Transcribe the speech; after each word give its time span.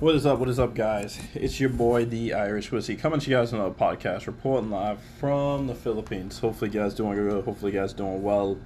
What 0.00 0.14
is 0.14 0.26
up? 0.26 0.38
What 0.38 0.48
is 0.48 0.60
up, 0.60 0.76
guys? 0.76 1.18
It's 1.34 1.58
your 1.58 1.70
boy, 1.70 2.04
the 2.04 2.32
Irish 2.32 2.70
Whiskey, 2.70 2.94
coming 2.94 3.18
to 3.18 3.28
you 3.28 3.36
guys 3.36 3.52
on 3.52 3.58
a 3.58 3.68
podcast, 3.68 4.28
reporting 4.28 4.70
live 4.70 5.00
from 5.18 5.66
the 5.66 5.74
Philippines. 5.74 6.38
Hopefully, 6.38 6.70
you 6.70 6.78
guys 6.78 6.94
doing 6.94 7.16
good. 7.16 7.44
Hopefully, 7.44 7.72
you 7.72 7.80
guys 7.80 7.94
doing 7.94 8.22
well. 8.22 8.60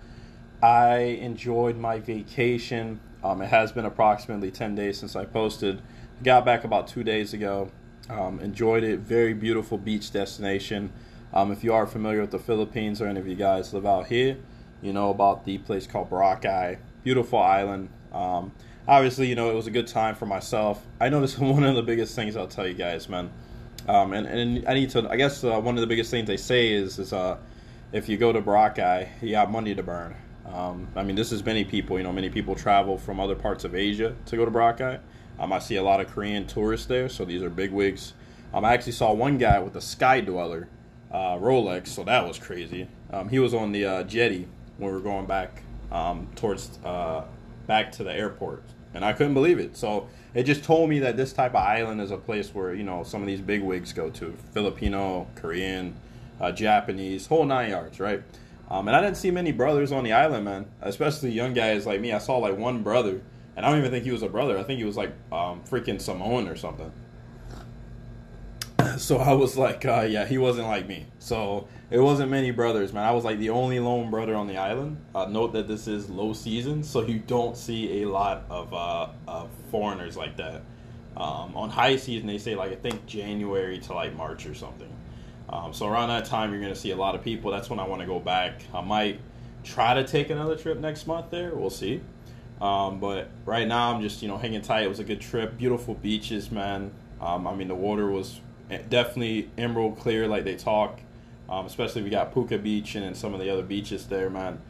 I 0.63 0.99
enjoyed 0.99 1.79
my 1.79 2.01
vacation. 2.01 3.01
Um, 3.25 3.41
it 3.41 3.47
has 3.47 3.73
been 3.73 3.87
approximately 3.87 4.51
ten 4.51 4.75
days 4.75 4.99
since 4.99 5.17
I 5.17 5.25
posted. 5.25 5.81
Got 6.23 6.45
back 6.45 6.65
about 6.65 6.87
two 6.87 7.03
days 7.03 7.33
ago. 7.33 7.71
Um, 8.11 8.39
enjoyed 8.41 8.85
it. 8.85 9.01
Very 9.01 9.33
beautiful 9.33 9.79
beach 9.79 10.13
destination. 10.13 10.93
Um, 11.33 11.51
if 11.51 11.65
you 11.65 11.73
are 11.73 11.87
familiar 11.87 12.21
with 12.21 12.33
the 12.33 12.39
Philippines 12.39 13.01
or 13.01 13.07
any 13.07 13.19
of 13.19 13.27
you 13.27 13.37
guys 13.37 13.73
live 13.73 13.87
out 13.87 14.09
here, 14.09 14.37
you 14.83 14.93
know 14.93 15.09
about 15.09 15.47
the 15.47 15.57
place 15.57 15.87
called 15.87 16.11
Boracay. 16.11 16.77
Beautiful 17.03 17.39
island. 17.39 17.89
Um, 18.13 18.53
obviously, 18.87 19.29
you 19.29 19.35
know, 19.35 19.51
it 19.51 19.55
was 19.55 19.67
a 19.67 19.71
good 19.71 19.87
time 19.87 20.15
for 20.15 20.27
myself. 20.27 20.85
I 21.01 21.09
is 21.09 21.39
one 21.39 21.65
of 21.65 21.75
the 21.75 21.83
biggest 21.83 22.15
things 22.15 22.37
I'll 22.37 22.47
tell 22.47 22.67
you 22.67 22.75
guys, 22.75 23.09
man. 23.09 23.31
Um, 23.89 24.13
and, 24.13 24.27
and 24.27 24.69
I 24.69 24.75
need 24.75 24.91
to, 24.91 25.09
I 25.11 25.17
guess 25.17 25.43
uh, 25.43 25.61
one 25.61 25.77
of 25.77 25.81
the 25.81 25.87
biggest 25.87 26.11
things 26.11 26.27
they 26.27 26.37
say 26.37 26.73
is, 26.73 26.99
is 26.99 27.13
uh, 27.13 27.39
if 27.93 28.09
you 28.09 28.17
go 28.17 28.33
to 28.33 28.41
Boracay, 28.41 29.09
you 29.21 29.35
have 29.37 29.51
money 29.51 29.75
to 29.75 29.83
burn. 29.83 30.15
Um, 30.47 30.89
I 30.95 31.03
mean, 31.03 31.17
this 31.17 31.33
is 31.33 31.45
many 31.45 31.65
people, 31.65 31.99
you 31.99 32.05
know, 32.05 32.13
many 32.13 32.31
people 32.31 32.55
travel 32.55 32.99
from 32.99 33.19
other 33.19 33.35
parts 33.35 33.65
of 33.65 33.75
Asia 33.75 34.15
to 34.27 34.37
go 34.37 34.45
to 34.45 34.51
Boracay. 34.51 35.01
Um, 35.39 35.53
I 35.53 35.59
see 35.59 35.77
a 35.77 35.83
lot 35.83 36.01
of 36.01 36.09
Korean 36.09 36.47
tourists 36.47 36.87
there, 36.87 37.09
so 37.09 37.25
these 37.25 37.43
are 37.43 37.51
big 37.51 37.73
wigs. 37.73 38.13
Um, 38.55 38.65
I 38.65 38.75
actually 38.75 38.93
saw 38.93 39.13
one 39.13 39.39
guy 39.39 39.59
with 39.59 39.75
a 39.77 39.81
Sky 39.81 40.21
Dweller 40.21 40.69
uh, 41.11 41.37
Rolex, 41.37 41.89
so 41.89 42.05
that 42.05 42.27
was 42.27 42.39
crazy. 42.39 42.89
Um, 43.11 43.29
he 43.29 43.39
was 43.39 43.55
on 43.55 43.73
the 43.73 43.85
uh, 43.85 44.03
jetty 44.05 44.47
when 44.77 44.91
we 44.91 44.97
were 44.97 45.03
going 45.03 45.27
back 45.27 45.63
um, 45.91 46.29
towards 46.37 46.79
uh, 46.85 47.25
back 47.67 47.93
to 47.93 48.05
the 48.05 48.13
airport, 48.13 48.63
and 48.95 49.05
I 49.05 49.13
couldn't 49.13 49.35
believe 49.35 49.59
it. 49.59 49.77
So 49.77 50.09
it 50.35 50.45
just 50.45 50.65
told 50.65 50.89
me 50.91 50.99
that 51.01 51.17
this 51.17 51.33
type 51.33 51.53
of 51.53 51.65
island 51.65 52.01
is 52.01 52.11
a 52.11 52.17
place 52.17 52.55
where 52.55 52.75
you 52.75 52.85
know 52.85 53.03
some 53.03 53.21
of 53.21 53.27
these 53.27 53.41
big 53.41 53.63
wigs 53.63 53.93
go 53.93 54.11
to: 54.11 54.35
Filipino, 54.53 55.27
Korean, 55.35 55.95
uh, 56.41 56.53
Japanese, 56.53 57.27
whole 57.27 57.45
nine 57.45 57.71
yards, 57.71 58.01
right? 58.01 58.23
Um, 58.71 58.89
and 58.89 58.97
I 58.97 59.03
didn't 59.03 59.17
see 59.19 59.31
many 59.31 59.53
brothers 59.53 59.93
on 59.93 60.03
the 60.03 60.13
island, 60.13 60.45
man. 60.45 60.67
Especially 60.81 61.31
young 61.31 61.53
guys 61.53 61.87
like 61.87 62.01
me. 62.01 62.13
I 62.13 62.19
saw 62.19 62.39
like 62.39 62.57
one 62.57 62.83
brother, 62.83 63.21
and 63.57 63.67
I 63.67 63.71
don't 63.71 63.79
even 63.79 63.91
think 63.91 64.05
he 64.05 64.13
was 64.13 64.23
a 64.23 64.29
brother. 64.29 64.59
I 64.59 64.63
think 64.63 64.79
he 64.79 64.85
was 64.85 64.97
like 64.97 65.13
um, 65.31 65.63
freaking 65.69 66.01
Samoan 66.01 66.49
or 66.49 66.57
something. 66.57 66.91
So 68.99 69.19
I 69.19 69.33
was 69.33 69.57
like, 69.57 69.85
uh, 69.85 70.07
yeah, 70.09 70.27
he 70.27 70.39
wasn't 70.39 70.69
like 70.69 70.87
me. 70.87 71.07
So 71.19 71.69
it 71.91 71.99
wasn't 71.99 72.31
many 72.31 72.51
brothers, 72.51 72.93
man. 72.93 73.05
I 73.05 73.13
was 73.13 73.25
like 73.25 73.39
the 73.39 73.51
only 73.51 73.81
lone 73.81 74.11
brother 74.11 74.35
on 74.35 74.47
the 74.47 74.57
island. 74.57 74.99
Uh, 75.15 75.27
note 75.27 75.53
that 75.53 75.69
this 75.69 75.87
is 75.89 76.09
low 76.09 76.33
season, 76.33 76.83
so 76.83 77.03
you 77.03 77.19
don't 77.19 77.57
see 77.57 78.03
a 78.03 78.09
lot 78.09 78.45
of, 78.49 78.73
uh, 78.73 79.09
of 79.27 79.51
foreigners 79.71 80.17
like 80.17 80.37
that. 80.37 80.63
Um, 81.17 81.55
on 81.57 81.69
high 81.69 81.97
season, 81.97 82.27
they 82.27 82.39
say 82.39 82.55
like 82.55 82.73
I 82.73 82.77
think 82.77 83.05
January 83.07 83.79
to 83.81 83.93
like 83.93 84.15
March 84.17 84.47
or 84.47 84.55
something. 84.55 84.91
Um, 85.51 85.75
so 85.75 85.87
around 85.87 86.09
that 86.09 86.25
time, 86.25 86.53
you're 86.53 86.63
gonna 86.63 86.75
see 86.75 86.93
a 86.93 86.97
lot 86.97 87.15
of 87.15 87.23
people. 87.23 87.51
That's 87.51 87.69
when 87.69 87.79
I 87.79 87.87
want 87.87 88.01
to 88.01 88.07
go 88.07 88.19
back. 88.19 88.63
I 88.73 88.81
might 88.81 89.21
try 89.63 89.95
to 89.95 90.05
take 90.05 90.31
another 90.31 90.57
trip 90.57 90.79
next 90.79 91.07
month 91.07 91.31
there. 91.31 91.55
We'll 91.55 91.69
see. 91.71 92.01
Um, 92.63 92.99
but 92.99 93.29
right 93.45 93.69
now, 93.69 93.93
I'm 93.93 94.01
just 94.01 94.23
you 94.23 94.29
know 94.29 94.39
hanging 94.39 94.63
tight. 94.63 94.85
It 94.85 94.89
was 94.89 95.01
a 95.01 95.05
good 95.05 95.21
trip. 95.21 95.59
Beautiful 95.59 95.95
beaches, 95.95 96.51
man. 96.51 96.93
Um, 97.21 97.47
I 97.47 97.55
mean, 97.55 97.69
the 97.69 97.75
water 97.75 98.11
was 98.11 98.41
definitely 98.69 99.51
emerald 99.59 99.99
clear, 99.99 100.27
like 100.29 100.45
they 100.45 100.57
talk. 100.57 101.01
Um, 101.49 101.67
especially 101.67 102.03
we 102.03 102.11
got 102.11 102.33
Puka 102.33 102.59
Beach 102.59 102.95
and 102.95 103.05
then 103.05 103.15
some 103.15 103.35
of 103.35 103.41
the 103.41 103.51
other 103.51 103.63
beaches 103.63 104.07
there, 104.07 104.31
man. 104.31 104.61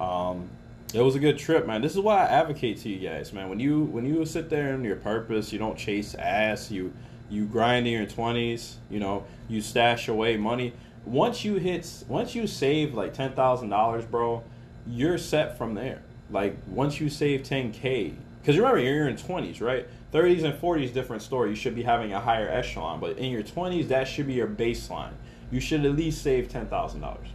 Um, 0.00 0.50
it 0.92 1.00
was 1.00 1.14
a 1.14 1.18
good 1.18 1.38
trip, 1.38 1.66
man. 1.66 1.80
This 1.80 1.92
is 1.92 2.00
why 2.00 2.24
I 2.24 2.28
advocate 2.28 2.78
to 2.78 2.88
you 2.88 3.08
guys, 3.08 3.32
man. 3.32 3.48
When 3.48 3.60
you 3.60 3.84
when 3.84 4.04
you 4.04 4.24
sit 4.26 4.50
there 4.50 4.74
in 4.74 4.84
your 4.84 4.96
purpose, 4.96 5.52
you 5.52 5.58
don't 5.58 5.78
chase 5.78 6.14
ass. 6.14 6.70
You 6.70 6.92
you 7.30 7.46
grind 7.46 7.86
in 7.86 7.92
your 7.92 8.06
twenties. 8.06 8.76
You 8.90 9.00
know, 9.00 9.24
you 9.48 9.60
stash 9.60 10.08
away 10.08 10.36
money. 10.36 10.74
Once 11.04 11.44
you 11.44 11.56
hit, 11.56 12.04
once 12.08 12.34
you 12.34 12.46
save 12.46 12.94
like 12.94 13.14
ten 13.14 13.32
thousand 13.32 13.70
dollars, 13.70 14.04
bro, 14.04 14.42
you're 14.86 15.18
set 15.18 15.56
from 15.56 15.74
there. 15.74 16.02
Like 16.30 16.56
once 16.66 17.00
you 17.00 17.08
save 17.08 17.42
ten 17.42 17.72
k, 17.72 18.14
because 18.42 18.58
remember 18.58 18.80
you're 18.80 19.08
in 19.08 19.16
twenties, 19.16 19.60
right? 19.60 19.88
30s 20.12 20.44
and 20.44 20.60
40s 20.60 20.92
different 20.92 21.22
story. 21.22 21.48
You 21.48 21.56
should 21.56 21.74
be 21.74 21.82
having 21.82 22.12
a 22.12 22.20
higher 22.20 22.46
echelon, 22.46 23.00
but 23.00 23.16
in 23.16 23.30
your 23.30 23.42
20s, 23.42 23.88
that 23.88 24.06
should 24.06 24.26
be 24.26 24.34
your 24.34 24.46
baseline 24.46 25.14
you 25.52 25.60
should 25.60 25.84
at 25.84 25.94
least 25.94 26.22
save 26.22 26.48
ten 26.48 26.66
thousand 26.66 27.02
dollars. 27.02 27.28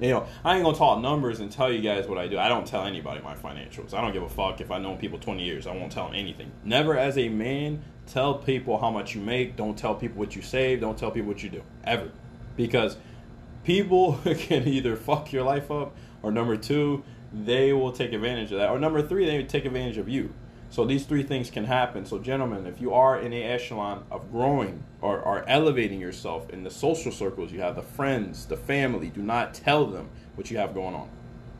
You 0.00 0.10
know, 0.10 0.26
I 0.44 0.54
ain't 0.54 0.64
gonna 0.64 0.76
talk 0.76 1.02
numbers 1.02 1.40
and 1.40 1.52
tell 1.52 1.70
you 1.70 1.80
guys 1.80 2.06
what 2.06 2.16
I 2.16 2.26
do. 2.26 2.38
I 2.38 2.48
don't 2.48 2.66
tell 2.66 2.84
anybody 2.84 3.20
my 3.20 3.34
financials. 3.34 3.92
I 3.92 4.00
don't 4.00 4.12
give 4.12 4.22
a 4.22 4.28
fuck 4.28 4.60
if 4.60 4.70
I 4.70 4.78
know 4.78 4.94
people 4.94 5.18
twenty 5.18 5.44
years. 5.44 5.66
I 5.66 5.74
won't 5.74 5.92
tell 5.92 6.06
them 6.06 6.14
anything. 6.14 6.50
Never, 6.64 6.96
as 6.96 7.18
a 7.18 7.28
man, 7.28 7.82
tell 8.06 8.36
people 8.36 8.78
how 8.78 8.90
much 8.90 9.14
you 9.14 9.20
make. 9.20 9.56
Don't 9.56 9.76
tell 9.76 9.94
people 9.94 10.18
what 10.18 10.34
you 10.34 10.40
save. 10.40 10.80
Don't 10.80 10.96
tell 10.96 11.10
people 11.10 11.28
what 11.28 11.42
you 11.42 11.50
do 11.50 11.62
ever, 11.84 12.10
because 12.56 12.96
people 13.64 14.18
can 14.38 14.66
either 14.66 14.96
fuck 14.96 15.32
your 15.32 15.42
life 15.42 15.70
up, 15.70 15.94
or 16.22 16.32
number 16.32 16.56
two, 16.56 17.02
they 17.32 17.72
will 17.72 17.92
take 17.92 18.12
advantage 18.12 18.52
of 18.52 18.58
that, 18.58 18.70
or 18.70 18.78
number 18.78 19.02
three, 19.02 19.24
they 19.24 19.42
take 19.44 19.64
advantage 19.64 19.98
of 19.98 20.08
you. 20.08 20.32
So 20.72 20.86
these 20.86 21.04
three 21.04 21.22
things 21.22 21.50
can 21.50 21.66
happen. 21.66 22.06
So, 22.06 22.18
gentlemen, 22.18 22.64
if 22.64 22.80
you 22.80 22.94
are 22.94 23.20
in 23.20 23.34
a 23.34 23.42
echelon 23.42 24.04
of 24.10 24.32
growing 24.32 24.82
or, 25.02 25.20
or 25.20 25.44
elevating 25.46 26.00
yourself 26.00 26.48
in 26.48 26.62
the 26.62 26.70
social 26.70 27.12
circles 27.12 27.52
you 27.52 27.60
have, 27.60 27.76
the 27.76 27.82
friends, 27.82 28.46
the 28.46 28.56
family, 28.56 29.08
do 29.08 29.20
not 29.20 29.52
tell 29.52 29.84
them 29.84 30.08
what 30.34 30.50
you 30.50 30.56
have 30.56 30.72
going 30.72 30.94
on. 30.94 31.10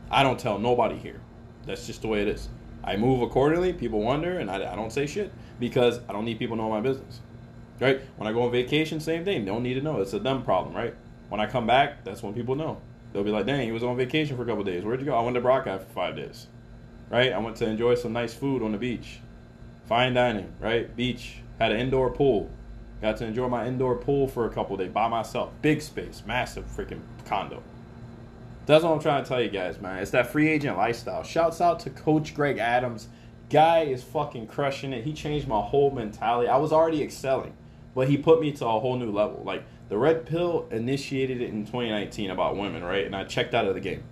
I 0.09 0.23
don't 0.23 0.39
tell 0.39 0.57
nobody 0.57 0.97
here. 0.97 1.21
That's 1.67 1.85
just 1.85 2.01
the 2.01 2.07
way 2.07 2.23
it 2.23 2.27
is. 2.27 2.49
I 2.83 2.97
move 2.97 3.21
accordingly. 3.21 3.71
People 3.71 4.01
wonder, 4.01 4.39
and 4.39 4.49
I, 4.49 4.73
I 4.73 4.75
don't 4.75 4.91
say 4.91 5.05
shit 5.05 5.31
because 5.59 5.99
I 6.09 6.11
don't 6.11 6.25
need 6.25 6.39
people 6.39 6.55
knowing 6.55 6.71
my 6.71 6.81
business. 6.81 7.21
Right? 7.79 8.01
When 8.17 8.27
I 8.27 8.33
go 8.33 8.41
on 8.41 8.51
vacation, 8.51 8.99
same 8.99 9.25
thing. 9.25 9.45
Don't 9.45 9.61
need 9.61 9.75
to 9.75 9.81
know. 9.81 10.01
It's 10.01 10.13
a 10.13 10.19
them 10.19 10.43
problem, 10.43 10.75
right? 10.75 10.95
When 11.29 11.39
I 11.39 11.45
come 11.45 11.67
back, 11.67 12.03
that's 12.03 12.23
when 12.23 12.33
people 12.33 12.55
know. 12.55 12.81
They'll 13.13 13.23
be 13.23 13.31
like, 13.31 13.45
dang, 13.45 13.65
he 13.65 13.71
was 13.71 13.83
on 13.83 13.95
vacation 13.95 14.35
for 14.35 14.43
a 14.43 14.45
couple 14.45 14.63
days. 14.63 14.83
Where'd 14.83 14.99
you 14.99 15.05
go? 15.05 15.15
I 15.15 15.21
went 15.21 15.35
to 15.35 15.41
Boracay 15.41 15.79
for 15.79 15.93
five 15.93 16.15
days 16.15 16.47
right? 17.13 17.31
I 17.31 17.37
went 17.37 17.55
to 17.57 17.67
enjoy 17.67 17.93
some 17.93 18.11
nice 18.11 18.33
food 18.33 18.63
on 18.63 18.71
the 18.71 18.77
beach, 18.77 19.19
fine 19.85 20.15
dining, 20.15 20.51
right? 20.59 20.93
Beach 20.95 21.35
had 21.59 21.71
an 21.71 21.79
indoor 21.79 22.09
pool. 22.09 22.49
Got 23.01 23.17
to 23.17 23.25
enjoy 23.25 23.47
my 23.49 23.67
indoor 23.67 23.95
pool 23.97 24.27
for 24.27 24.47
a 24.47 24.49
couple 24.49 24.75
days 24.77 24.91
by 24.91 25.07
myself. 25.07 25.51
Big 25.61 25.81
space, 25.81 26.23
massive 26.25 26.65
freaking 26.65 27.01
condo. 27.25 27.61
That's 28.65 28.83
what 28.83 28.93
I'm 28.93 28.99
trying 28.99 29.23
to 29.23 29.29
tell 29.29 29.41
you 29.41 29.49
guys, 29.49 29.79
man. 29.79 29.99
It's 29.99 30.11
that 30.11 30.31
free 30.31 30.49
agent 30.49 30.77
lifestyle. 30.77 31.21
Shouts 31.21 31.61
out 31.61 31.81
to 31.81 31.91
Coach 31.91 32.33
Greg 32.33 32.57
Adams. 32.57 33.09
Guy 33.49 33.81
is 33.81 34.01
fucking 34.01 34.47
crushing 34.47 34.91
it. 34.91 35.03
He 35.03 35.13
changed 35.13 35.47
my 35.47 35.61
whole 35.61 35.91
mentality. 35.91 36.47
I 36.47 36.57
was 36.57 36.71
already 36.71 37.03
excelling, 37.03 37.53
but 37.93 38.07
he 38.07 38.17
put 38.17 38.41
me 38.41 38.53
to 38.53 38.65
a 38.65 38.79
whole 38.79 38.95
new 38.95 39.11
level. 39.11 39.43
Like 39.45 39.65
the 39.93 39.99
red 39.99 40.25
pill 40.25 40.67
initiated 40.71 41.39
it 41.39 41.49
in 41.49 41.65
2019 41.65 42.31
about 42.31 42.57
women, 42.57 42.83
right? 42.83 43.05
And 43.05 43.15
I 43.15 43.25
checked 43.25 43.53
out 43.53 43.67
of 43.67 43.75
the 43.75 43.79
game. 43.79 44.03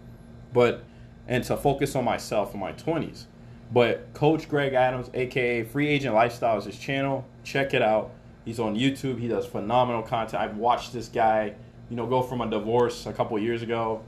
But 0.53 0.83
and 1.27 1.43
to 1.45 1.57
focus 1.57 1.95
on 1.95 2.05
myself 2.05 2.53
in 2.53 2.59
my 2.59 2.73
20s. 2.73 3.25
But 3.73 4.13
Coach 4.13 4.47
Greg 4.47 4.75
Adams, 4.75 5.09
aka 5.15 5.63
Free 5.63 5.87
Agent 5.87 6.13
Lifestyle, 6.13 6.59
is 6.59 6.65
his 6.65 6.77
channel. 6.77 7.25
Check 7.43 7.73
it 7.73 7.81
out. 7.81 8.11
He's 8.45 8.59
on 8.59 8.75
YouTube. 8.75 9.19
He 9.19 9.27
does 9.27 9.47
phenomenal 9.47 10.03
content. 10.03 10.43
I've 10.43 10.55
watched 10.55 10.93
this 10.93 11.07
guy, 11.07 11.55
you 11.89 11.95
know, 11.95 12.05
go 12.05 12.21
from 12.21 12.41
a 12.41 12.47
divorce 12.47 13.07
a 13.07 13.13
couple 13.13 13.39
years 13.39 13.63
ago 13.63 14.03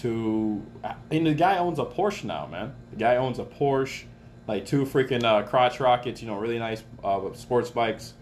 to, 0.00 0.62
and 1.10 1.26
the 1.26 1.32
guy 1.32 1.56
owns 1.56 1.78
a 1.78 1.86
Porsche 1.86 2.24
now, 2.24 2.46
man. 2.48 2.74
The 2.90 2.96
guy 2.96 3.16
owns 3.16 3.38
a 3.38 3.44
Porsche, 3.44 4.04
like 4.46 4.66
two 4.66 4.84
freaking 4.84 5.24
uh, 5.24 5.42
crotch 5.44 5.80
rockets, 5.80 6.20
you 6.20 6.28
know, 6.28 6.36
really 6.36 6.58
nice 6.58 6.84
uh, 7.02 7.32
sports 7.32 7.70
bikes. 7.70 8.12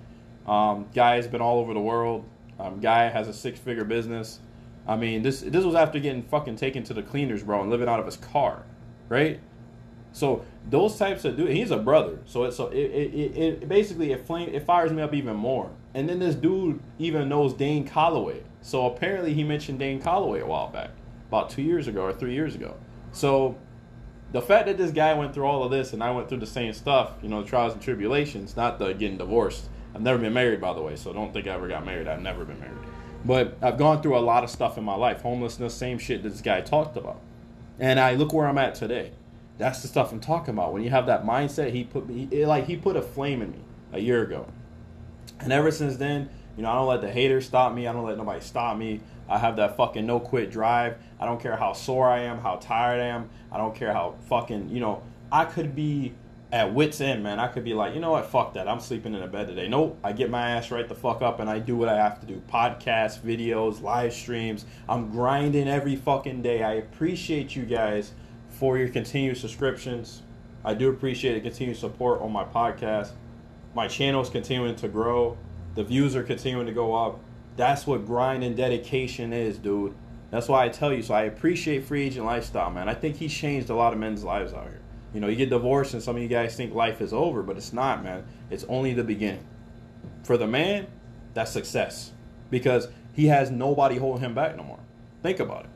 Um, 0.46 0.86
guy 0.94 1.16
has 1.16 1.26
been 1.26 1.41
all 1.41 1.58
over 1.58 1.74
the 1.74 1.80
world. 1.80 2.24
Um, 2.62 2.78
guy 2.80 3.08
has 3.08 3.26
a 3.28 3.32
six-figure 3.32 3.84
business. 3.84 4.38
I 4.86 4.96
mean, 4.96 5.22
this 5.22 5.40
this 5.40 5.64
was 5.64 5.74
after 5.74 5.98
getting 5.98 6.22
fucking 6.22 6.56
taken 6.56 6.82
to 6.84 6.94
the 6.94 7.02
cleaners, 7.02 7.42
bro, 7.42 7.60
and 7.60 7.70
living 7.70 7.88
out 7.88 8.00
of 8.00 8.06
his 8.06 8.16
car, 8.16 8.64
right? 9.08 9.40
So 10.12 10.44
those 10.68 10.96
types 10.96 11.24
of 11.24 11.36
dude, 11.36 11.50
he's 11.50 11.70
a 11.70 11.78
brother. 11.78 12.18
So 12.24 12.44
it 12.44 12.52
so 12.52 12.68
it 12.68 12.76
it, 12.76 13.36
it, 13.36 13.68
basically 13.68 14.12
it 14.12 14.26
flame 14.26 14.50
it 14.53 14.64
fires 14.64 14.92
me 14.92 15.03
up 15.03 15.14
even 15.14 15.36
more. 15.36 15.70
And 15.94 16.09
then 16.09 16.18
this 16.18 16.34
dude 16.34 16.80
even 16.98 17.28
knows 17.28 17.54
Dane 17.54 17.86
Calloway. 17.86 18.42
So 18.60 18.86
apparently 18.86 19.34
he 19.34 19.44
mentioned 19.44 19.78
Dane 19.78 20.00
Calloway 20.00 20.41
a 20.41 20.47
while 20.47 20.68
back, 20.68 20.91
about 21.28 21.50
two 21.50 21.62
years 21.62 21.88
ago 21.88 22.03
or 22.03 22.12
three 22.12 22.34
years 22.34 22.54
ago. 22.54 22.76
So 23.12 23.56
the 24.32 24.41
fact 24.41 24.66
that 24.66 24.78
this 24.78 24.91
guy 24.91 25.12
went 25.15 25.34
through 25.34 25.44
all 25.44 25.62
of 25.62 25.70
this 25.70 25.92
and 25.92 26.03
I 26.03 26.10
went 26.10 26.28
through 26.28 26.38
the 26.38 26.47
same 26.47 26.72
stuff, 26.72 27.12
you 27.22 27.28
know, 27.28 27.42
the 27.42 27.48
trials 27.48 27.74
and 27.74 27.82
tribulations, 27.82 28.56
not 28.56 28.78
the 28.78 28.92
getting 28.92 29.18
divorced. 29.18 29.68
I've 29.94 30.03
never 30.03 30.18
been 30.18 30.33
married, 30.33 30.60
by 30.60 30.72
the 30.72 30.80
way, 30.80 30.97
so 30.97 31.12
don't 31.12 31.33
think 31.33 31.47
I 31.47 31.50
ever 31.50 31.68
got 31.68 31.84
married. 31.84 32.09
I've 32.09 32.22
never 32.22 32.44
been 32.44 32.59
married. 32.60 32.78
But 33.24 33.56
I've 33.62 33.78
gone 33.78 34.03
through 34.03 34.16
a 34.16 34.21
lot 34.21 34.42
of 34.42 34.50
stuff 34.50 34.78
in 34.78 34.84
my 34.84 34.94
life. 34.94 35.22
Homelessness, 35.22 35.74
same 35.74 35.98
shit 35.98 36.22
that 36.22 36.30
this 36.30 36.41
guy 36.41 36.60
talked 36.60 36.97
about. 36.97 37.21
And 37.78 38.00
I 38.00 38.15
look 38.15 38.33
where 38.33 38.47
I'm 38.48 38.59
at 38.59 38.74
today. 38.74 39.12
That's 39.59 39.83
the 39.83 39.89
stuff 39.89 40.12
I'm 40.12 40.21
talking 40.21 40.54
about. 40.54 40.72
When 40.72 40.83
you 40.83 40.91
have 40.91 41.06
that 41.06 41.24
mindset, 41.24 41.72
he 41.72 41.84
put 41.84 42.09
me 42.09 42.28
it, 42.30 42.47
like 42.47 42.66
he 42.66 42.77
put 42.77 42.97
a 42.97 43.03
flame 43.03 43.42
in 43.42 43.53
me 43.53 43.60
a 43.92 44.00
year 44.00 44.22
ago. 44.22 44.47
And 45.41 45.53
ever 45.53 45.71
since 45.71 45.97
then, 45.97 46.30
you 46.56 46.62
know, 46.62 46.71
I 46.71 46.74
don't 46.74 46.86
let 46.86 47.00
the 47.00 47.10
haters 47.10 47.47
stop 47.47 47.72
me. 47.72 47.86
I 47.86 47.92
don't 47.92 48.04
let 48.04 48.18
nobody 48.18 48.41
stop 48.41 48.77
me. 48.77 49.00
I 49.28 49.39
have 49.39 49.56
that 49.56 49.77
fucking 49.77 50.04
no 50.04 50.21
quit 50.21 50.50
drive. 50.50 50.97
I 51.21 51.27
don't 51.27 51.41
care 51.41 51.56
how 51.56 51.72
sore 51.72 52.09
I 52.09 52.21
am, 52.21 52.39
how 52.39 52.56
tired 52.56 53.00
I 53.00 53.06
am. 53.06 53.30
I 53.50 53.59
don't 53.59 53.74
care 53.74 53.92
how 53.92 54.16
fucking, 54.28 54.71
you 54.71 54.80
know, 54.80 55.03
I 55.30 55.44
could 55.44 55.74
be 55.74 56.12
at 56.53 56.75
wits 56.75 57.01
end, 57.01 57.22
man. 57.22 57.41
I 57.41 57.49
could 57.49 57.65
be 57.65 57.72
like, 57.72 57.95
you 57.95 58.01
know 58.01 58.10
what, 58.10 58.27
fuck 58.27 58.53
that. 58.54 58.69
I'm 58.69 58.78
sleeping 58.78 59.15
in 59.15 59.22
a 59.22 59.27
bed 59.27 59.49
today. 59.49 59.69
Nope, 59.69 59.99
I 60.04 60.13
get 60.13 60.28
my 60.28 60.51
ass 60.51 60.71
right 60.71 60.87
the 60.87 60.95
fuck 60.95 61.22
up 61.22 61.41
and 61.41 61.49
I 61.49 61.59
do 61.59 61.77
what 61.77 61.89
I 61.89 61.97
have 61.97 62.21
to 62.21 62.27
do. 62.27 62.43
Podcasts, 62.53 63.19
videos, 63.19 63.81
live 63.81 64.13
streams. 64.13 64.66
I'm 64.87 65.10
grinding 65.10 65.66
every 65.66 65.97
fucking 65.97 66.43
day. 66.43 66.63
I 66.63 66.75
appreciate 66.75 67.57
you 67.57 67.65
guys 67.65 68.13
for 68.51 68.77
your 68.77 68.89
continued 68.89 69.39
subscriptions. 69.39 70.22
I 70.63 70.75
do 70.75 70.91
appreciate 70.91 71.34
the 71.34 71.41
continued 71.41 71.78
support 71.78 72.21
on 72.21 72.31
my 72.31 72.45
podcast. 72.45 73.13
My 73.75 73.89
channel 73.89 74.21
is 74.21 74.28
continuing 74.28 74.77
to 74.77 74.89
grow. 74.89 75.39
The 75.75 75.84
views 75.84 76.15
are 76.15 76.22
continuing 76.22 76.66
to 76.66 76.72
go 76.72 76.95
up. 76.95 77.19
That's 77.57 77.87
what 77.87 78.04
grind 78.04 78.45
and 78.45 78.54
dedication 78.54 79.33
is, 79.33 79.57
dude. 79.57 79.95
That's 80.31 80.49
why 80.49 80.66
I 80.66 80.69
tell 80.69 80.93
you. 80.93 81.03
So 81.03 81.15
I 81.15 81.22
appreciate 81.22 81.87
free 81.87 82.04
agent 82.04 82.27
lifestyle, 82.27 82.71
man. 82.71 82.91
I 82.91 82.95
think 82.95 83.16
he's 83.16 83.33
changed 83.33 83.71
a 83.71 83.75
lot 83.75 83.95
of 83.95 83.99
men's 83.99 84.22
lives 84.22 84.53
out 84.53 84.65
here. 84.65 84.81
You 85.14 85.20
know, 85.20 85.28
you 85.28 85.36
get 85.36 85.50
divorced 85.50 85.94
and 85.94 86.03
some 86.03 86.16
of 86.16 86.22
you 86.22 86.28
guys 86.28 86.56
think 86.56 86.74
life 86.74 87.00
is 87.00 87.12
over, 87.12 87.42
but 87.42 87.56
it's 87.56 87.72
not, 87.72 88.03
man. 88.03 88.24
It's 88.50 88.64
only 88.64 88.94
the 88.94 89.04
beginning. 89.04 89.47
For 90.22 90.36
the 90.36 90.47
man, 90.47 90.86
that's 91.34 91.50
success 91.50 92.12
because 92.50 92.88
he 93.12 93.26
has 93.26 93.50
nobody 93.50 93.97
holding 93.97 94.22
him 94.22 94.34
back 94.34 94.56
no 94.56 94.62
more. 94.62 94.78
Think 95.22 95.41
about 95.41 95.64
it. 95.64 95.70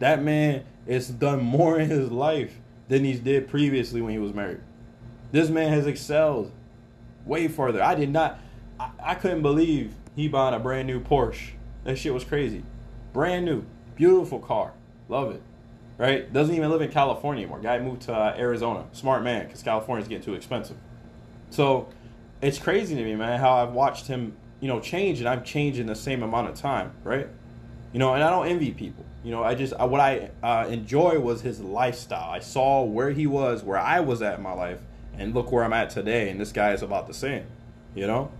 That 0.00 0.22
man 0.22 0.64
has 0.88 1.08
done 1.08 1.42
more 1.42 1.78
in 1.78 1.88
his 1.88 2.10
life 2.10 2.60
than 2.88 3.04
he 3.04 3.14
did 3.14 3.48
previously 3.48 4.00
when 4.00 4.12
he 4.12 4.18
was 4.18 4.34
married. 4.34 4.60
This 5.30 5.48
man 5.48 5.72
has 5.72 5.86
excelled 5.86 6.52
way 7.24 7.48
further. 7.48 7.82
I 7.82 7.94
did 7.94 8.10
not, 8.10 8.40
I, 8.78 8.90
I 9.02 9.14
couldn't 9.14 9.42
believe 9.42 9.94
he 10.16 10.28
bought 10.28 10.52
a 10.52 10.58
brand 10.58 10.86
new 10.86 11.00
Porsche. 11.00 11.52
That 11.84 11.96
shit 11.96 12.12
was 12.12 12.24
crazy. 12.24 12.64
Brand 13.12 13.44
new, 13.44 13.64
beautiful 13.94 14.40
car. 14.40 14.72
Love 15.08 15.30
it 15.32 15.42
right? 15.98 16.32
Doesn't 16.32 16.54
even 16.54 16.70
live 16.70 16.82
in 16.82 16.90
California 16.90 17.42
anymore. 17.42 17.60
Guy 17.60 17.78
moved 17.78 18.02
to 18.02 18.12
uh, 18.12 18.34
Arizona. 18.36 18.84
Smart 18.92 19.22
man, 19.22 19.46
because 19.46 19.62
California's 19.62 20.08
getting 20.08 20.24
too 20.24 20.34
expensive. 20.34 20.76
So 21.50 21.88
it's 22.42 22.58
crazy 22.58 22.94
to 22.94 23.02
me, 23.02 23.14
man, 23.14 23.38
how 23.38 23.54
I've 23.54 23.72
watched 23.72 24.06
him, 24.06 24.36
you 24.60 24.68
know, 24.68 24.80
change, 24.80 25.20
and 25.20 25.28
I've 25.28 25.44
changed 25.44 25.78
in 25.78 25.86
the 25.86 25.94
same 25.94 26.22
amount 26.22 26.48
of 26.48 26.56
time, 26.56 26.92
right? 27.04 27.28
You 27.92 27.98
know, 27.98 28.14
and 28.14 28.22
I 28.22 28.30
don't 28.30 28.48
envy 28.48 28.72
people. 28.72 29.04
You 29.22 29.30
know, 29.30 29.42
I 29.42 29.54
just 29.54 29.72
I, 29.74 29.84
what 29.84 30.00
I 30.00 30.30
uh, 30.42 30.66
enjoy 30.68 31.18
was 31.18 31.40
his 31.40 31.60
lifestyle. 31.60 32.30
I 32.30 32.40
saw 32.40 32.82
where 32.82 33.10
he 33.10 33.26
was, 33.26 33.62
where 33.62 33.78
I 33.78 34.00
was 34.00 34.20
at 34.20 34.36
in 34.36 34.42
my 34.42 34.52
life, 34.52 34.80
and 35.16 35.32
look 35.32 35.52
where 35.52 35.64
I'm 35.64 35.72
at 35.72 35.90
today. 35.90 36.28
And 36.28 36.40
this 36.40 36.52
guy 36.52 36.72
is 36.72 36.82
about 36.82 37.06
the 37.06 37.14
same. 37.14 37.46
You 37.94 38.06
know, 38.08 38.32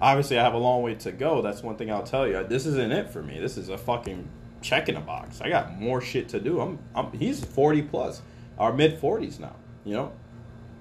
obviously 0.00 0.38
I 0.38 0.44
have 0.44 0.54
a 0.54 0.58
long 0.58 0.82
way 0.82 0.94
to 0.96 1.12
go. 1.12 1.42
That's 1.42 1.62
one 1.62 1.76
thing 1.76 1.90
I'll 1.90 2.02
tell 2.02 2.28
you. 2.28 2.44
This 2.44 2.66
isn't 2.66 2.92
it 2.92 3.10
for 3.10 3.22
me. 3.22 3.40
This 3.40 3.56
is 3.56 3.68
a 3.68 3.78
fucking 3.78 4.28
check 4.60 4.88
in 4.88 4.96
a 4.96 5.00
box. 5.00 5.40
I 5.40 5.48
got 5.48 5.78
more 5.78 6.00
shit 6.00 6.28
to 6.30 6.40
do. 6.40 6.60
I'm, 6.60 6.78
I'm 6.94 7.12
he's 7.12 7.44
40 7.44 7.82
plus, 7.82 8.22
our 8.58 8.72
mid 8.72 9.00
40s 9.00 9.40
now. 9.40 9.56
You 9.84 9.94
know, 9.94 10.12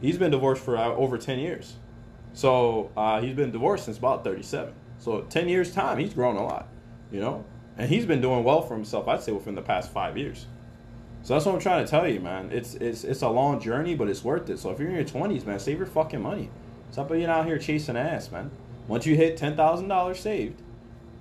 he's 0.01 0.17
been 0.17 0.31
divorced 0.31 0.63
for 0.63 0.77
uh, 0.77 0.87
over 0.87 1.17
10 1.17 1.39
years. 1.39 1.75
So 2.33 2.91
uh, 2.95 3.21
he's 3.21 3.35
been 3.35 3.51
divorced 3.51 3.85
since 3.85 3.97
about 3.97 4.23
37. 4.23 4.73
So 4.99 5.21
10 5.21 5.49
years 5.49 5.73
time, 5.73 5.97
he's 5.97 6.13
grown 6.13 6.35
a 6.35 6.43
lot. 6.43 6.67
You 7.11 7.21
know, 7.21 7.45
and 7.77 7.89
he's 7.89 8.05
been 8.05 8.21
doing 8.21 8.43
well 8.43 8.61
for 8.61 8.75
himself. 8.75 9.07
I'd 9.07 9.23
say 9.23 9.31
within 9.31 9.55
the 9.55 9.61
past 9.61 9.91
five 9.91 10.17
years. 10.17 10.45
So 11.23 11.33
that's 11.33 11.45
what 11.45 11.55
I'm 11.55 11.61
trying 11.61 11.83
to 11.83 11.89
tell 11.89 12.07
you, 12.07 12.19
man. 12.19 12.49
It's 12.51 12.75
it's 12.75 13.03
it's 13.03 13.21
a 13.21 13.29
long 13.29 13.59
journey, 13.59 13.95
but 13.95 14.07
it's 14.09 14.23
worth 14.23 14.49
it. 14.49 14.59
So 14.59 14.69
if 14.69 14.79
you're 14.79 14.89
in 14.89 14.95
your 14.95 15.05
20s, 15.05 15.45
man, 15.45 15.59
save 15.59 15.77
your 15.77 15.87
fucking 15.87 16.21
money. 16.21 16.49
Stop 16.91 17.09
being 17.09 17.25
out 17.25 17.45
here 17.45 17.57
chasing 17.57 17.97
ass, 17.97 18.31
man. 18.31 18.51
Once 18.87 19.05
you 19.05 19.15
hit 19.15 19.37
ten 19.37 19.55
thousand 19.55 19.87
dollars 19.87 20.19
saved, 20.19 20.61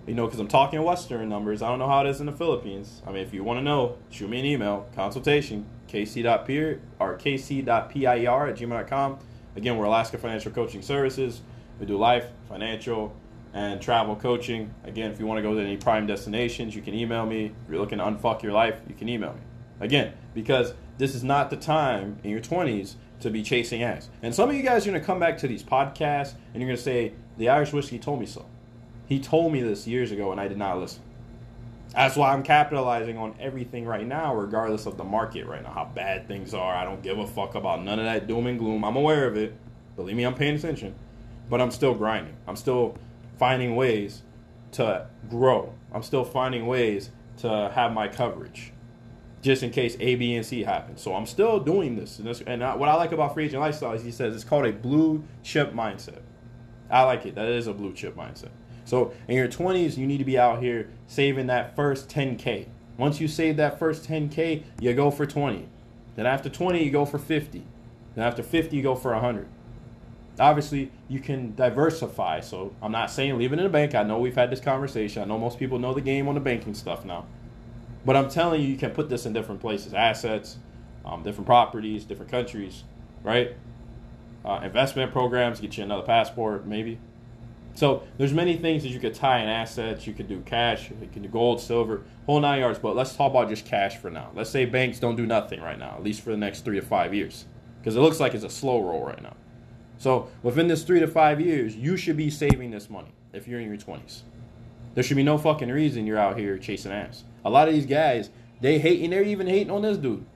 you 0.09 0.15
know, 0.15 0.25
because 0.25 0.41
I'm 0.41 0.49
talking 0.49 0.83
Western 0.83 1.29
numbers. 1.29 1.61
I 1.61 1.69
don't 1.69 1.79
know 1.79 1.87
how 1.87 2.01
it 2.01 2.09
is 2.09 2.21
in 2.21 2.27
the 2.27 2.33
Philippines. 2.33 3.03
I 3.07 3.13
mean, 3.13 3.23
if 3.23 3.35
you 3.35 3.45
want 3.45 3.59
to 3.59 3.63
know, 3.63 3.99
shoot 4.09 4.31
me 4.31 4.41
an 4.41 4.47
email, 4.47 4.89
consultation, 4.95 5.67
kc.peer 5.87 6.81
or 6.99 7.19
kc.pier 7.19 8.47
at 8.47 8.57
gmail.com. 8.57 9.19
Again, 9.55 9.77
we're 9.77 9.85
Alaska 9.85 10.17
Financial 10.17 10.51
Coaching 10.51 10.81
Services. 10.81 11.43
We 11.79 11.85
do 11.85 11.99
life, 11.99 12.25
financial, 12.49 13.15
and 13.53 13.83
travel 13.83 14.17
coaching. 14.17 14.73
Again, 14.85 15.11
if 15.11 15.21
you 15.21 15.27
want 15.27 15.39
to 15.39 15.43
go 15.43 15.55
to 15.55 15.61
any 15.61 15.77
prime 15.77 16.07
destinations, 16.07 16.75
you 16.75 16.81
can 16.81 16.95
email 16.95 17.27
me. 17.27 17.47
If 17.47 17.53
you're 17.71 17.79
looking 17.79 17.99
to 17.99 18.05
unfuck 18.05 18.43
your 18.43 18.53
life, 18.53 18.81
you 18.89 18.95
can 18.95 19.11
email 19.11 19.35
me. 19.35 19.41
Again, 19.81 20.15
because 20.33 20.73
this 20.97 21.15
is 21.15 21.23
not 21.23 21.51
the 21.51 21.57
time 21.57 22.19
in 22.25 22.31
your 22.31 22.41
20s 22.41 22.95
to 23.21 23.29
be 23.29 23.43
chasing 23.43 23.83
ass. 23.83 24.09
And 24.23 24.35
some 24.35 24.49
of 24.49 24.57
you 24.57 24.63
guys 24.63 24.87
are 24.87 24.91
going 24.91 25.01
to 25.01 25.07
come 25.07 25.21
back 25.21 25.37
to 25.39 25.49
these 25.49 25.63
podcasts 25.63 26.33
and 26.55 26.63
you're 26.63 26.69
going 26.69 26.79
to 26.79 26.83
say, 26.83 27.13
the 27.37 27.51
Irish 27.51 27.75
whiskey 27.75 27.99
told 27.99 28.21
me 28.21 28.27
so. 28.27 28.47
He 29.09 29.19
told 29.19 29.53
me 29.53 29.63
this 29.63 29.87
years 29.87 30.13
ago 30.13 30.31
and 30.33 30.41
I 30.41 30.49
did 30.49 30.59
not 30.59 30.79
listen. 30.79 31.03
That's 31.95 32.17
why 32.17 32.33
I'm 32.33 32.43
capitalizing 32.43 33.17
on 33.17 33.35
everything 33.41 33.87
right 33.87 34.07
now, 34.07 34.35
regardless 34.35 34.85
of 34.85 34.99
the 34.99 35.05
market 35.05 35.47
right 35.47 35.63
now, 35.63 35.73
how 35.73 35.87
bad 35.87 36.29
things 36.29 36.53
are. 36.53 36.75
I 36.75 36.85
don't 36.85 37.03
give 37.03 37.19
a 37.19 37.27
fuck 37.27 37.55
about 37.55 37.83
none 37.83 37.99
of 37.99 38.05
that 38.05 38.27
doom 38.27 38.47
and 38.47 38.59
gloom. 38.59 38.85
I'm 38.85 38.97
aware 38.97 39.27
of 39.27 39.37
it. 39.37 39.57
Believe 39.97 40.15
me, 40.15 40.25
I'm 40.25 40.35
paying 40.35 40.55
attention. 40.55 40.95
But 41.49 41.63
I'm 41.63 41.71
still 41.71 41.95
grinding. 41.95 42.37
I'm 42.47 42.57
still 42.57 42.99
finding 43.39 43.75
ways 43.75 44.23
to 44.73 45.07
grow. 45.31 45.73
I'm 45.93 46.03
still 46.03 46.25
finding 46.25 46.67
ways 46.67 47.11
to 47.39 47.71
have 47.75 47.93
my 47.93 48.09
coverage 48.09 48.73
just 49.41 49.63
in 49.63 49.71
case 49.71 49.97
A, 50.01 50.17
B, 50.17 50.35
and 50.35 50.45
C 50.45 50.65
happen. 50.65 50.97
So 50.97 51.15
I'm 51.15 51.27
still 51.27 51.61
doing 51.61 51.97
this. 51.97 52.19
And, 52.19 52.29
and 52.47 52.63
I, 52.63 52.75
what 52.75 52.89
I 52.89 52.95
like 52.95 53.13
about 53.13 53.35
Free 53.35 53.47
Agent 53.47 53.61
Lifestyle 53.61 53.93
is 53.93 54.03
he 54.03 54.11
says 54.11 54.35
it's 54.35 54.45
called 54.45 54.67
a 54.67 54.73
blue 54.73 55.25
chip 55.43 55.73
mindset. 55.73 56.21
I 56.91 57.03
like 57.05 57.25
it. 57.27 57.35
That 57.35 57.49
is 57.49 57.67
a 57.67 57.73
blue 57.73 57.93
chip 57.93 58.17
mindset. 58.17 58.51
So 58.89 59.13
in 59.29 59.37
your 59.37 59.49
20s, 59.49 59.99
you 59.99 60.07
need 60.07 60.17
to 60.17 60.25
be 60.25 60.39
out 60.39 60.63
here 60.63 60.89
saving 61.07 61.49
that 61.49 61.77
first 61.77 62.09
10K. 62.09 62.69
Once 62.97 63.21
you 63.21 63.29
save 63.29 63.59
that 63.59 63.79
first 63.79 64.09
10K, 64.09 64.63
you 64.81 64.95
go 64.95 65.11
for 65.11 65.27
20. 65.27 65.69
Then 66.17 66.25
after 66.25 66.49
20, 66.49 66.83
you 66.83 66.91
go 66.91 67.05
for 67.05 67.19
50. 67.19 67.63
Then 68.15 68.25
after 68.25 68.43
50, 68.43 68.75
you 68.75 68.83
go 68.83 68.95
for 68.95 69.13
100. 69.13 69.47
Obviously, 70.41 70.91
you 71.07 71.21
can 71.21 71.55
diversify. 71.55 72.41
So 72.41 72.75
I'm 72.81 72.91
not 72.91 73.11
saying 73.11 73.37
leave 73.37 73.53
it 73.53 73.59
in 73.59 73.65
the 73.65 73.69
bank. 73.69 73.95
I 73.95 74.05
know 74.05 74.19
we've 74.19 74.35
had 74.35 74.51
this 74.51 74.61
conversation. 74.61 75.23
I 75.23 75.27
know 75.27 75.39
most 75.39 75.59
people 75.59 75.79
know 75.79 75.93
the 75.93 76.01
game 76.01 76.27
on 76.27 76.35
the 76.35 76.41
banking 76.41 76.73
stuff 76.73 77.05
now. 77.05 77.27
But 78.07 78.17
I'm 78.17 78.31
telling 78.31 78.63
you, 78.63 78.69
you 78.69 78.79
can 78.79 78.93
put 78.93 79.11
this 79.11 79.27
in 79.27 79.35
different 79.35 79.61
places 79.61 79.93
assets, 79.93 80.57
um, 81.05 81.23
different 81.23 81.47
properties, 81.47 82.07
different 82.07 82.31
countries, 82.31 82.85
right? 83.23 83.55
Uh, 84.47 84.61
investment 84.63 85.13
programs, 85.13 85.61
get 85.61 85.77
you 85.77 85.85
another 85.85 86.07
passport, 86.07 86.67
maybe. 86.67 86.99
So 87.79 88.03
there's 88.17 88.33
many 88.33 88.57
things 88.57 88.83
that 88.83 88.89
you 88.89 88.99
could 88.99 89.15
tie 89.15 89.39
in 89.39 89.49
assets. 89.49 90.05
You 90.05 90.13
could 90.13 90.27
do 90.27 90.41
cash, 90.41 90.91
you 90.91 91.09
can 91.13 91.23
do 91.23 91.29
gold, 91.29 91.61
silver, 91.61 92.03
whole 92.27 92.41
nine 92.41 92.59
yards. 92.59 92.77
But 92.77 92.97
let's 92.97 93.15
talk 93.15 93.31
about 93.31 93.49
just 93.49 93.67
cash 93.67 93.99
for 93.99 94.11
now. 94.11 94.33
Let's 94.35 94.51
say 94.51 94.65
banks 94.65 94.99
don't 94.99 95.15
do 95.15 95.27
nothing 95.27 95.61
right 95.61 95.79
now, 95.79 95.95
at 95.95 96.03
least 96.03 96.23
for 96.23 96.31
the 96.31 96.37
next 96.37 96.65
three 96.65 96.81
to 96.81 96.85
five 96.85 97.15
years, 97.15 97.45
because 97.79 97.95
it 97.95 98.01
looks 98.01 98.19
like 98.19 98.35
it's 98.35 98.43
a 98.43 98.51
slow 98.51 98.83
roll 98.83 99.07
right 99.07 99.23
now. 99.23 99.37
So 99.97 100.29
within 100.43 100.67
this 100.67 100.83
three 100.83 100.99
to 100.99 101.07
five 101.07 101.41
years, 101.41 101.77
you 101.77 101.97
should 101.97 102.17
be 102.17 102.31
saving 102.31 102.73
this 102.73 102.91
money 102.91 103.13
if 103.33 103.47
you're 103.47 103.61
in 103.61 103.69
your 103.69 103.77
20s. 103.77 104.23
There 104.97 105.05
should 105.05 105.17
be 105.17 105.23
no 105.23 105.39
fucking 105.39 105.69
reason 105.69 106.05
you're 106.05 106.19
out 106.19 106.37
here 106.37 106.59
chasing 106.59 106.91
ass. 106.91 107.23
A 107.45 107.51
lot 107.51 107.69
of 107.69 107.75
these 107.75 107.87
guys, 107.87 108.31
they 108.61 108.81
hate, 108.81 109.05
and 109.05 109.13
they're 109.13 109.23
even 109.23 109.47
hating 109.47 109.71
on 109.71 109.83
this 109.83 109.99
dude. 109.99 110.27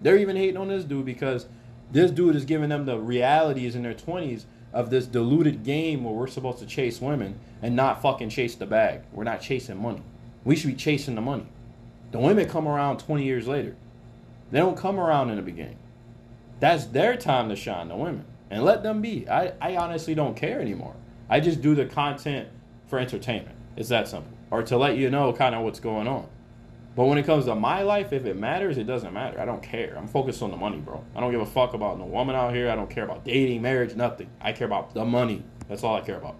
They're 0.00 0.18
even 0.18 0.36
hating 0.36 0.56
on 0.56 0.68
this 0.68 0.84
dude 0.84 1.04
because 1.04 1.46
this 1.90 2.12
dude 2.12 2.36
is 2.36 2.44
giving 2.44 2.68
them 2.68 2.86
the 2.86 2.96
realities 2.96 3.74
in 3.74 3.82
their 3.82 3.92
20s 3.92 4.44
of 4.72 4.90
this 4.90 5.06
diluted 5.06 5.64
game 5.64 6.04
where 6.04 6.14
we're 6.14 6.26
supposed 6.26 6.58
to 6.58 6.66
chase 6.66 7.00
women 7.00 7.38
and 7.60 7.76
not 7.76 8.02
fucking 8.02 8.30
chase 8.30 8.54
the 8.54 8.66
bag. 8.66 9.02
We're 9.12 9.24
not 9.24 9.40
chasing 9.40 9.80
money. 9.80 10.02
We 10.44 10.56
should 10.56 10.70
be 10.70 10.76
chasing 10.76 11.14
the 11.14 11.20
money. 11.20 11.46
The 12.10 12.18
women 12.18 12.48
come 12.48 12.66
around 12.66 12.98
20 12.98 13.24
years 13.24 13.46
later. 13.46 13.76
They 14.50 14.58
don't 14.58 14.76
come 14.76 14.98
around 15.00 15.30
in 15.30 15.36
the 15.36 15.42
beginning. 15.42 15.78
That's 16.60 16.84
their 16.86 17.16
time 17.16 17.48
to 17.48 17.56
shine, 17.56 17.88
the 17.88 17.96
women. 17.96 18.24
And 18.50 18.64
let 18.64 18.82
them 18.82 19.00
be. 19.00 19.28
I, 19.28 19.52
I 19.60 19.76
honestly 19.76 20.14
don't 20.14 20.36
care 20.36 20.60
anymore. 20.60 20.94
I 21.28 21.40
just 21.40 21.62
do 21.62 21.74
the 21.74 21.86
content 21.86 22.48
for 22.86 22.98
entertainment. 22.98 23.56
It's 23.76 23.88
that 23.88 24.08
simple. 24.08 24.30
Or 24.50 24.62
to 24.62 24.76
let 24.76 24.96
you 24.96 25.08
know 25.08 25.32
kind 25.32 25.54
of 25.54 25.62
what's 25.62 25.80
going 25.80 26.06
on. 26.06 26.26
But 26.94 27.06
when 27.06 27.16
it 27.16 27.24
comes 27.24 27.46
to 27.46 27.54
my 27.54 27.82
life, 27.82 28.12
if 28.12 28.26
it 28.26 28.36
matters, 28.36 28.76
it 28.76 28.84
doesn't 28.84 29.14
matter. 29.14 29.40
I 29.40 29.46
don't 29.46 29.62
care. 29.62 29.94
I'm 29.96 30.06
focused 30.06 30.42
on 30.42 30.50
the 30.50 30.58
money, 30.58 30.78
bro. 30.78 31.02
I 31.16 31.20
don't 31.20 31.30
give 31.30 31.40
a 31.40 31.46
fuck 31.46 31.72
about 31.72 31.98
no 31.98 32.04
woman 32.04 32.36
out 32.36 32.54
here. 32.54 32.70
I 32.70 32.74
don't 32.74 32.90
care 32.90 33.04
about 33.04 33.24
dating, 33.24 33.62
marriage, 33.62 33.94
nothing. 33.96 34.28
I 34.40 34.52
care 34.52 34.66
about 34.66 34.92
the 34.92 35.04
money. 35.04 35.42
That's 35.68 35.84
all 35.84 35.96
I 35.96 36.02
care 36.02 36.18
about. 36.18 36.36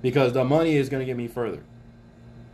Because 0.00 0.32
the 0.32 0.44
money 0.44 0.74
is 0.74 0.88
going 0.88 1.00
to 1.00 1.06
get 1.06 1.16
me 1.16 1.28
further. 1.28 1.62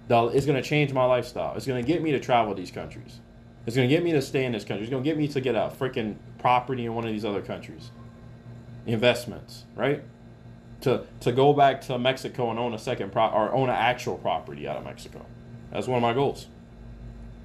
The, 0.09 0.27
it's 0.27 0.45
going 0.45 0.63
to 0.63 0.69
change 0.69 0.93
my 0.93 1.05
lifestyle. 1.05 1.55
It's 1.57 1.67
going 1.67 1.83
to 1.83 1.87
get 1.87 2.03
me 2.03 2.13
to 2.13 2.21
travel 2.21 2.55
these 2.55 2.71
countries. 2.71 3.21
It's 3.67 3.77
going 3.77 3.89
to 3.89 3.95
get 3.95 4.05
me 4.05 4.13
to 4.13 4.23
stay 4.23 4.45
in 4.45 4.53
this 4.53 4.65
country. 4.65 4.85
It's 4.85 4.91
going 4.91 5.03
to 5.03 5.09
get 5.09 5.17
me 5.17 5.29
to 5.29 5.41
get 5.41 5.55
a 5.55 5.73
freaking 5.79 6.17
property 6.39 6.85
in 6.85 6.95
one 6.95 7.05
of 7.05 7.13
these 7.13 7.25
other 7.25 7.43
countries. 7.43 7.91
Investments, 8.87 9.65
right? 9.75 10.03
To 10.83 11.05
to 11.21 11.33
go 11.33 11.53
back 11.53 11.81
to 11.83 11.99
Mexico 11.99 12.51
and 12.51 12.59
own 12.59 12.73
a 12.73 12.79
second 12.79 13.13
pro 13.13 13.27
or 13.27 13.53
own 13.53 13.69
an 13.69 13.75
actual 13.75 14.17
property 14.17 14.69
out 14.69 14.77
of 14.77 14.85
Mexico. 14.85 15.25
That's 15.71 15.87
one 15.87 15.97
of 15.97 16.03
my 16.03 16.15
goals. 16.15 16.47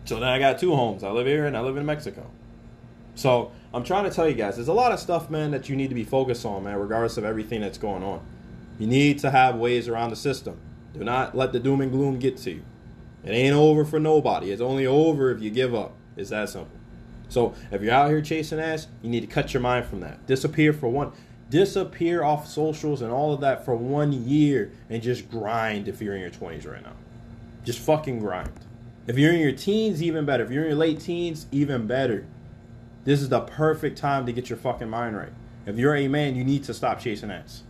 So 0.05 0.15
then 0.19 0.29
I 0.29 0.39
got 0.39 0.59
two 0.59 0.75
homes. 0.75 1.03
I 1.03 1.11
live 1.11 1.27
here 1.27 1.45
and 1.45 1.55
I 1.55 1.61
live 1.61 1.77
in 1.77 1.85
Mexico. 1.85 2.29
So 3.15 3.51
I'm 3.73 3.83
trying 3.83 4.03
to 4.05 4.09
tell 4.09 4.27
you 4.27 4.35
guys, 4.35 4.55
there's 4.55 4.67
a 4.67 4.73
lot 4.73 4.91
of 4.91 4.99
stuff, 4.99 5.29
man, 5.29 5.51
that 5.51 5.69
you 5.69 5.75
need 5.75 5.89
to 5.89 5.95
be 5.95 6.03
focused 6.03 6.45
on, 6.45 6.63
man, 6.63 6.77
regardless 6.77 7.17
of 7.17 7.23
everything 7.23 7.61
that's 7.61 7.77
going 7.77 8.03
on. 8.03 8.25
You 8.79 8.87
need 8.87 9.19
to 9.19 9.31
have 9.31 9.55
ways 9.55 9.87
around 9.87 10.09
the 10.09 10.15
system. 10.15 10.59
Do 10.93 11.03
not 11.03 11.35
let 11.35 11.53
the 11.53 11.59
doom 11.59 11.81
and 11.81 11.91
gloom 11.91 12.19
get 12.19 12.37
to 12.37 12.51
you. 12.51 12.63
It 13.23 13.31
ain't 13.31 13.55
over 13.55 13.85
for 13.85 13.99
nobody. 13.99 14.51
It's 14.51 14.61
only 14.61 14.85
over 14.85 15.31
if 15.31 15.41
you 15.41 15.49
give 15.49 15.73
up. 15.73 15.93
It's 16.17 16.31
that 16.31 16.49
simple. 16.49 16.77
So 17.29 17.55
if 17.71 17.81
you're 17.81 17.93
out 17.93 18.09
here 18.09 18.21
chasing 18.21 18.59
ass, 18.59 18.87
you 19.01 19.09
need 19.09 19.21
to 19.21 19.27
cut 19.27 19.53
your 19.53 19.61
mind 19.61 19.85
from 19.85 20.01
that. 20.01 20.25
Disappear 20.27 20.73
for 20.73 20.89
one. 20.89 21.13
disappear 21.49 22.23
off 22.23 22.47
socials 22.47 23.03
and 23.03 23.11
all 23.11 23.31
of 23.31 23.41
that 23.41 23.63
for 23.63 23.75
one 23.75 24.11
year 24.11 24.71
and 24.89 25.03
just 25.03 25.29
grind 25.29 25.87
if 25.87 26.01
you're 26.01 26.15
in 26.15 26.21
your 26.21 26.31
20s 26.31 26.67
right 26.67 26.81
now. 26.81 26.93
Just 27.63 27.77
fucking 27.79 28.19
grind. 28.19 28.49
If 29.05 29.17
you're 29.17 29.33
in 29.33 29.39
your 29.39 29.51
teens, 29.51 30.01
even 30.01 30.25
better. 30.25 30.45
If 30.45 30.51
you're 30.51 30.63
in 30.63 30.69
your 30.69 30.77
late 30.77 31.01
teens, 31.01 31.47
even 31.51 31.87
better. 31.87 32.25
This 33.03 33.21
is 33.21 33.27
the 33.27 33.41
perfect 33.41 33.97
time 33.97 34.25
to 34.25 34.31
get 34.31 34.49
your 34.49 34.57
fucking 34.57 34.89
mind 34.89 35.17
right. 35.17 35.33
If 35.65 35.77
you're 35.77 35.95
a 35.95 36.07
man, 36.07 36.35
you 36.35 36.45
need 36.45 36.63
to 36.65 36.73
stop 36.73 37.01
chasing 37.01 37.29
ass. 37.29 37.63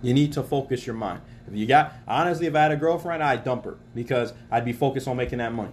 You 0.00 0.14
need 0.14 0.32
to 0.34 0.42
focus 0.42 0.86
your 0.86 0.94
mind. 0.94 1.22
If 1.48 1.56
you 1.56 1.66
got 1.66 1.94
honestly, 2.06 2.46
if 2.46 2.54
I 2.54 2.62
had 2.62 2.72
a 2.72 2.76
girlfriend, 2.76 3.22
I'd 3.22 3.42
dump 3.42 3.64
her 3.64 3.76
because 3.94 4.32
I'd 4.50 4.64
be 4.64 4.72
focused 4.72 5.08
on 5.08 5.16
making 5.16 5.38
that 5.38 5.52
money. 5.52 5.72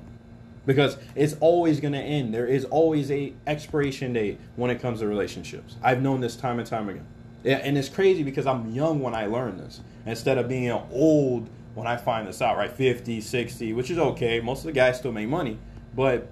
Because 0.65 0.97
it's 1.15 1.35
always 1.39 1.79
gonna 1.79 1.99
end. 1.99 2.33
There 2.33 2.47
is 2.47 2.65
always 2.65 3.11
a 3.11 3.33
expiration 3.45 4.13
date 4.13 4.39
when 4.55 4.71
it 4.71 4.81
comes 4.81 4.99
to 4.99 5.07
relationships. 5.07 5.75
I've 5.83 6.01
known 6.01 6.21
this 6.21 6.35
time 6.35 6.57
and 6.57 6.67
time 6.67 6.89
again. 6.89 7.05
And 7.45 7.77
it's 7.77 7.87
crazy 7.87 8.23
because 8.23 8.47
I'm 8.47 8.71
young 8.71 8.99
when 8.99 9.13
I 9.13 9.27
learned 9.27 9.59
this. 9.59 9.81
Instead 10.05 10.39
of 10.39 10.49
being 10.49 10.67
an 10.69 10.81
old 10.91 11.49
when 11.77 11.85
I 11.85 11.95
find 11.95 12.27
this 12.27 12.41
out, 12.41 12.57
right? 12.57 12.71
50, 12.71 13.21
60, 13.21 13.73
which 13.73 13.91
is 13.91 13.99
okay. 13.99 14.39
Most 14.39 14.61
of 14.61 14.65
the 14.65 14.71
guys 14.71 14.97
still 14.97 15.11
make 15.11 15.29
money, 15.29 15.59
but 15.95 16.27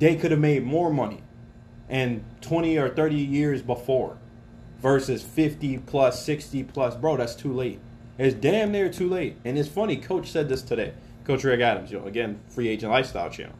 they 0.00 0.16
could 0.16 0.32
have 0.32 0.40
made 0.40 0.64
more 0.64 0.92
money 0.92 1.22
and 1.88 2.24
20 2.40 2.76
or 2.78 2.88
30 2.88 3.14
years 3.14 3.62
before 3.62 4.18
versus 4.80 5.22
50 5.22 5.78
plus, 5.78 6.26
60 6.26 6.64
plus. 6.64 6.96
Bro, 6.96 7.18
that's 7.18 7.36
too 7.36 7.52
late. 7.52 7.78
It's 8.18 8.34
damn 8.34 8.72
near 8.72 8.88
too 8.88 9.08
late. 9.08 9.36
And 9.44 9.56
it's 9.56 9.68
funny, 9.68 9.96
Coach 9.96 10.32
said 10.32 10.48
this 10.48 10.60
today. 10.60 10.92
Coach 11.22 11.42
Greg 11.42 11.60
Adams, 11.60 11.92
you 11.92 12.00
know, 12.00 12.06
again, 12.06 12.40
free 12.48 12.66
agent 12.66 12.90
lifestyle 12.90 13.30
channel. 13.30 13.54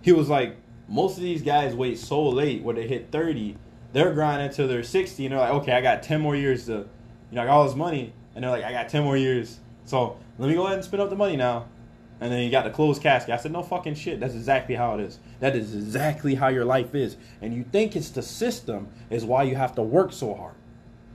He 0.00 0.10
was 0.10 0.28
like, 0.28 0.56
most 0.88 1.18
of 1.18 1.22
these 1.22 1.42
guys 1.42 1.76
wait 1.76 1.98
so 1.98 2.28
late 2.28 2.64
when 2.64 2.74
they 2.74 2.88
hit 2.88 3.12
30, 3.12 3.56
they're 3.92 4.12
grinding 4.12 4.48
until 4.48 4.66
they're 4.66 4.82
60, 4.82 5.24
and 5.24 5.32
they're 5.32 5.38
like, 5.38 5.52
okay, 5.62 5.72
I 5.72 5.80
got 5.80 6.02
10 6.02 6.20
more 6.20 6.34
years 6.34 6.66
to, 6.66 6.72
you 6.72 7.36
know, 7.36 7.42
I 7.42 7.46
got 7.46 7.52
all 7.52 7.64
this 7.64 7.76
money, 7.76 8.12
and 8.34 8.42
they're 8.42 8.50
like, 8.50 8.64
I 8.64 8.72
got 8.72 8.88
10 8.88 9.04
more 9.04 9.16
years, 9.16 9.60
so 9.84 10.16
let 10.38 10.48
me 10.48 10.54
go 10.54 10.64
ahead 10.64 10.76
and 10.76 10.84
spend 10.84 11.02
up 11.02 11.10
the 11.10 11.16
money 11.16 11.36
now. 11.36 11.66
And 12.20 12.30
then 12.30 12.44
you 12.44 12.52
got 12.52 12.62
the 12.62 12.70
closed 12.70 13.02
casket. 13.02 13.34
I 13.34 13.36
said, 13.36 13.50
no 13.50 13.64
fucking 13.64 13.96
shit. 13.96 14.20
That's 14.20 14.34
exactly 14.34 14.76
how 14.76 14.94
it 14.94 15.00
is. 15.00 15.18
That 15.40 15.56
is 15.56 15.74
exactly 15.74 16.36
how 16.36 16.48
your 16.48 16.64
life 16.64 16.94
is. 16.94 17.16
And 17.40 17.52
you 17.52 17.64
think 17.64 17.96
it's 17.96 18.10
the 18.10 18.22
system 18.22 18.88
is 19.10 19.24
why 19.24 19.42
you 19.42 19.56
have 19.56 19.74
to 19.74 19.82
work 19.82 20.12
so 20.12 20.32
hard, 20.34 20.54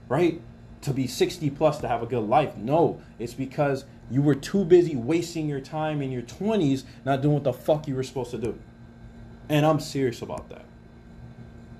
right? 0.08 0.38
To 0.82 0.92
be 0.92 1.06
60 1.06 1.48
plus 1.50 1.78
to 1.78 1.88
have 1.88 2.02
a 2.02 2.06
good 2.06 2.28
life. 2.28 2.58
No, 2.58 3.00
it's 3.18 3.32
because 3.32 3.86
you 4.10 4.20
were 4.20 4.34
too 4.34 4.66
busy 4.66 4.96
wasting 4.96 5.48
your 5.48 5.60
time 5.60 6.02
in 6.02 6.12
your 6.12 6.22
20s 6.22 6.84
not 7.06 7.22
doing 7.22 7.34
what 7.34 7.44
the 7.44 7.54
fuck 7.54 7.88
you 7.88 7.94
were 7.94 8.02
supposed 8.02 8.32
to 8.32 8.38
do. 8.38 8.58
And 9.48 9.64
I'm 9.64 9.80
serious 9.80 10.20
about 10.20 10.50
that. 10.50 10.66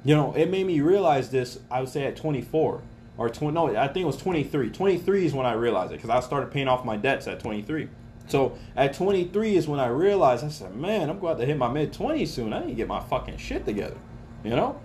You 0.04 0.14
know, 0.14 0.32
it 0.32 0.48
made 0.48 0.66
me 0.66 0.80
realize 0.80 1.28
this, 1.28 1.58
I 1.70 1.80
would 1.80 1.90
say 1.90 2.06
at 2.06 2.16
24 2.16 2.80
or 3.18 3.28
20, 3.28 3.54
no, 3.54 3.76
I 3.76 3.88
think 3.88 4.04
it 4.04 4.06
was 4.06 4.16
23. 4.16 4.70
23 4.70 5.26
is 5.26 5.34
when 5.34 5.44
I 5.44 5.52
realized 5.52 5.92
it 5.92 5.96
because 5.96 6.10
I 6.10 6.20
started 6.20 6.50
paying 6.50 6.68
off 6.68 6.84
my 6.84 6.96
debts 6.96 7.26
at 7.26 7.40
23. 7.40 7.88
So 8.28 8.56
at 8.76 8.94
23 8.94 9.56
is 9.56 9.68
when 9.68 9.80
I 9.80 9.88
realized, 9.88 10.44
I 10.44 10.48
said, 10.48 10.74
man, 10.74 11.10
I'm 11.10 11.18
going 11.18 11.36
to 11.38 11.44
hit 11.44 11.56
my 11.56 11.68
mid 11.68 11.92
20s 11.92 12.28
soon. 12.28 12.52
I 12.52 12.60
need 12.60 12.68
to 12.68 12.74
get 12.74 12.88
my 12.88 13.00
fucking 13.00 13.36
shit 13.38 13.66
together. 13.66 13.96
You 14.44 14.50
know? 14.50 14.80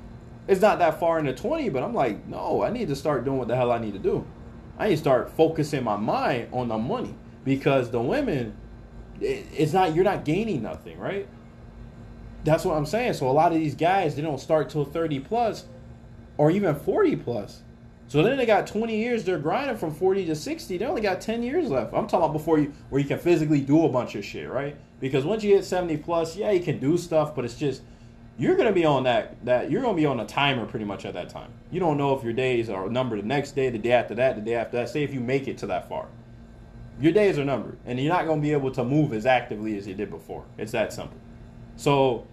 It's 0.47 0.61
not 0.61 0.79
that 0.79 0.99
far 0.99 1.19
into 1.19 1.33
20, 1.33 1.69
but 1.69 1.83
I'm 1.83 1.93
like, 1.93 2.27
no, 2.27 2.63
I 2.63 2.69
need 2.69 2.89
to 2.89 2.95
start 2.95 3.23
doing 3.23 3.37
what 3.37 3.47
the 3.47 3.55
hell 3.55 3.71
I 3.71 3.77
need 3.79 3.93
to 3.93 3.99
do. 3.99 4.25
I 4.77 4.89
need 4.89 4.95
to 4.95 5.01
start 5.01 5.29
focusing 5.31 5.83
my 5.83 5.95
mind 5.95 6.49
on 6.51 6.67
the 6.67 6.77
money 6.77 7.15
because 7.43 7.91
the 7.91 8.01
women 8.01 8.55
it's 9.21 9.73
not 9.73 9.95
you're 9.95 10.03
not 10.03 10.25
gaining 10.25 10.61
nothing 10.61 10.97
right 10.99 11.27
that's 12.43 12.65
what 12.65 12.75
i'm 12.75 12.85
saying 12.85 13.13
so 13.13 13.29
a 13.29 13.31
lot 13.31 13.51
of 13.51 13.57
these 13.57 13.75
guys 13.75 14.15
they 14.15 14.21
don't 14.21 14.39
start 14.39 14.69
till 14.69 14.85
30 14.85 15.19
plus 15.19 15.65
or 16.37 16.51
even 16.51 16.75
40 16.75 17.15
plus 17.17 17.61
so 18.13 18.21
then 18.21 18.37
they 18.37 18.45
got 18.45 18.67
20 18.67 18.95
years 18.95 19.23
they're 19.23 19.39
grinding 19.39 19.75
from 19.75 19.91
40 19.91 20.27
to 20.27 20.35
60 20.35 20.77
they 20.77 20.85
only 20.85 21.01
got 21.01 21.19
10 21.19 21.41
years 21.41 21.71
left. 21.71 21.95
I'm 21.95 22.05
talking 22.05 22.25
about 22.25 22.33
before 22.33 22.59
you 22.59 22.71
where 22.89 23.01
you 23.01 23.07
can 23.07 23.17
physically 23.17 23.59
do 23.59 23.85
a 23.85 23.89
bunch 23.89 24.13
of 24.13 24.23
shit 24.23 24.47
right? 24.47 24.77
Because 24.99 25.25
once 25.25 25.43
you 25.43 25.55
hit 25.55 25.65
70 25.65 25.97
plus 25.97 26.37
yeah 26.37 26.51
you 26.51 26.59
can 26.59 26.77
do 26.77 26.95
stuff 26.95 27.33
but 27.35 27.43
it's 27.43 27.55
just 27.55 27.81
you're 28.37 28.55
gonna 28.55 28.71
be 28.71 28.85
on 28.85 29.05
that 29.05 29.43
that 29.43 29.71
you're 29.71 29.81
gonna 29.81 29.97
be 29.97 30.05
on 30.05 30.19
a 30.19 30.27
timer 30.27 30.67
pretty 30.67 30.85
much 30.85 31.05
at 31.05 31.15
that 31.15 31.29
time. 31.29 31.49
You 31.71 31.79
don't 31.79 31.97
know 31.97 32.15
if 32.15 32.23
your 32.23 32.33
days 32.33 32.69
are 32.69 32.87
numbered 32.87 33.17
the 33.17 33.25
next 33.25 33.53
day 33.53 33.71
the 33.71 33.79
day 33.79 33.93
after 33.93 34.13
that 34.13 34.35
the 34.35 34.43
day 34.43 34.53
after 34.53 34.77
that. 34.77 34.89
Say 34.89 35.01
if 35.01 35.11
you 35.11 35.19
make 35.19 35.47
it 35.47 35.57
to 35.57 35.65
that 35.65 35.89
far. 35.89 36.05
Your 37.01 37.13
days 37.13 37.39
are 37.39 37.45
numbered, 37.45 37.79
and 37.87 37.99
you're 37.99 38.13
not 38.13 38.25
to 38.25 38.35
be 38.37 38.51
able 38.51 38.69
to 38.73 38.83
move 38.83 39.11
as 39.13 39.25
actively 39.25 39.75
as 39.75 39.87
you 39.87 39.95
did 39.95 40.11
before. 40.11 40.45
It's 40.59 40.73
that 40.73 40.93
simple. 40.93 41.17
So, 41.77 42.27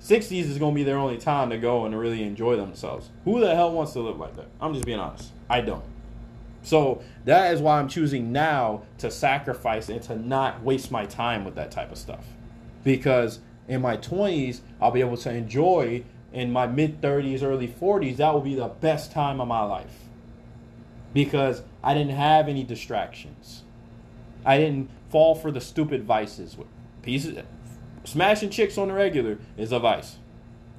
60s 0.00 0.44
is 0.44 0.58
going 0.58 0.74
to 0.74 0.78
be 0.78 0.82
their 0.82 0.96
only 0.96 1.18
time 1.18 1.50
to 1.50 1.58
go 1.58 1.84
and 1.84 1.98
really 1.98 2.22
enjoy 2.22 2.56
themselves. 2.56 3.10
Who 3.24 3.40
the 3.40 3.54
hell 3.54 3.70
wants 3.72 3.92
to 3.92 4.00
live 4.00 4.18
like 4.18 4.34
that? 4.36 4.46
I'm 4.60 4.72
just 4.72 4.86
being 4.86 4.98
honest. 4.98 5.30
I 5.48 5.60
don't. 5.60 5.84
So, 6.62 7.02
that 7.24 7.54
is 7.54 7.60
why 7.60 7.78
I'm 7.78 7.88
choosing 7.88 8.32
now 8.32 8.82
to 8.98 9.10
sacrifice 9.10 9.88
and 9.88 10.02
to 10.02 10.16
not 10.16 10.62
waste 10.62 10.90
my 10.90 11.06
time 11.06 11.44
with 11.44 11.54
that 11.54 11.70
type 11.70 11.90
of 11.92 11.98
stuff. 11.98 12.26
Because 12.82 13.40
in 13.68 13.80
my 13.82 13.96
20s, 13.96 14.60
I'll 14.80 14.90
be 14.90 15.00
able 15.00 15.16
to 15.18 15.30
enjoy 15.30 16.04
in 16.32 16.50
my 16.50 16.66
mid 16.66 17.00
30s, 17.00 17.42
early 17.42 17.68
40s. 17.68 18.16
That 18.16 18.32
will 18.32 18.40
be 18.40 18.54
the 18.54 18.68
best 18.68 19.12
time 19.12 19.40
of 19.40 19.48
my 19.48 19.62
life. 19.62 20.08
Because 21.12 21.62
I 21.82 21.94
didn't 21.94 22.14
have 22.14 22.48
any 22.48 22.62
distractions. 22.62 23.64
I 24.44 24.58
didn't 24.58 24.90
fall 25.10 25.34
for 25.34 25.50
the 25.50 25.60
stupid 25.60 26.04
vices. 26.04 26.56
With 26.56 26.68
pieces, 27.02 27.38
smashing 28.10 28.50
chicks 28.50 28.76
on 28.76 28.88
the 28.88 28.94
regular 28.94 29.38
is 29.56 29.70
a 29.72 29.78
vice. 29.78 30.18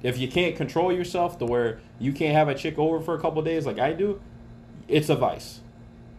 If 0.02 0.18
you 0.18 0.28
can't 0.28 0.54
control 0.54 0.92
yourself 0.92 1.38
to 1.38 1.46
where 1.46 1.80
you 1.98 2.12
can't 2.12 2.34
have 2.34 2.48
a 2.48 2.54
chick 2.54 2.78
over 2.78 3.00
for 3.00 3.14
a 3.14 3.20
couple 3.20 3.40
days 3.42 3.64
like 3.64 3.78
I 3.78 3.92
do, 3.92 4.20
it's 4.88 5.08
a 5.08 5.16
vice. 5.16 5.60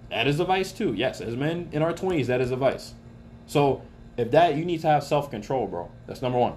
That 0.10 0.28
is 0.28 0.40
a 0.40 0.46
vice 0.46 0.72
too. 0.72 0.94
Yes, 0.94 1.22
as 1.22 1.36
men 1.36 1.70
in 1.72 1.82
our 1.82 1.94
20s, 1.94 2.28
that 2.28 2.42
is 2.42 2.52
a 2.52 2.56
vice. 2.56 2.94
So 3.46 3.84
if 4.18 4.32
that, 4.32 4.56
you 4.56 4.66
need 4.66 4.82
to 4.82 4.88
have 4.88 5.04
self 5.04 5.30
control, 5.30 5.68
bro. 5.68 5.92
That's 6.08 6.22
number 6.22 6.40
one. 6.40 6.56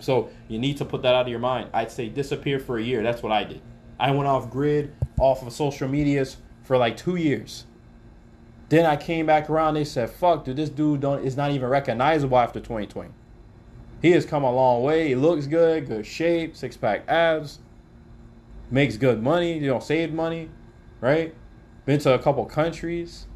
So 0.00 0.30
you 0.48 0.58
need 0.58 0.76
to 0.78 0.84
put 0.84 1.02
that 1.02 1.14
out 1.14 1.22
of 1.22 1.28
your 1.28 1.40
mind. 1.40 1.70
I'd 1.72 1.90
say 1.90 2.08
disappear 2.08 2.58
for 2.58 2.78
a 2.78 2.82
year. 2.82 3.02
That's 3.02 3.22
what 3.22 3.32
I 3.32 3.44
did. 3.44 3.60
I 3.98 4.10
went 4.12 4.28
off 4.28 4.50
grid, 4.50 4.94
off 5.18 5.44
of 5.44 5.52
social 5.52 5.88
medias 5.88 6.36
for 6.62 6.76
like 6.76 6.96
two 6.96 7.16
years. 7.16 7.64
Then 8.68 8.86
I 8.86 8.96
came 8.96 9.26
back 9.26 9.50
around. 9.50 9.74
They 9.74 9.84
said, 9.84 10.10
"Fuck, 10.10 10.44
dude, 10.44 10.56
this 10.56 10.70
dude 10.70 11.00
don't 11.00 11.24
is 11.24 11.36
not 11.36 11.50
even 11.50 11.68
recognizable 11.68 12.38
after 12.38 12.60
2020. 12.60 13.10
He 14.00 14.12
has 14.12 14.24
come 14.24 14.44
a 14.44 14.52
long 14.52 14.82
way. 14.82 15.08
He 15.08 15.14
looks 15.14 15.46
good, 15.46 15.88
good 15.88 16.06
shape, 16.06 16.56
six 16.56 16.76
pack 16.76 17.04
abs, 17.08 17.58
makes 18.70 18.96
good 18.96 19.22
money. 19.22 19.58
You 19.58 19.68
know, 19.68 19.80
saved 19.80 20.14
money, 20.14 20.50
right? 21.00 21.34
Been 21.84 21.98
to 22.00 22.14
a 22.14 22.18
couple 22.18 22.44
countries. 22.44 23.26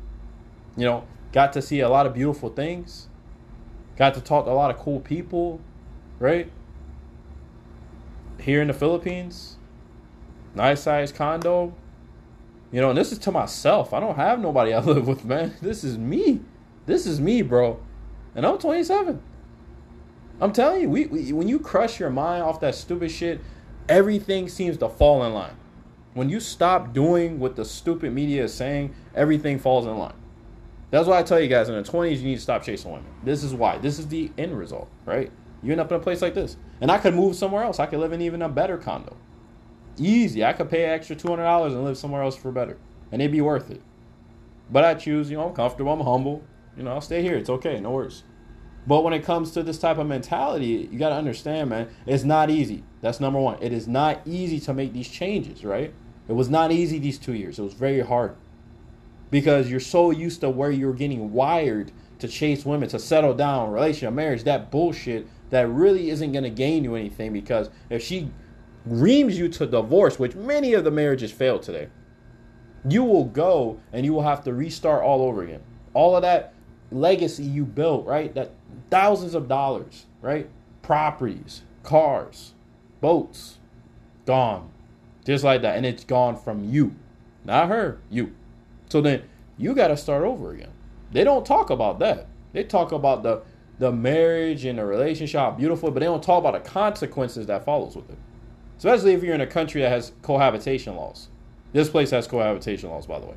You 0.77 0.85
know, 0.85 1.05
got 1.33 1.53
to 1.55 1.63
see 1.63 1.81
a 1.81 1.89
lot 1.89 2.07
of 2.07 2.15
beautiful 2.15 2.49
things. 2.49 3.09
Got 3.97 4.15
to 4.15 4.21
talk 4.21 4.47
to 4.47 4.51
a 4.51 4.55
lot 4.55 4.71
of 4.71 4.79
cool 4.79 5.01
people, 5.01 5.61
right? 6.19 6.51
Here 8.41 8.63
in 8.63 8.69
the 8.69 8.75
Philippines, 8.75 9.57
nice 10.55 10.83
size 10.83 11.13
condo, 11.13 11.75
you 12.73 12.81
know, 12.81 12.89
and 12.89 12.99
this 12.99 13.13
is 13.13 13.19
to 13.19 13.31
myself. 13.31 13.93
I 13.93 14.01
don't 14.01 14.17
have 14.17 14.41
nobody 14.41 14.73
I 14.73 14.79
live 14.81 15.07
with, 15.07 15.25
man. 15.25 15.55
This 15.61 15.85
is 15.85 15.99
me. 15.99 16.41
This 16.87 17.07
is 17.07 17.21
me, 17.21 17.43
bro. 17.43 17.79
And 18.35 18.47
I'm 18.47 18.59
27. 18.59 19.23
I'm 20.43 20.53
telling 20.53 20.83
you, 20.83 20.89
we, 20.89 21.07
we 21.07 21.33
when 21.33 21.47
you 21.47 21.61
crush 21.61 22.01
your 22.01 22.11
mind 22.11 22.43
off 22.43 22.59
that 22.61 22.75
stupid 22.75 23.13
shit, 23.13 23.41
everything 23.89 24.49
seems 24.49 24.77
to 24.79 24.89
fall 24.89 25.23
in 25.23 25.33
line. 25.33 25.55
When 26.15 26.29
you 26.29 26.41
stop 26.41 26.93
doing 26.93 27.39
what 27.39 27.55
the 27.55 27.65
stupid 27.65 28.13
media 28.13 28.43
is 28.43 28.53
saying, 28.53 28.93
everything 29.15 29.61
falls 29.61 29.87
in 29.87 29.97
line. 29.97 30.17
That's 30.91 31.07
why 31.07 31.21
I 31.21 31.23
tell 31.23 31.39
you 31.39 31.47
guys 31.47 31.69
in 31.69 31.77
the 31.77 31.89
20s, 31.89 32.19
you 32.19 32.25
need 32.25 32.35
to 32.35 32.41
stop 32.41 32.65
chasing 32.65 32.91
women. 32.91 33.07
This 33.23 33.45
is 33.45 33.55
why. 33.55 33.79
This 33.79 34.01
is 34.01 34.09
the 34.09 34.33
end 34.37 34.59
result, 34.59 34.91
right? 35.07 35.31
You 35.63 35.71
end 35.71 35.81
up 35.81 35.93
in 35.93 35.97
a 35.97 36.03
place 36.03 36.21
like 36.21 36.35
this. 36.35 36.57
And 36.81 36.91
I 36.91 36.99
could 36.99 37.15
move 37.15 37.37
somewhere 37.37 37.63
else. 37.63 37.79
I 37.79 37.87
could 37.87 38.01
live 38.01 38.13
in 38.13 38.21
even 38.21 38.43
a 38.43 38.49
better 38.49 38.77
condo. 38.77 39.17
Easy. 39.97 40.45
I 40.45 40.55
could 40.55 40.69
pay 40.69 40.87
extra 40.87 41.15
two 41.15 41.29
hundred 41.29 41.45
dollars 41.45 41.73
and 41.73 41.85
live 41.85 41.97
somewhere 41.97 42.23
else 42.23 42.35
for 42.35 42.51
better, 42.51 42.79
and 43.13 43.23
it'd 43.23 43.31
be 43.31 43.41
worth 43.41 43.71
it. 43.71 43.81
But 44.71 44.85
I 44.85 44.95
choose. 44.95 45.31
You 45.31 45.37
know, 45.37 45.49
I'm 45.49 45.55
comfortable. 45.55 45.93
I'm 45.93 46.01
humble. 46.01 46.43
You 46.77 46.83
know, 46.83 46.93
I'll 46.95 47.01
stay 47.01 47.23
here. 47.23 47.37
It's 47.37 47.51
okay. 47.51 47.79
No 47.79 47.91
worries. 47.93 48.25
But 48.87 49.05
when 49.05 49.13
it 49.13 49.25
comes 49.25 49.53
to 49.53 49.63
this 49.63 49.79
type 49.79 49.99
of 49.99 50.07
mentality, 50.07 50.89
you 50.91 50.99
got 50.99 51.11
to 51.11 51.15
understand, 51.15 51.71
man, 51.71 51.89
it's 52.07 52.25
not 52.25 52.51
easy. 52.51 52.83
That's 53.01 53.21
number 53.21 53.39
one. 53.39 53.63
It 53.63 53.73
is 53.73 53.87
not 53.87 54.21
easy 54.27 54.59
to 54.61 54.75
make 54.75 54.93
these 54.93 55.09
changes, 55.09 55.65
right? 55.65 55.95
It 56.29 56.33
was 56.33 56.49
not 56.49 56.73
easy 56.73 56.99
these 56.99 57.19
two 57.19 57.35
years. 57.35 57.59
It 57.59 57.63
was 57.63 57.75
very 57.75 58.01
hard 58.01 58.37
because 59.31 59.71
you're 59.71 59.81
so 59.81 60.11
used 60.11 60.41
to 60.41 60.51
where 60.51 60.71
you're 60.71 60.93
getting 60.93 61.33
wired 61.33 61.93
to 62.19 62.29
chase 62.29 62.65
women, 62.65 62.89
to 62.89 62.99
settle 62.99 63.35
down, 63.35 63.71
relationship, 63.71 64.15
marriage, 64.15 64.45
that 64.45 64.71
bullshit 64.71 65.27
that 65.51 65.69
really 65.69 66.11
isn't 66.11 66.33
going 66.33 66.45
to 66.45 66.51
gain 66.51 66.85
you 66.85 66.95
anything 66.95 67.33
because 67.33 67.69
if 67.91 68.03
she 68.03 68.31
reams 68.87 69.39
you 69.39 69.49
to 69.49 69.67
divorce, 69.67 70.19
which 70.19 70.35
many 70.35 70.75
of 70.75 70.85
the 70.85 70.91
marriages 70.91 71.33
fail 71.33 71.59
today, 71.59 71.89
you 72.89 73.05
will 73.05 73.25
go 73.25 73.81
and 73.93 74.05
you 74.05 74.13
will 74.13 74.23
have 74.23 74.43
to 74.45 74.53
restart 74.53 75.03
all 75.03 75.23
over 75.23 75.43
again. 75.43 75.63
All 75.95 76.17
of 76.17 76.23
that 76.23 76.55
legacy 76.91 77.45
you 77.45 77.65
built, 77.65 78.07
right? 78.07 78.35
That 78.35 78.53
thousands 78.91 79.35
of 79.35 79.49
dollars, 79.49 80.07
right? 80.21 80.49
Properties, 80.83 81.63
cars, 81.83 82.55
boats, 83.01 83.59
gone. 84.27 84.71
Just 85.25 85.45
like 85.45 85.63
that. 85.63 85.77
And 85.77 85.87
it's 85.87 86.05
gone 86.05 86.37
from 86.37 86.65
you. 86.65 86.95
Not 87.45 87.69
her, 87.69 87.99
you. 88.11 88.33
So 88.89 89.01
then 89.01 89.23
you 89.59 89.75
got 89.75 89.89
to 89.89 89.97
start 89.97 90.25
over 90.25 90.53
again. 90.53 90.71
They 91.13 91.25
don't 91.25 91.47
talk 91.47 91.71
about 91.71 91.99
that. 92.01 92.27
They 92.53 92.65
talk 92.65 92.93
about 92.93 93.23
the 93.23 93.43
the 93.79 93.91
marriage 93.91 94.65
and 94.65 94.79
the 94.79 94.85
relationship, 94.85 95.41
how 95.41 95.51
beautiful, 95.51 95.91
but 95.91 96.01
they 96.01 96.07
don't 96.07 96.23
talk 96.23 96.39
about 96.39 96.53
the 96.53 96.71
consequences 96.71 97.47
that 97.47 97.65
follows 97.65 97.97
with 97.97 98.09
it. 98.11 98.19
Especially 98.79 99.13
if 99.13 99.25
you're 99.25 99.35
in 99.35 99.41
a 99.41 99.47
country 99.47 99.81
that 99.81 99.89
has 99.89 100.13
cohabitation 100.23 100.95
laws. 100.95 101.29
This 101.73 101.89
place 101.89 102.11
has 102.11 102.29
cohabitation 102.29 102.91
laws, 102.91 103.07
by 103.07 103.19
the 103.19 103.27
way. 103.27 103.35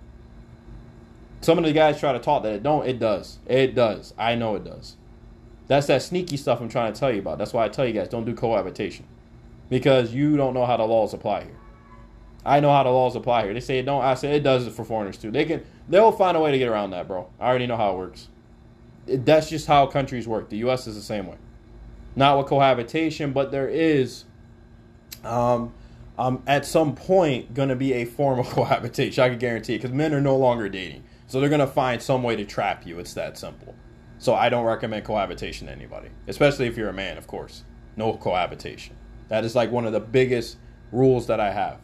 Some 1.42 1.58
of 1.58 1.64
the 1.64 1.74
guys 1.74 2.00
try 2.00 2.14
to 2.14 2.20
talk 2.20 2.44
that 2.44 2.54
it 2.54 2.64
don't. 2.64 2.86
It 2.88 3.00
does. 3.00 3.40
It 3.48 3.76
does. 3.76 4.14
I 4.18 4.36
know 4.36 4.56
it 4.56 4.64
does. 4.64 4.98
That's 5.68 5.88
that 5.88 6.02
sneaky 6.02 6.38
stuff 6.38 6.62
I'm 6.62 6.70
trying 6.70 6.94
to 6.94 7.00
tell 7.00 7.12
you 7.12 7.20
about. 7.20 7.38
That's 7.38 7.54
why 7.54 7.66
I 7.66 7.70
tell 7.70 7.86
you 7.86 7.94
guys 7.94 8.08
don't 8.08 8.26
do 8.26 8.34
cohabitation 8.34 9.06
because 9.70 10.14
you 10.14 10.38
don't 10.38 10.54
know 10.54 10.66
how 10.66 10.78
the 10.78 10.84
laws 10.84 11.14
apply 11.14 11.46
here. 11.46 11.58
I 12.46 12.60
know 12.60 12.72
how 12.72 12.84
the 12.84 12.92
laws 12.92 13.16
apply 13.16 13.46
here. 13.46 13.54
They 13.54 13.60
say 13.60 13.80
it 13.80 13.84
don't. 13.84 14.04
I 14.04 14.14
say 14.14 14.36
it 14.36 14.44
does 14.44 14.68
it 14.68 14.74
for 14.74 14.86
foreigners 14.86 15.18
too. 15.18 15.32
They 15.32 15.46
can. 15.46 15.66
They'll 15.90 16.12
find 16.12 16.38
a 16.38 16.40
way 16.40 16.52
to 16.52 16.58
get 16.58 16.68
around 16.68 16.92
that, 16.92 17.08
bro. 17.08 17.28
I 17.40 17.48
already 17.48 17.66
know 17.66 17.78
how 17.78 17.94
it 17.94 17.98
works. 17.98 18.28
It, 19.08 19.26
that's 19.26 19.50
just 19.50 19.66
how 19.66 19.88
countries 19.88 20.28
work. 20.28 20.50
The 20.50 20.58
U.S. 20.58 20.86
is 20.86 20.96
the 20.96 21.02
same 21.02 21.26
way. 21.26 21.38
Not 22.16 22.38
with 22.38 22.48
cohabitation, 22.48 23.34
but 23.34 23.52
there 23.52 23.68
is, 23.68 24.26
um, 25.24 25.74
um, 26.18 26.44
at 26.46 26.66
some 26.66 26.96
point, 26.96 27.54
going 27.54 27.70
to 27.70 27.76
be 27.76 27.94
a 27.94 28.06
form 28.06 28.40
of 28.40 28.46
cohabitation. 28.50 29.24
I 29.24 29.30
can 29.30 29.40
guarantee 29.40 29.76
it 29.76 29.80
because 29.80 29.92
men 29.92 30.14
are 30.14 30.22
no 30.22 30.38
longer 30.38 30.70
dating, 30.70 31.04
so 31.26 31.40
they're 31.40 31.50
going 31.50 31.60
to 31.60 31.68
find 31.68 32.00
some 32.02 32.22
way 32.22 32.36
to 32.36 32.46
trap 32.46 32.86
you. 32.86 33.00
It's 33.00 33.16
that 33.16 33.40
simple. 33.40 33.74
So 34.18 34.34
I 34.34 34.50
don't 34.50 34.66
recommend 34.66 35.06
cohabitation 35.06 35.68
to 35.68 35.74
anybody, 35.74 36.10
especially 36.28 36.68
if 36.68 36.78
you're 36.78 36.90
a 36.90 36.94
man, 36.94 37.18
of 37.18 37.28
course. 37.28 37.64
No 37.96 38.14
cohabitation. 38.14 38.96
That 39.28 39.44
is 39.44 39.56
like 39.56 39.72
one 39.72 39.86
of 39.86 39.94
the 39.94 40.00
biggest 40.00 40.58
rules 40.92 41.28
that 41.28 41.40
I 41.40 41.52
have. 41.52 41.80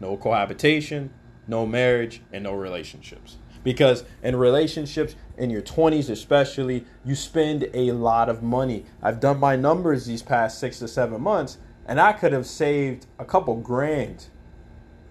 No 0.00 0.16
cohabitation, 0.16 1.10
no 1.46 1.66
marriage, 1.66 2.22
and 2.32 2.44
no 2.44 2.54
relationships. 2.54 3.36
Because 3.64 4.04
in 4.22 4.36
relationships, 4.36 5.16
in 5.36 5.50
your 5.50 5.62
20s 5.62 6.08
especially, 6.08 6.84
you 7.04 7.14
spend 7.14 7.68
a 7.74 7.90
lot 7.92 8.28
of 8.28 8.42
money. 8.42 8.84
I've 9.02 9.18
done 9.18 9.38
my 9.38 9.56
numbers 9.56 10.06
these 10.06 10.22
past 10.22 10.58
six 10.58 10.78
to 10.78 10.88
seven 10.88 11.20
months, 11.20 11.58
and 11.86 12.00
I 12.00 12.12
could 12.12 12.32
have 12.32 12.46
saved 12.46 13.06
a 13.18 13.24
couple 13.24 13.56
grand, 13.56 14.26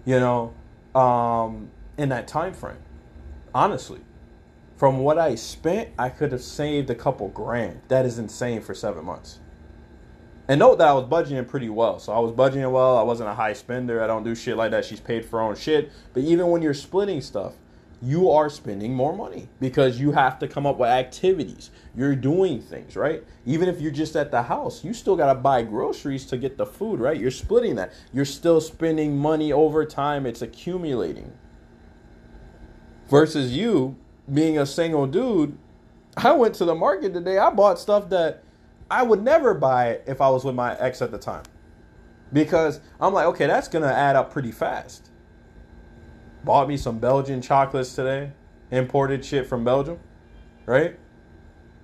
you 0.04 0.18
know, 0.18 0.54
um, 0.98 1.70
in 1.98 2.08
that 2.08 2.28
time 2.28 2.54
frame. 2.54 2.78
Honestly, 3.54 4.00
from 4.76 4.98
what 4.98 5.18
I 5.18 5.34
spent, 5.34 5.88
I 5.98 6.10
could 6.10 6.32
have 6.32 6.42
saved 6.42 6.90
a 6.90 6.94
couple 6.94 7.28
grand. 7.28 7.80
That 7.88 8.04
is 8.04 8.18
insane 8.18 8.60
for 8.60 8.74
seven 8.74 9.04
months. 9.04 9.40
And 10.48 10.60
note 10.60 10.78
that 10.78 10.88
I 10.88 10.92
was 10.92 11.04
budgeting 11.04 11.48
pretty 11.48 11.70
well. 11.70 11.98
So 11.98 12.12
I 12.12 12.18
was 12.18 12.30
budgeting 12.30 12.70
well. 12.70 12.96
I 12.96 13.02
wasn't 13.02 13.30
a 13.30 13.34
high 13.34 13.54
spender. 13.54 14.02
I 14.02 14.06
don't 14.06 14.22
do 14.22 14.34
shit 14.34 14.56
like 14.56 14.70
that. 14.70 14.84
She's 14.84 15.00
paid 15.00 15.24
for 15.24 15.38
her 15.38 15.44
own 15.44 15.56
shit. 15.56 15.90
But 16.12 16.22
even 16.22 16.48
when 16.48 16.62
you're 16.62 16.74
splitting 16.74 17.20
stuff, 17.20 17.54
you 18.02 18.30
are 18.30 18.50
spending 18.50 18.94
more 18.94 19.16
money 19.16 19.48
because 19.58 19.98
you 19.98 20.12
have 20.12 20.38
to 20.38 20.46
come 20.46 20.66
up 20.66 20.76
with 20.76 20.90
activities. 20.90 21.70
You're 21.96 22.14
doing 22.14 22.60
things, 22.60 22.94
right? 22.94 23.24
Even 23.46 23.68
if 23.68 23.80
you're 23.80 23.90
just 23.90 24.14
at 24.14 24.30
the 24.30 24.42
house, 24.42 24.84
you 24.84 24.92
still 24.92 25.16
got 25.16 25.32
to 25.32 25.34
buy 25.34 25.62
groceries 25.62 26.26
to 26.26 26.36
get 26.36 26.58
the 26.58 26.66
food, 26.66 27.00
right? 27.00 27.18
You're 27.18 27.30
splitting 27.30 27.74
that. 27.76 27.92
You're 28.12 28.26
still 28.26 28.60
spending 28.60 29.16
money 29.16 29.52
over 29.52 29.86
time. 29.86 30.26
It's 30.26 30.42
accumulating. 30.42 31.32
Versus 33.08 33.56
you 33.56 33.96
being 34.32 34.58
a 34.58 34.66
single 34.66 35.06
dude, 35.06 35.56
I 36.16 36.32
went 36.32 36.54
to 36.56 36.64
the 36.64 36.74
market 36.74 37.12
today. 37.12 37.38
I 37.38 37.50
bought 37.50 37.78
stuff 37.78 38.08
that 38.10 38.42
I 38.90 39.02
would 39.02 39.22
never 39.22 39.54
buy 39.54 40.00
if 40.06 40.20
I 40.20 40.30
was 40.30 40.44
with 40.44 40.54
my 40.54 40.76
ex 40.78 41.02
at 41.02 41.10
the 41.10 41.18
time. 41.18 41.44
Because 42.32 42.80
I'm 43.00 43.12
like, 43.12 43.26
okay, 43.26 43.46
that's 43.46 43.68
gonna 43.68 43.86
add 43.86 44.16
up 44.16 44.32
pretty 44.32 44.52
fast. 44.52 45.10
Bought 46.44 46.68
me 46.68 46.76
some 46.76 46.98
Belgian 46.98 47.42
chocolates 47.42 47.94
today, 47.94 48.32
imported 48.70 49.24
shit 49.24 49.46
from 49.46 49.64
Belgium, 49.64 49.98
right? 50.64 50.98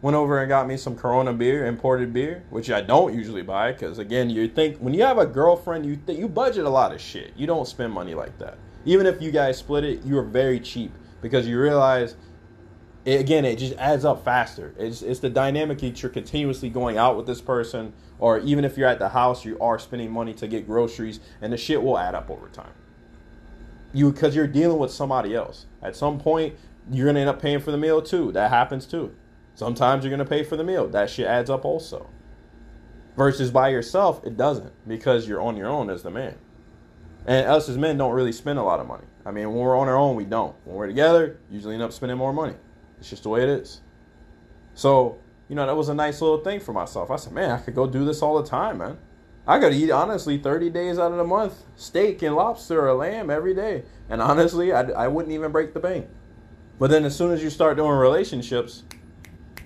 Went 0.01 0.17
over 0.17 0.41
and 0.41 0.49
got 0.49 0.67
me 0.67 0.77
some 0.77 0.97
Corona 0.97 1.33
beer, 1.33 1.67
imported 1.67 2.13
beer, 2.13 2.43
which 2.51 2.71
I 2.71 2.81
don't 2.81 3.15
usually 3.15 3.43
buy 3.43 3.73
because 3.73 3.99
again, 3.99 4.31
you 4.31 4.49
think 4.49 4.79
when 4.79 4.95
you 4.95 5.03
have 5.05 5.19
a 5.19 5.27
girlfriend, 5.27 5.87
you 5.87 5.97
th- 5.97 6.19
you 6.19 6.29
budget 6.29 6.65
a 6.65 6.71
lot 6.71 6.93
of 6.93 7.01
shit. 7.01 7.33
You 7.37 7.47
don't 7.47 7.69
spend 7.69 7.93
money 7.93 8.15
like 8.15 8.37
that. 8.39 8.59
Even 8.85 9.07
if 9.07 9.23
you 9.23 9.31
guys 9.31 9.59
split 9.59 9.85
it, 9.85 10.03
you 10.03 10.19
are 10.19 10.25
very 10.25 10.59
cheap 10.59 10.93
because 11.21 11.47
you 11.47 11.61
realize 11.61 12.17
it, 13.05 13.21
again, 13.21 13.45
it 13.45 13.57
just 13.59 13.75
adds 13.79 14.05
up 14.05 14.25
faster. 14.25 14.75
It's, 14.79 15.03
it's 15.03 15.21
the 15.21 15.31
dynamic 15.31 15.79
that 15.79 16.03
you're 16.03 16.11
continuously 16.11 16.71
going 16.71 16.99
out 16.99 17.17
with 17.17 17.27
this 17.27 17.41
person, 17.41 17.93
or 18.19 18.39
even 18.41 18.65
if 18.65 18.77
you're 18.77 18.89
at 18.89 18.99
the 18.99 19.09
house, 19.09 19.45
you 19.45 19.59
are 19.61 19.79
spending 19.79 20.11
money 20.11 20.35
to 20.35 20.47
get 20.47 20.67
groceries, 20.67 21.21
and 21.41 21.53
the 21.53 21.57
shit 21.57 21.83
will 21.83 21.99
add 21.99 22.15
up 22.15 22.31
over 22.31 22.49
time. 22.49 22.73
You 23.93 24.13
because 24.13 24.35
you're 24.35 24.47
dealing 24.47 24.79
with 24.79 24.91
somebody 24.91 25.35
else. 25.35 25.67
At 25.83 25.97
some 25.97 26.19
point, 26.19 26.55
you're 26.91 27.07
gonna 27.07 27.21
end 27.21 27.29
up 27.29 27.43
paying 27.43 27.61
for 27.61 27.71
the 27.71 27.77
meal 27.77 28.01
too. 28.01 28.33
That 28.33 28.51
happens 28.51 28.87
too. 28.87 29.15
Sometimes 29.55 30.05
you're 30.05 30.11
gonna 30.11 30.25
pay 30.25 30.45
for 30.45 30.57
the 30.57 30.65
meal. 30.65 30.89
That 30.89 31.11
shit 31.11 31.27
adds 31.27 31.51
up 31.51 31.65
also. 31.65 32.09
Versus 33.17 33.51
by 33.51 33.69
yourself, 33.69 34.25
it 34.25 34.37
doesn't 34.39 34.73
because 34.89 35.29
you're 35.29 35.43
on 35.43 35.57
your 35.57 35.69
own 35.69 35.91
as 35.91 36.03
the 36.03 36.11
man. 36.11 36.37
And 37.27 37.47
us 37.47 37.69
as 37.69 37.77
men 37.77 37.99
don't 37.99 38.15
really 38.15 38.33
spend 38.33 38.59
a 38.59 38.63
lot 38.63 38.81
of 38.81 38.87
money. 38.87 39.05
I 39.27 39.31
mean, 39.31 39.49
when 39.49 39.59
we're 39.59 39.79
on 39.79 39.89
our 39.89 39.97
own, 39.97 40.17
we 40.17 40.25
don't. 40.25 40.57
When 40.65 40.77
we're 40.77 40.87
together, 40.87 41.39
usually 41.51 41.75
end 41.75 41.83
up 41.83 41.93
spending 41.93 42.19
more 42.19 42.33
money. 42.33 42.55
It's 43.03 43.11
just 43.11 43.25
the 43.25 43.31
way 43.31 43.43
it 43.43 43.49
is. 43.49 43.81
So, 44.75 45.19
you 45.49 45.57
know, 45.57 45.67
that 45.67 45.77
was 45.77 45.89
a 45.89 45.95
nice 45.95 46.21
little 46.21 46.39
thing 46.39 46.61
for 46.61 46.73
myself. 46.73 47.11
I 47.11 47.17
said, 47.17 47.33
man, 47.33 47.51
I 47.51 47.59
could 47.59 47.75
go 47.75 47.85
do 47.85 48.05
this 48.05 48.23
all 48.23 48.41
the 48.41 48.49
time, 48.49 48.79
man. 48.79 48.97
I 49.45 49.59
could 49.59 49.75
eat, 49.75 49.91
honestly, 49.91 50.39
30 50.39 50.71
days 50.71 51.01
out 51.01 51.11
of 51.11 51.19
the 51.19 51.25
month, 51.25 51.65
steak 51.75 52.23
and 52.23 52.37
lobster 52.37 52.87
or 52.87 52.95
lamb 52.95 53.29
every 53.29 53.57
day. 53.57 53.83
And 54.09 54.23
honestly, 54.23 54.73
I, 54.73 54.83
I 54.83 55.09
wouldn't 55.09 55.35
even 55.35 55.51
break 55.51 55.75
the 55.75 55.81
bank. 55.81 56.07
But 56.79 56.91
then 56.91 57.05
as 57.05 57.17
soon 57.17 57.33
as 57.33 57.43
you 57.43 57.51
start 57.51 57.77
doing 57.77 57.91
relationships, 57.91 58.85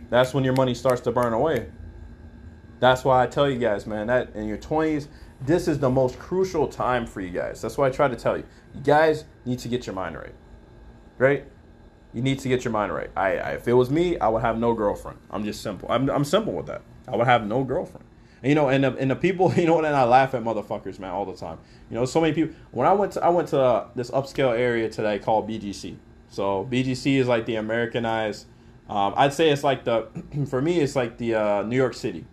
that's 0.08 0.32
when 0.32 0.42
your 0.42 0.54
money 0.54 0.72
starts 0.72 1.02
to 1.02 1.12
burn 1.12 1.34
away. 1.34 1.70
That's 2.80 3.04
why 3.04 3.22
I 3.22 3.26
tell 3.26 3.50
you 3.50 3.58
guys, 3.58 3.86
man, 3.86 4.06
that 4.06 4.34
in 4.34 4.48
your 4.48 4.56
20s, 4.56 5.08
this 5.42 5.68
is 5.68 5.78
the 5.78 5.90
most 5.90 6.18
crucial 6.18 6.68
time 6.68 7.06
for 7.06 7.20
you 7.20 7.28
guys. 7.28 7.60
That's 7.60 7.76
why 7.76 7.88
I 7.88 7.90
try 7.90 8.08
to 8.08 8.16
tell 8.16 8.38
you. 8.38 8.44
You 8.74 8.80
guys 8.80 9.26
need 9.44 9.58
to 9.58 9.68
get 9.68 9.86
your 9.86 9.94
mind 9.94 10.16
right. 10.16 10.34
Right? 11.18 11.46
You 12.12 12.22
need 12.22 12.38
to 12.40 12.48
get 12.48 12.64
your 12.64 12.72
mind 12.72 12.92
right. 12.92 13.10
I, 13.16 13.36
I, 13.36 13.50
if 13.52 13.68
it 13.68 13.74
was 13.74 13.90
me, 13.90 14.18
I 14.18 14.28
would 14.28 14.42
have 14.42 14.58
no 14.58 14.72
girlfriend. 14.74 15.18
I'm 15.30 15.44
just 15.44 15.62
simple. 15.62 15.90
I'm, 15.90 16.08
I'm 16.08 16.24
simple 16.24 16.52
with 16.52 16.66
that. 16.66 16.82
I 17.06 17.16
would 17.16 17.26
have 17.26 17.46
no 17.46 17.62
girlfriend. 17.64 18.04
And, 18.42 18.48
you 18.48 18.54
know, 18.54 18.68
and 18.68 18.84
the, 18.84 18.96
and 18.96 19.10
the 19.10 19.16
people, 19.16 19.52
you 19.56 19.66
know, 19.66 19.78
and 19.78 19.86
I 19.86 20.04
laugh 20.04 20.34
at 20.34 20.42
motherfuckers, 20.42 20.98
man, 20.98 21.10
all 21.10 21.26
the 21.26 21.36
time. 21.36 21.58
You 21.90 21.96
know, 21.96 22.04
so 22.04 22.20
many 22.20 22.32
people. 22.32 22.54
When 22.70 22.86
I 22.86 22.92
went 22.92 23.12
to, 23.12 23.24
I 23.24 23.28
went 23.28 23.48
to 23.48 23.60
uh, 23.60 23.88
this 23.94 24.10
upscale 24.10 24.56
area 24.56 24.88
today 24.88 25.18
called 25.18 25.48
BGC. 25.48 25.96
So 26.28 26.66
BGC 26.70 27.16
is 27.18 27.28
like 27.28 27.46
the 27.46 27.56
Americanized. 27.56 28.46
Um, 28.88 29.14
I'd 29.16 29.32
say 29.32 29.50
it's 29.50 29.64
like 29.64 29.84
the, 29.84 30.08
for 30.48 30.62
me, 30.62 30.80
it's 30.80 30.96
like 30.96 31.18
the 31.18 31.34
uh, 31.34 31.62
New 31.62 31.76
York 31.76 31.94
City. 31.94 32.24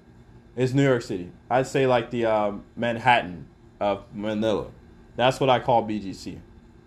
It's 0.55 0.73
New 0.73 0.83
York 0.83 1.01
City. 1.01 1.31
I'd 1.49 1.67
say 1.67 1.87
like 1.87 2.11
the 2.11 2.25
uh, 2.25 2.51
Manhattan 2.75 3.47
of 3.79 4.05
Manila. 4.13 4.67
That's 5.15 5.39
what 5.39 5.49
I 5.49 5.59
call 5.59 5.87
BGC. 5.87 6.39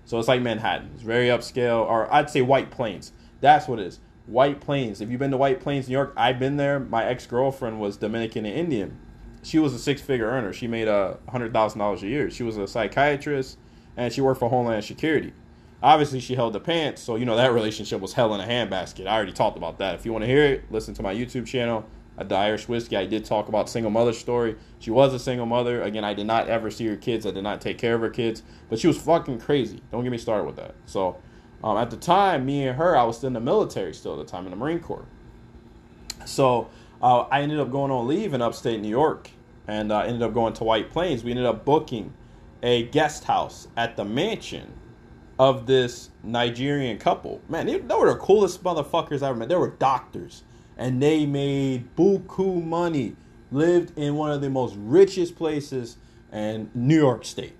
So 0.06 0.18
it's 0.18 0.28
like 0.28 0.40
Manhattan. 0.40 0.90
It's 0.94 1.02
very 1.02 1.26
upscale, 1.26 1.80
or 1.80 2.12
I'd 2.14 2.30
say 2.30 2.40
White 2.40 2.70
Plains. 2.70 3.12
That's 3.40 3.68
what 3.68 3.80
it 3.80 3.86
is. 3.86 3.98
White 4.26 4.60
Plains. 4.60 5.00
If 5.00 5.10
you've 5.10 5.18
been 5.18 5.32
to 5.32 5.36
White 5.36 5.60
Plains, 5.60 5.88
New 5.88 5.92
York, 5.92 6.12
I've 6.16 6.38
been 6.38 6.56
there. 6.56 6.80
My 6.80 7.04
ex 7.04 7.26
girlfriend 7.26 7.80
was 7.80 7.96
Dominican 7.96 8.46
and 8.46 8.56
Indian. 8.56 8.98
She 9.42 9.58
was 9.58 9.74
a 9.74 9.78
six 9.78 10.00
figure 10.00 10.26
earner. 10.26 10.52
She 10.52 10.68
made 10.68 10.88
a 10.88 11.18
hundred 11.28 11.52
thousand 11.52 11.80
dollars 11.80 12.02
a 12.02 12.06
year. 12.06 12.30
She 12.30 12.44
was 12.44 12.56
a 12.56 12.66
psychiatrist, 12.66 13.58
and 13.96 14.12
she 14.12 14.20
worked 14.20 14.40
for 14.40 14.48
Homeland 14.48 14.84
Security. 14.84 15.32
Obviously, 15.82 16.20
she 16.20 16.36
held 16.36 16.52
the 16.52 16.60
pants, 16.60 17.02
so 17.02 17.16
you 17.16 17.24
know 17.24 17.36
that 17.36 17.52
relationship 17.52 18.00
was 18.00 18.12
hell 18.12 18.34
in 18.34 18.40
a 18.40 18.46
handbasket. 18.46 19.06
I 19.06 19.14
already 19.14 19.32
talked 19.32 19.56
about 19.56 19.78
that. 19.78 19.96
If 19.96 20.06
you 20.06 20.12
want 20.12 20.22
to 20.22 20.28
hear 20.28 20.42
it, 20.42 20.64
listen 20.70 20.94
to 20.94 21.02
my 21.02 21.14
YouTube 21.14 21.46
channel 21.46 21.84
at 22.18 22.28
the 22.28 22.34
Irish 22.34 22.68
Whiskey. 22.68 22.96
I 22.96 23.06
did 23.06 23.24
talk 23.24 23.48
about 23.48 23.68
single 23.68 23.90
mother 23.90 24.12
story. 24.12 24.56
She 24.78 24.90
was 24.90 25.12
a 25.12 25.18
single 25.18 25.46
mother. 25.46 25.82
Again, 25.82 26.04
I 26.04 26.14
did 26.14 26.26
not 26.26 26.48
ever 26.48 26.70
see 26.70 26.86
her 26.86 26.96
kids. 26.96 27.26
I 27.26 27.30
did 27.30 27.42
not 27.42 27.60
take 27.60 27.78
care 27.78 27.94
of 27.94 28.00
her 28.00 28.10
kids, 28.10 28.42
but 28.68 28.78
she 28.78 28.86
was 28.86 28.98
fucking 28.98 29.40
crazy. 29.40 29.80
Don't 29.92 30.02
get 30.02 30.10
me 30.10 30.18
started 30.18 30.44
with 30.44 30.56
that. 30.56 30.74
So, 30.86 31.20
um, 31.62 31.76
at 31.76 31.90
the 31.90 31.96
time, 31.96 32.46
me 32.46 32.66
and 32.66 32.76
her, 32.76 32.96
I 32.96 33.04
was 33.04 33.18
still 33.18 33.28
in 33.28 33.32
the 33.32 33.40
military 33.40 33.94
still 33.94 34.18
at 34.18 34.26
the 34.26 34.30
time 34.30 34.44
in 34.44 34.50
the 34.50 34.56
Marine 34.56 34.80
Corps. 34.80 35.06
So 36.24 36.68
uh, 37.02 37.22
I 37.22 37.42
ended 37.42 37.60
up 37.60 37.70
going 37.70 37.90
on 37.90 38.06
leave 38.06 38.34
in 38.34 38.42
upstate 38.42 38.80
New 38.80 38.88
York, 38.88 39.30
and 39.66 39.90
uh, 39.90 40.00
ended 40.00 40.22
up 40.22 40.34
going 40.34 40.52
to 40.54 40.64
White 40.64 40.90
Plains. 40.90 41.24
We 41.24 41.30
ended 41.30 41.46
up 41.46 41.64
booking 41.64 42.12
a 42.62 42.84
guest 42.84 43.24
house 43.24 43.68
at 43.76 43.96
the 43.96 44.04
mansion 44.04 44.72
of 45.38 45.66
this 45.66 46.10
Nigerian 46.22 46.98
couple. 46.98 47.40
Man, 47.48 47.66
they, 47.66 47.78
they 47.78 47.94
were 47.94 48.12
the 48.12 48.18
coolest 48.18 48.62
motherfuckers 48.62 49.22
I 49.22 49.28
ever 49.28 49.38
met. 49.38 49.48
They 49.48 49.56
were 49.56 49.70
doctors 49.70 50.42
and 50.76 51.02
they 51.02 51.26
made 51.26 51.94
buku 51.96 52.64
money. 52.64 53.16
Lived 53.52 53.96
in 53.96 54.16
one 54.16 54.32
of 54.32 54.40
the 54.40 54.50
most 54.50 54.74
richest 54.76 55.36
places 55.36 55.96
in 56.32 56.68
New 56.74 56.96
York 56.96 57.24
State. 57.24 57.56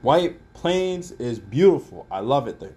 White 0.00 0.38
Plains 0.54 1.12
is 1.12 1.38
beautiful. 1.38 2.06
I 2.10 2.20
love 2.20 2.48
it 2.48 2.60
there. 2.60 2.74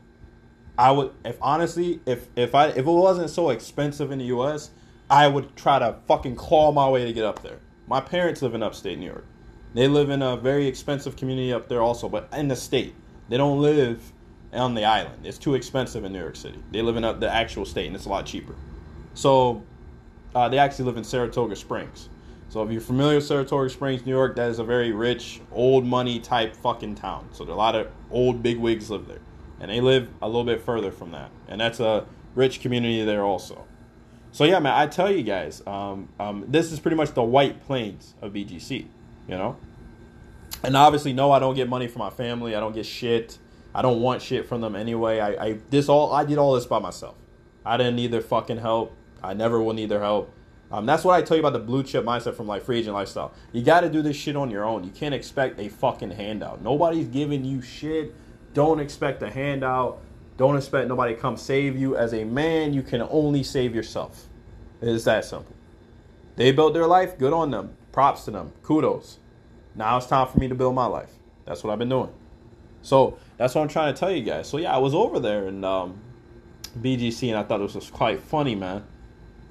I 0.78 0.92
would, 0.92 1.12
if 1.24 1.38
honestly, 1.42 2.02
if 2.06 2.28
if 2.36 2.54
I 2.56 2.68
if 2.68 2.78
it 2.80 2.86
wasn't 2.86 3.30
so 3.30 3.50
expensive 3.50 4.12
in 4.12 4.20
the 4.20 4.26
U.S., 4.26 4.72
I 5.10 5.28
would 5.28 5.56
try 5.56 5.80
to 5.80 5.96
fucking 6.08 6.36
claw 6.36 6.72
my 6.72 6.90
way 6.90 7.06
to 7.06 7.14
get 7.14 7.24
up 7.24 7.42
there. 7.42 7.60
My 7.88 8.02
parents 8.02 8.42
live 8.42 8.54
in 8.54 8.62
upstate 8.64 9.00
New 9.00 9.06
York. 9.06 9.26
They 9.74 9.88
live 9.88 10.10
in 10.10 10.22
a 10.22 10.36
very 10.36 10.68
expensive 10.68 11.16
community 11.16 11.54
up 11.54 11.70
there 11.70 11.82
also, 11.82 12.10
but 12.10 12.30
in 12.34 12.48
the 12.48 12.56
state. 12.56 12.96
They 13.30 13.38
don't 13.38 13.62
live 13.62 14.12
on 14.52 14.74
the 14.74 14.86
island. 14.86 15.26
It's 15.26 15.38
too 15.38 15.56
expensive 15.56 16.04
in 16.04 16.14
New 16.14 16.20
York 16.20 16.36
City. 16.36 16.60
They 16.72 16.82
live 16.82 16.98
in 16.98 17.20
the 17.20 17.30
actual 17.32 17.66
state, 17.66 17.88
and 17.88 17.96
it's 17.96 18.06
a 18.06 18.10
lot 18.10 18.26
cheaper. 18.26 18.56
So 19.20 19.62
uh, 20.34 20.48
they 20.48 20.58
actually 20.58 20.86
live 20.86 20.96
in 20.96 21.04
Saratoga 21.04 21.54
Springs. 21.54 22.08
So 22.48 22.64
if 22.64 22.72
you're 22.72 22.80
familiar 22.80 23.16
with 23.16 23.26
Saratoga 23.26 23.70
Springs, 23.70 24.06
New 24.06 24.14
York, 24.14 24.38
that 24.38 24.50
is 24.50 24.60
a 24.60 24.64
very 24.64 24.94
rich, 24.94 25.42
old 25.52 25.86
money 25.86 26.22
type 26.22 26.56
fucking 26.56 26.96
town. 26.96 27.28
So 27.34 27.44
there 27.44 27.52
are 27.52 27.56
a 27.56 27.58
lot 27.58 27.76
of 27.76 27.90
old 28.12 28.42
bigwigs 28.42 28.90
live 28.90 29.10
there, 29.10 29.20
and 29.60 29.70
they 29.70 29.82
live 29.82 30.08
a 30.22 30.26
little 30.26 30.46
bit 30.46 30.62
further 30.62 30.90
from 30.90 31.12
that, 31.12 31.32
and 31.50 31.60
that's 31.60 31.82
a 31.82 32.06
rich 32.34 32.62
community 32.62 33.04
there 33.04 33.26
also. 33.26 33.66
So 34.32 34.46
yeah, 34.46 34.60
man, 34.60 34.74
I 34.74 34.88
tell 34.88 35.12
you 35.12 35.24
guys, 35.24 35.62
um, 35.68 36.08
um, 36.18 36.46
this 36.48 36.72
is 36.72 36.80
pretty 36.80 36.96
much 36.96 37.14
the 37.14 37.22
White 37.22 37.62
Plains 37.66 38.14
of 38.22 38.32
BGC, 38.32 38.88
you 39.28 39.38
know. 39.38 39.58
And 40.64 40.78
obviously, 40.78 41.12
no, 41.12 41.30
I 41.34 41.40
don't 41.40 41.56
get 41.56 41.68
money 41.68 41.90
from 41.90 42.00
my 42.00 42.10
family. 42.10 42.56
I 42.56 42.62
don't 42.62 42.74
get 42.74 42.86
shit. 42.86 43.38
I 43.76 43.82
don't 43.82 44.00
want 44.00 44.22
shit 44.22 44.48
from 44.48 44.62
them 44.62 44.78
anyway. 44.78 45.20
I, 45.20 45.46
I 45.46 45.60
this 45.70 45.90
all 45.90 46.14
I 46.14 46.24
did 46.24 46.38
all 46.38 46.54
this 46.54 46.66
by 46.66 46.80
myself. 46.80 47.16
I 47.66 47.76
didn't 47.76 47.98
need 47.98 48.12
their 48.12 48.22
fucking 48.22 48.60
help. 48.60 48.96
I 49.24 49.34
never 49.34 49.62
will 49.62 49.74
need 49.74 49.90
their 49.90 50.02
help. 50.02 50.34
Um, 50.72 50.86
that's 50.86 51.04
what 51.04 51.16
I 51.16 51.22
tell 51.24 51.36
you 51.36 51.42
about 51.42 51.54
the 51.54 51.66
blue 51.66 51.84
chip 51.84 52.06
mindset 52.06 52.36
from 52.36 52.48
like 52.48 52.64
free 52.64 52.80
agent 52.80 52.94
lifestyle. 52.94 53.34
You 53.52 53.64
got 53.64 53.82
to 53.82 53.90
do 53.90 54.02
this 54.02 54.16
shit 54.16 54.36
on 54.36 54.52
your 54.52 54.66
own. 54.66 54.84
You 54.84 54.92
can't 54.92 55.16
expect 55.16 55.60
a 55.60 55.68
fucking 55.68 56.12
handout. 56.12 56.62
Nobody's 56.62 57.08
giving 57.08 57.44
you 57.44 57.62
shit. 57.62 58.14
Don't 58.54 58.80
expect 58.80 59.24
a 59.24 59.30
handout. 59.30 60.02
Don't 60.38 60.56
expect 60.56 60.88
nobody 60.88 61.16
to 61.16 61.20
come 61.20 61.38
save 61.38 61.76
you. 61.76 61.98
As 61.98 62.14
a 62.14 62.24
man, 62.24 62.74
you 62.74 62.84
can 62.84 63.02
only 63.10 63.44
save 63.44 63.74
yourself. 63.74 64.28
It's 64.82 65.04
that 65.06 65.26
simple. 65.26 65.56
They 66.36 66.52
built 66.52 66.74
their 66.74 66.88
life. 66.88 67.18
Good 67.18 67.34
on 67.34 67.52
them. 67.52 67.76
Props 67.92 68.26
to 68.26 68.32
them. 68.32 68.54
Kudos. 68.64 69.18
Now 69.76 69.98
it's 69.98 70.06
time 70.06 70.28
for 70.28 70.40
me 70.40 70.48
to 70.48 70.56
build 70.56 70.76
my 70.76 70.86
life. 70.86 71.12
That's 71.46 71.64
what 71.64 71.74
I've 71.74 71.80
been 71.80 71.90
doing. 71.90 72.14
So 72.82 73.18
that's 73.38 73.56
what 73.56 73.62
I'm 73.62 73.68
trying 73.68 73.94
to 73.94 74.00
tell 74.00 74.12
you 74.12 74.24
guys. 74.24 74.48
So 74.48 74.58
yeah, 74.58 74.74
I 74.74 74.78
was 74.78 74.94
over 74.94 75.20
there 75.20 75.48
in 75.48 75.64
um, 75.64 76.00
BGC 76.80 77.30
and 77.30 77.38
I 77.38 77.44
thought 77.44 77.60
it 77.60 77.74
was 77.74 77.90
quite 77.90 78.22
funny, 78.22 78.56
man. 78.56 78.86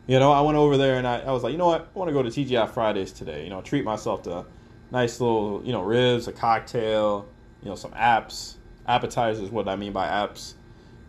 You 0.09 0.19
know, 0.19 0.33
I 0.33 0.41
went 0.41 0.57
over 0.57 0.79
there 0.79 0.97
and 0.97 1.07
I, 1.07 1.21
I 1.21 1.33
was 1.33 1.43
like, 1.43 1.53
you 1.53 1.59
know 1.59 1.67
what? 1.67 1.91
I 1.95 1.99
want 1.99 2.09
to 2.09 2.15
go 2.15 2.23
to 2.23 2.31
TGI 2.31 2.71
Fridays 2.71 3.13
today. 3.13 3.45
You 3.45 3.51
know, 3.51 3.61
treat 3.61 3.85
myself 3.85 4.23
to 4.23 4.47
nice 4.91 5.21
little, 5.21 5.61
you 5.63 5.71
know, 5.71 5.83
ribs, 5.83 6.27
a 6.29 6.33
cocktail, 6.33 7.29
you 7.63 7.69
know, 7.69 7.75
some 7.75 7.93
apps. 7.93 8.55
Appetizers, 8.87 9.51
what 9.51 9.69
I 9.69 9.77
mean 9.77 9.93
by 9.93 10.07
apps. 10.07 10.55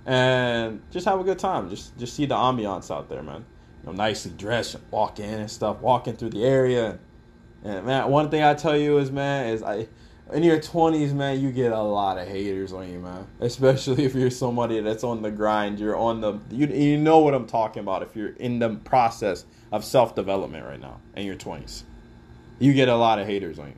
And 0.06 0.82
just 0.92 1.06
have 1.06 1.18
a 1.18 1.24
good 1.24 1.40
time. 1.40 1.70
Just 1.70 1.98
just 1.98 2.14
see 2.14 2.26
the 2.26 2.36
ambiance 2.36 2.94
out 2.94 3.08
there, 3.08 3.24
man. 3.24 3.46
You 3.82 3.88
know, 3.88 3.92
nicely 3.94 4.34
dressed, 4.38 4.76
walk 4.92 5.20
in 5.20 5.40
and 5.40 5.50
stuff, 5.50 5.80
walking 5.80 6.18
through 6.18 6.32
the 6.32 6.44
area. 6.44 7.00
And, 7.64 7.74
and 7.78 7.86
man, 7.86 8.10
one 8.10 8.30
thing 8.30 8.44
I 8.44 8.54
tell 8.54 8.76
you 8.76 8.98
is, 8.98 9.12
man, 9.12 9.48
is 9.48 9.64
I 9.64 9.88
in 10.34 10.44
your 10.44 10.60
20s, 10.60 11.14
man, 11.14 11.40
you 11.40 11.52
get 11.52 11.72
a 11.72 11.82
lot 11.82 12.18
of 12.18 12.28
haters 12.28 12.74
on 12.74 12.92
you, 12.92 13.00
man. 13.00 13.28
Especially 13.40 14.06
if 14.06 14.14
you're 14.14 14.30
somebody 14.30 14.80
that's 14.82 15.04
on 15.04 15.22
the 15.22 15.32
grind. 15.32 15.80
You're 15.80 15.98
on 15.98 16.22
the, 16.22 16.40
you, 16.52 16.68
you 16.68 16.98
know 16.98 17.20
what 17.20 17.34
I'm 17.34 17.48
talking 17.48 17.82
about 17.82 18.04
if 18.04 18.16
you're 18.16 18.36
in 18.36 18.60
the 18.60 18.76
process 18.76 19.46
of 19.72 19.84
self 19.84 20.16
development 20.16 20.66
right 20.66 20.80
now 20.80 21.00
in 21.16 21.26
your 21.26 21.36
20s. 21.36 21.84
You 22.60 22.74
get 22.74 22.90
a 22.90 22.96
lot 22.96 23.20
of 23.20 23.28
haters 23.28 23.58
on 23.60 23.68
you. 23.68 23.76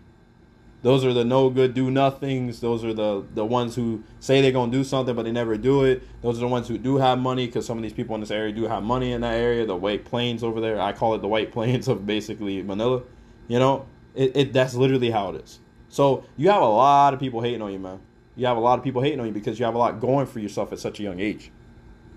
Those 0.83 1.05
are 1.05 1.13
the 1.13 1.23
no 1.23 1.51
good, 1.51 1.75
do 1.75 1.91
nothings. 1.91 2.59
Those 2.59 2.83
are 2.83 2.93
the, 2.93 3.23
the 3.35 3.45
ones 3.45 3.75
who 3.75 4.03
say 4.19 4.41
they're 4.41 4.51
going 4.51 4.71
to 4.71 4.77
do 4.77 4.83
something, 4.83 5.15
but 5.15 5.23
they 5.23 5.31
never 5.31 5.55
do 5.55 5.83
it. 5.83 6.01
Those 6.23 6.37
are 6.37 6.41
the 6.41 6.47
ones 6.47 6.67
who 6.67 6.79
do 6.79 6.97
have 6.97 7.19
money 7.19 7.45
because 7.45 7.67
some 7.67 7.77
of 7.77 7.83
these 7.83 7.93
people 7.93 8.15
in 8.15 8.21
this 8.21 8.31
area 8.31 8.51
do 8.51 8.63
have 8.63 8.81
money 8.81 9.11
in 9.11 9.21
that 9.21 9.35
area. 9.35 9.65
The 9.65 9.75
White 9.75 10.05
Plains 10.05 10.43
over 10.43 10.59
there. 10.59 10.81
I 10.81 10.91
call 10.91 11.13
it 11.13 11.21
the 11.21 11.27
White 11.27 11.51
Plains 11.51 11.87
of 11.87 12.07
basically 12.07 12.63
Manila. 12.63 13.03
You 13.47 13.59
know, 13.59 13.85
it, 14.15 14.35
it 14.35 14.53
that's 14.53 14.73
literally 14.73 15.11
how 15.11 15.29
it 15.29 15.43
is. 15.43 15.59
So 15.91 16.23
you 16.37 16.49
have 16.49 16.61
a 16.61 16.65
lot 16.65 17.13
of 17.13 17.19
people 17.19 17.41
hating 17.41 17.61
on 17.61 17.71
you, 17.71 17.77
man. 17.77 17.99
You 18.37 18.45
have 18.47 18.55
a 18.55 18.61
lot 18.61 18.79
of 18.79 18.83
people 18.83 19.01
hating 19.01 19.19
on 19.19 19.27
you 19.27 19.33
because 19.33 19.59
you 19.59 19.65
have 19.65 19.75
a 19.75 19.77
lot 19.77 19.99
going 19.99 20.25
for 20.25 20.39
yourself 20.39 20.71
at 20.71 20.79
such 20.79 21.01
a 21.01 21.03
young 21.03 21.19
age. 21.19 21.51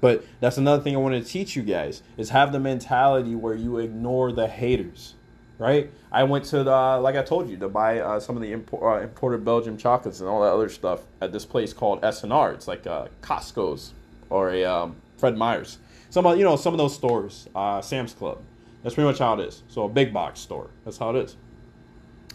But 0.00 0.24
that's 0.38 0.58
another 0.58 0.82
thing 0.82 0.94
I 0.94 0.98
want 0.98 1.14
to 1.14 1.28
teach 1.28 1.56
you 1.56 1.62
guys 1.62 2.02
is 2.16 2.30
have 2.30 2.52
the 2.52 2.60
mentality 2.60 3.34
where 3.34 3.54
you 3.54 3.78
ignore 3.78 4.30
the 4.30 4.46
haters, 4.46 5.14
right? 5.58 5.90
I 6.12 6.22
went 6.22 6.44
to 6.46 6.62
the 6.62 6.70
like 7.02 7.16
I 7.16 7.22
told 7.22 7.50
you 7.50 7.56
to 7.56 7.68
buy 7.68 7.98
uh, 7.98 8.20
some 8.20 8.36
of 8.36 8.42
the 8.42 8.52
import, 8.52 8.82
uh, 8.82 9.02
imported 9.02 9.44
Belgian 9.44 9.76
chocolates 9.76 10.20
and 10.20 10.28
all 10.28 10.42
that 10.42 10.52
other 10.52 10.68
stuff 10.68 11.00
at 11.20 11.32
this 11.32 11.44
place 11.44 11.72
called 11.72 12.04
S&R. 12.04 12.52
It's 12.52 12.68
like 12.68 12.86
uh, 12.86 13.08
Costco's 13.22 13.92
or 14.30 14.50
a 14.50 14.64
um, 14.64 14.96
Fred 15.16 15.36
Meyer's. 15.36 15.78
Some 16.10 16.26
of 16.26 16.38
you 16.38 16.44
know 16.44 16.54
some 16.54 16.74
of 16.74 16.78
those 16.78 16.94
stores, 16.94 17.48
uh, 17.56 17.80
Sam's 17.80 18.12
Club. 18.12 18.38
That's 18.84 18.94
pretty 18.94 19.08
much 19.08 19.18
how 19.18 19.34
it 19.34 19.40
is. 19.48 19.62
So 19.66 19.84
a 19.84 19.88
big 19.88 20.12
box 20.12 20.38
store. 20.38 20.70
That's 20.84 20.98
how 20.98 21.10
it 21.10 21.24
is. 21.24 21.36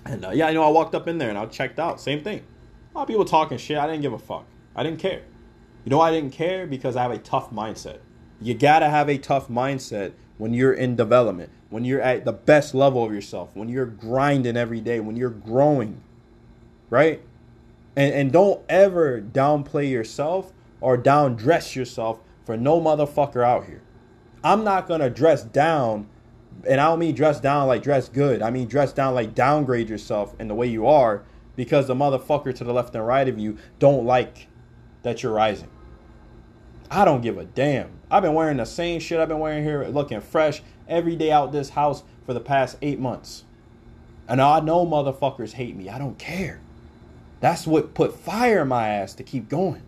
And 0.06 0.26
uh, 0.26 0.32
yeah, 0.32 0.48
I 0.48 0.54
know 0.54 0.64
I 0.64 0.70
walked 0.70 0.96
up 0.96 1.08
in 1.08 1.18
there 1.18 1.30
and 1.30 1.38
I 1.38 1.46
checked 1.46 1.80
out. 1.80 2.00
Same 2.00 2.24
thing. 2.24 2.44
A 2.94 2.98
lot 2.98 3.04
of 3.04 3.08
people 3.08 3.26
talking 3.26 3.58
shit. 3.58 3.78
I 3.78 3.86
didn't 3.86 4.02
give 4.02 4.14
a 4.14 4.20
fuck. 4.20 4.46
I 4.76 4.84
didn't 4.84 5.00
care. 5.00 5.22
You 5.86 5.90
know 5.92 6.02
I 6.02 6.12
didn't 6.12 6.32
care? 6.32 6.68
Because 6.68 6.96
I 6.96 7.04
have 7.04 7.12
a 7.12 7.18
tough 7.18 7.52
mindset. 7.52 8.00
You 8.42 8.54
gotta 8.54 8.90
have 8.90 9.10
a 9.10 9.18
tough 9.18 9.48
mindset 9.48 10.14
when 10.38 10.54
you're 10.54 10.74
in 10.74 10.96
development, 10.96 11.50
when 11.70 11.84
you're 11.84 12.02
at 12.02 12.26
the 12.26 12.32
best 12.32 12.74
level 12.74 13.04
of 13.04 13.14
yourself, 13.14 13.50
when 13.54 13.68
you're 13.68 13.86
grinding 13.86 14.56
every 14.56 14.80
day, 14.80 15.00
when 15.00 15.18
you're 15.18 15.30
growing, 15.30 16.02
right? 16.90 17.22
And, 17.96 18.14
and 18.14 18.32
don't 18.32 18.64
ever 18.70 19.22
downplay 19.22 19.90
yourself 19.90 20.54
or 20.80 20.96
down 20.96 21.36
dress 21.36 21.76
yourself 21.76 22.22
for 22.46 22.56
no 22.56 22.80
motherfucker 22.80 23.44
out 23.44 23.66
here. 23.66 23.82
I'm 24.44 24.64
not 24.64 24.88
gonna 24.88 25.10
dress 25.10 25.44
down 25.44 26.08
and 26.68 26.82
I 26.82 26.88
don't 26.88 27.00
mean 27.00 27.16
dress 27.16 27.40
down 27.40 27.68
like 27.68 27.84
dress 27.84 28.10
good. 28.10 28.42
I 28.42 28.50
mean 28.50 28.68
dress 28.68 28.94
down 28.94 29.14
like 29.14 29.36
downgrade 29.36 29.90
yourself 29.90 30.36
in 30.40 30.48
the 30.48 30.56
way 30.56 30.68
you 30.68 30.88
are 30.88 31.24
because 31.56 31.88
the 31.88 31.96
motherfucker 31.96 32.56
to 32.56 32.64
the 32.64 32.74
left 32.74 32.96
and 32.96 33.06
right 33.06 33.28
of 33.28 33.38
you 33.38 33.58
don't 33.80 34.06
like 34.06 34.48
that 35.04 35.24
you're 35.24 35.34
rising. 35.34 35.70
I 36.92 37.06
don't 37.06 37.22
give 37.22 37.38
a 37.38 37.46
damn. 37.46 37.92
I've 38.10 38.24
been 38.24 38.34
wearing 38.34 38.58
the 38.58 38.66
same 38.66 39.00
shit 39.00 39.20
I've 39.20 39.28
been 39.28 39.40
wearing 39.40 39.64
here, 39.64 39.86
looking 39.86 40.22
fresh 40.22 40.62
every 40.88 41.16
day 41.16 41.32
out 41.32 41.52
this 41.52 41.70
house 41.70 42.04
for 42.26 42.34
the 42.34 42.40
past 42.40 42.78
eight 42.82 43.00
months. 43.00 43.44
And 44.28 44.42
I 44.42 44.60
know 44.60 44.86
motherfuckers 44.86 45.54
hate 45.54 45.76
me. 45.76 45.90
I 45.90 46.00
don't 46.00 46.18
care. 46.18 46.62
That's 47.40 47.66
what 47.66 47.94
put 47.94 48.16
fire 48.16 48.62
in 48.62 48.68
my 48.68 48.88
ass 48.88 49.14
to 49.16 49.24
keep 49.24 49.50
going, 49.50 49.84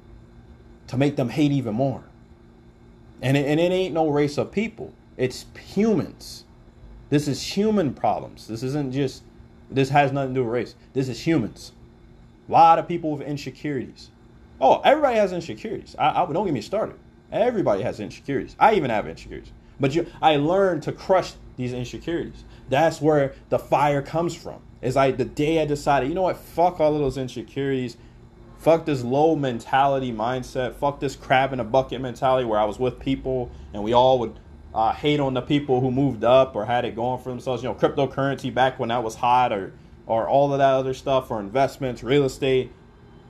to 0.88 0.98
make 0.98 1.16
them 1.16 1.30
hate 1.30 1.52
even 1.52 1.76
more. 1.76 2.04
And 3.22 3.38
it, 3.38 3.46
and 3.46 3.60
it 3.60 3.72
ain't 3.72 3.94
no 3.94 4.10
race 4.10 4.38
of 4.38 4.52
people, 4.52 4.94
it's 5.18 5.46
humans. 5.64 6.46
This 7.12 7.28
is 7.28 7.44
human 7.44 7.94
problems. 7.94 8.48
This 8.48 8.64
isn't 8.64 8.94
just, 8.94 9.24
this 9.70 9.90
has 9.90 10.14
nothing 10.14 10.34
to 10.34 10.40
do 10.40 10.46
with 10.46 10.54
race. 10.54 10.76
This 10.94 11.10
is 11.10 11.28
humans. 11.28 11.74
A 12.48 12.52
lot 12.52 12.80
of 12.80 12.88
people 12.88 13.12
with 13.12 13.28
insecurities. 13.28 14.10
Oh, 14.62 14.80
everybody 14.86 15.18
has 15.18 15.34
insecurities. 15.34 15.94
I, 16.00 16.24
I 16.24 16.32
don't 16.32 16.46
get 16.46 16.54
me 16.54 16.62
started. 16.62 16.96
Everybody 17.30 17.84
has 17.84 18.00
insecurities. 18.00 18.56
I 18.58 18.76
even 18.76 18.90
have 18.90 19.10
insecurities. 19.10 19.52
But 19.78 19.94
you, 19.94 20.08
I 20.22 20.38
learned 20.38 20.84
to 20.84 20.94
crush 20.94 21.34
these 21.58 21.74
insecurities. 21.74 22.46
That's 22.70 23.02
where 23.02 23.36
the 23.50 23.60
fire 23.60 24.02
comes 24.02 24.34
from. 24.34 24.62
Is 24.82 24.96
like 24.96 25.18
the 25.18 25.26
day 25.26 25.62
I 25.62 25.66
decided, 25.66 26.08
you 26.08 26.16
know 26.16 26.22
what? 26.22 26.38
Fuck 26.38 26.80
all 26.80 26.94
of 26.94 27.02
those 27.02 27.18
insecurities. 27.18 27.98
Fuck 28.58 28.86
this 28.86 29.04
low 29.04 29.36
mentality 29.36 30.14
mindset. 30.14 30.76
Fuck 30.76 31.02
this 31.02 31.18
crab 31.18 31.52
in 31.52 31.60
a 31.60 31.66
bucket 31.66 32.00
mentality 32.00 32.46
where 32.46 32.60
I 32.60 32.64
was 32.64 32.80
with 32.80 33.00
people 33.00 33.52
and 33.74 33.84
we 33.84 33.92
all 33.92 34.18
would 34.20 34.40
uh, 34.74 34.94
hate 34.94 35.20
on 35.20 35.34
the 35.34 35.42
people 35.42 35.82
who 35.82 35.92
moved 35.92 36.24
up 36.24 36.56
or 36.56 36.66
had 36.66 36.86
it 36.86 36.96
going 36.96 37.22
for 37.22 37.30
themselves. 37.30 37.64
You 37.64 37.70
know, 37.70 37.76
cryptocurrency 37.76 38.54
back 38.54 38.80
when 38.80 38.90
that 38.90 39.04
was 39.04 39.16
hot, 39.16 39.52
or 39.52 39.74
or 40.08 40.28
all 40.28 40.52
of 40.52 40.60
that 40.60 40.74
other 40.74 40.94
stuff, 40.94 41.32
or 41.32 41.40
investments, 41.40 42.04
real 42.04 42.26
estate. 42.26 42.72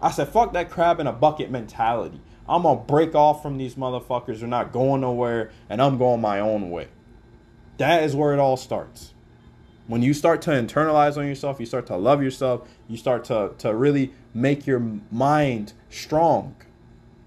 I 0.02 0.10
said, 0.10 0.30
fuck 0.30 0.54
that 0.54 0.72
crab 0.72 1.00
in 1.00 1.06
a 1.06 1.14
bucket 1.14 1.52
mentality. 1.52 2.20
I'm 2.50 2.64
gonna 2.64 2.80
break 2.80 3.14
off 3.14 3.42
from 3.42 3.58
these 3.58 3.76
motherfuckers. 3.76 4.40
They're 4.40 4.48
not 4.48 4.72
going 4.72 5.02
nowhere, 5.02 5.52
and 5.70 5.82
I'm 5.82 5.98
going 5.98 6.22
my 6.22 6.40
own 6.40 6.70
way. 6.70 6.88
That 7.78 8.04
is 8.04 8.16
where 8.16 8.34
it 8.34 8.40
all 8.40 8.58
starts. 8.58 9.14
When 9.88 10.02
you 10.02 10.14
start 10.14 10.42
to 10.44 10.52
internalize 10.52 11.18
on 11.18 11.28
yourself, 11.28 11.60
you 11.60 11.66
start 11.66 11.88
to 11.88 11.98
love 11.98 12.22
yourself, 12.22 12.68
you 12.88 12.98
start 12.98 13.26
to, 13.26 13.54
to 13.60 13.74
really 13.74 14.14
make 14.34 14.68
your 14.68 14.80
mind 15.12 15.74
strong. 15.90 16.56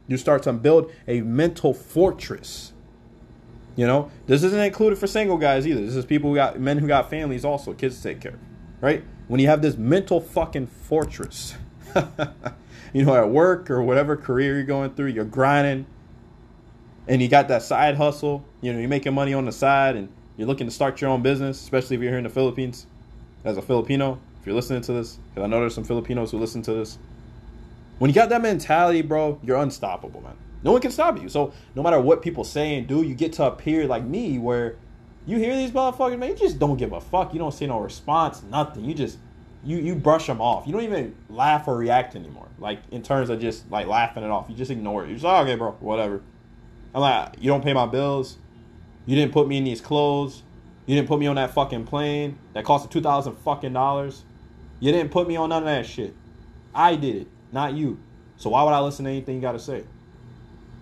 You 0.07 0.17
start 0.17 0.43
to 0.45 0.53
build 0.53 0.93
a 1.09 1.23
mental 1.23 1.75
fortress 1.75 2.74
you 3.77 3.87
know, 3.87 4.11
this 4.27 4.43
isn't 4.43 4.61
included 4.61 4.99
for 4.99 5.07
single 5.07 5.37
guys 5.37 5.67
either. 5.67 5.85
This 5.85 5.97
is 5.97 6.05
people 6.05 6.31
who 6.31 6.37
got 6.37 6.59
men 6.61 6.79
who 6.79 6.87
got 6.87 7.11
families 7.11 7.45
also, 7.45 7.73
kids 7.73 7.97
to 7.97 8.03
take 8.03 8.21
care 8.21 8.39
right? 8.85 9.03
When 9.29 9.41
you 9.41 9.49
have 9.49 9.63
this 9.63 9.79
mental 9.79 10.21
fucking 10.21 10.67
fortress, 10.67 11.55
you 12.93 13.03
know, 13.03 13.15
at 13.15 13.31
work 13.31 13.71
or 13.71 13.83
whatever 13.83 14.15
career 14.15 14.57
you're 14.57 14.65
going 14.65 14.95
through, 14.95 15.07
you're 15.07 15.25
grinding, 15.25 15.87
and 17.09 17.23
you 17.23 17.29
got 17.29 17.49
that 17.49 17.63
side 17.63 17.97
hustle. 17.97 18.45
You 18.61 18.75
know, 18.75 18.79
you're 18.79 18.89
making 18.89 19.15
money 19.15 19.33
on 19.33 19.47
the 19.47 19.53
side, 19.53 19.97
and 19.97 20.11
you're 20.37 20.47
looking 20.47 20.67
to 20.67 20.71
start 20.71 21.01
your 21.01 21.09
own 21.09 21.23
business, 21.23 21.63
especially 21.63 21.97
if 21.97 22.03
you're 22.03 22.11
here 22.11 22.19
in 22.19 22.25
the 22.25 22.31
Philippines. 22.31 22.87
As 23.43 23.57
a 23.57 23.63
Filipino, 23.63 24.19
if 24.41 24.47
you're 24.47 24.55
listening 24.55 24.83
to 24.83 24.93
this, 24.93 25.19
because 25.31 25.45
I 25.45 25.47
know 25.47 25.61
there's 25.61 25.75
some 25.75 25.85
Filipinos 25.85 26.31
who 26.31 26.39
listen 26.39 26.61
to 26.63 26.75
this. 26.75 26.99
When 27.99 28.11
you 28.11 28.15
got 28.15 28.29
that 28.29 28.43
mentality, 28.43 29.01
bro, 29.01 29.41
you're 29.43 29.59
unstoppable, 29.59 30.21
man. 30.21 30.37
No 30.65 30.73
one 30.73 30.81
can 30.81 30.91
stop 30.91 31.21
you. 31.21 31.29
So 31.29 31.53
no 31.75 31.83
matter 31.83 32.01
what 32.01 32.23
people 32.23 32.43
say 32.43 32.77
and 32.77 32.87
do, 32.87 33.03
you 33.03 33.15
get 33.15 33.35
to 33.35 33.45
a 33.45 33.51
period 33.51 33.89
like 33.89 34.05
me 34.05 34.39
where 34.39 34.77
you 35.27 35.39
hear 35.39 35.55
these 35.55 35.71
motherfuckers, 35.71 36.19
man, 36.19 36.31
you 36.31 36.37
just 36.37 36.59
don't 36.59 36.77
give 36.77 36.93
a 36.93 37.01
fuck. 37.01 37.33
You 37.33 37.39
don't 37.39 37.53
see 37.53 37.67
no 37.67 37.79
response, 37.79 38.43
nothing. 38.43 38.85
You 38.85 38.95
just 38.95 39.19
you 39.63 39.79
you 39.79 39.95
brush 39.95 40.27
them 40.27 40.41
off. 40.41 40.67
You 40.67 40.73
don't 40.73 40.83
even 40.83 41.15
laugh 41.29 41.69
or 41.69 41.77
react 41.77 42.17
anymore. 42.17 42.49
Like 42.59 42.81
in 42.91 43.03
terms 43.03 43.31
of 43.31 43.41
just 43.41 43.71
like 43.71 43.87
laughing 43.87 44.25
it 44.25 44.31
off. 44.31 44.47
You 44.49 44.57
just 44.57 44.71
ignore 44.71 45.05
it. 45.05 45.09
You're 45.09 45.17
just 45.17 45.25
like, 45.25 45.47
okay, 45.47 45.55
bro, 45.57 45.73
whatever. 45.81 46.23
I'm 46.95 47.01
like, 47.01 47.35
you 47.39 47.49
don't 47.49 47.63
pay 47.63 47.73
my 47.73 47.87
bills. 47.87 48.39
You 49.07 49.17
didn't 49.17 49.33
put 49.33 49.47
me 49.47 49.59
in 49.59 49.65
these 49.65 49.81
clothes. 49.81 50.43
You 50.87 50.95
didn't 50.97 51.09
put 51.09 51.19
me 51.19 51.27
on 51.27 51.37
that 51.37 51.53
fucking 51.53 51.85
plane 51.85 52.39
that 52.55 52.65
cost 52.65 52.91
two 52.91 53.01
thousand 53.01 53.37
fucking 53.37 53.73
dollars. 53.73 54.25
You 54.81 54.93
didn't 54.93 55.11
put 55.11 55.29
me 55.29 55.37
on 55.37 55.51
none 55.51 55.63
of 55.63 55.67
that 55.67 55.87
shit. 55.87 56.15
I 56.75 56.97
did 56.97 57.17
it, 57.17 57.29
not 57.53 57.75
you. 57.75 58.01
So 58.37 58.51
why 58.51 58.63
would 58.65 58.73
I 58.73 58.81
listen 58.81 59.05
to 59.05 59.11
anything 59.11 59.37
you 59.37 59.41
got 59.41 59.53
to 59.53 59.59
say? 59.59 59.85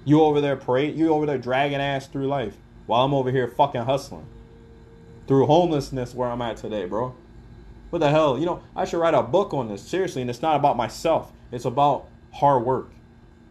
You 0.04 0.22
over 0.22 0.40
there 0.40 0.56
parade, 0.56 0.96
you 0.96 1.12
over 1.12 1.26
there 1.26 1.38
dragging 1.38 1.80
ass 1.80 2.06
through 2.06 2.26
life 2.26 2.56
while 2.86 3.04
I'm 3.04 3.14
over 3.14 3.30
here 3.30 3.46
fucking 3.48 3.82
hustling 3.82 4.26
through 5.26 5.46
homelessness 5.46 6.14
where 6.14 6.28
I'm 6.28 6.42
at 6.42 6.56
today, 6.56 6.86
bro. 6.86 7.14
What 7.90 8.00
the 8.00 8.10
hell? 8.10 8.38
You 8.38 8.46
know, 8.46 8.62
I 8.74 8.84
should 8.84 8.98
write 8.98 9.14
a 9.14 9.22
book 9.22 9.54
on 9.54 9.68
this 9.68 9.82
seriously, 9.82 10.22
and 10.22 10.30
it's 10.30 10.42
not 10.42 10.56
about 10.56 10.76
myself. 10.76 11.30
It's 11.50 11.64
about 11.64 12.08
hard 12.32 12.64
work 12.64 12.90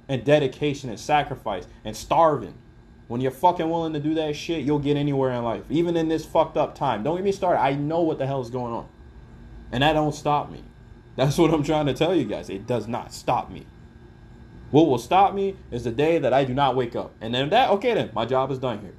and 0.10 0.26
dedication 0.26 0.90
and 0.90 1.00
sacrifice 1.00 1.68
and 1.86 1.96
starving. 1.96 2.56
When 3.08 3.22
you're 3.22 3.32
fucking 3.32 3.70
willing 3.70 3.94
to 3.94 4.00
do 4.00 4.14
that 4.16 4.36
shit, 4.36 4.66
you'll 4.66 4.80
get 4.80 4.98
anywhere 4.98 5.32
in 5.32 5.44
life, 5.44 5.64
even 5.70 5.96
in 5.96 6.08
this 6.08 6.26
fucked 6.26 6.58
up 6.58 6.76
time. 6.76 7.04
Don't 7.04 7.18
get 7.18 7.26
me 7.26 7.32
started. 7.32 7.60
I 7.60 7.76
know 7.76 8.02
what 8.02 8.18
the 8.18 8.28
hell 8.28 8.42
is 8.42 8.50
going 8.50 8.74
on, 8.74 8.88
and 9.72 9.84
that 9.84 9.94
don't 9.94 10.16
stop 10.16 10.52
me. 10.52 10.64
That's 11.16 11.38
what 11.40 11.54
I'm 11.54 11.64
trying 11.64 11.86
to 11.86 11.94
tell 11.94 12.16
you 12.16 12.26
guys. 12.26 12.50
It 12.50 12.66
does 12.66 12.88
not 12.88 13.14
stop 13.14 13.52
me. 13.52 13.66
What 14.72 14.88
will 14.88 14.98
stop 14.98 15.34
me 15.34 15.56
is 15.70 15.84
the 15.84 15.92
day 15.92 16.18
that 16.18 16.34
I 16.34 16.46
do 16.46 16.54
not 16.54 16.76
wake 16.76 16.96
up. 16.96 17.14
And 17.22 17.34
then 17.34 17.50
that, 17.50 17.70
okay, 17.72 17.94
then 17.94 18.10
my 18.14 18.26
job 18.26 18.52
is 18.52 18.58
done 18.58 18.80
here. 18.80 18.94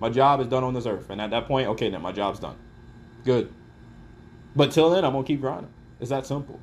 My 0.00 0.08
job 0.08 0.40
is 0.40 0.46
done 0.46 0.64
on 0.64 0.74
this 0.74 0.86
earth. 0.86 1.10
And 1.10 1.20
at 1.20 1.30
that 1.30 1.46
point, 1.46 1.68
okay, 1.68 1.90
then 1.90 2.02
my 2.02 2.12
job's 2.12 2.40
done. 2.40 2.56
Good. 3.24 3.52
But 4.56 4.72
till 4.72 4.90
then, 4.90 5.04
I'm 5.04 5.12
to 5.12 5.22
keep 5.22 5.40
grinding. 5.40 5.70
It's 6.00 6.10
that 6.10 6.26
simple. 6.26 6.60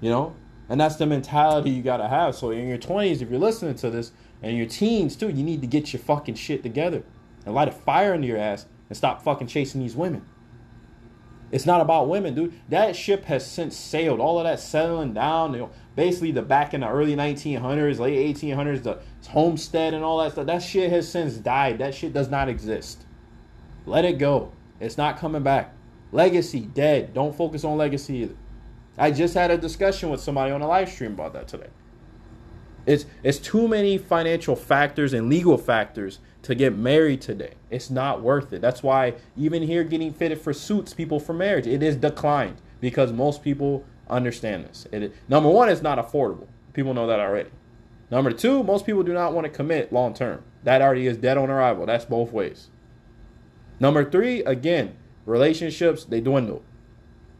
You 0.00 0.10
know? 0.10 0.36
And 0.68 0.80
that's 0.80 0.96
the 0.96 1.06
mentality 1.06 1.70
you 1.70 1.82
got 1.82 1.98
to 1.98 2.08
have. 2.08 2.34
So 2.34 2.50
in 2.50 2.68
your 2.68 2.78
20s, 2.78 3.22
if 3.22 3.30
you're 3.30 3.38
listening 3.38 3.74
to 3.76 3.90
this, 3.90 4.12
and 4.42 4.56
your 4.56 4.66
teens 4.66 5.16
too, 5.16 5.28
you 5.28 5.42
need 5.42 5.60
to 5.60 5.66
get 5.66 5.92
your 5.92 6.00
fucking 6.00 6.36
shit 6.36 6.62
together 6.62 7.02
and 7.44 7.54
light 7.54 7.68
a 7.68 7.72
fire 7.72 8.14
under 8.14 8.26
your 8.26 8.38
ass 8.38 8.66
and 8.88 8.96
stop 8.96 9.22
fucking 9.22 9.46
chasing 9.46 9.80
these 9.80 9.96
women. 9.96 10.24
It's 11.50 11.64
not 11.64 11.80
about 11.80 12.08
women, 12.08 12.34
dude. 12.34 12.52
That 12.68 12.94
ship 12.94 13.24
has 13.24 13.46
since 13.46 13.76
sailed. 13.76 14.20
All 14.20 14.38
of 14.38 14.44
that 14.44 14.60
settling 14.60 15.14
down, 15.14 15.54
you 15.54 15.60
know, 15.60 15.70
basically 15.96 16.30
the 16.30 16.42
back 16.42 16.74
in 16.74 16.82
the 16.82 16.88
early 16.88 17.16
1900s, 17.16 17.98
late 17.98 18.36
1800s, 18.36 18.82
the 18.82 18.98
homestead 19.28 19.94
and 19.94 20.04
all 20.04 20.18
that 20.18 20.32
stuff. 20.32 20.46
That 20.46 20.62
shit 20.62 20.90
has 20.90 21.10
since 21.10 21.34
died. 21.34 21.78
That 21.78 21.94
shit 21.94 22.12
does 22.12 22.28
not 22.28 22.48
exist. 22.48 23.04
Let 23.86 24.04
it 24.04 24.18
go. 24.18 24.52
It's 24.78 24.98
not 24.98 25.18
coming 25.18 25.42
back. 25.42 25.74
Legacy 26.12 26.60
dead. 26.60 27.14
Don't 27.14 27.34
focus 27.34 27.64
on 27.64 27.78
legacy 27.78 28.16
either. 28.16 28.36
I 28.98 29.10
just 29.10 29.34
had 29.34 29.50
a 29.50 29.56
discussion 29.56 30.10
with 30.10 30.20
somebody 30.20 30.52
on 30.52 30.60
a 30.60 30.66
live 30.66 30.90
stream 30.90 31.12
about 31.12 31.32
that 31.32 31.48
today. 31.48 31.68
It's 32.84 33.06
it's 33.22 33.38
too 33.38 33.68
many 33.68 33.98
financial 33.98 34.56
factors 34.56 35.12
and 35.12 35.28
legal 35.28 35.58
factors 35.58 36.20
to 36.42 36.54
get 36.54 36.76
married 36.76 37.20
today. 37.20 37.54
It's 37.70 37.90
not 37.90 38.22
worth 38.22 38.52
it. 38.52 38.60
That's 38.60 38.82
why 38.82 39.14
even 39.36 39.62
here 39.62 39.84
getting 39.84 40.12
fitted 40.12 40.40
for 40.40 40.52
suits 40.52 40.94
people 40.94 41.20
for 41.20 41.32
marriage, 41.32 41.66
it 41.66 41.82
is 41.82 41.96
declined 41.96 42.60
because 42.80 43.12
most 43.12 43.42
people 43.42 43.84
understand 44.08 44.64
this. 44.64 44.86
It, 44.92 45.12
number 45.28 45.48
one, 45.48 45.68
it's 45.68 45.82
not 45.82 45.98
affordable. 45.98 46.46
People 46.72 46.94
know 46.94 47.06
that 47.06 47.20
already. 47.20 47.50
Number 48.10 48.30
two, 48.32 48.62
most 48.62 48.86
people 48.86 49.02
do 49.02 49.12
not 49.12 49.34
want 49.34 49.44
to 49.46 49.50
commit 49.50 49.92
long 49.92 50.14
term. 50.14 50.42
That 50.64 50.80
already 50.80 51.06
is 51.06 51.18
dead 51.18 51.36
on 51.36 51.50
arrival. 51.50 51.86
That's 51.86 52.04
both 52.04 52.32
ways. 52.32 52.68
Number 53.80 54.08
three, 54.08 54.42
again, 54.44 54.96
relationships 55.26 56.04
they 56.04 56.20
dwindle. 56.20 56.62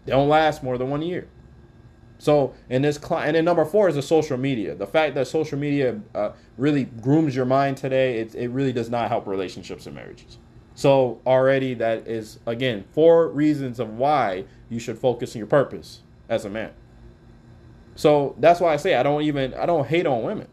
They 0.04 0.12
don't 0.12 0.28
last 0.28 0.62
more 0.62 0.78
than 0.78 0.90
one 0.90 1.02
year. 1.02 1.28
So, 2.18 2.54
in 2.68 2.83
this 2.83 2.98
and 3.11 3.37
then 3.37 3.44
number 3.44 3.64
four 3.64 3.88
is 3.88 3.94
the 3.94 4.02
social 4.02 4.37
media. 4.37 4.74
The 4.74 4.87
fact 4.87 5.14
that 5.14 5.28
social 5.28 5.57
media 5.57 6.00
uh, 6.14 6.31
really 6.57 6.85
grooms 6.85 7.37
your 7.37 7.44
mind 7.44 7.76
today, 7.76 8.18
it, 8.18 8.35
it 8.35 8.48
really 8.48 8.72
does 8.72 8.90
not 8.90 9.09
help 9.09 9.26
relationships 9.26 9.87
and 9.87 9.94
marriages. 9.94 10.38
So, 10.74 11.20
already 11.24 11.74
that 11.74 12.09
is, 12.09 12.40
again, 12.44 12.85
four 12.92 13.28
reasons 13.28 13.78
of 13.78 13.90
why 13.90 14.44
you 14.68 14.81
should 14.81 14.98
focus 14.98 15.35
on 15.37 15.38
your 15.38 15.46
purpose 15.46 16.02
as 16.28 16.44
a 16.44 16.50
man. 16.50 16.72
So, 17.94 18.35
that's 18.38 18.59
why 18.59 18.72
I 18.72 18.76
say 18.76 18.96
I 18.96 19.04
don't 19.04 19.22
even, 19.22 19.54
I 19.54 19.66
don't 19.66 19.87
hate 19.87 20.07
on 20.07 20.22
women. 20.24 20.48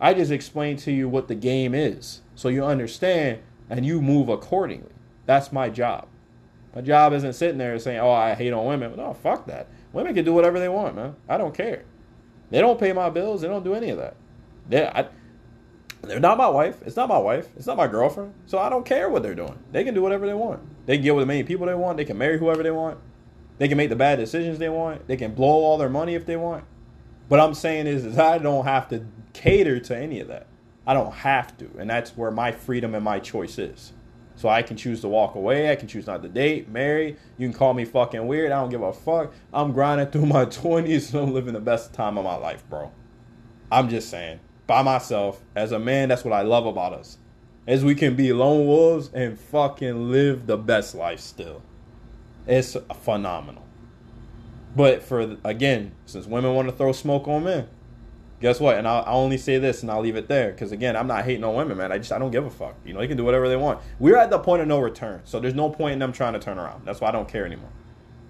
I 0.00 0.14
just 0.14 0.30
explain 0.30 0.76
to 0.78 0.92
you 0.92 1.08
what 1.08 1.28
the 1.28 1.34
game 1.34 1.74
is 1.74 2.22
so 2.34 2.48
you 2.48 2.64
understand 2.64 3.40
and 3.68 3.84
you 3.84 4.00
move 4.00 4.28
accordingly. 4.28 4.92
That's 5.26 5.52
my 5.52 5.68
job. 5.68 6.08
My 6.74 6.80
job 6.80 7.12
isn't 7.12 7.34
sitting 7.34 7.58
there 7.58 7.78
saying, 7.78 7.98
oh, 7.98 8.10
I 8.10 8.34
hate 8.34 8.52
on 8.52 8.64
women. 8.66 8.96
No, 8.96 9.12
fuck 9.12 9.46
that. 9.46 9.68
Women 9.92 10.14
can 10.14 10.24
do 10.24 10.32
whatever 10.32 10.58
they 10.58 10.68
want, 10.68 10.94
man. 10.94 11.16
I 11.28 11.36
don't 11.36 11.54
care. 11.54 11.84
They 12.50 12.60
don't 12.60 12.78
pay 12.78 12.92
my 12.92 13.10
bills. 13.10 13.40
They 13.40 13.48
don't 13.48 13.64
do 13.64 13.74
any 13.74 13.90
of 13.90 13.98
that. 13.98 14.16
They, 14.68 14.86
I, 14.86 15.08
they're 16.02 16.20
not 16.20 16.38
my 16.38 16.48
wife. 16.48 16.80
It's 16.84 16.96
not 16.96 17.08
my 17.08 17.18
wife. 17.18 17.48
It's 17.56 17.66
not 17.66 17.76
my 17.76 17.86
girlfriend. 17.86 18.34
So 18.46 18.58
I 18.58 18.68
don't 18.68 18.86
care 18.86 19.08
what 19.08 19.22
they're 19.22 19.34
doing. 19.34 19.58
They 19.72 19.84
can 19.84 19.94
do 19.94 20.02
whatever 20.02 20.26
they 20.26 20.34
want. 20.34 20.60
They 20.86 20.96
can 20.96 21.04
get 21.04 21.14
with 21.14 21.22
as 21.22 21.28
many 21.28 21.42
people 21.42 21.66
they 21.66 21.74
want. 21.74 21.96
They 21.96 22.04
can 22.04 22.18
marry 22.18 22.38
whoever 22.38 22.62
they 22.62 22.70
want. 22.70 22.98
They 23.58 23.68
can 23.68 23.76
make 23.76 23.90
the 23.90 23.96
bad 23.96 24.18
decisions 24.18 24.58
they 24.58 24.68
want. 24.68 25.06
They 25.06 25.16
can 25.16 25.34
blow 25.34 25.48
all 25.48 25.76
their 25.76 25.90
money 25.90 26.14
if 26.14 26.24
they 26.24 26.36
want. 26.36 26.64
What 27.28 27.40
I'm 27.40 27.54
saying 27.54 27.86
is, 27.86 28.04
is 28.04 28.18
I 28.18 28.38
don't 28.38 28.64
have 28.64 28.88
to 28.88 29.04
cater 29.32 29.78
to 29.80 29.96
any 29.96 30.20
of 30.20 30.28
that. 30.28 30.46
I 30.86 30.94
don't 30.94 31.12
have 31.12 31.56
to. 31.58 31.70
And 31.78 31.88
that's 31.88 32.16
where 32.16 32.30
my 32.30 32.52
freedom 32.52 32.94
and 32.94 33.04
my 33.04 33.20
choice 33.20 33.58
is. 33.58 33.92
So 34.40 34.48
I 34.48 34.62
can 34.62 34.78
choose 34.78 35.02
to 35.02 35.08
walk 35.08 35.34
away. 35.34 35.70
I 35.70 35.76
can 35.76 35.86
choose 35.86 36.06
not 36.06 36.22
to 36.22 36.28
date, 36.30 36.66
marry. 36.66 37.18
You 37.36 37.46
can 37.46 37.52
call 37.52 37.74
me 37.74 37.84
fucking 37.84 38.26
weird. 38.26 38.52
I 38.52 38.58
don't 38.58 38.70
give 38.70 38.80
a 38.80 38.90
fuck. 38.90 39.34
I'm 39.52 39.72
grinding 39.72 40.06
through 40.06 40.24
my 40.24 40.44
20s 40.46 41.12
and 41.12 41.24
I'm 41.24 41.34
living 41.34 41.52
the 41.52 41.60
best 41.60 41.92
time 41.92 42.16
of 42.16 42.24
my 42.24 42.36
life, 42.36 42.64
bro. 42.70 42.90
I'm 43.70 43.90
just 43.90 44.08
saying. 44.08 44.40
By 44.66 44.80
myself, 44.80 45.42
as 45.54 45.72
a 45.72 45.78
man, 45.78 46.08
that's 46.08 46.24
what 46.24 46.32
I 46.32 46.40
love 46.40 46.64
about 46.64 46.94
us. 46.94 47.18
As 47.66 47.84
we 47.84 47.94
can 47.94 48.16
be 48.16 48.32
lone 48.32 48.66
wolves 48.66 49.10
and 49.12 49.38
fucking 49.38 50.10
live 50.10 50.46
the 50.46 50.56
best 50.56 50.94
life 50.94 51.20
still. 51.20 51.60
It's 52.46 52.78
phenomenal. 53.02 53.66
But 54.74 55.02
for, 55.02 55.36
again, 55.44 55.92
since 56.06 56.24
women 56.24 56.54
want 56.54 56.66
to 56.68 56.74
throw 56.74 56.92
smoke 56.92 57.28
on 57.28 57.44
men, 57.44 57.68
guess 58.40 58.58
what? 58.58 58.78
And 58.78 58.88
I'll, 58.88 59.04
I'll, 59.06 59.18
only 59.18 59.36
say 59.36 59.58
this 59.58 59.82
and 59.82 59.90
I'll 59.90 60.00
leave 60.00 60.16
it 60.16 60.26
there 60.26 60.50
because 60.50 60.72
again, 60.72 60.96
I'm 60.96 61.06
not 61.06 61.24
hating 61.24 61.44
on 61.44 61.54
women, 61.54 61.76
man. 61.76 61.92
I 61.92 61.98
just 61.98 62.10
I 62.10 62.18
don't 62.18 62.30
give 62.30 62.46
a 62.46 62.50
fuck. 62.50 62.74
You 62.84 62.94
know, 62.94 63.00
they 63.00 63.06
can 63.06 63.16
do 63.16 63.24
whatever 63.24 63.48
they 63.48 63.56
want. 63.56 63.80
We're 63.98 64.16
at 64.16 64.30
the 64.30 64.38
point 64.38 64.62
of 64.62 64.68
no 64.68 64.78
return, 64.78 65.20
so 65.24 65.38
there's 65.38 65.54
no 65.54 65.68
point 65.68 65.94
in 65.94 65.98
them 65.98 66.12
trying 66.12 66.32
to 66.32 66.38
turn 66.38 66.58
around. 66.58 66.84
That's 66.84 67.00
why 67.00 67.08
I 67.08 67.12
don't 67.12 67.28
care 67.28 67.44
anymore. 67.44 67.70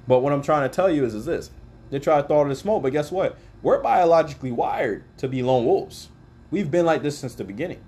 But 0.07 0.21
what 0.21 0.33
I'm 0.33 0.43
trying 0.43 0.69
to 0.69 0.75
tell 0.75 0.91
you 0.91 1.05
is, 1.05 1.15
is 1.15 1.25
this: 1.25 1.51
they 1.91 1.99
try 1.99 2.21
to 2.21 2.27
throw 2.27 2.43
in 2.43 2.49
the 2.49 2.57
smoke, 2.57 2.83
but 2.83 2.93
guess 2.93 3.13
what? 3.13 3.39
We're 3.63 3.81
biologically 3.81 4.51
wired 4.51 5.05
to 5.19 5.29
be 5.29 5.43
lone 5.43 5.65
wolves. 5.65 6.09
We've 6.51 6.71
been 6.71 6.87
like 6.87 7.03
this 7.03 7.17
since 7.17 7.35
the 7.35 7.45
beginning. 7.45 7.85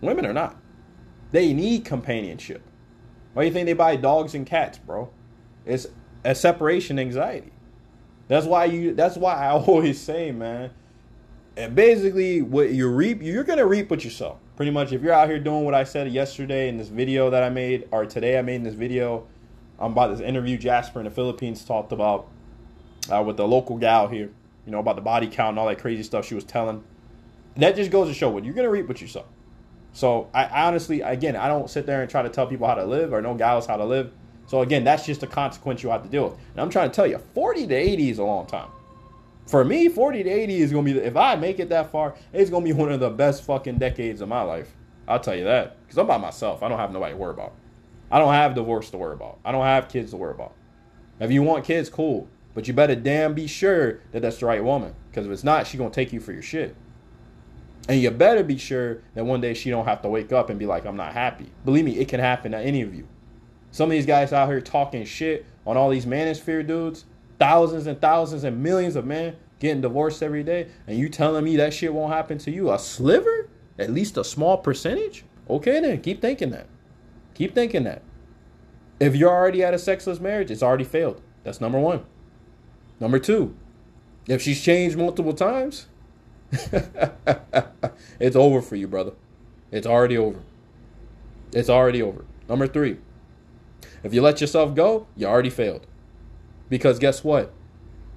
Women 0.00 0.26
are 0.26 0.32
not. 0.32 0.56
They 1.32 1.52
need 1.52 1.84
companionship. 1.84 2.62
Why 3.34 3.42
do 3.42 3.48
you 3.48 3.52
think 3.52 3.66
they 3.66 3.72
buy 3.72 3.96
dogs 3.96 4.34
and 4.34 4.46
cats, 4.46 4.78
bro? 4.78 5.10
It's 5.66 5.86
a 6.24 6.34
separation 6.34 6.98
anxiety. 6.98 7.52
That's 8.28 8.46
why 8.46 8.66
you. 8.66 8.94
That's 8.94 9.16
why 9.16 9.34
I 9.34 9.50
always 9.52 10.00
say, 10.00 10.30
man 10.30 10.70
and 11.58 11.74
basically 11.74 12.40
what 12.40 12.70
you 12.70 12.88
reap 12.88 13.20
you're 13.20 13.42
gonna 13.42 13.66
reap 13.66 13.90
what 13.90 14.04
you 14.04 14.10
sow. 14.10 14.38
Pretty 14.56 14.70
much 14.70 14.92
if 14.92 15.02
you're 15.02 15.12
out 15.12 15.28
here 15.28 15.40
doing 15.40 15.64
what 15.64 15.74
i 15.74 15.84
said 15.84 16.10
yesterday 16.10 16.68
in 16.68 16.78
this 16.78 16.88
video 16.88 17.30
that 17.30 17.42
i 17.42 17.48
made 17.48 17.88
or 17.90 18.06
today 18.06 18.38
i 18.38 18.42
made 18.42 18.56
in 18.56 18.62
this 18.62 18.74
video 18.74 19.26
um, 19.80 19.92
about 19.92 20.08
this 20.10 20.20
interview 20.20 20.56
jasper 20.56 21.00
in 21.00 21.04
the 21.04 21.10
philippines 21.10 21.64
talked 21.64 21.92
about 21.92 22.28
uh, 23.12 23.22
with 23.22 23.36
the 23.36 23.46
local 23.46 23.76
gal 23.76 24.08
here 24.08 24.30
you 24.66 24.72
know 24.72 24.78
about 24.78 24.96
the 24.96 25.02
body 25.02 25.26
count 25.26 25.50
and 25.50 25.58
all 25.58 25.66
that 25.66 25.80
crazy 25.80 26.02
stuff 26.02 26.26
she 26.26 26.34
was 26.34 26.44
telling. 26.44 26.84
That 27.56 27.74
just 27.74 27.90
goes 27.90 28.06
to 28.06 28.14
show 28.14 28.28
what 28.28 28.44
you're 28.44 28.54
gonna 28.54 28.70
reap 28.70 28.86
what 28.86 29.00
you 29.00 29.08
sow. 29.08 29.24
So 29.92 30.28
I, 30.32 30.44
I 30.44 30.66
honestly 30.66 31.00
again 31.00 31.34
i 31.34 31.48
don't 31.48 31.68
sit 31.68 31.86
there 31.86 32.02
and 32.02 32.10
try 32.10 32.22
to 32.22 32.28
tell 32.28 32.46
people 32.46 32.68
how 32.68 32.74
to 32.74 32.84
live 32.84 33.12
or 33.12 33.20
no 33.20 33.34
gals 33.34 33.66
how 33.66 33.76
to 33.76 33.84
live. 33.84 34.12
So 34.46 34.60
again 34.62 34.84
that's 34.84 35.04
just 35.04 35.24
a 35.24 35.26
consequence 35.26 35.82
you 35.82 35.90
have 35.90 36.04
to 36.04 36.08
deal 36.08 36.24
with. 36.24 36.34
And 36.52 36.60
i'm 36.60 36.70
trying 36.70 36.90
to 36.90 36.94
tell 36.94 37.06
you 37.06 37.18
40 37.18 37.66
to 37.66 37.74
80 37.74 38.10
is 38.10 38.18
a 38.18 38.24
long 38.24 38.46
time 38.46 38.68
for 39.48 39.64
me, 39.64 39.88
40 39.88 40.24
to 40.24 40.30
80 40.30 40.56
is 40.58 40.72
gonna 40.72 40.82
be 40.84 40.98
if 40.98 41.16
I 41.16 41.34
make 41.34 41.58
it 41.58 41.70
that 41.70 41.90
far, 41.90 42.14
it's 42.32 42.50
gonna 42.50 42.64
be 42.64 42.74
one 42.74 42.92
of 42.92 43.00
the 43.00 43.08
best 43.08 43.44
fucking 43.44 43.78
decades 43.78 44.20
of 44.20 44.28
my 44.28 44.42
life. 44.42 44.76
I'll 45.08 45.20
tell 45.20 45.34
you 45.34 45.44
that. 45.44 45.80
Because 45.82 45.96
I'm 45.96 46.06
by 46.06 46.18
myself. 46.18 46.62
I 46.62 46.68
don't 46.68 46.78
have 46.78 46.92
nobody 46.92 47.14
to 47.14 47.16
worry 47.16 47.32
about. 47.32 47.54
I 48.10 48.18
don't 48.18 48.34
have 48.34 48.54
divorce 48.54 48.90
to 48.90 48.98
worry 48.98 49.14
about. 49.14 49.38
I 49.44 49.52
don't 49.52 49.64
have 49.64 49.88
kids 49.88 50.10
to 50.10 50.18
worry 50.18 50.34
about. 50.34 50.52
If 51.18 51.30
you 51.30 51.42
want 51.42 51.64
kids, 51.64 51.88
cool. 51.88 52.28
But 52.54 52.68
you 52.68 52.74
better 52.74 52.94
damn 52.94 53.32
be 53.32 53.46
sure 53.46 54.00
that 54.12 54.20
that's 54.20 54.38
the 54.38 54.46
right 54.46 54.62
woman. 54.62 54.94
Because 55.10 55.26
if 55.26 55.32
it's 55.32 55.44
not, 55.44 55.66
she 55.66 55.78
gonna 55.78 55.90
take 55.90 56.12
you 56.12 56.20
for 56.20 56.32
your 56.32 56.42
shit. 56.42 56.76
And 57.88 58.02
you 58.02 58.10
better 58.10 58.44
be 58.44 58.58
sure 58.58 59.02
that 59.14 59.24
one 59.24 59.40
day 59.40 59.54
she 59.54 59.70
don't 59.70 59.86
have 59.86 60.02
to 60.02 60.10
wake 60.10 60.30
up 60.30 60.50
and 60.50 60.58
be 60.58 60.66
like, 60.66 60.84
I'm 60.84 60.96
not 60.96 61.14
happy. 61.14 61.50
Believe 61.64 61.86
me, 61.86 61.98
it 61.98 62.08
can 62.08 62.20
happen 62.20 62.52
to 62.52 62.58
any 62.58 62.82
of 62.82 62.94
you. 62.94 63.08
Some 63.70 63.86
of 63.86 63.92
these 63.92 64.06
guys 64.06 64.34
out 64.34 64.48
here 64.48 64.60
talking 64.60 65.06
shit 65.06 65.46
on 65.66 65.78
all 65.78 65.88
these 65.88 66.04
manosphere 66.04 66.66
dudes, 66.66 67.06
thousands 67.38 67.86
and 67.86 68.00
thousands 68.00 68.44
and 68.44 68.62
millions 68.62 68.96
of 68.96 69.06
men 69.06 69.36
getting 69.60 69.80
divorced 69.80 70.22
every 70.22 70.42
day, 70.42 70.68
and 70.86 70.98
you 70.98 71.08
telling 71.08 71.44
me 71.44 71.56
that 71.56 71.74
shit 71.74 71.92
won't 71.92 72.12
happen 72.12 72.38
to 72.38 72.50
you? 72.50 72.70
A 72.70 72.78
sliver? 72.78 73.48
At 73.78 73.90
least 73.90 74.16
a 74.16 74.24
small 74.24 74.58
percentage? 74.58 75.24
Okay, 75.48 75.80
then 75.80 76.00
keep 76.00 76.20
thinking 76.20 76.50
that. 76.50 76.66
Keep 77.34 77.54
thinking 77.54 77.84
that. 77.84 78.02
If 79.00 79.14
you're 79.14 79.30
already 79.30 79.62
at 79.62 79.74
a 79.74 79.78
sexless 79.78 80.20
marriage, 80.20 80.50
it's 80.50 80.62
already 80.62 80.84
failed. 80.84 81.20
That's 81.44 81.60
number 81.60 81.78
one. 81.78 82.04
Number 83.00 83.18
two, 83.18 83.54
if 84.26 84.42
she's 84.42 84.62
changed 84.62 84.98
multiple 84.98 85.32
times, 85.32 85.86
it's 88.18 88.36
over 88.36 88.60
for 88.60 88.76
you, 88.76 88.88
brother. 88.88 89.12
It's 89.70 89.86
already 89.86 90.18
over. 90.18 90.40
It's 91.52 91.70
already 91.70 92.02
over. 92.02 92.24
Number 92.48 92.66
three, 92.66 92.98
if 94.02 94.12
you 94.12 94.20
let 94.20 94.40
yourself 94.40 94.74
go, 94.74 95.06
you 95.16 95.26
already 95.26 95.50
failed. 95.50 95.86
Because 96.68 96.98
guess 96.98 97.24
what? 97.24 97.52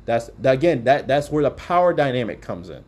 That's 0.06 0.30
again 0.44 0.84
that 0.86 1.08
that's 1.08 1.30
where 1.30 1.44
the 1.44 1.52
power 1.52 1.94
dynamic 1.94 2.42
comes 2.42 2.70
in. 2.70 2.84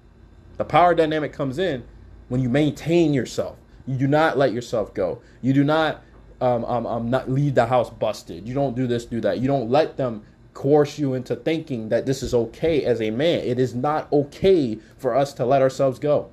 The 0.57 0.65
power 0.65 0.93
dynamic 0.93 1.33
comes 1.33 1.57
in 1.57 1.83
when 2.29 2.41
you 2.41 2.49
maintain 2.49 3.13
yourself. 3.13 3.57
You 3.85 3.97
do 3.97 4.07
not 4.07 4.37
let 4.37 4.53
yourself 4.53 4.93
go. 4.93 5.21
You 5.41 5.53
do 5.53 5.63
not 5.63 6.03
um, 6.41 6.65
um, 6.65 6.85
um, 6.85 7.09
not 7.09 7.29
leave 7.29 7.55
the 7.55 7.65
house 7.65 7.89
busted. 7.89 8.47
You 8.47 8.53
don't 8.53 8.75
do 8.75 8.87
this, 8.87 9.05
do 9.05 9.21
that. 9.21 9.39
You 9.39 9.47
don't 9.47 9.69
let 9.69 9.97
them 9.97 10.23
coerce 10.53 10.99
you 10.99 11.13
into 11.13 11.35
thinking 11.35 11.89
that 11.89 12.05
this 12.05 12.21
is 12.21 12.33
okay 12.33 12.83
as 12.83 13.01
a 13.01 13.11
man. 13.11 13.39
It 13.39 13.59
is 13.59 13.73
not 13.73 14.11
okay 14.11 14.79
for 14.97 15.15
us 15.15 15.33
to 15.33 15.45
let 15.45 15.61
ourselves 15.61 15.99
go. 15.99 16.29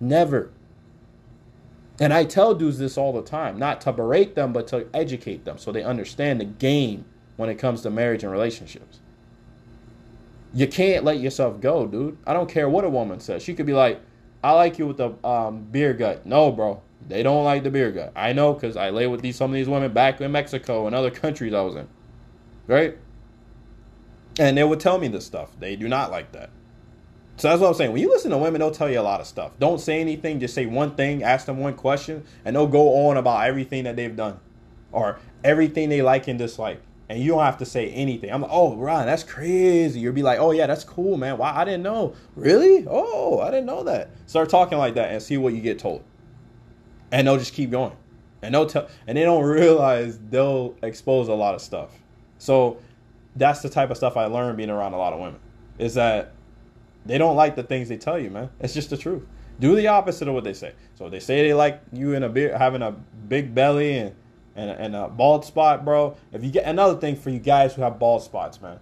Never. 0.00 0.50
And 1.98 2.12
I 2.12 2.24
tell 2.24 2.54
dudes 2.54 2.78
this 2.78 2.98
all 2.98 3.12
the 3.12 3.22
time, 3.22 3.58
not 3.58 3.80
to 3.82 3.92
berate 3.92 4.34
them, 4.34 4.52
but 4.52 4.66
to 4.68 4.86
educate 4.92 5.44
them 5.44 5.58
so 5.58 5.72
they 5.72 5.82
understand 5.82 6.40
the 6.40 6.44
game 6.44 7.06
when 7.36 7.48
it 7.48 7.56
comes 7.56 7.82
to 7.82 7.90
marriage 7.90 8.22
and 8.22 8.32
relationships. 8.32 9.00
You 10.54 10.66
can't 10.66 11.04
let 11.04 11.20
yourself 11.20 11.60
go, 11.60 11.86
dude. 11.86 12.16
I 12.26 12.32
don't 12.32 12.48
care 12.48 12.68
what 12.68 12.84
a 12.84 12.88
woman 12.88 13.20
says. 13.20 13.42
She 13.42 13.54
could 13.54 13.66
be 13.66 13.74
like, 13.74 14.00
I 14.42 14.52
like 14.52 14.78
you 14.78 14.86
with 14.86 14.96
the 14.96 15.12
um, 15.26 15.64
beer 15.64 15.92
gut. 15.92 16.24
No, 16.24 16.50
bro. 16.50 16.82
They 17.08 17.22
don't 17.22 17.44
like 17.44 17.62
the 17.62 17.70
beer 17.70 17.90
gut. 17.90 18.12
I 18.16 18.32
know 18.32 18.54
because 18.54 18.76
I 18.76 18.90
lay 18.90 19.06
with 19.06 19.20
these 19.20 19.36
some 19.36 19.50
of 19.50 19.54
these 19.54 19.68
women 19.68 19.92
back 19.92 20.20
in 20.20 20.32
Mexico 20.32 20.86
and 20.86 20.94
other 20.94 21.10
countries 21.10 21.52
I 21.52 21.60
was 21.60 21.76
in. 21.76 21.88
Right? 22.66 22.96
And 24.38 24.56
they 24.56 24.64
would 24.64 24.80
tell 24.80 24.98
me 24.98 25.08
this 25.08 25.24
stuff. 25.24 25.50
They 25.58 25.76
do 25.76 25.88
not 25.88 26.10
like 26.10 26.32
that. 26.32 26.50
So 27.36 27.48
that's 27.48 27.60
what 27.60 27.68
I'm 27.68 27.74
saying. 27.74 27.92
When 27.92 28.00
you 28.00 28.08
listen 28.08 28.30
to 28.30 28.38
women, 28.38 28.60
they'll 28.60 28.70
tell 28.70 28.90
you 28.90 28.98
a 28.98 29.02
lot 29.02 29.20
of 29.20 29.26
stuff. 29.26 29.52
Don't 29.58 29.78
say 29.78 30.00
anything. 30.00 30.40
Just 30.40 30.54
say 30.54 30.64
one 30.64 30.94
thing. 30.94 31.22
Ask 31.22 31.46
them 31.46 31.58
one 31.58 31.74
question, 31.74 32.24
and 32.44 32.56
they'll 32.56 32.66
go 32.66 33.08
on 33.08 33.18
about 33.18 33.46
everything 33.46 33.84
that 33.84 33.96
they've 33.96 34.16
done, 34.16 34.40
or 34.90 35.18
everything 35.44 35.90
they 35.90 36.00
like 36.00 36.28
and 36.28 36.38
dislike. 36.38 36.80
And 37.08 37.20
you 37.20 37.30
don't 37.30 37.44
have 37.44 37.58
to 37.58 37.64
say 37.64 37.90
anything. 37.90 38.32
I'm 38.32 38.42
like, 38.42 38.50
oh, 38.52 38.74
Ryan, 38.74 39.06
that's 39.06 39.22
crazy. 39.22 40.00
You'll 40.00 40.12
be 40.12 40.24
like, 40.24 40.40
oh 40.40 40.50
yeah, 40.50 40.66
that's 40.66 40.82
cool, 40.82 41.16
man. 41.16 41.38
Why 41.38 41.52
I 41.52 41.64
didn't 41.64 41.84
know. 41.84 42.14
Really? 42.34 42.84
Oh, 42.88 43.40
I 43.40 43.50
didn't 43.50 43.66
know 43.66 43.84
that. 43.84 44.10
Start 44.26 44.48
talking 44.48 44.78
like 44.78 44.94
that 44.94 45.10
and 45.10 45.22
see 45.22 45.36
what 45.36 45.54
you 45.54 45.60
get 45.60 45.78
told. 45.78 46.02
And 47.12 47.26
they'll 47.26 47.38
just 47.38 47.54
keep 47.54 47.70
going. 47.70 47.96
And 48.42 48.54
they'll 48.54 48.66
tell 48.66 48.88
and 49.06 49.16
they 49.16 49.22
don't 49.22 49.44
realize 49.48 50.18
they'll 50.18 50.76
expose 50.82 51.28
a 51.28 51.34
lot 51.34 51.54
of 51.54 51.60
stuff. 51.60 51.90
So 52.38 52.78
that's 53.36 53.62
the 53.62 53.68
type 53.68 53.90
of 53.90 53.96
stuff 53.96 54.16
I 54.16 54.26
learned 54.26 54.56
being 54.56 54.70
around 54.70 54.92
a 54.92 54.98
lot 54.98 55.12
of 55.12 55.20
women. 55.20 55.38
Is 55.78 55.94
that 55.94 56.32
they 57.04 57.18
don't 57.18 57.36
like 57.36 57.54
the 57.54 57.62
things 57.62 57.88
they 57.88 57.98
tell 57.98 58.18
you, 58.18 58.30
man. 58.30 58.50
It's 58.58 58.74
just 58.74 58.90
the 58.90 58.96
truth. 58.96 59.22
Do 59.60 59.76
the 59.76 59.86
opposite 59.86 60.26
of 60.28 60.34
what 60.34 60.44
they 60.44 60.52
say. 60.52 60.74
So 60.96 61.08
they 61.08 61.20
say 61.20 61.46
they 61.46 61.54
like 61.54 61.80
you 61.92 62.14
in 62.14 62.24
a 62.24 62.28
big, 62.28 62.52
having 62.52 62.82
a 62.82 62.92
big 62.92 63.54
belly 63.54 63.98
and, 63.98 64.14
and 64.56 64.70
and 64.70 64.96
a 64.96 65.08
bald 65.08 65.44
spot, 65.44 65.84
bro. 65.84 66.16
If 66.32 66.42
you 66.42 66.50
get 66.50 66.64
another 66.64 66.98
thing 66.98 67.16
for 67.16 67.30
you 67.30 67.38
guys 67.38 67.74
who 67.74 67.82
have 67.82 67.98
bald 67.98 68.22
spots, 68.22 68.60
man, 68.60 68.80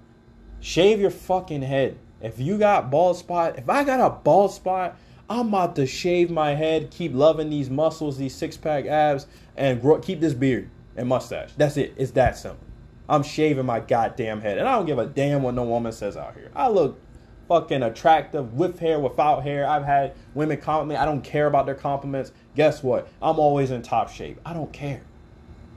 shave 0.60 1.00
your 1.00 1.10
fucking 1.10 1.62
head. 1.62 1.98
If 2.20 2.38
you 2.38 2.56
got 2.56 2.90
bald 2.90 3.16
spot, 3.18 3.58
if 3.58 3.68
I 3.68 3.84
got 3.84 4.00
a 4.00 4.10
bald 4.10 4.52
spot, 4.52 4.96
I'm 5.28 5.48
about 5.48 5.76
to 5.76 5.86
shave 5.86 6.30
my 6.30 6.54
head, 6.54 6.90
keep 6.90 7.12
loving 7.14 7.50
these 7.50 7.68
muscles, 7.68 8.16
these 8.16 8.34
six 8.34 8.56
pack 8.56 8.86
abs, 8.86 9.26
and 9.56 9.80
grow, 9.80 9.98
keep 9.98 10.20
this 10.20 10.34
beard 10.34 10.70
and 10.96 11.08
mustache. 11.08 11.50
That's 11.56 11.76
it. 11.76 11.94
It's 11.96 12.12
that 12.12 12.38
simple. 12.38 12.64
I'm 13.08 13.22
shaving 13.22 13.66
my 13.66 13.80
goddamn 13.80 14.40
head, 14.40 14.58
and 14.58 14.66
I 14.66 14.76
don't 14.76 14.86
give 14.86 14.98
a 14.98 15.06
damn 15.06 15.42
what 15.42 15.54
no 15.54 15.64
woman 15.64 15.92
says 15.92 16.16
out 16.16 16.34
here. 16.34 16.50
I 16.54 16.68
look 16.68 16.98
fucking 17.48 17.82
attractive 17.82 18.54
with 18.54 18.78
hair, 18.78 18.98
without 18.98 19.42
hair. 19.42 19.68
I've 19.68 19.84
had 19.84 20.14
women 20.34 20.58
compliment 20.58 20.98
me. 20.98 21.02
I 21.02 21.04
don't 21.04 21.22
care 21.22 21.46
about 21.46 21.66
their 21.66 21.74
compliments. 21.74 22.32
Guess 22.56 22.82
what? 22.82 23.08
I'm 23.20 23.38
always 23.38 23.70
in 23.70 23.82
top 23.82 24.08
shape. 24.08 24.40
I 24.46 24.54
don't 24.54 24.72
care. 24.72 25.02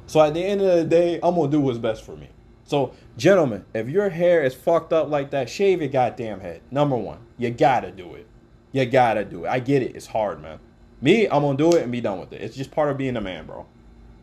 So 0.08 0.22
at 0.22 0.34
the 0.34 0.44
end 0.44 0.62
of 0.62 0.76
the 0.76 0.84
day, 0.84 1.20
I'm 1.22 1.36
gonna 1.36 1.52
do 1.52 1.60
what's 1.60 1.78
best 1.78 2.04
for 2.04 2.16
me. 2.16 2.30
So, 2.64 2.94
gentlemen, 3.18 3.66
if 3.74 3.88
your 3.88 4.10
hair 4.10 4.44
is 4.44 4.54
fucked 4.54 4.92
up 4.92 5.10
like 5.10 5.30
that, 5.32 5.50
shave 5.50 5.82
your 5.82 5.90
goddamn 5.90 6.40
head. 6.40 6.62
Number 6.72 6.98
one, 6.98 7.20
you 7.38 7.50
gotta 7.50 7.92
do 7.92 8.16
it. 8.16 8.28
You 8.72 8.86
gotta 8.86 9.24
do 9.24 9.46
it. 9.46 9.50
I 9.50 9.60
get 9.60 9.82
it. 9.82 9.96
It's 9.96 10.08
hard, 10.08 10.42
man. 10.42 10.60
Me, 11.02 11.26
I'm 11.28 11.44
gonna 11.44 11.58
do 11.58 11.72
it 11.74 11.84
and 11.84 11.92
be 11.92 12.02
done 12.02 12.20
with 12.20 12.34
it. 12.34 12.42
It's 12.42 12.56
just 12.56 12.72
part 12.72 12.90
of 12.90 12.98
being 12.98 13.16
a 13.16 13.22
man, 13.22 13.46
bro. 13.46 13.66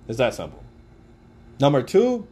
It's 0.09 0.19
that 0.19 0.35
simple. 0.35 0.63
Number 1.61 1.83
two, 1.83 2.27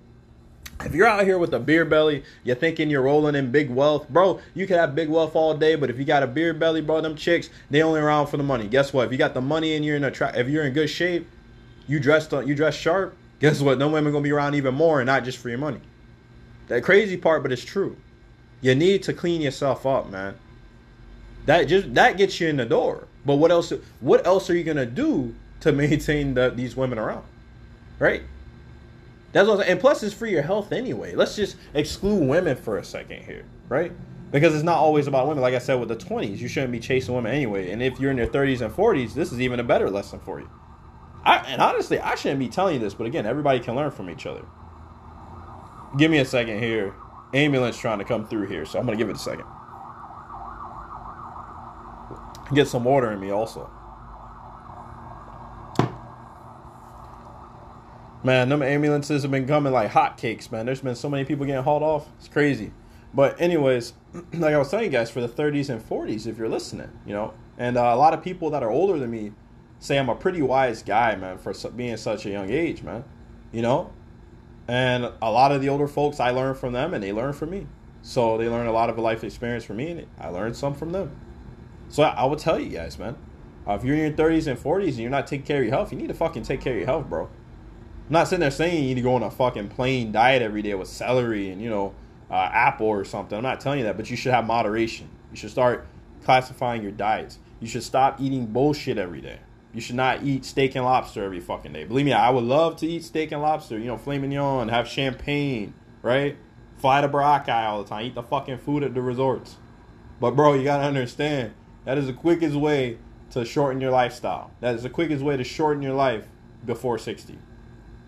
if 0.84 0.94
you're 0.94 1.06
out 1.06 1.24
here 1.24 1.38
with 1.38 1.54
a 1.54 1.60
beer 1.60 1.84
belly, 1.84 2.24
you're 2.42 2.56
thinking 2.56 2.90
you're 2.90 3.02
rolling 3.02 3.34
in 3.34 3.52
big 3.52 3.70
wealth, 3.70 4.08
bro. 4.08 4.40
You 4.54 4.66
can 4.66 4.78
have 4.78 4.94
big 4.94 5.08
wealth 5.08 5.36
all 5.36 5.54
day, 5.56 5.76
but 5.76 5.90
if 5.90 5.98
you 5.98 6.04
got 6.04 6.22
a 6.22 6.26
beer 6.26 6.52
belly, 6.54 6.80
bro, 6.80 7.00
them 7.00 7.16
chicks 7.16 7.50
they 7.70 7.82
only 7.82 8.00
around 8.00 8.26
for 8.26 8.36
the 8.36 8.42
money. 8.42 8.66
Guess 8.66 8.92
what? 8.92 9.06
If 9.06 9.12
you 9.12 9.18
got 9.18 9.34
the 9.34 9.40
money 9.40 9.76
and 9.76 9.84
you're 9.84 9.96
in 9.96 10.04
a 10.04 10.10
tra- 10.10 10.36
if 10.36 10.48
you're 10.48 10.64
in 10.64 10.72
good 10.72 10.88
shape, 10.88 11.28
you 11.86 12.00
dressed 12.00 12.34
on 12.34 12.46
you 12.48 12.54
dress 12.54 12.74
sharp. 12.74 13.16
Guess 13.42 13.60
what? 13.60 13.76
No 13.76 13.88
women 13.88 14.12
gonna 14.12 14.22
be 14.22 14.30
around 14.30 14.54
even 14.54 14.72
more, 14.72 15.00
and 15.00 15.06
not 15.06 15.24
just 15.24 15.36
for 15.36 15.48
your 15.48 15.58
money. 15.58 15.80
That 16.68 16.84
crazy 16.84 17.16
part, 17.16 17.42
but 17.42 17.50
it's 17.50 17.64
true. 17.64 17.96
You 18.60 18.76
need 18.76 19.02
to 19.02 19.12
clean 19.12 19.40
yourself 19.40 19.84
up, 19.84 20.08
man. 20.08 20.36
That 21.46 21.64
just 21.64 21.92
that 21.94 22.16
gets 22.16 22.40
you 22.40 22.46
in 22.46 22.56
the 22.56 22.64
door. 22.64 23.08
But 23.26 23.36
what 23.36 23.50
else? 23.50 23.72
What 23.98 24.24
else 24.24 24.48
are 24.48 24.56
you 24.56 24.62
gonna 24.62 24.86
do 24.86 25.34
to 25.58 25.72
maintain 25.82 26.34
the, 26.34 26.50
these 26.50 26.76
women 26.76 27.00
around? 27.00 27.24
Right? 27.98 28.22
That's 29.32 29.48
what 29.48 29.66
and 29.66 29.80
plus 29.80 30.04
it's 30.04 30.14
for 30.14 30.26
your 30.26 30.42
health 30.42 30.70
anyway. 30.70 31.16
Let's 31.16 31.34
just 31.34 31.56
exclude 31.74 32.24
women 32.24 32.54
for 32.56 32.78
a 32.78 32.84
second 32.84 33.24
here, 33.24 33.44
right? 33.68 33.90
Because 34.30 34.54
it's 34.54 34.62
not 34.62 34.76
always 34.76 35.08
about 35.08 35.26
women. 35.26 35.42
Like 35.42 35.54
I 35.54 35.58
said 35.58 35.80
with 35.80 35.88
the 35.88 35.96
20s, 35.96 36.38
you 36.38 36.46
shouldn't 36.46 36.70
be 36.70 36.78
chasing 36.78 37.12
women 37.12 37.32
anyway. 37.32 37.72
And 37.72 37.82
if 37.82 37.98
you're 37.98 38.12
in 38.12 38.18
your 38.18 38.28
30s 38.28 38.60
and 38.60 38.72
40s, 38.72 39.14
this 39.14 39.32
is 39.32 39.40
even 39.40 39.58
a 39.58 39.64
better 39.64 39.90
lesson 39.90 40.20
for 40.20 40.38
you. 40.38 40.48
I, 41.24 41.38
and 41.38 41.62
honestly, 41.62 41.98
I 42.00 42.14
shouldn't 42.14 42.40
be 42.40 42.48
telling 42.48 42.74
you 42.74 42.80
this, 42.80 42.94
but 42.94 43.06
again, 43.06 43.26
everybody 43.26 43.60
can 43.60 43.74
learn 43.74 43.90
from 43.90 44.10
each 44.10 44.26
other. 44.26 44.44
Give 45.96 46.10
me 46.10 46.18
a 46.18 46.24
second 46.24 46.58
here. 46.58 46.94
Ambulance 47.34 47.78
trying 47.78 47.98
to 47.98 48.04
come 48.04 48.26
through 48.26 48.46
here, 48.48 48.64
so 48.64 48.78
I'm 48.78 48.84
gonna 48.84 48.96
give 48.96 49.08
it 49.08 49.16
a 49.16 49.18
second. 49.18 49.44
Get 52.54 52.68
some 52.68 52.84
water 52.84 53.10
in 53.12 53.20
me 53.20 53.30
also. 53.30 53.70
Man, 58.24 58.48
them 58.48 58.62
ambulances 58.62 59.22
have 59.22 59.30
been 59.30 59.48
coming 59.48 59.72
like 59.72 59.90
hotcakes, 59.90 60.52
man. 60.52 60.66
There's 60.66 60.80
been 60.80 60.94
so 60.94 61.08
many 61.08 61.24
people 61.24 61.44
getting 61.46 61.62
hauled 61.62 61.82
off. 61.82 62.08
It's 62.18 62.28
crazy. 62.28 62.72
But 63.14 63.40
anyways, 63.40 63.94
like 64.32 64.54
I 64.54 64.58
was 64.58 64.70
telling 64.70 64.86
you 64.86 64.90
guys, 64.90 65.10
for 65.10 65.20
the 65.20 65.28
30s 65.28 65.68
and 65.70 65.80
40s, 65.82 66.26
if 66.26 66.38
you're 66.38 66.48
listening, 66.48 66.90
you 67.06 67.14
know, 67.14 67.34
and 67.58 67.76
uh, 67.76 67.92
a 67.92 67.96
lot 67.96 68.14
of 68.14 68.22
people 68.22 68.50
that 68.50 68.62
are 68.62 68.70
older 68.70 68.98
than 68.98 69.10
me 69.10 69.32
say 69.82 69.98
I'm 69.98 70.08
a 70.08 70.14
pretty 70.14 70.40
wise 70.40 70.82
guy, 70.82 71.16
man, 71.16 71.38
for 71.38 71.52
being 71.70 71.96
such 71.96 72.24
a 72.24 72.30
young 72.30 72.50
age, 72.50 72.82
man. 72.82 73.04
You 73.50 73.62
know, 73.62 73.92
and 74.68 75.12
a 75.20 75.30
lot 75.30 75.52
of 75.52 75.60
the 75.60 75.68
older 75.68 75.88
folks, 75.88 76.20
I 76.20 76.30
learn 76.30 76.54
from 76.54 76.72
them, 76.72 76.94
and 76.94 77.02
they 77.02 77.12
learn 77.12 77.32
from 77.32 77.50
me. 77.50 77.66
So 78.00 78.38
they 78.38 78.48
learn 78.48 78.66
a 78.66 78.72
lot 78.72 78.88
of 78.88 78.98
life 78.98 79.24
experience 79.24 79.64
from 79.64 79.76
me, 79.76 79.90
and 79.90 80.06
I 80.18 80.28
learned 80.28 80.56
some 80.56 80.74
from 80.74 80.92
them. 80.92 81.10
So 81.88 82.02
I, 82.04 82.24
will 82.24 82.36
tell 82.36 82.58
you 82.58 82.70
guys, 82.70 82.98
man, 82.98 83.16
uh, 83.68 83.74
if 83.74 83.84
you're 83.84 83.96
in 83.96 84.00
your 84.02 84.12
30s 84.12 84.46
and 84.46 84.58
40s 84.58 84.88
and 84.88 84.98
you're 84.98 85.10
not 85.10 85.26
taking 85.26 85.44
care 85.44 85.58
of 85.58 85.64
your 85.64 85.74
health, 85.74 85.92
you 85.92 85.98
need 85.98 86.08
to 86.08 86.14
fucking 86.14 86.44
take 86.44 86.60
care 86.60 86.72
of 86.72 86.78
your 86.78 86.86
health, 86.86 87.08
bro. 87.08 87.24
I'm 87.24 87.30
not 88.08 88.28
sitting 88.28 88.40
there 88.40 88.50
saying 88.50 88.82
you 88.82 88.88
need 88.88 88.94
to 88.94 89.02
go 89.02 89.14
on 89.14 89.22
a 89.22 89.30
fucking 89.30 89.68
plain 89.68 90.10
diet 90.10 90.42
every 90.42 90.62
day 90.62 90.74
with 90.74 90.88
celery 90.88 91.50
and 91.50 91.60
you 91.60 91.68
know 91.68 91.94
uh, 92.30 92.34
apple 92.34 92.86
or 92.86 93.04
something. 93.04 93.36
I'm 93.36 93.42
not 93.42 93.60
telling 93.60 93.80
you 93.80 93.84
that, 93.84 93.96
but 93.96 94.10
you 94.10 94.16
should 94.16 94.32
have 94.32 94.46
moderation. 94.46 95.08
You 95.30 95.36
should 95.36 95.50
start 95.50 95.86
classifying 96.24 96.82
your 96.82 96.92
diets. 96.92 97.38
You 97.60 97.68
should 97.68 97.82
stop 97.82 98.20
eating 98.20 98.46
bullshit 98.46 98.96
every 98.96 99.20
day. 99.20 99.38
You 99.74 99.80
should 99.80 99.96
not 99.96 100.22
eat 100.22 100.44
steak 100.44 100.74
and 100.74 100.84
lobster 100.84 101.24
every 101.24 101.40
fucking 101.40 101.72
day. 101.72 101.84
Believe 101.84 102.04
me, 102.04 102.12
I 102.12 102.30
would 102.30 102.44
love 102.44 102.76
to 102.76 102.86
eat 102.86 103.04
steak 103.04 103.32
and 103.32 103.40
lobster. 103.40 103.78
You 103.78 103.86
know, 103.86 103.96
filet 103.96 104.68
have 104.70 104.86
champagne, 104.86 105.72
right? 106.02 106.36
Fly 106.76 107.00
to 107.00 107.08
Boracay 107.08 107.64
all 107.64 107.82
the 107.82 107.88
time. 107.88 108.06
Eat 108.06 108.14
the 108.14 108.22
fucking 108.22 108.58
food 108.58 108.82
at 108.82 108.94
the 108.94 109.00
resorts. 109.00 109.56
But 110.20 110.32
bro, 110.32 110.54
you 110.54 110.64
gotta 110.64 110.84
understand 110.84 111.54
that 111.84 111.96
is 111.96 112.06
the 112.06 112.12
quickest 112.12 112.56
way 112.56 112.98
to 113.30 113.44
shorten 113.44 113.80
your 113.80 113.90
lifestyle. 113.90 114.50
That 114.60 114.74
is 114.74 114.82
the 114.82 114.90
quickest 114.90 115.24
way 115.24 115.36
to 115.36 115.44
shorten 115.44 115.82
your 115.82 115.94
life 115.94 116.26
before 116.64 116.98
60. 116.98 117.38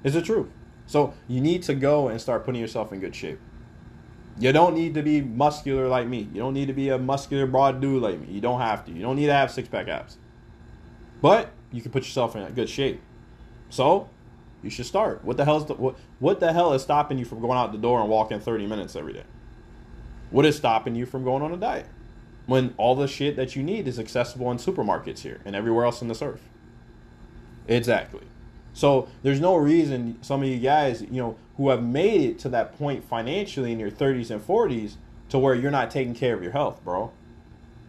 It's 0.03 0.15
the 0.15 0.23
truth. 0.23 0.49
So 0.87 1.15
you 1.29 1.41
need 1.41 1.63
to 1.65 1.75
go 1.75 2.09
and 2.09 2.21
start 2.21 2.45
putting 2.45 2.61
yourself 2.61 2.93
in 2.93 3.01
good 3.01 3.17
shape. 3.17 3.41
You 4.39 4.53
don't 4.53 4.75
need 4.75 4.95
to 4.95 5.03
be 5.03 5.21
muscular 5.21 5.89
like 5.89 6.09
me. 6.09 6.29
You 6.33 6.41
don't 6.41 6.55
need 6.55 6.67
to 6.67 6.75
be 6.75 6.89
a 6.89 6.99
muscular 6.99 7.47
broad 7.47 7.81
dude 7.81 8.03
like 8.03 8.21
me. 8.21 8.27
You 8.33 8.41
don't 8.41 8.61
have 8.61 8.85
to. 8.87 8.93
You 8.93 9.01
don't 9.01 9.17
need 9.17 9.27
to 9.27 9.33
have 9.33 9.51
six 9.51 9.69
pack 9.69 9.89
abs. 9.89 10.19
But 11.23 11.51
you 11.75 11.83
can 11.83 11.91
put 11.91 12.05
yourself 12.05 12.37
in 12.37 12.51
good 12.55 12.69
shape. 12.69 13.03
So 13.69 14.09
you 14.63 14.71
should 14.71 14.87
start. 14.87 15.25
What 15.25 15.37
the 15.37 15.45
hell 15.45 15.59
is 15.59 15.67
the, 15.67 15.75
what, 15.75 15.97
what 16.21 16.41
the 16.41 16.53
hell 16.53 16.73
is 16.73 16.83
stopping 16.83 17.19
you 17.19 17.25
from 17.25 17.41
going 17.41 17.59
out 17.59 17.73
the 17.73 17.79
door 17.79 18.01
and 18.01 18.09
walking 18.09 18.39
30 18.39 18.67
minutes 18.67 18.95
every 18.95 19.13
day? 19.13 19.25
What 20.31 20.47
is 20.47 20.57
stopping 20.57 20.95
you 20.95 21.05
from 21.05 21.25
going 21.25 21.43
on 21.43 21.53
a 21.53 21.57
diet? 21.57 21.87
When 22.47 22.75
all 22.77 22.95
the 22.95 23.09
shit 23.09 23.37
that 23.37 23.57
you 23.57 23.63
need 23.63 23.89
is 23.89 23.99
accessible 23.99 24.51
in 24.51 24.59
supermarkets 24.59 25.21
here 25.21 25.41
and 25.45 25.57
everywhere 25.57 25.85
else 25.85 26.01
in 26.01 26.09
this 26.09 26.23
earth. 26.23 26.49
Exactly. 27.67 28.23
So 28.73 29.09
there's 29.23 29.41
no 29.41 29.57
reason 29.57 30.19
some 30.23 30.43
of 30.43 30.49
you 30.49 30.59
guys, 30.59 31.03
you 31.03 31.21
know, 31.23 31.37
who 31.57 31.71
have 31.71 31.83
made 31.83 32.21
it 32.21 32.39
to 32.41 32.49
that 32.51 32.77
point 32.77 33.05
financially 33.05 33.73
in 33.73 33.81
your 33.81 33.91
30s 33.91 34.31
and 34.31 34.47
40s, 34.47 34.95
to 35.31 35.39
where 35.39 35.55
you're 35.55 35.71
not 35.71 35.91
taking 35.91 36.15
care 36.15 36.35
of 36.35 36.43
your 36.43 36.53
health, 36.53 36.85
bro. 36.85 37.11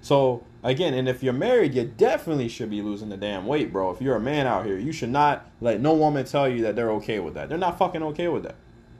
So 0.02 0.44
again, 0.66 0.95
and 0.95 1.07
if 1.07 1.22
you're 1.22 1.34
married, 1.34 1.76
you 1.76 1.86
definitely 1.86 2.49
should 2.49 2.70
be 2.70 2.82
losing 2.82 3.09
the 3.09 3.18
damn 3.18 3.45
weight, 3.45 3.72
bro. 3.72 3.91
If 3.91 4.01
you're 4.01 4.16
a 4.16 4.20
man 4.20 4.47
out 4.47 4.66
here, 4.66 4.78
you 4.78 4.91
should 4.91 5.09
not 5.09 5.47
let 5.61 5.80
no 5.80 5.93
woman 5.93 6.26
tell 6.26 6.49
you 6.49 6.63
that 6.63 6.76
they're 6.76 6.91
okay 6.93 7.20
with 7.20 7.36
that. 7.36 7.49
They're 7.49 7.57
not 7.57 7.78
fucking 7.78 8.01
okay 8.03 8.28
with 8.28 8.43
that. 8.43 8.55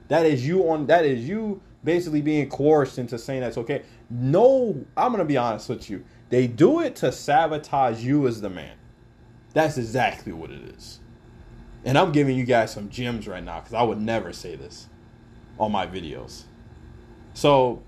That 0.08 0.24
is 0.24 0.46
you 0.46 0.70
on 0.70 0.86
that 0.86 1.04
is 1.04 1.28
you 1.28 1.60
basically 1.82 2.22
being 2.22 2.48
coerced 2.48 2.98
into 2.98 3.18
saying 3.18 3.40
that's 3.40 3.58
okay. 3.58 3.82
No, 4.08 4.86
I'm 4.96 5.10
gonna 5.10 5.24
be 5.24 5.36
honest 5.36 5.68
with 5.68 5.90
you. 5.90 6.04
They 6.28 6.46
do 6.46 6.80
it 6.80 6.96
to 6.96 7.10
sabotage 7.10 8.02
you 8.02 8.26
as 8.28 8.40
the 8.40 8.50
man. 8.50 8.76
That's 9.52 9.76
exactly 9.76 10.32
what 10.32 10.50
it 10.50 10.62
is. 10.76 11.00
And 11.84 11.98
I'm 11.98 12.12
giving 12.12 12.36
you 12.36 12.44
guys 12.44 12.72
some 12.72 12.88
gems 12.88 13.26
right 13.26 13.42
now 13.42 13.60
because 13.60 13.74
I 13.74 13.82
would 13.82 14.00
never 14.00 14.32
say 14.32 14.54
this 14.54 14.88
on 15.58 15.72
my 15.72 15.86
videos. 15.86 16.44
So 17.34 17.82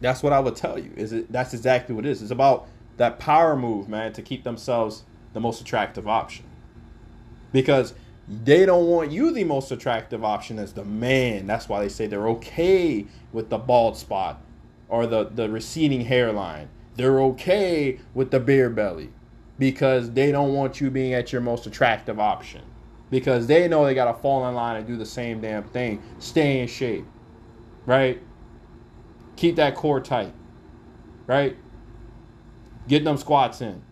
that's 0.00 0.22
what 0.22 0.32
I 0.32 0.38
would 0.38 0.54
tell 0.54 0.78
you. 0.78 0.92
Is 0.96 1.12
it 1.12 1.32
that's 1.32 1.54
exactly 1.54 1.94
what 1.94 2.06
it 2.06 2.10
is. 2.10 2.22
It's 2.22 2.30
about 2.30 2.68
that 2.96 3.18
power 3.18 3.56
move, 3.56 3.88
man, 3.88 4.12
to 4.12 4.22
keep 4.22 4.44
themselves 4.44 5.04
the 5.32 5.40
most 5.40 5.60
attractive 5.60 6.08
option. 6.08 6.44
Because 7.52 7.94
they 8.28 8.64
don't 8.64 8.86
want 8.86 9.10
you 9.10 9.32
the 9.32 9.44
most 9.44 9.70
attractive 9.70 10.24
option 10.24 10.58
as 10.58 10.72
the 10.72 10.84
man. 10.84 11.46
That's 11.46 11.68
why 11.68 11.80
they 11.80 11.88
say 11.88 12.06
they're 12.06 12.28
okay 12.28 13.06
with 13.32 13.50
the 13.50 13.58
bald 13.58 13.96
spot 13.96 14.40
or 14.88 15.06
the, 15.06 15.24
the 15.24 15.50
receding 15.50 16.02
hairline. 16.02 16.68
They're 16.96 17.20
okay 17.22 17.98
with 18.14 18.30
the 18.30 18.40
beer 18.40 18.70
belly 18.70 19.10
because 19.58 20.12
they 20.12 20.32
don't 20.32 20.54
want 20.54 20.80
you 20.80 20.90
being 20.90 21.12
at 21.12 21.32
your 21.32 21.40
most 21.40 21.66
attractive 21.66 22.18
option. 22.18 22.62
Because 23.10 23.46
they 23.46 23.68
know 23.68 23.84
they 23.84 23.94
got 23.94 24.10
to 24.10 24.20
fall 24.20 24.48
in 24.48 24.54
line 24.54 24.76
and 24.76 24.86
do 24.86 24.96
the 24.96 25.06
same 25.06 25.40
damn 25.40 25.64
thing. 25.64 26.02
Stay 26.18 26.60
in 26.60 26.68
shape. 26.68 27.04
Right? 27.86 28.20
Keep 29.36 29.56
that 29.56 29.74
core 29.74 30.00
tight. 30.00 30.32
Right? 31.26 31.56
Get 32.86 33.04
them 33.04 33.16
squats 33.16 33.60
in. 33.60 33.82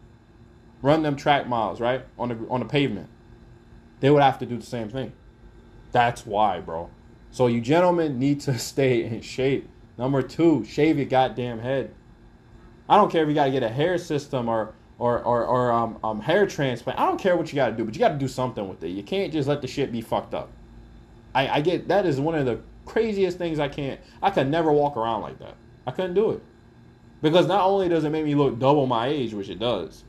Run 0.83 1.03
them 1.03 1.17
track 1.17 1.49
miles, 1.49 1.81
right? 1.81 2.05
On 2.19 2.29
the 2.29 2.37
on 2.51 2.61
the 2.61 2.67
pavement. 2.67 3.09
They 4.01 4.11
would 4.11 4.23
have 4.23 4.39
to 4.41 4.47
do 4.47 4.59
the 4.59 4.67
same 4.67 4.89
thing. 4.89 5.13
That's 5.93 6.27
why, 6.27 6.61
bro. 6.61 6.91
So 7.31 7.47
you 7.47 7.61
gentlemen 7.61 8.19
need 8.19 8.41
to 8.41 8.59
stay 8.59 9.05
in 9.05 9.21
shape. 9.21 9.69
Number 9.97 10.23
two, 10.23 10.65
shave 10.65 10.97
your 10.97 11.07
goddamn 11.07 11.61
head. 11.61 11.95
I 12.89 12.97
don't 12.97 13.11
care 13.11 13.23
if 13.23 13.29
you 13.29 13.35
got 13.35 13.45
to 13.47 13.51
get 13.51 13.63
a 13.63 13.69
hair 13.69 13.97
system 13.97 14.49
or 14.49 14.75
or 14.99 15.23
or, 15.23 15.45
or 15.47 15.73
um, 15.73 15.99
um, 16.03 16.21
hair 16.21 16.47
transplant. 16.47 16.99
I 16.99 17.07
don't 17.07 17.19
care 17.19 17.37
what 17.37 17.51
you 17.53 17.57
got 17.57 17.71
to 17.71 17.77
do, 17.77 17.85
but 17.85 17.95
you 17.95 18.01
got 18.01 18.11
to 18.11 18.19
do 18.19 18.29
something 18.29 18.69
with 18.69 18.83
it. 18.83 18.89
You 18.89 19.03
can't 19.03 19.33
just 19.33 19.49
let 19.49 19.63
the 19.63 19.69
shit 19.69 19.93
be 19.93 20.01
fucked 20.01 20.35
up. 20.35 20.51
I, 21.35 21.49
I 21.49 21.61
get 21.61 21.89
that 21.89 22.05
is 22.05 22.21
one 22.21 22.35
of 22.35 22.45
the 22.45 22.61
craziest 22.85 23.39
things 23.39 23.59
I 23.59 23.69
can't. 23.69 24.01
I 24.21 24.31
could 24.31 24.51
never 24.51 24.73
walk 24.73 24.97
around 24.97 25.23
like 25.23 25.39
that. 25.39 25.55
I 25.87 25.93
couldn't 25.93 26.15
do 26.15 26.33
it 26.33 26.43
because 27.23 27.47
not 27.47 27.65
only 27.65 27.89
does 27.89 28.05
it 28.05 28.11
make 28.11 28.25
me 28.25 28.35
look 28.35 28.59
double 28.59 28.87
my 28.87 29.07
age, 29.07 29.33
which 29.33 29.49
it 29.49 29.59
does, 29.59 30.05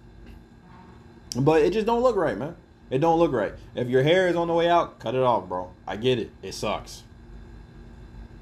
but 1.37 1.61
it 1.61 1.71
just 1.71 1.85
don't 1.85 2.01
look 2.01 2.15
right, 2.15 2.37
man. 2.37 2.55
It 2.89 2.99
don't 2.99 3.19
look 3.19 3.31
right. 3.31 3.53
If 3.75 3.87
your 3.87 4.03
hair 4.03 4.27
is 4.27 4.35
on 4.35 4.47
the 4.47 4.53
way 4.53 4.69
out, 4.69 4.99
cut 4.99 5.15
it 5.15 5.21
off, 5.21 5.47
bro. 5.47 5.71
I 5.87 5.95
get 5.95 6.19
it. 6.19 6.31
It 6.41 6.53
sucks. 6.53 7.03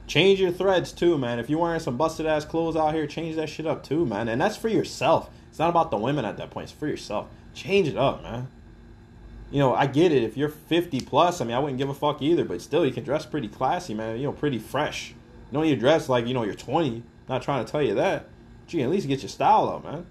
Change 0.08 0.42
your 0.42 0.52
threads 0.52 0.92
too, 0.92 1.18
man. 1.18 1.40
If 1.40 1.50
you're 1.50 1.60
wearing 1.60 1.80
some 1.80 1.96
busted 1.96 2.26
ass 2.26 2.44
clothes 2.44 2.76
out 2.76 2.94
here, 2.94 3.08
change 3.08 3.36
that 3.36 3.48
shit 3.48 3.66
up 3.66 3.84
too, 3.84 4.06
man. 4.06 4.28
And 4.28 4.42
that's 4.42 4.58
for 4.58 4.68
yourself. 4.68 5.30
It's 5.50 5.60
not 5.60 5.70
about 5.70 5.92
the 5.92 5.98
women 5.98 6.26
at 6.26 6.38
that 6.38 6.50
point. 6.50 6.66
It's 6.66 6.74
for 6.74 6.88
yourself. 6.88 7.28
Change 7.54 7.88
it 7.88 7.98
up, 7.98 8.24
man. 8.24 8.48
You 9.52 9.60
know, 9.60 9.74
I 9.74 9.86
get 9.86 10.12
it. 10.12 10.24
If 10.24 10.38
you're 10.38 10.50
50 10.50 11.02
plus, 11.02 11.40
I 11.40 11.46
mean, 11.46 11.56
I 11.56 11.60
wouldn't 11.60 11.78
give 11.78 11.90
a 11.90 11.94
fuck 11.94 12.22
either. 12.22 12.46
But 12.46 12.62
still, 12.62 12.86
you 12.86 12.92
can 12.92 13.04
dress 13.04 13.26
pretty 13.26 13.48
classy, 13.48 13.94
man. 13.94 14.18
You 14.18 14.24
know, 14.24 14.32
pretty 14.32 14.60
fresh. 14.60 15.10
You 15.10 15.54
don't 15.54 15.64
need 15.64 15.76
to 15.76 15.80
dress 15.80 16.10
like 16.10 16.28
you 16.28 16.34
know 16.34 16.44
you're 16.44 16.56
20. 16.56 17.04
Not 17.30 17.42
trying 17.42 17.64
to 17.64 17.72
tell 17.72 17.82
you 17.82 17.96
that. 17.96 18.28
Can 18.72 18.82
at 18.82 18.90
least 18.90 19.08
get 19.08 19.22
your 19.22 19.30
style 19.30 19.70
up, 19.70 19.84
man. 19.84 20.06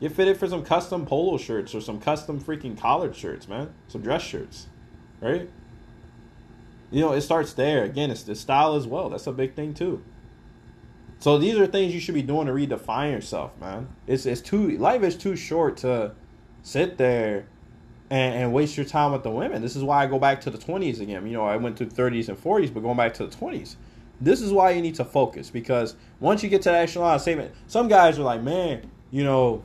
Get 0.00 0.12
fitted 0.12 0.38
for 0.38 0.48
some 0.48 0.64
custom 0.64 1.06
polo 1.06 1.36
shirts 1.38 1.74
or 1.74 1.80
some 1.80 2.00
custom 2.00 2.40
freaking 2.40 2.78
collared 2.78 3.14
shirts, 3.16 3.48
man. 3.48 3.72
Some 3.88 4.02
dress 4.02 4.22
shirts, 4.22 4.66
right? 5.20 5.48
You 6.90 7.00
know, 7.00 7.12
it 7.12 7.20
starts 7.20 7.52
there. 7.52 7.84
Again, 7.84 8.10
it's 8.10 8.22
the 8.22 8.34
style 8.34 8.74
as 8.74 8.86
well. 8.86 9.10
That's 9.10 9.26
a 9.26 9.32
big 9.32 9.54
thing 9.54 9.74
too. 9.74 10.02
So 11.20 11.36
these 11.36 11.56
are 11.58 11.66
things 11.66 11.92
you 11.92 12.00
should 12.00 12.14
be 12.14 12.22
doing 12.22 12.46
to 12.46 12.52
redefine 12.52 13.12
yourself, 13.12 13.52
man. 13.60 13.88
It's 14.06 14.24
it's 14.24 14.40
too 14.40 14.70
life 14.78 15.02
is 15.02 15.16
too 15.16 15.36
short 15.36 15.76
to 15.78 16.12
sit 16.62 16.96
there 16.96 17.44
and, 18.08 18.34
and 18.34 18.52
waste 18.54 18.76
your 18.76 18.86
time 18.86 19.12
with 19.12 19.22
the 19.22 19.30
women. 19.30 19.60
This 19.60 19.76
is 19.76 19.84
why 19.84 20.02
I 20.02 20.06
go 20.06 20.18
back 20.18 20.40
to 20.42 20.50
the 20.50 20.58
twenties 20.58 20.98
again. 20.98 21.26
You 21.26 21.34
know, 21.34 21.44
I 21.44 21.56
went 21.56 21.76
to 21.78 21.86
thirties 21.86 22.30
and 22.30 22.38
forties, 22.38 22.70
but 22.70 22.80
going 22.80 22.96
back 22.96 23.14
to 23.14 23.26
the 23.26 23.36
twenties. 23.36 23.76
This 24.20 24.42
is 24.42 24.52
why 24.52 24.70
you 24.70 24.82
need 24.82 24.96
to 24.96 25.04
focus 25.04 25.50
because 25.50 25.96
once 26.18 26.42
you 26.42 26.48
get 26.48 26.62
to 26.62 26.70
that 26.70 26.82
echelon 26.82 27.14
of 27.14 27.20
saving, 27.22 27.50
some 27.66 27.88
guys 27.88 28.18
are 28.18 28.22
like, 28.22 28.42
man, 28.42 28.90
you 29.10 29.24
know, 29.24 29.62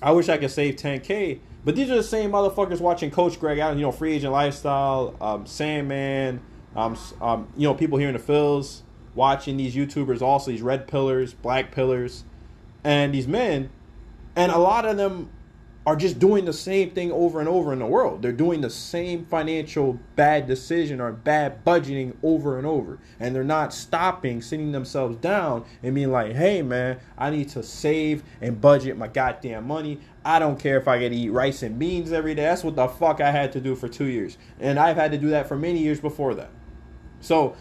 I 0.00 0.12
wish 0.12 0.28
I 0.28 0.38
could 0.38 0.50
save 0.50 0.76
10k. 0.76 1.40
But 1.64 1.76
these 1.76 1.90
are 1.90 1.96
the 1.96 2.02
same 2.02 2.30
motherfuckers 2.30 2.80
watching 2.80 3.10
Coach 3.10 3.38
Greg 3.38 3.58
Adams, 3.58 3.80
you 3.80 3.86
know, 3.86 3.92
Free 3.92 4.14
Agent 4.14 4.32
Lifestyle, 4.32 5.14
um, 5.20 5.44
Sandman, 5.44 6.40
um, 6.74 6.96
um, 7.20 7.48
you 7.56 7.68
know, 7.68 7.74
people 7.74 7.98
here 7.98 8.08
in 8.08 8.14
the 8.14 8.20
Phils 8.20 8.82
watching 9.14 9.56
these 9.56 9.74
YouTubers 9.74 10.22
also, 10.22 10.50
these 10.50 10.62
red 10.62 10.86
pillars, 10.86 11.34
black 11.34 11.72
pillars, 11.72 12.24
and 12.84 13.12
these 13.12 13.26
men, 13.26 13.68
and 14.36 14.52
a 14.52 14.58
lot 14.58 14.86
of 14.86 14.96
them 14.96 15.28
are 15.88 15.96
just 15.96 16.18
doing 16.18 16.44
the 16.44 16.52
same 16.52 16.90
thing 16.90 17.10
over 17.10 17.40
and 17.40 17.48
over 17.48 17.72
in 17.72 17.78
the 17.78 17.86
world. 17.86 18.20
They're 18.20 18.30
doing 18.30 18.60
the 18.60 18.68
same 18.68 19.24
financial 19.24 19.98
bad 20.16 20.46
decision 20.46 21.00
or 21.00 21.12
bad 21.12 21.64
budgeting 21.64 22.14
over 22.22 22.58
and 22.58 22.66
over. 22.66 22.98
And 23.18 23.34
they're 23.34 23.42
not 23.42 23.72
stopping, 23.72 24.42
sitting 24.42 24.72
themselves 24.72 25.16
down 25.16 25.64
and 25.82 25.94
being 25.94 26.12
like, 26.12 26.34
hey 26.34 26.60
man, 26.60 27.00
I 27.16 27.30
need 27.30 27.48
to 27.50 27.62
save 27.62 28.22
and 28.42 28.60
budget 28.60 28.98
my 28.98 29.08
goddamn 29.08 29.66
money. 29.66 30.00
I 30.26 30.38
don't 30.38 30.60
care 30.60 30.76
if 30.76 30.86
I 30.86 30.98
get 30.98 31.08
to 31.08 31.16
eat 31.16 31.30
rice 31.30 31.62
and 31.62 31.78
beans 31.78 32.12
every 32.12 32.34
day. 32.34 32.42
That's 32.42 32.62
what 32.62 32.76
the 32.76 32.86
fuck 32.86 33.22
I 33.22 33.30
had 33.30 33.52
to 33.52 33.60
do 33.60 33.74
for 33.74 33.88
two 33.88 34.08
years. 34.08 34.36
And 34.60 34.78
I've 34.78 34.96
had 34.96 35.10
to 35.12 35.18
do 35.18 35.30
that 35.30 35.48
for 35.48 35.56
many 35.56 35.78
years 35.78 36.00
before 36.00 36.34
that. 36.34 36.50
So, 37.22 37.56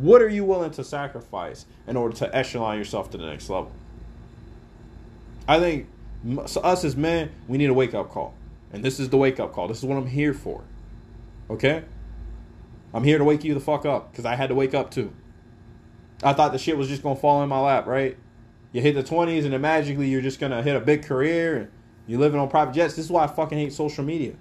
what 0.00 0.22
are 0.22 0.28
you 0.30 0.42
willing 0.42 0.70
to 0.70 0.82
sacrifice 0.82 1.66
in 1.86 1.98
order 1.98 2.16
to 2.16 2.34
echelon 2.34 2.78
yourself 2.78 3.10
to 3.10 3.18
the 3.18 3.26
next 3.26 3.50
level? 3.50 3.72
I 5.46 5.58
think 5.60 5.86
so 6.46 6.60
us 6.60 6.84
as 6.84 6.96
men, 6.96 7.30
we 7.46 7.58
need 7.58 7.70
a 7.70 7.74
wake 7.74 7.94
up 7.94 8.10
call. 8.10 8.34
And 8.72 8.84
this 8.84 9.00
is 9.00 9.08
the 9.08 9.16
wake 9.16 9.40
up 9.40 9.52
call. 9.52 9.68
This 9.68 9.78
is 9.78 9.84
what 9.84 9.96
I'm 9.96 10.06
here 10.06 10.34
for. 10.34 10.64
Okay? 11.48 11.84
I'm 12.92 13.04
here 13.04 13.18
to 13.18 13.24
wake 13.24 13.44
you 13.44 13.54
the 13.54 13.60
fuck 13.60 13.86
up 13.86 14.10
because 14.10 14.24
I 14.24 14.34
had 14.34 14.48
to 14.48 14.54
wake 14.54 14.74
up 14.74 14.90
too. 14.90 15.12
I 16.22 16.32
thought 16.32 16.52
the 16.52 16.58
shit 16.58 16.76
was 16.76 16.88
just 16.88 17.02
going 17.02 17.14
to 17.14 17.20
fall 17.20 17.42
in 17.42 17.48
my 17.48 17.60
lap, 17.60 17.86
right? 17.86 18.16
You 18.72 18.80
hit 18.80 18.94
the 18.94 19.02
20s 19.02 19.44
and 19.44 19.52
then 19.52 19.60
magically 19.60 20.08
you're 20.08 20.20
just 20.20 20.40
going 20.40 20.52
to 20.52 20.62
hit 20.62 20.76
a 20.76 20.80
big 20.80 21.04
career 21.04 21.56
and 21.56 21.70
you're 22.06 22.20
living 22.20 22.40
on 22.40 22.48
private 22.48 22.74
jets. 22.74 22.94
This 22.94 23.06
is 23.06 23.10
why 23.10 23.24
I 23.24 23.26
fucking 23.26 23.56
hate 23.56 23.72
social 23.72 24.04
media, 24.04 24.34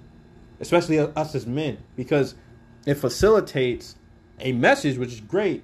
especially 0.59 0.99
us 0.99 1.36
as 1.36 1.45
men, 1.45 1.78
because 1.95 2.36
it 2.86 2.95
facilitates 2.95 3.95
a 4.39 4.51
message, 4.53 4.97
which 4.97 5.13
is 5.13 5.21
great, 5.21 5.63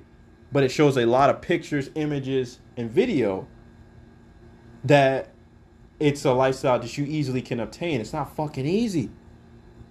but 0.51 0.63
it 0.63 0.69
shows 0.69 0.97
a 0.97 1.05
lot 1.05 1.29
of 1.29 1.41
pictures, 1.41 1.89
images, 1.95 2.59
and 2.77 2.91
video 2.91 3.47
that 4.83 5.32
it's 6.03 6.25
a 6.25 6.33
lifestyle 6.33 6.79
that 6.79 6.97
you 6.97 7.05
easily 7.05 7.41
can 7.41 7.61
obtain. 7.61 8.01
It's 8.01 8.11
not 8.11 8.35
fucking 8.35 8.65
easy. 8.65 9.09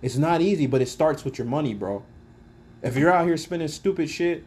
It's 0.02 0.18
not 0.18 0.42
easy, 0.42 0.66
but 0.66 0.82
it 0.82 0.88
starts 0.90 1.24
with 1.24 1.38
your 1.38 1.46
money, 1.46 1.72
bro. 1.72 2.04
If 2.82 2.98
you're 2.98 3.10
out 3.10 3.26
here 3.26 3.38
spending 3.38 3.68
stupid 3.68 4.10
shit, 4.10 4.44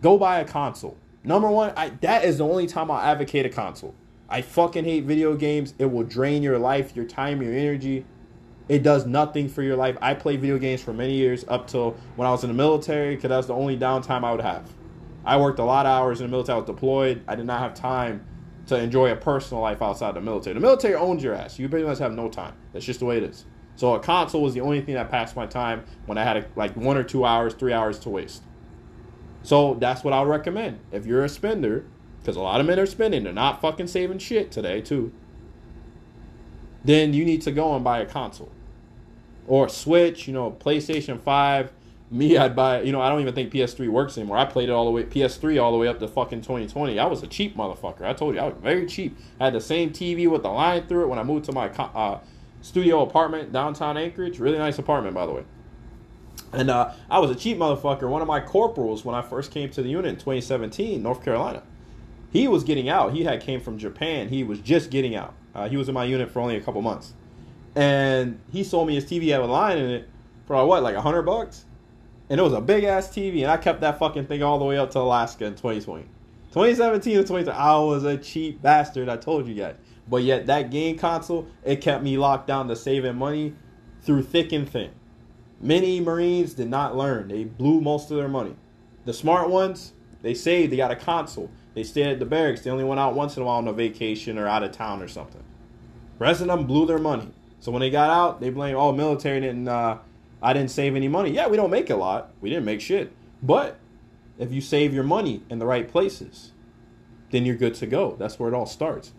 go 0.00 0.16
buy 0.16 0.40
a 0.40 0.44
console. 0.46 0.96
Number 1.22 1.50
one, 1.50 1.74
I, 1.76 1.90
that 2.00 2.24
is 2.24 2.38
the 2.38 2.46
only 2.46 2.66
time 2.66 2.90
I'll 2.90 2.98
advocate 2.98 3.44
a 3.44 3.50
console. 3.50 3.94
I 4.26 4.40
fucking 4.40 4.86
hate 4.86 5.04
video 5.04 5.36
games. 5.36 5.74
It 5.78 5.84
will 5.84 6.02
drain 6.02 6.42
your 6.42 6.58
life, 6.58 6.96
your 6.96 7.04
time, 7.04 7.42
your 7.42 7.52
energy. 7.52 8.06
It 8.66 8.82
does 8.82 9.04
nothing 9.04 9.50
for 9.50 9.62
your 9.62 9.76
life. 9.76 9.98
I 10.00 10.14
played 10.14 10.40
video 10.40 10.56
games 10.56 10.80
for 10.82 10.94
many 10.94 11.12
years 11.12 11.44
up 11.46 11.66
till 11.66 11.90
when 12.16 12.26
I 12.26 12.30
was 12.30 12.42
in 12.42 12.48
the 12.48 12.54
military 12.54 13.16
because 13.16 13.28
that 13.28 13.36
was 13.36 13.48
the 13.48 13.54
only 13.54 13.76
downtime 13.76 14.24
I 14.24 14.30
would 14.30 14.40
have. 14.40 14.66
I 15.26 15.36
worked 15.36 15.58
a 15.58 15.64
lot 15.64 15.84
of 15.84 15.90
hours 15.90 16.22
in 16.22 16.26
the 16.26 16.30
military. 16.30 16.56
I 16.56 16.60
was 16.60 16.66
deployed. 16.66 17.22
I 17.28 17.34
did 17.34 17.44
not 17.44 17.60
have 17.60 17.74
time 17.74 18.24
to 18.66 18.76
enjoy 18.78 19.10
a 19.10 19.16
personal 19.16 19.62
life 19.62 19.82
outside 19.82 20.14
the 20.14 20.20
military. 20.20 20.54
The 20.54 20.60
military 20.60 20.94
owns 20.94 21.22
your 21.22 21.34
ass. 21.34 21.58
You 21.58 21.68
pretty 21.68 21.86
much 21.86 21.98
have 21.98 22.12
no 22.12 22.28
time. 22.28 22.54
That's 22.72 22.84
just 22.84 23.00
the 23.00 23.06
way 23.06 23.18
it 23.18 23.22
is. 23.22 23.44
So 23.76 23.94
a 23.94 24.00
console 24.00 24.42
was 24.42 24.54
the 24.54 24.60
only 24.60 24.80
thing 24.80 24.94
that 24.94 25.10
passed 25.10 25.36
my 25.36 25.46
time 25.46 25.84
when 26.06 26.16
I 26.16 26.24
had 26.24 26.36
a, 26.36 26.46
like 26.56 26.76
one 26.76 26.96
or 26.96 27.02
two 27.02 27.24
hours, 27.24 27.54
three 27.54 27.72
hours 27.72 27.98
to 28.00 28.10
waste. 28.10 28.42
So 29.42 29.74
that's 29.74 30.04
what 30.04 30.14
I 30.14 30.20
would 30.20 30.28
recommend. 30.28 30.80
If 30.92 31.06
you're 31.06 31.24
a 31.24 31.28
spender, 31.28 31.84
because 32.20 32.36
a 32.36 32.40
lot 32.40 32.60
of 32.60 32.66
men 32.66 32.78
are 32.78 32.86
spending, 32.86 33.24
they're 33.24 33.32
not 33.32 33.60
fucking 33.60 33.88
saving 33.88 34.18
shit 34.18 34.50
today 34.50 34.80
too. 34.80 35.12
Then 36.84 37.12
you 37.14 37.24
need 37.24 37.42
to 37.42 37.52
go 37.52 37.74
and 37.74 37.84
buy 37.84 37.98
a 38.00 38.06
console. 38.06 38.52
Or 39.46 39.68
Switch, 39.68 40.26
you 40.26 40.32
know, 40.32 40.50
PlayStation 40.52 41.20
5, 41.20 41.72
me, 42.10 42.36
I'd 42.36 42.54
buy. 42.54 42.82
You 42.82 42.92
know, 42.92 43.00
I 43.00 43.08
don't 43.08 43.20
even 43.20 43.34
think 43.34 43.52
PS3 43.52 43.88
works 43.88 44.18
anymore. 44.18 44.36
I 44.36 44.44
played 44.44 44.68
it 44.68 44.72
all 44.72 44.84
the 44.84 44.90
way 44.90 45.04
PS3 45.04 45.62
all 45.62 45.72
the 45.72 45.78
way 45.78 45.88
up 45.88 45.98
to 46.00 46.08
fucking 46.08 46.42
2020. 46.42 46.98
I 46.98 47.06
was 47.06 47.22
a 47.22 47.26
cheap 47.26 47.56
motherfucker. 47.56 48.02
I 48.02 48.12
told 48.12 48.34
you, 48.34 48.40
I 48.40 48.44
was 48.44 48.54
very 48.62 48.86
cheap. 48.86 49.16
I 49.40 49.46
had 49.46 49.54
the 49.54 49.60
same 49.60 49.90
TV 49.90 50.28
with 50.28 50.42
the 50.42 50.50
line 50.50 50.86
through 50.86 51.04
it 51.04 51.08
when 51.08 51.18
I 51.18 51.22
moved 51.22 51.46
to 51.46 51.52
my 51.52 51.68
uh, 51.68 52.20
studio 52.60 53.02
apartment 53.02 53.52
downtown 53.52 53.96
Anchorage. 53.96 54.38
Really 54.38 54.58
nice 54.58 54.78
apartment, 54.78 55.14
by 55.14 55.26
the 55.26 55.32
way. 55.32 55.44
And 56.52 56.70
uh, 56.70 56.92
I 57.10 57.18
was 57.18 57.30
a 57.30 57.34
cheap 57.34 57.58
motherfucker. 57.58 58.08
One 58.08 58.22
of 58.22 58.28
my 58.28 58.40
corporals 58.40 59.04
when 59.04 59.14
I 59.14 59.22
first 59.22 59.50
came 59.50 59.70
to 59.70 59.82
the 59.82 59.88
unit 59.88 60.06
in 60.06 60.16
2017, 60.16 61.02
North 61.02 61.24
Carolina. 61.24 61.62
he 62.32 62.46
was 62.48 62.64
getting 62.64 62.88
out. 62.88 63.12
He 63.12 63.24
had 63.24 63.40
came 63.40 63.60
from 63.60 63.78
Japan. 63.78 64.28
He 64.28 64.44
was 64.44 64.60
just 64.60 64.90
getting 64.90 65.16
out. 65.16 65.34
Uh, 65.54 65.68
he 65.68 65.76
was 65.76 65.88
in 65.88 65.94
my 65.94 66.04
unit 66.04 66.30
for 66.30 66.40
only 66.40 66.56
a 66.56 66.60
couple 66.60 66.82
months, 66.82 67.12
and 67.76 68.40
he 68.50 68.64
sold 68.64 68.88
me 68.88 68.96
his 68.96 69.04
TV 69.04 69.30
had 69.30 69.40
a 69.40 69.46
line 69.46 69.78
in 69.78 69.88
it 69.88 70.08
for 70.46 70.66
what, 70.66 70.82
like 70.82 70.96
a 70.96 71.00
hundred 71.00 71.22
bucks, 71.22 71.64
and 72.34 72.40
it 72.40 72.42
was 72.42 72.52
a 72.52 72.60
big 72.60 72.82
ass 72.82 73.06
TV, 73.10 73.42
and 73.42 73.50
I 73.52 73.56
kept 73.56 73.82
that 73.82 74.00
fucking 74.00 74.26
thing 74.26 74.42
all 74.42 74.58
the 74.58 74.64
way 74.64 74.76
up 74.76 74.90
to 74.90 74.98
Alaska 74.98 75.44
in 75.44 75.52
2020, 75.52 76.02
2017 76.48 77.14
to 77.14 77.22
2020. 77.22 77.56
I 77.56 77.78
was 77.78 78.02
a 78.02 78.16
cheap 78.16 78.60
bastard. 78.60 79.08
I 79.08 79.16
told 79.16 79.46
you 79.46 79.54
guys, 79.54 79.76
but 80.08 80.24
yet 80.24 80.46
that 80.46 80.72
game 80.72 80.98
console 80.98 81.46
it 81.62 81.80
kept 81.80 82.02
me 82.02 82.18
locked 82.18 82.48
down 82.48 82.66
to 82.66 82.74
saving 82.74 83.14
money 83.14 83.54
through 84.02 84.24
thick 84.24 84.50
and 84.50 84.68
thin. 84.68 84.90
Many 85.60 86.00
Marines 86.00 86.54
did 86.54 86.68
not 86.68 86.96
learn. 86.96 87.28
They 87.28 87.44
blew 87.44 87.80
most 87.80 88.10
of 88.10 88.16
their 88.16 88.26
money. 88.26 88.56
The 89.04 89.12
smart 89.12 89.48
ones, 89.48 89.92
they 90.22 90.34
saved. 90.34 90.72
They 90.72 90.76
got 90.76 90.90
a 90.90 90.96
console. 90.96 91.52
They 91.74 91.84
stayed 91.84 92.08
at 92.08 92.18
the 92.18 92.26
barracks. 92.26 92.62
They 92.62 92.70
only 92.72 92.82
went 92.82 92.98
out 92.98 93.14
once 93.14 93.36
in 93.36 93.44
a 93.44 93.46
while 93.46 93.58
on 93.58 93.68
a 93.68 93.72
vacation 93.72 94.38
or 94.38 94.48
out 94.48 94.64
of 94.64 94.72
town 94.72 95.02
or 95.02 95.06
something. 95.06 95.44
The 96.18 96.24
rest 96.24 96.40
of 96.40 96.48
them 96.48 96.66
blew 96.66 96.84
their 96.84 96.98
money. 96.98 97.30
So 97.60 97.70
when 97.70 97.78
they 97.78 97.90
got 97.90 98.10
out, 98.10 98.40
they 98.40 98.50
blame, 98.50 98.74
oh, 98.74 98.90
military 98.90 99.40
didn't, 99.40 99.68
uh, 99.68 99.98
I 100.44 100.52
didn't 100.52 100.70
save 100.70 100.94
any 100.94 101.08
money. 101.08 101.30
Yeah, 101.30 101.48
we 101.48 101.56
don't 101.56 101.70
make 101.70 101.88
a 101.88 101.96
lot. 101.96 102.30
We 102.42 102.50
didn't 102.50 102.66
make 102.66 102.82
shit. 102.82 103.10
But 103.42 103.78
if 104.38 104.52
you 104.52 104.60
save 104.60 104.92
your 104.92 105.02
money 105.02 105.42
in 105.48 105.58
the 105.58 105.64
right 105.64 105.88
places, 105.88 106.52
then 107.30 107.46
you're 107.46 107.56
good 107.56 107.74
to 107.76 107.86
go. 107.86 108.14
That's 108.18 108.38
where 108.38 108.50
it 108.50 108.54
all 108.54 108.66
starts. 108.66 109.12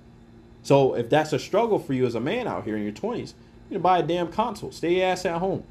So 0.62 0.94
if 0.94 1.10
that's 1.10 1.34
a 1.34 1.40
struggle 1.40 1.80
for 1.80 1.94
you 1.94 2.06
as 2.06 2.14
a 2.14 2.20
man 2.20 2.48
out 2.48 2.64
here 2.64 2.78
in 2.78 2.84
your 2.84 2.92
20s, 2.92 3.34
you 3.70 3.74
can 3.74 3.82
buy 3.82 4.00
a 4.00 4.04
damn 4.04 4.32
console. 4.32 4.72
Stay 4.72 4.98
your 4.98 5.08
ass 5.08 5.26
at 5.26 5.40
home. 5.40 5.64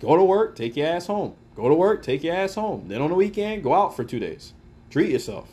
Go 0.00 0.16
to 0.16 0.22
work, 0.22 0.54
take 0.54 0.76
your 0.76 0.86
ass 0.86 1.08
home. 1.08 1.34
Go 1.56 1.68
to 1.68 1.74
work, 1.74 2.04
take 2.04 2.22
your 2.22 2.36
ass 2.36 2.54
home. 2.54 2.86
Then 2.86 3.02
on 3.02 3.10
the 3.10 3.16
weekend, 3.16 3.64
go 3.64 3.74
out 3.74 3.96
for 3.96 4.04
two 4.04 4.20
days. 4.20 4.54
Treat 4.90 5.10
yourself. 5.10 5.48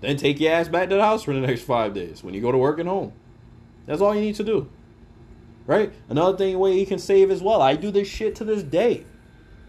Then 0.00 0.16
take 0.16 0.40
your 0.40 0.52
ass 0.52 0.66
back 0.66 0.88
to 0.88 0.96
the 0.96 1.04
house 1.04 1.22
for 1.22 1.34
the 1.34 1.40
next 1.40 1.62
five 1.62 1.94
days 1.94 2.24
when 2.24 2.34
you 2.34 2.40
go 2.40 2.50
to 2.50 2.58
work 2.58 2.80
and 2.80 2.88
home. 2.88 3.12
That's 3.86 4.00
all 4.00 4.12
you 4.12 4.22
need 4.22 4.34
to 4.36 4.44
do. 4.44 4.68
Right? 5.66 5.92
Another 6.08 6.36
thing 6.36 6.58
way 6.58 6.78
you 6.78 6.86
can 6.86 6.98
save 6.98 7.30
as 7.30 7.42
well. 7.42 7.62
I 7.62 7.76
do 7.76 7.90
this 7.90 8.08
shit 8.08 8.36
to 8.36 8.44
this 8.44 8.62
day. 8.62 9.04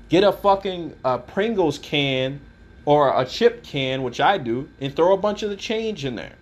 Get 0.09 0.23
a 0.23 0.31
fucking 0.31 0.93
uh, 1.03 1.19
Pringles 1.19 1.79
can 1.79 2.41
or 2.85 3.19
a 3.19 3.25
chip 3.25 3.63
can, 3.63 4.03
which 4.03 4.19
I 4.19 4.37
do, 4.37 4.69
and 4.79 4.95
throw 4.95 5.13
a 5.13 5.17
bunch 5.17 5.41
of 5.41 5.49
the 5.49 5.55
change 5.55 6.05
in 6.05 6.15
there. 6.15 6.35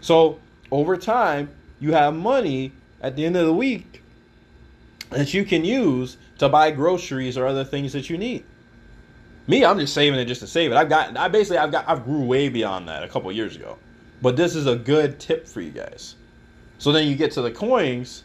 So 0.00 0.38
over 0.70 0.96
time, 0.96 1.50
you 1.80 1.92
have 1.92 2.14
money 2.14 2.72
at 3.00 3.16
the 3.16 3.24
end 3.24 3.36
of 3.36 3.46
the 3.46 3.52
week 3.52 4.02
that 5.10 5.34
you 5.34 5.44
can 5.44 5.64
use 5.64 6.16
to 6.38 6.48
buy 6.48 6.70
groceries 6.70 7.36
or 7.36 7.46
other 7.46 7.64
things 7.64 7.92
that 7.92 8.10
you 8.10 8.18
need. 8.18 8.44
Me, 9.48 9.64
I'm 9.64 9.78
just 9.78 9.94
saving 9.94 10.18
it 10.18 10.24
just 10.24 10.40
to 10.40 10.46
save 10.46 10.72
it. 10.72 10.76
I've 10.76 10.88
got, 10.88 11.16
I 11.16 11.28
basically, 11.28 11.58
I've 11.58 11.70
got, 11.70 11.88
I've 11.88 12.04
grew 12.04 12.24
way 12.24 12.48
beyond 12.48 12.88
that 12.88 13.02
a 13.02 13.08
couple 13.08 13.30
years 13.30 13.56
ago. 13.56 13.78
But 14.22 14.36
this 14.36 14.56
is 14.56 14.66
a 14.66 14.76
good 14.76 15.20
tip 15.20 15.46
for 15.46 15.60
you 15.60 15.70
guys. 15.70 16.16
So 16.78 16.92
then 16.92 17.08
you 17.08 17.16
get 17.16 17.32
to 17.32 17.42
the 17.42 17.50
coins, 17.50 18.24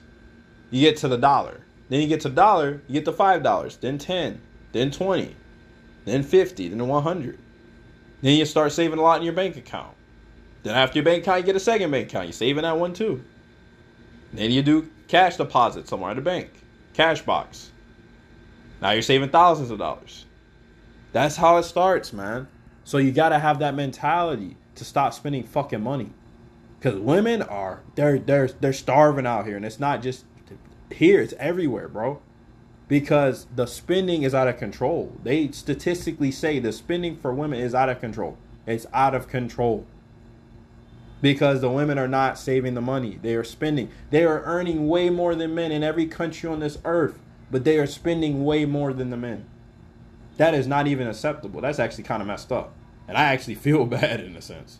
you 0.69 0.81
get 0.81 0.97
to 0.97 1.07
the 1.07 1.17
dollar. 1.17 1.61
Then 1.89 2.01
you 2.01 2.07
get 2.07 2.21
to 2.21 2.29
dollar, 2.29 2.81
you 2.87 2.93
get 2.93 3.05
to 3.05 3.13
five 3.13 3.43
dollars, 3.43 3.77
then 3.77 3.97
ten, 3.97 4.41
then 4.71 4.91
twenty, 4.91 5.35
then 6.05 6.23
fifty, 6.23 6.69
then 6.69 6.87
one 6.87 7.03
hundred. 7.03 7.39
Then 8.21 8.37
you 8.37 8.45
start 8.45 8.71
saving 8.71 8.99
a 8.99 9.01
lot 9.01 9.17
in 9.17 9.23
your 9.23 9.33
bank 9.33 9.57
account. 9.57 9.95
Then 10.63 10.75
after 10.75 10.99
your 10.99 11.05
bank 11.05 11.23
account, 11.23 11.39
you 11.39 11.45
get 11.45 11.55
a 11.55 11.59
second 11.59 11.91
bank 11.91 12.07
account. 12.09 12.27
You're 12.27 12.33
saving 12.33 12.63
that 12.63 12.77
one 12.77 12.93
too. 12.93 13.23
Then 14.31 14.51
you 14.51 14.61
do 14.61 14.89
cash 15.07 15.37
deposit 15.37 15.87
somewhere 15.87 16.11
at 16.11 16.17
a 16.17 16.21
bank, 16.21 16.49
cash 16.93 17.21
box. 17.21 17.71
Now 18.81 18.91
you're 18.91 19.01
saving 19.01 19.29
thousands 19.29 19.71
of 19.71 19.79
dollars. 19.79 20.25
That's 21.11 21.35
how 21.35 21.57
it 21.57 21.63
starts, 21.63 22.13
man. 22.13 22.47
So 22.83 22.97
you 22.97 23.11
gotta 23.11 23.39
have 23.39 23.59
that 23.59 23.75
mentality 23.75 24.55
to 24.75 24.85
stop 24.85 25.13
spending 25.13 25.43
fucking 25.43 25.81
money. 25.81 26.11
Cause 26.81 26.95
women 26.95 27.41
are 27.41 27.81
they're 27.95 28.17
they're 28.17 28.47
they're 28.47 28.73
starving 28.73 29.27
out 29.27 29.45
here, 29.45 29.55
and 29.55 29.65
it's 29.65 29.79
not 29.79 30.01
just 30.01 30.25
here; 30.91 31.21
it's 31.21 31.33
everywhere, 31.39 31.87
bro. 31.87 32.21
Because 32.87 33.47
the 33.55 33.67
spending 33.67 34.23
is 34.23 34.35
out 34.35 34.49
of 34.49 34.57
control. 34.57 35.15
They 35.23 35.49
statistically 35.51 36.31
say 36.31 36.59
the 36.59 36.73
spending 36.73 37.15
for 37.15 37.33
women 37.33 37.59
is 37.59 37.73
out 37.73 37.87
of 37.87 38.01
control. 38.01 38.37
It's 38.65 38.85
out 38.93 39.15
of 39.15 39.29
control. 39.29 39.85
Because 41.21 41.61
the 41.61 41.69
women 41.69 41.97
are 41.97 42.07
not 42.07 42.37
saving 42.37 42.73
the 42.73 42.81
money. 42.81 43.17
They 43.21 43.35
are 43.35 43.45
spending. 43.45 43.89
They 44.09 44.25
are 44.25 44.43
earning 44.43 44.89
way 44.89 45.09
more 45.09 45.35
than 45.35 45.55
men 45.55 45.71
in 45.71 45.83
every 45.83 46.05
country 46.05 46.49
on 46.49 46.59
this 46.59 46.79
earth, 46.83 47.19
but 47.49 47.63
they 47.63 47.77
are 47.77 47.87
spending 47.87 48.43
way 48.43 48.65
more 48.65 48.91
than 48.91 49.09
the 49.09 49.17
men 49.17 49.45
that 50.41 50.55
is 50.55 50.65
not 50.65 50.87
even 50.87 51.07
acceptable. 51.07 51.61
That's 51.61 51.77
actually 51.77 52.05
kind 52.05 52.19
of 52.19 52.27
messed 52.27 52.51
up. 52.51 52.73
And 53.07 53.15
I 53.15 53.25
actually 53.25 53.55
feel 53.55 53.85
bad 53.99 54.19
in 54.19 54.35
a 54.35 54.41
sense. 54.41 54.79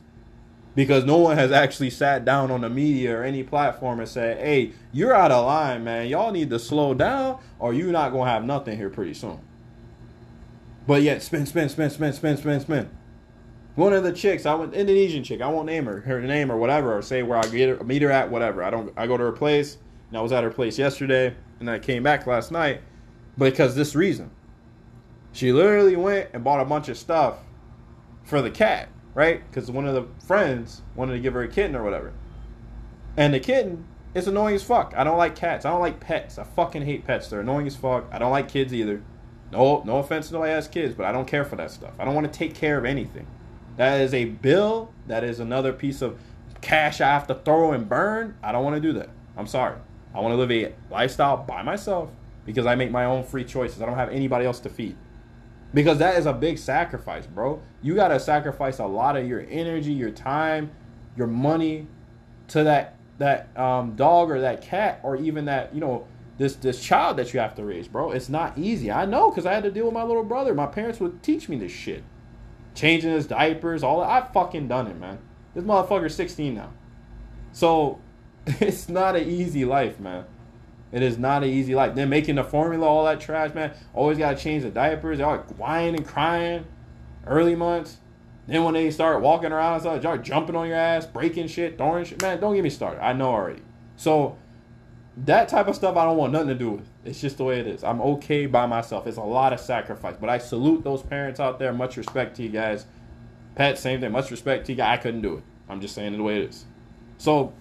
Because 0.73 1.03
no 1.03 1.17
one 1.17 1.37
has 1.37 1.51
actually 1.51 1.89
sat 1.89 2.23
down 2.23 2.49
on 2.49 2.61
the 2.61 2.69
media 2.69 3.17
or 3.17 3.23
any 3.23 3.43
platform 3.43 3.99
and 3.99 4.07
said, 4.07 4.37
hey, 4.37 4.71
you're 4.93 5.13
out 5.13 5.31
of 5.31 5.45
line, 5.45 5.83
man. 5.83 6.07
Y'all 6.07 6.31
need 6.31 6.49
to 6.49 6.59
slow 6.59 6.93
down 6.93 7.39
or 7.59 7.73
you're 7.73 7.91
not 7.91 8.09
to 8.11 8.23
have 8.23 8.45
nothing 8.45 8.77
here 8.77 8.89
pretty 8.89 9.13
soon. 9.13 9.39
But 10.87 11.01
yet, 11.01 11.21
spend, 11.21 11.47
spend, 11.47 11.71
spend, 11.71 11.91
spend, 11.91 12.15
spend, 12.15 12.39
spend, 12.39 12.61
spend. 12.61 12.89
One 13.75 13.93
of 13.93 14.03
the 14.03 14.11
chicks, 14.11 14.45
I 14.45 14.53
went 14.53 14.73
Indonesian 14.73 15.23
chick. 15.23 15.41
I 15.41 15.47
won't 15.47 15.65
name 15.65 15.85
her, 15.85 16.01
her 16.01 16.21
name 16.21 16.51
or 16.51 16.57
whatever, 16.57 16.97
or 16.97 17.01
say 17.01 17.23
where 17.23 17.37
I 17.37 17.47
get 17.47 17.77
her, 17.77 17.83
meet 17.83 18.01
her 18.01 18.11
at, 18.11 18.29
whatever. 18.29 18.63
I 18.63 18.69
don't. 18.69 18.91
I 18.97 19.07
go 19.07 19.15
to 19.15 19.23
her 19.23 19.31
place, 19.31 19.77
and 20.09 20.17
I 20.17 20.21
was 20.21 20.31
at 20.33 20.43
her 20.43 20.49
place 20.49 20.77
yesterday, 20.77 21.33
and 21.59 21.69
I 21.69 21.79
came 21.79 22.03
back 22.03 22.27
last 22.27 22.51
night, 22.51 22.81
because 23.37 23.75
this 23.75 23.95
reason. 23.95 24.29
She 25.31 25.53
literally 25.53 25.95
went 25.95 26.31
and 26.33 26.43
bought 26.43 26.59
a 26.59 26.65
bunch 26.65 26.89
of 26.89 26.97
stuff 26.97 27.37
for 28.23 28.41
the 28.41 28.51
cat, 28.51 28.89
right? 29.13 29.41
Because 29.49 29.69
one 29.69 29.87
of 29.87 29.93
the 29.93 30.05
friends 30.25 30.81
wanted 30.95 31.13
to 31.13 31.19
give 31.19 31.33
her 31.33 31.43
a 31.43 31.47
kitten 31.47 31.75
or 31.75 31.83
whatever. 31.83 32.13
And 33.17 33.33
the 33.33 33.39
kitten 33.39 33.85
is 34.13 34.27
annoying 34.27 34.55
as 34.55 34.63
fuck. 34.63 34.93
I 34.95 35.03
don't 35.03 35.17
like 35.17 35.35
cats. 35.35 35.65
I 35.65 35.71
don't 35.71 35.81
like 35.81 35.99
pets. 35.99 36.37
I 36.37 36.43
fucking 36.43 36.83
hate 36.83 37.05
pets. 37.05 37.29
They're 37.29 37.41
annoying 37.41 37.67
as 37.67 37.75
fuck. 37.75 38.05
I 38.11 38.19
don't 38.19 38.31
like 38.31 38.47
kids 38.47 38.73
either. 38.73 39.01
No, 39.51 39.83
no 39.85 39.97
offense 39.97 40.27
to 40.27 40.33
nobody 40.33 40.53
has 40.53 40.67
kids, 40.67 40.95
but 40.95 41.05
I 41.05 41.11
don't 41.11 41.27
care 41.27 41.43
for 41.43 41.57
that 41.57 41.71
stuff. 41.71 41.91
I 41.99 42.05
don't 42.05 42.15
want 42.15 42.31
to 42.31 42.37
take 42.37 42.55
care 42.55 42.77
of 42.77 42.85
anything. 42.85 43.27
That 43.77 43.99
is 44.01 44.13
a 44.13 44.25
bill. 44.25 44.93
That 45.07 45.23
is 45.23 45.39
another 45.39 45.73
piece 45.73 46.01
of 46.01 46.19
cash 46.61 47.01
I 47.01 47.07
have 47.07 47.27
to 47.27 47.35
throw 47.35 47.73
and 47.73 47.87
burn. 47.87 48.37
I 48.41 48.51
don't 48.51 48.63
want 48.63 48.75
to 48.75 48.81
do 48.81 48.93
that. 48.93 49.09
I'm 49.35 49.47
sorry. 49.47 49.77
I 50.13 50.19
want 50.19 50.33
to 50.33 50.37
live 50.37 50.51
a 50.51 50.73
lifestyle 50.89 51.37
by 51.37 51.63
myself 51.63 52.09
because 52.45 52.65
I 52.65 52.75
make 52.75 52.91
my 52.91 53.05
own 53.05 53.23
free 53.23 53.43
choices. 53.43 53.81
I 53.81 53.85
don't 53.85 53.97
have 53.97 54.09
anybody 54.09 54.45
else 54.45 54.59
to 54.61 54.69
feed 54.69 54.95
because 55.73 55.99
that 55.99 56.17
is 56.17 56.25
a 56.25 56.33
big 56.33 56.57
sacrifice, 56.57 57.25
bro. 57.25 57.61
You 57.81 57.95
got 57.95 58.09
to 58.09 58.19
sacrifice 58.19 58.79
a 58.79 58.85
lot 58.85 59.15
of 59.15 59.27
your 59.27 59.45
energy, 59.49 59.93
your 59.93 60.11
time, 60.11 60.71
your 61.15 61.27
money 61.27 61.87
to 62.49 62.63
that 62.63 62.95
that 63.17 63.55
um, 63.57 63.95
dog 63.95 64.31
or 64.31 64.41
that 64.41 64.61
cat 64.61 64.99
or 65.03 65.15
even 65.15 65.45
that 65.45 65.73
you 65.73 65.79
know 65.79 66.07
this 66.37 66.55
this 66.55 66.83
child 66.83 67.17
that 67.17 67.33
you 67.33 67.39
have 67.39 67.55
to 67.55 67.63
raise, 67.63 67.87
bro. 67.87 68.11
It's 68.11 68.29
not 68.29 68.57
easy. 68.57 68.91
I 68.91 69.05
know 69.05 69.29
because 69.29 69.45
I 69.45 69.53
had 69.53 69.63
to 69.63 69.71
deal 69.71 69.85
with 69.85 69.93
my 69.93 70.03
little 70.03 70.23
brother. 70.23 70.53
My 70.53 70.65
parents 70.65 70.99
would 70.99 71.23
teach 71.23 71.47
me 71.47 71.57
this 71.57 71.71
shit, 71.71 72.03
changing 72.75 73.11
his 73.11 73.27
diapers, 73.27 73.83
all 73.83 74.01
that. 74.01 74.09
I 74.09 74.33
fucking 74.33 74.67
done 74.67 74.87
it, 74.87 74.97
man. 74.97 75.19
This 75.53 75.63
motherfucker's 75.63 76.15
16 76.15 76.55
now, 76.55 76.71
so 77.51 77.99
it's 78.45 78.89
not 78.89 79.15
an 79.15 79.29
easy 79.29 79.65
life, 79.65 79.99
man. 79.99 80.25
It 80.91 81.01
is 81.01 81.17
not 81.17 81.43
an 81.43 81.49
easy 81.49 81.73
life. 81.73 81.95
Then 81.95 82.09
making 82.09 82.35
the 82.35 82.43
formula, 82.43 82.85
all 82.85 83.05
that 83.05 83.21
trash, 83.21 83.53
man. 83.53 83.73
Always 83.93 84.17
got 84.17 84.37
to 84.37 84.43
change 84.43 84.63
the 84.63 84.69
diapers. 84.69 85.17
They're 85.17 85.27
all 85.27 85.37
like 85.37 85.57
whining 85.57 85.95
and 85.95 86.05
crying 86.05 86.65
early 87.25 87.55
months. 87.55 87.97
Then 88.47 88.63
when 88.63 88.73
they 88.73 88.91
start 88.91 89.21
walking 89.21 89.51
around 89.51 89.73
and 89.73 89.81
stuff, 89.83 90.01
start 90.01 90.23
jumping 90.23 90.55
on 90.55 90.67
your 90.67 90.77
ass, 90.77 91.05
breaking 91.05 91.47
shit, 91.47 91.77
throwing 91.77 92.03
shit. 92.03 92.21
Man, 92.21 92.39
don't 92.39 92.55
get 92.55 92.63
me 92.63 92.69
started. 92.69 93.01
I 93.01 93.13
know 93.13 93.29
already. 93.29 93.61
So 93.95 94.37
that 95.17 95.47
type 95.47 95.67
of 95.67 95.75
stuff 95.75 95.95
I 95.95 96.05
don't 96.05 96.17
want 96.17 96.33
nothing 96.33 96.49
to 96.49 96.55
do 96.55 96.71
with. 96.71 96.89
It's 97.05 97.21
just 97.21 97.37
the 97.37 97.43
way 97.43 97.59
it 97.59 97.67
is. 97.67 97.83
I'm 97.83 98.01
okay 98.01 98.45
by 98.45 98.65
myself. 98.65 99.07
It's 99.07 99.17
a 99.17 99.21
lot 99.21 99.53
of 99.53 99.59
sacrifice. 99.59 100.15
But 100.19 100.29
I 100.29 100.37
salute 100.37 100.83
those 100.83 101.01
parents 101.01 101.39
out 101.39 101.59
there. 101.59 101.71
Much 101.71 101.97
respect 101.97 102.35
to 102.37 102.43
you 102.43 102.49
guys. 102.49 102.85
Pet, 103.55 103.77
same 103.77 104.01
thing. 104.01 104.11
Much 104.11 104.31
respect 104.31 104.65
to 104.65 104.71
you 104.73 104.77
guys. 104.77 104.99
I 104.99 105.01
couldn't 105.01 105.21
do 105.21 105.37
it. 105.37 105.43
I'm 105.69 105.79
just 105.79 105.95
saying 105.95 106.13
it 106.13 106.17
the 106.17 106.23
way 106.23 106.41
it 106.41 106.49
is. 106.49 106.65
So, 107.17 107.53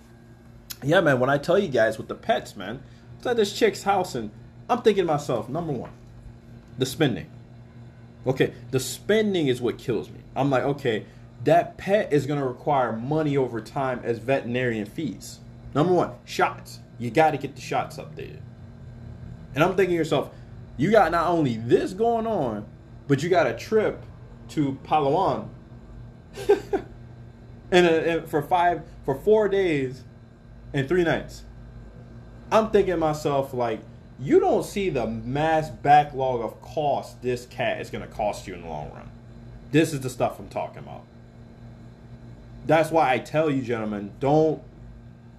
yeah, 0.82 1.00
man, 1.00 1.20
when 1.20 1.30
I 1.30 1.38
tell 1.38 1.58
you 1.58 1.68
guys 1.68 1.98
with 1.98 2.08
the 2.08 2.14
pets, 2.14 2.56
man, 2.56 2.82
it's 3.20 3.26
at 3.26 3.36
this 3.36 3.52
chick's 3.52 3.82
house, 3.82 4.14
and 4.14 4.30
I'm 4.66 4.80
thinking 4.80 5.04
to 5.04 5.12
myself, 5.12 5.50
number 5.50 5.74
one, 5.74 5.90
the 6.78 6.86
spending. 6.86 7.30
Okay, 8.26 8.54
the 8.70 8.80
spending 8.80 9.48
is 9.48 9.60
what 9.60 9.76
kills 9.76 10.08
me. 10.08 10.20
I'm 10.34 10.48
like, 10.48 10.62
okay, 10.62 11.04
that 11.44 11.76
pet 11.76 12.14
is 12.14 12.24
to 12.38 12.46
require 12.46 12.96
money 12.96 13.36
over 13.36 13.60
time 13.60 14.00
as 14.04 14.16
veterinarian 14.16 14.86
fees. 14.86 15.40
Number 15.74 15.92
one, 15.92 16.12
shots. 16.24 16.80
You 16.98 17.10
got 17.10 17.32
to 17.32 17.36
get 17.36 17.54
the 17.56 17.60
shots 17.60 17.98
updated. 17.98 18.40
And 19.54 19.62
I'm 19.62 19.76
thinking 19.76 19.90
to 19.90 19.96
yourself, 19.96 20.30
you 20.78 20.90
got 20.90 21.12
not 21.12 21.28
only 21.28 21.58
this 21.58 21.92
going 21.92 22.26
on, 22.26 22.64
but 23.06 23.22
you 23.22 23.28
got 23.28 23.46
a 23.46 23.52
trip 23.52 24.02
to 24.50 24.78
Palawan 24.82 25.48
and, 26.48 27.86
and 27.86 28.26
for 28.26 28.40
five 28.40 28.80
for 29.04 29.14
four 29.14 29.46
days 29.46 30.04
and 30.72 30.88
three 30.88 31.04
nights. 31.04 31.44
I'm 32.52 32.70
thinking 32.70 32.98
myself 32.98 33.54
like, 33.54 33.80
you 34.18 34.38
don't 34.40 34.64
see 34.64 34.90
the 34.90 35.06
mass 35.06 35.70
backlog 35.70 36.42
of 36.42 36.60
cost 36.60 37.22
this 37.22 37.46
cat 37.46 37.80
is 37.80 37.90
going 37.90 38.06
to 38.06 38.12
cost 38.12 38.46
you 38.46 38.54
in 38.54 38.62
the 38.62 38.68
long 38.68 38.90
run. 38.92 39.10
This 39.72 39.92
is 39.92 40.00
the 40.00 40.10
stuff 40.10 40.38
I'm 40.38 40.48
talking 40.48 40.78
about. 40.78 41.04
that's 42.66 42.90
why 42.90 43.12
I 43.12 43.18
tell 43.18 43.50
you, 43.50 43.62
gentlemen, 43.62 44.12
don't 44.20 44.62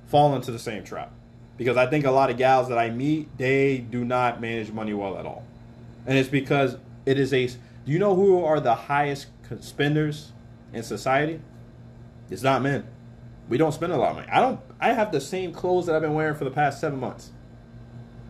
fall 0.07 0.35
into 0.35 0.51
the 0.51 0.59
same 0.59 0.83
trap. 0.83 1.11
Because 1.57 1.77
I 1.77 1.85
think 1.85 2.05
a 2.05 2.11
lot 2.11 2.31
of 2.31 2.37
gals 2.37 2.69
that 2.69 2.77
I 2.77 2.89
meet, 2.89 3.37
they 3.37 3.77
do 3.77 4.03
not 4.03 4.41
manage 4.41 4.71
money 4.71 4.93
well 4.93 5.17
at 5.17 5.25
all. 5.25 5.43
And 6.07 6.17
it's 6.17 6.29
because 6.29 6.77
it 7.05 7.19
is 7.19 7.33
a. 7.33 7.47
Do 7.47 7.91
you 7.91 7.99
know 7.99 8.15
who 8.15 8.43
are 8.43 8.59
the 8.59 8.73
highest 8.73 9.27
spenders 9.59 10.31
in 10.73 10.81
society? 10.81 11.39
It's 12.31 12.41
not 12.41 12.61
men. 12.61 12.87
We 13.47 13.57
don't 13.57 13.73
spend 13.73 13.93
a 13.93 13.97
lot 13.97 14.11
of 14.11 14.15
money. 14.15 14.27
I 14.31 14.39
don't. 14.39 14.59
I 14.81 14.93
have 14.93 15.11
the 15.11 15.21
same 15.21 15.53
clothes 15.53 15.85
that 15.85 15.95
I've 15.95 16.01
been 16.01 16.15
wearing 16.15 16.35
for 16.35 16.43
the 16.43 16.51
past 16.51 16.81
seven 16.81 16.99
months, 16.99 17.31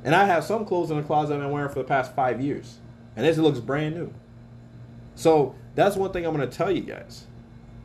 and 0.04 0.14
I 0.14 0.26
have 0.26 0.44
some 0.44 0.66
clothes 0.66 0.92
in 0.92 0.98
the 0.98 1.04
closet 1.04 1.36
I've 1.36 1.42
been 1.42 1.52
wearing 1.52 1.70
for 1.70 1.80
the 1.80 1.86
past 1.86 2.14
five 2.14 2.42
years, 2.42 2.80
and 3.16 3.26
this 3.26 3.38
looks 3.38 3.60
brand 3.60 3.96
new. 3.96 4.14
So 5.16 5.56
that's 5.76 5.96
one 5.96 6.12
thing 6.12 6.26
I'm 6.26 6.36
going 6.36 6.48
to 6.48 6.56
tell 6.56 6.70
you 6.70 6.82
guys, 6.82 7.26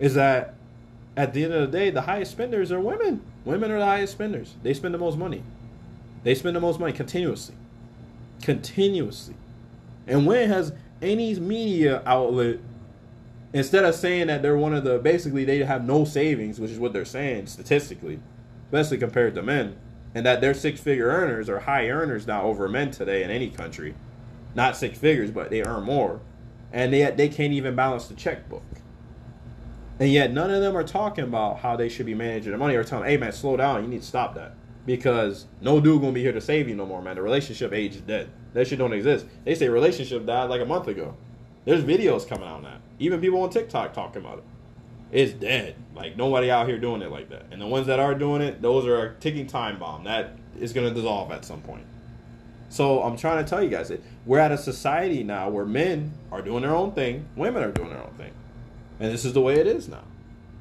is 0.01 0.15
that 0.15 0.55
at 1.17 1.33
the 1.33 1.45
end 1.45 1.55
of 1.55 1.71
the 1.71 1.79
day, 1.79 1.91
the 1.91 2.03
highest 2.03 2.33
spenders 2.33 2.71
are 2.73 2.81
women. 2.81 3.23
Women 3.45 3.71
are 3.71 3.79
the 3.79 3.87
highest 3.87 4.13
spenders. 4.13 4.55
They 4.63 4.75
spend 4.75 4.93
the 4.93 4.99
most 4.99 5.17
money. 5.17 5.43
They 6.25 6.35
spend 6.35 6.57
the 6.57 6.61
most 6.61 6.81
money 6.81 6.93
continuously, 6.93 7.55
continuously. 8.43 9.37
And 10.07 10.27
when 10.27 10.51
has 10.51 10.73
any 11.01 11.39
media 11.39 12.03
outlet 12.05 12.59
instead 13.53 13.85
of 13.85 13.95
saying 13.95 14.27
that 14.27 14.43
they're 14.43 14.57
one 14.57 14.75
of 14.75 14.85
the 14.85 14.99
basically 14.99 15.45
they 15.45 15.59
have 15.59 15.85
no 15.85 16.05
savings, 16.05 16.59
which 16.59 16.71
is 16.71 16.79
what 16.79 16.93
they're 16.93 17.05
saying 17.05 17.47
statistically, 17.47 18.19
especially 18.67 18.99
compared 18.99 19.35
to 19.35 19.43
men, 19.43 19.77
and 20.15 20.25
that 20.27 20.41
they're 20.41 20.55
six 20.55 20.81
figure 20.81 21.09
earners 21.09 21.49
or 21.49 21.61
high 21.61 21.89
earners 21.89 22.27
now 22.27 22.43
over 22.43 22.69
men 22.69 22.91
today 22.91 23.23
in 23.23 23.31
any 23.31 23.51
country, 23.51 23.95
not 24.55 24.77
six 24.77 24.99
figures, 24.99 25.31
but 25.31 25.51
they 25.51 25.63
earn 25.63 25.85
more, 25.85 26.21
and 26.73 26.93
they 26.93 27.11
they 27.11 27.29
can't 27.29 27.53
even 27.53 27.75
balance 27.75 28.07
the 28.07 28.15
checkbook. 28.15 28.63
And 29.99 30.11
yet 30.11 30.33
none 30.33 30.51
of 30.51 30.61
them 30.61 30.77
are 30.77 30.85
talking 30.85 31.25
about 31.25 31.61
how 31.61 31.77
they 31.77 31.89
should 31.89 32.07
be 32.07 32.15
managing 32.15 32.51
their 32.51 32.59
money 32.59 32.75
or 32.75 32.85
telling, 32.85 33.09
hey 33.09 33.17
man, 33.17 33.33
slow 33.33 33.57
down, 33.57 33.83
you 33.83 33.89
need 33.89 34.03
to 34.03 34.07
stop 34.07 34.35
that. 34.35 34.55
Because 34.85 35.47
no 35.61 35.81
dude 35.81 36.01
gonna 36.01 36.13
be 36.13 36.23
here 36.23 36.33
to 36.33 36.41
save 36.41 36.69
you 36.69 36.77
no 36.77 36.87
more, 36.87 37.03
man. 37.03 37.17
The 37.17 37.23
relationship 37.23 37.73
age 37.73 37.97
is 37.97 38.03
dead. 38.03 38.31
That 38.53 38.69
shit 38.69 38.79
don't 38.79 38.93
exist. 38.93 39.27
They 39.45 39.55
say 39.55 39.69
relationship 39.69 40.27
died 40.27 40.51
like 40.51 40.61
a 40.61 40.67
month 40.67 40.89
ago. 40.89 41.17
There's 41.65 41.83
videos 41.83 42.29
coming 42.29 42.47
out 42.47 42.63
now. 42.63 42.79
Even 42.99 43.21
people 43.21 43.43
on 43.43 43.51
TikTok 43.51 43.93
talking 43.93 44.23
about 44.23 44.39
it. 44.39 44.45
It's 45.13 45.33
dead. 45.33 45.77
Like 45.95 46.17
nobody 46.17 46.51
out 46.51 46.69
here 46.69 46.79
doing 46.79 47.03
it 47.03 47.11
like 47.11 47.31
that. 47.31 47.47
And 47.51 47.61
the 47.61 47.67
ones 47.67 47.87
that 47.87 48.01
are 48.01 48.15
doing 48.15 48.43
it, 48.43 48.61
those 48.61 48.87
are 48.87 49.07
a 49.07 49.15
ticking 49.15 49.47
time 49.47 49.79
bomb. 49.79 50.05
That 50.05 50.37
is 50.59 50.73
gonna 50.73 50.93
dissolve 50.93 51.31
at 51.33 51.45
some 51.45 51.61
point. 51.61 51.87
So 52.69 53.03
I'm 53.03 53.17
trying 53.17 53.45
to 53.45 53.49
tell 53.49 53.63
you 53.63 53.71
guys, 53.71 53.93
we're 54.25 54.39
at 54.39 54.53
a 54.53 54.59
society 54.59 55.23
now 55.23 55.49
where 55.49 55.65
men 55.65 56.13
are 56.33 56.43
doing 56.43 56.63
their 56.63 56.75
own 56.75 56.93
thing, 56.93 57.27
women 57.37 57.63
are 57.63 57.71
doing 57.71 57.91
their 57.91 58.03
own 58.03 58.13
thing, 58.15 58.33
and 58.99 59.13
this 59.13 59.25
is 59.25 59.33
the 59.33 59.41
way 59.41 59.61
it 59.61 59.67
is 59.67 59.89
now. 59.89 60.03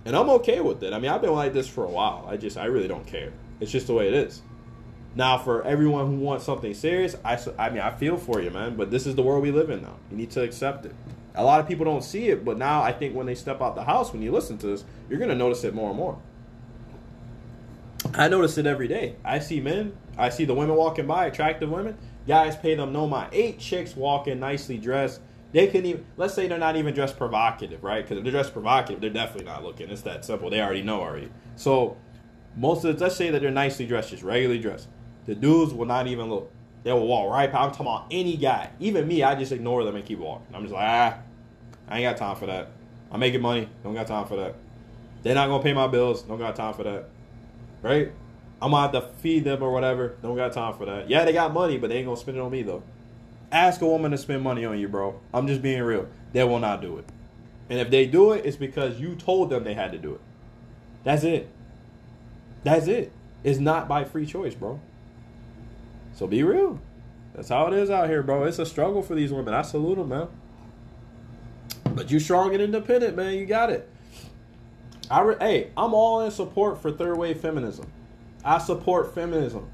And 0.06 0.16
I'm 0.16 0.30
okay 0.30 0.62
with 0.62 0.84
it. 0.84 0.94
I 0.94 1.00
mean, 1.00 1.10
I've 1.10 1.22
been 1.22 1.34
like 1.34 1.54
this 1.54 1.68
for 1.68 1.84
a 1.84 1.90
while. 1.90 2.28
I 2.30 2.38
just, 2.38 2.58
I 2.58 2.66
really 2.66 2.88
don't 2.88 3.08
care. 3.08 3.34
It's 3.60 3.72
just 3.72 3.88
the 3.88 3.94
way 3.94 4.08
it 4.08 4.14
is. 4.14 4.44
Now, 5.16 5.38
for 5.38 5.66
everyone 5.66 6.08
who 6.08 6.18
wants 6.18 6.46
something 6.46 6.74
serious, 6.74 7.16
I, 7.26 7.40
I 7.58 7.70
mean, 7.70 7.80
I 7.80 7.90
feel 7.90 8.18
for 8.18 8.42
you, 8.42 8.52
man. 8.52 8.76
But 8.76 8.92
this 8.92 9.08
is 9.08 9.16
the 9.16 9.24
world 9.24 9.42
we 9.42 9.52
live 9.52 9.70
in 9.70 9.82
now. 9.82 9.96
You 10.12 10.18
need 10.18 10.30
to 10.32 10.44
accept 10.44 10.86
it. 10.86 10.94
A 11.38 11.44
lot 11.44 11.60
of 11.60 11.68
people 11.68 11.86
don't 11.86 12.04
see 12.04 12.30
it, 12.30 12.46
but 12.46 12.58
now 12.58 12.82
I 12.82 12.92
think 12.92 13.16
when 13.16 13.26
they 13.26 13.36
step 13.36 13.62
out 13.62 13.76
the 13.76 13.84
house, 13.84 14.12
when 14.14 14.22
you 14.22 14.32
listen 14.32 14.58
to 14.60 14.68
this, 14.68 14.86
you're 15.10 15.20
gonna 15.20 15.36
notice 15.36 15.64
it 15.64 15.74
more 15.74 15.90
and 15.90 15.98
more. 15.98 16.20
I 18.14 18.28
notice 18.28 18.58
it 18.58 18.66
every 18.66 18.88
day. 18.88 19.16
I 19.24 19.40
see 19.40 19.60
men, 19.60 19.98
I 20.18 20.30
see 20.30 20.46
the 20.46 20.54
women 20.54 20.76
walking 20.76 21.08
by, 21.08 21.26
attractive 21.26 21.70
women. 21.70 21.98
Guys 22.28 22.56
pay 22.56 22.76
them 22.76 22.94
no 22.94 23.08
mind. 23.08 23.30
Eight 23.34 23.60
chicks 23.60 23.96
walking 23.96 24.40
nicely 24.40 24.78
dressed. 24.78 25.22
They 25.52 25.68
can 25.68 25.86
even 25.86 26.06
let's 26.18 26.34
say 26.34 26.48
they're 26.48 26.58
not 26.58 26.76
even 26.76 26.94
dressed 26.94 27.18
provocative, 27.18 27.84
right? 27.84 28.04
Because 28.04 28.18
if 28.18 28.24
they're 28.24 28.32
dressed 28.32 28.54
provocative, 28.54 29.00
they're 29.00 29.10
definitely 29.10 29.46
not 29.46 29.64
looking. 29.64 29.90
It's 29.90 30.02
that 30.02 30.26
simple. 30.26 30.50
They 30.50 30.62
already 30.62 30.82
know 30.82 31.02
already. 31.02 31.30
So 31.56 31.98
most 32.56 32.84
of 32.84 32.98
the 32.98 33.04
let's 33.04 33.16
say 33.16 33.30
that 33.30 33.42
they're 33.42 33.52
nicely 33.52 33.86
dressed, 33.86 34.10
just 34.10 34.24
regularly 34.24 34.60
dressed. 34.60 34.88
The 35.26 35.36
dudes 35.36 35.74
will 35.74 35.86
not 35.86 36.08
even 36.08 36.30
look. 36.30 36.52
They 36.84 36.94
will 36.94 37.08
walk 37.08 37.32
right 37.32 37.52
past. 37.52 37.64
I'm 37.64 37.72
talking 37.72 37.86
about 37.88 38.06
any 38.12 38.38
guy. 38.38 38.70
Even 38.80 39.08
me, 39.08 39.24
I 39.24 39.36
just 39.36 39.52
ignore 39.52 39.84
them 39.84 39.96
and 39.96 40.06
keep 40.06 40.20
walking. 40.20 40.54
I'm 40.54 40.62
just 40.64 40.74
like, 40.74 40.84
ah, 40.84 41.18
I 41.88 42.00
ain't 42.00 42.04
got 42.04 42.18
time 42.18 42.36
for 42.36 42.46
that. 42.48 42.70
I'm 43.12 43.20
making 43.20 43.42
money. 43.42 43.70
Don't 43.84 43.94
got 43.94 44.08
time 44.08 44.26
for 44.28 44.36
that. 44.38 44.56
They're 45.24 45.36
not 45.36 45.48
gonna 45.48 45.64
pay 45.64 45.74
my 45.74 45.88
bills. 45.88 46.24
Don't 46.24 46.40
got 46.40 46.56
time 46.56 46.74
for 46.74 46.84
that. 46.84 47.10
Right? 47.82 48.12
I'm 48.62 48.72
gonna 48.72 48.84
have 48.84 48.92
to 48.94 49.14
feed 49.20 49.44
them 49.44 49.62
or 49.62 49.72
whatever. 49.72 50.16
Don't 50.22 50.36
got 50.36 50.54
time 50.54 50.74
for 50.74 50.86
that. 50.86 51.10
Yeah, 51.10 51.26
they 51.26 51.34
got 51.34 51.54
money, 51.54 51.78
but 51.78 51.90
they 51.90 51.98
ain't 51.98 52.06
gonna 52.06 52.18
spend 52.18 52.38
it 52.38 52.42
on 52.42 52.52
me 52.52 52.64
though. 52.64 52.84
Ask 53.52 53.82
a 53.82 53.88
woman 53.88 54.12
to 54.12 54.18
spend 54.18 54.44
money 54.44 54.66
on 54.66 54.80
you, 54.80 54.88
bro. 54.88 55.20
I'm 55.34 55.48
just 55.48 55.62
being 55.62 55.82
real. 55.84 56.08
They 56.34 56.44
will 56.44 56.60
not 56.60 56.82
do 56.82 56.98
it. 56.98 57.06
And 57.70 57.80
if 57.80 57.90
they 57.90 58.06
do 58.06 58.32
it, 58.34 58.46
it's 58.46 58.58
because 58.58 59.00
you 59.00 59.16
told 59.16 59.50
them 59.50 59.64
they 59.64 59.74
had 59.74 59.92
to 59.92 59.98
do 59.98 60.16
it. 60.16 60.22
That's 61.04 61.24
it. 61.24 61.50
That's 62.64 62.88
it. 62.88 63.12
It's 63.44 63.60
not 63.60 63.88
by 63.88 64.04
free 64.04 64.26
choice, 64.26 64.56
bro. 64.56 64.80
So 66.14 66.28
be 66.28 66.44
real. 66.44 66.80
That's 67.34 67.50
how 67.50 67.68
it 67.68 67.74
is 67.74 67.90
out 67.90 68.10
here, 68.10 68.24
bro. 68.24 68.46
It's 68.46 68.60
a 68.60 68.66
struggle 68.66 69.02
for 69.02 69.16
these 69.16 69.32
women. 69.32 69.54
I 69.54 69.62
salute 69.62 69.96
them, 69.96 70.10
man. 70.10 70.28
But 71.94 72.12
you 72.12 72.20
strong 72.20 72.54
and 72.54 72.62
independent, 72.62 73.16
man. 73.16 73.36
You 73.36 73.46
got 73.46 73.70
it. 73.70 73.90
I 75.10 75.22
re- 75.22 75.38
hey, 75.40 75.72
I'm 75.78 75.94
all 75.94 76.22
in 76.22 76.32
support 76.32 76.82
for 76.82 76.92
third 76.92 77.18
wave 77.18 77.40
feminism. 77.40 77.92
I 78.44 78.58
support 78.58 79.14
feminism. 79.14 79.70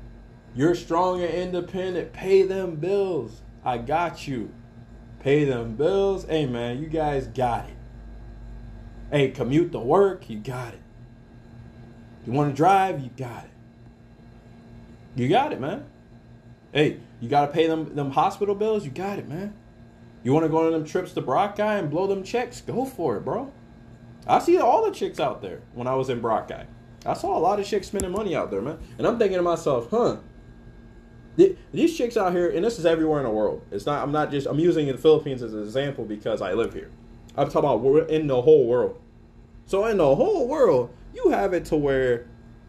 You're 0.53 0.75
strong 0.75 1.21
and 1.21 1.33
independent. 1.33 2.13
Pay 2.13 2.43
them 2.43 2.75
bills. 2.75 3.41
I 3.63 3.77
got 3.77 4.27
you. 4.27 4.51
Pay 5.19 5.45
them 5.45 5.75
bills. 5.75 6.25
Hey, 6.25 6.45
man, 6.45 6.81
you 6.81 6.87
guys 6.87 7.27
got 7.27 7.65
it. 7.65 7.75
Hey, 9.11 9.31
commute 9.31 9.71
to 9.71 9.79
work. 9.79 10.29
You 10.29 10.39
got 10.39 10.73
it. 10.73 10.81
You 12.25 12.33
want 12.33 12.51
to 12.51 12.55
drive? 12.55 13.01
You 13.01 13.09
got 13.15 13.45
it. 13.45 13.49
You 15.15 15.27
got 15.27 15.51
it, 15.53 15.59
man. 15.59 15.85
Hey, 16.73 16.99
you 17.19 17.29
got 17.29 17.47
to 17.47 17.51
pay 17.51 17.67
them 17.67 17.95
them 17.95 18.11
hospital 18.11 18.55
bills? 18.55 18.85
You 18.85 18.91
got 18.91 19.19
it, 19.19 19.27
man. 19.27 19.53
You 20.23 20.33
want 20.33 20.45
to 20.45 20.49
go 20.49 20.65
on 20.65 20.71
them 20.71 20.85
trips 20.85 21.13
to 21.13 21.21
Guy 21.21 21.77
and 21.77 21.89
blow 21.89 22.07
them 22.07 22.23
checks? 22.23 22.61
Go 22.61 22.85
for 22.85 23.17
it, 23.17 23.25
bro. 23.25 23.51
I 24.27 24.39
see 24.39 24.57
all 24.59 24.85
the 24.85 24.91
chicks 24.91 25.19
out 25.19 25.41
there 25.41 25.61
when 25.73 25.87
I 25.87 25.95
was 25.95 26.09
in 26.09 26.21
Guy. 26.21 26.67
I 27.05 27.13
saw 27.13 27.35
a 27.35 27.39
lot 27.39 27.59
of 27.59 27.65
chicks 27.65 27.87
spending 27.87 28.11
money 28.11 28.35
out 28.35 28.51
there, 28.51 28.61
man. 28.61 28.77
And 28.97 29.07
I'm 29.07 29.17
thinking 29.17 29.37
to 29.37 29.43
myself, 29.43 29.89
huh? 29.89 30.17
These 31.35 31.97
chicks 31.97 32.17
out 32.17 32.33
here, 32.33 32.49
and 32.49 32.63
this 32.63 32.77
is 32.77 32.85
everywhere 32.85 33.19
in 33.19 33.25
the 33.25 33.31
world. 33.31 33.63
It's 33.71 33.85
not. 33.85 34.03
I'm 34.03 34.11
not 34.11 34.29
just. 34.29 34.45
I'm 34.45 34.59
using 34.59 34.85
the 34.87 34.97
Philippines 34.97 35.41
as 35.41 35.53
an 35.53 35.63
example 35.63 36.05
because 36.05 36.41
I 36.41 36.53
live 36.53 36.73
here. 36.73 36.91
I'm 37.35 37.47
talking 37.47 37.69
about 37.69 37.81
we're 37.81 38.03
in 38.03 38.27
the 38.27 38.41
whole 38.41 38.67
world. 38.67 39.01
So 39.65 39.85
in 39.85 39.97
the 39.97 40.15
whole 40.15 40.47
world, 40.47 40.93
you 41.15 41.29
have 41.29 41.53
it 41.53 41.65
to 41.65 41.77
where 41.77 42.27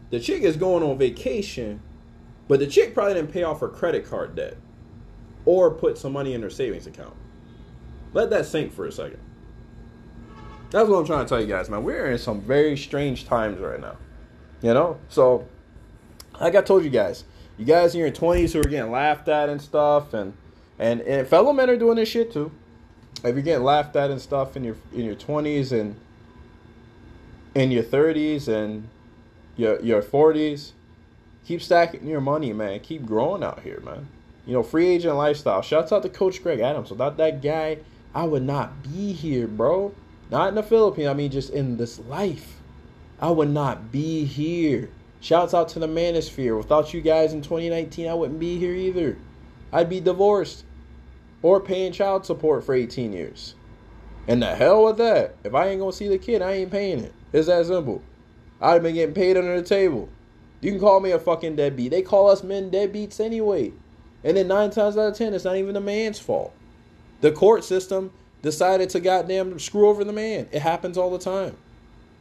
the 0.09 0.19
chick 0.19 0.43
is 0.43 0.55
going 0.55 0.81
on 0.81 0.97
vacation, 0.97 1.81
but 2.47 2.59
the 2.59 2.67
chick 2.67 2.93
probably 2.93 3.15
didn't 3.15 3.31
pay 3.31 3.43
off 3.43 3.59
her 3.59 3.67
credit 3.67 4.05
card 4.05 4.35
debt 4.35 4.57
or 5.45 5.69
put 5.71 5.97
some 5.97 6.13
money 6.13 6.33
in 6.33 6.41
her 6.41 6.49
savings 6.49 6.87
account. 6.87 7.13
Let 8.13 8.29
that 8.29 8.45
sink 8.45 8.71
for 8.71 8.85
a 8.85 8.91
second. 8.91 9.19
That's 10.71 10.89
what 10.89 10.97
I'm 10.97 11.05
trying 11.05 11.25
to 11.25 11.29
tell 11.29 11.41
you 11.41 11.47
guys, 11.47 11.69
man. 11.69 11.83
We're 11.83 12.11
in 12.11 12.17
some 12.17 12.41
very 12.41 12.77
strange 12.77 13.25
times 13.25 13.59
right 13.59 13.79
now. 13.79 13.97
You 14.61 14.73
know? 14.73 14.99
So, 15.09 15.47
like 16.39 16.55
I 16.55 16.61
told 16.61 16.83
you 16.83 16.89
guys, 16.89 17.25
you 17.57 17.65
guys 17.65 17.93
in 17.93 18.01
your 18.01 18.11
20s 18.11 18.53
who 18.53 18.59
are 18.59 18.63
getting 18.63 18.91
laughed 18.91 19.27
at 19.27 19.49
and 19.49 19.61
stuff, 19.61 20.13
and, 20.13 20.33
and, 20.79 21.01
and 21.01 21.27
fellow 21.27 21.53
men 21.53 21.69
are 21.69 21.77
doing 21.77 21.97
this 21.97 22.09
shit 22.09 22.31
too. 22.31 22.51
If 23.23 23.35
you're 23.35 23.43
getting 23.43 23.63
laughed 23.63 23.95
at 23.95 24.11
and 24.11 24.19
stuff 24.19 24.57
in 24.57 24.63
your 24.63 24.75
in 24.91 25.05
your 25.05 25.15
20s 25.15 25.71
and 25.71 25.95
in 27.55 27.71
your 27.71 27.83
30s 27.83 28.47
and 28.47 28.89
your 29.55 29.79
your 29.81 30.01
40s, 30.01 30.71
keep 31.45 31.61
stacking 31.61 32.07
your 32.07 32.19
money, 32.19 32.51
man. 32.51 32.79
Keep 32.81 33.05
growing 33.05 33.43
out 33.43 33.61
here, 33.61 33.79
man. 33.81 34.07
You 34.45 34.53
know, 34.53 34.63
free 34.63 34.87
agent 34.87 35.15
lifestyle. 35.15 35.61
Shouts 35.61 35.91
out 35.93 36.03
to 36.03 36.09
Coach 36.09 36.43
Greg 36.43 36.59
Adams. 36.59 36.89
Without 36.89 37.15
that 37.17 37.41
guy, 37.41 37.77
I 38.13 38.25
would 38.25 38.43
not 38.43 38.83
be 38.83 39.13
here, 39.13 39.47
bro. 39.47 39.93
Not 40.29 40.49
in 40.49 40.55
the 40.55 40.63
Philippines. 40.63 41.07
I 41.07 41.13
mean, 41.13 41.31
just 41.31 41.51
in 41.51 41.77
this 41.77 41.99
life. 41.99 42.59
I 43.19 43.31
would 43.31 43.49
not 43.49 43.91
be 43.91 44.25
here. 44.25 44.89
Shouts 45.19 45.53
out 45.53 45.69
to 45.69 45.79
the 45.79 45.87
Manosphere. 45.87 46.57
Without 46.57 46.93
you 46.93 47.01
guys 47.01 47.33
in 47.33 47.41
2019, 47.41 48.07
I 48.07 48.13
wouldn't 48.13 48.39
be 48.39 48.59
here 48.59 48.73
either. 48.73 49.17
I'd 49.71 49.89
be 49.89 49.99
divorced 49.99 50.65
or 51.41 51.59
paying 51.59 51.91
child 51.91 52.25
support 52.25 52.63
for 52.63 52.73
18 52.73 53.13
years. 53.13 53.55
And 54.27 54.41
the 54.41 54.55
hell 54.55 54.85
with 54.85 54.97
that. 54.97 55.35
If 55.43 55.53
I 55.53 55.67
ain't 55.67 55.79
gonna 55.79 55.93
see 55.93 56.07
the 56.07 56.17
kid, 56.17 56.41
I 56.41 56.53
ain't 56.53 56.71
paying 56.71 56.99
it. 56.99 57.13
It's 57.31 57.47
that 57.47 57.65
simple. 57.65 58.01
I'd 58.61 58.73
have 58.73 58.83
been 58.83 58.95
getting 58.95 59.15
paid 59.15 59.37
under 59.37 59.59
the 59.59 59.67
table. 59.67 60.09
You 60.61 60.71
can 60.71 60.79
call 60.79 60.99
me 60.99 61.11
a 61.11 61.19
fucking 61.19 61.57
deadbeat. 61.57 61.91
They 61.91 62.01
call 62.01 62.29
us 62.29 62.43
men 62.43 62.71
deadbeats 62.71 63.19
anyway. 63.19 63.73
And 64.23 64.37
then 64.37 64.47
nine 64.47 64.69
times 64.69 64.97
out 64.97 65.11
of 65.11 65.17
ten, 65.17 65.33
it's 65.33 65.43
not 65.43 65.57
even 65.57 65.73
the 65.73 65.81
man's 65.81 66.19
fault. 66.19 66.53
The 67.23 67.31
court 67.31 67.63
system 67.63 68.11
decided 68.41 68.89
to 68.89 68.99
goddamn 68.99 69.57
screw 69.57 69.87
over 69.87 70.03
the 70.03 70.11
man. 70.11 70.49
It 70.51 70.61
happens 70.61 70.97
all 70.97 71.09
the 71.09 71.17
time. 71.17 71.55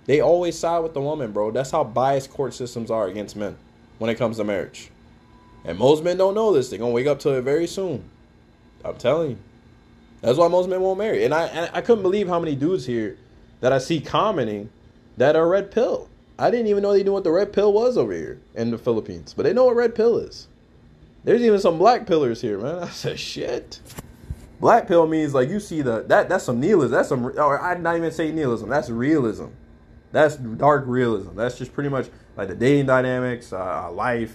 They 0.05 0.21
always 0.21 0.57
side 0.57 0.79
with 0.79 0.95
the 0.95 1.01
woman, 1.01 1.33
bro. 1.33 1.51
That's 1.51 1.73
how 1.73 1.83
biased 1.83 2.31
court 2.31 2.55
systems 2.55 2.89
are 2.89 3.09
against 3.09 3.35
men 3.35 3.57
when 3.99 4.11
it 4.11 4.15
comes 4.15 4.37
to 4.37 4.45
marriage. 4.45 4.93
And 5.65 5.77
most 5.77 6.05
men 6.05 6.19
don't 6.19 6.37
know 6.37 6.53
this. 6.53 6.71
They're 6.71 6.79
gonna 6.79 6.93
wake 6.93 7.09
up 7.09 7.19
to 7.21 7.31
it 7.31 7.43
very 7.43 7.67
soon. 7.67 8.05
I'm 8.85 8.95
telling 8.95 9.31
you. 9.31 9.39
That's 10.21 10.39
why 10.39 10.47
most 10.47 10.69
men 10.69 10.81
won't 10.81 10.99
marry. 10.99 11.25
And 11.25 11.35
I 11.35 11.47
and 11.47 11.69
I 11.75 11.81
couldn't 11.81 12.05
believe 12.05 12.29
how 12.29 12.39
many 12.39 12.55
dudes 12.55 12.87
here 12.87 13.19
that 13.61 13.73
I 13.73 13.79
see 13.79 14.01
commenting 14.01 14.71
that 15.17 15.35
are 15.35 15.49
red 15.49 15.73
pill. 15.73 16.09
I 16.39 16.49
didn't 16.49 16.69
even 16.69 16.85
know 16.85 16.93
they 16.93 17.03
knew 17.03 17.13
what 17.13 17.25
the 17.25 17.33
red 17.33 17.53
pill 17.53 17.73
was 17.73 17.99
over 17.99 18.13
here 18.13 18.41
in 18.55 18.71
the 18.71 18.79
Philippines, 18.79 19.35
but 19.37 19.43
they 19.43 19.53
know 19.53 19.65
what 19.65 19.75
red 19.75 19.97
pill 19.97 20.19
is. 20.19 20.47
There's 21.25 21.43
even 21.43 21.59
some 21.59 21.77
black 21.77 22.07
pillars 22.07 22.41
here, 22.41 22.59
man. 22.59 22.79
I 22.85 22.89
said, 22.89 23.19
shit. 23.19 23.81
Black 24.63 24.87
pill 24.87 25.09
means 25.09 25.35
like 25.35 25.49
you 25.49 25.59
see 25.59 25.83
the 25.83 26.05
that 26.05 26.29
that's 26.29 26.45
some 26.45 26.61
nihilism. 26.61 26.93
That's 26.93 27.09
some 27.09 27.27
or 27.27 27.61
I'd 27.61 27.83
not 27.83 27.97
even 27.97 28.13
say 28.13 28.31
nihilism. 28.31 28.69
That's 28.69 28.91
realism. 28.91 29.47
That's 30.13 30.37
dark 30.37 30.85
realism. 30.87 31.35
That's 31.35 31.59
just 31.59 31.73
pretty 31.73 31.91
much 31.91 32.11
like 32.37 32.47
the 32.47 32.55
dating 32.55 32.87
dynamics, 32.87 33.53
uh, 33.53 33.91
life. 33.91 34.33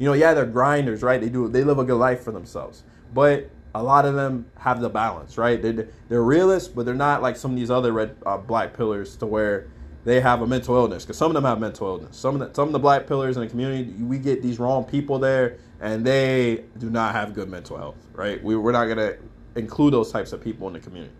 You 0.00 0.06
know, 0.06 0.14
yeah, 0.14 0.34
they're 0.34 0.46
grinders, 0.46 1.04
right? 1.04 1.20
They 1.20 1.28
do 1.28 1.46
they 1.46 1.62
live 1.62 1.78
a 1.78 1.84
good 1.84 1.94
life 1.94 2.24
for 2.24 2.32
themselves, 2.32 2.82
but 3.14 3.50
a 3.72 3.80
lot 3.80 4.04
of 4.04 4.16
them 4.16 4.46
have 4.58 4.80
the 4.80 4.88
balance, 4.88 5.38
right? 5.38 5.62
They're, 5.62 5.86
they're 6.08 6.24
realists, 6.24 6.66
but 6.66 6.84
they're 6.84 6.96
not 6.96 7.22
like 7.22 7.36
some 7.36 7.52
of 7.52 7.56
these 7.56 7.70
other 7.70 7.92
red 7.92 8.16
uh, 8.26 8.36
black 8.36 8.76
pillars 8.76 9.14
to 9.18 9.26
where 9.26 9.68
they 10.04 10.20
have 10.20 10.42
a 10.42 10.46
mental 10.48 10.74
illness 10.74 11.04
because 11.04 11.18
some 11.18 11.30
of 11.30 11.34
them 11.34 11.44
have 11.44 11.60
mental 11.60 11.86
illness. 11.86 12.16
Some 12.16 12.34
of 12.34 12.48
the, 12.48 12.52
some 12.52 12.68
of 12.68 12.72
the 12.72 12.80
black 12.80 13.06
pillars 13.06 13.36
in 13.36 13.44
the 13.44 13.48
community, 13.48 13.92
we 14.02 14.18
get 14.18 14.42
these 14.42 14.58
wrong 14.58 14.82
people 14.82 15.20
there, 15.20 15.58
and 15.80 16.04
they 16.04 16.64
do 16.78 16.90
not 16.90 17.14
have 17.14 17.32
good 17.32 17.48
mental 17.48 17.76
health, 17.76 18.08
right? 18.12 18.42
We, 18.42 18.56
we're 18.56 18.72
not 18.72 18.86
gonna 18.86 19.18
include 19.58 19.92
those 19.94 20.10
types 20.12 20.32
of 20.32 20.40
people 20.40 20.66
in 20.68 20.72
the 20.74 20.80
community. 20.80 21.14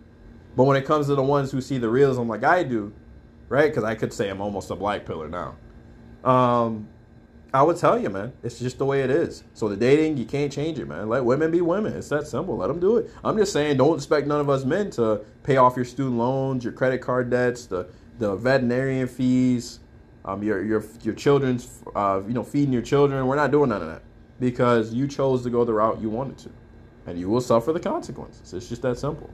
But 0.55 0.63
when 0.63 0.77
it 0.77 0.85
comes 0.85 1.07
to 1.07 1.15
the 1.15 1.23
ones 1.23 1.51
who 1.51 1.61
see 1.61 1.77
the 1.77 1.89
realism 1.89 2.27
like 2.27 2.43
I 2.43 2.63
do, 2.63 2.93
right? 3.47 3.69
Because 3.69 3.83
I 3.83 3.95
could 3.95 4.13
say 4.13 4.29
I'm 4.29 4.41
almost 4.41 4.71
a 4.71 4.75
black 4.75 5.05
pillar 5.05 5.29
now. 5.29 5.55
Um, 6.29 6.87
I 7.51 7.63
would 7.63 7.77
tell 7.77 7.97
you, 7.97 8.09
man, 8.09 8.33
it's 8.43 8.59
just 8.59 8.77
the 8.77 8.85
way 8.85 9.01
it 9.01 9.09
is. 9.09 9.43
So 9.53 9.67
the 9.69 9.75
dating, 9.75 10.17
you 10.17 10.25
can't 10.25 10.51
change 10.51 10.77
it, 10.77 10.85
man. 10.85 11.09
Let 11.09 11.25
women 11.25 11.49
be 11.49 11.61
women. 11.61 11.93
It's 11.93 12.09
that 12.09 12.27
simple. 12.27 12.57
Let 12.57 12.67
them 12.67 12.79
do 12.79 12.97
it. 12.97 13.09
I'm 13.23 13.37
just 13.37 13.51
saying, 13.51 13.77
don't 13.77 13.95
expect 13.95 14.27
none 14.27 14.39
of 14.39 14.49
us 14.49 14.65
men 14.65 14.91
to 14.91 15.21
pay 15.43 15.57
off 15.57 15.75
your 15.75 15.85
student 15.85 16.17
loans, 16.17 16.63
your 16.63 16.73
credit 16.73 16.99
card 16.99 17.29
debts, 17.29 17.65
the 17.65 17.89
the 18.19 18.35
veterinarian 18.35 19.07
fees, 19.07 19.79
um, 20.25 20.43
your 20.43 20.63
your 20.63 20.83
your 21.01 21.15
children's, 21.15 21.81
uh, 21.95 22.21
you 22.27 22.33
know, 22.33 22.43
feeding 22.43 22.73
your 22.73 22.81
children. 22.83 23.25
We're 23.25 23.35
not 23.35 23.49
doing 23.49 23.69
none 23.69 23.81
of 23.81 23.87
that 23.87 24.03
because 24.39 24.93
you 24.93 25.07
chose 25.07 25.43
to 25.43 25.49
go 25.49 25.65
the 25.65 25.73
route 25.73 25.99
you 25.99 26.09
wanted 26.09 26.37
to, 26.39 26.49
and 27.09 27.19
you 27.19 27.27
will 27.27 27.41
suffer 27.41 27.73
the 27.73 27.79
consequences. 27.79 28.53
It's 28.53 28.69
just 28.69 28.83
that 28.83 28.97
simple. 28.97 29.29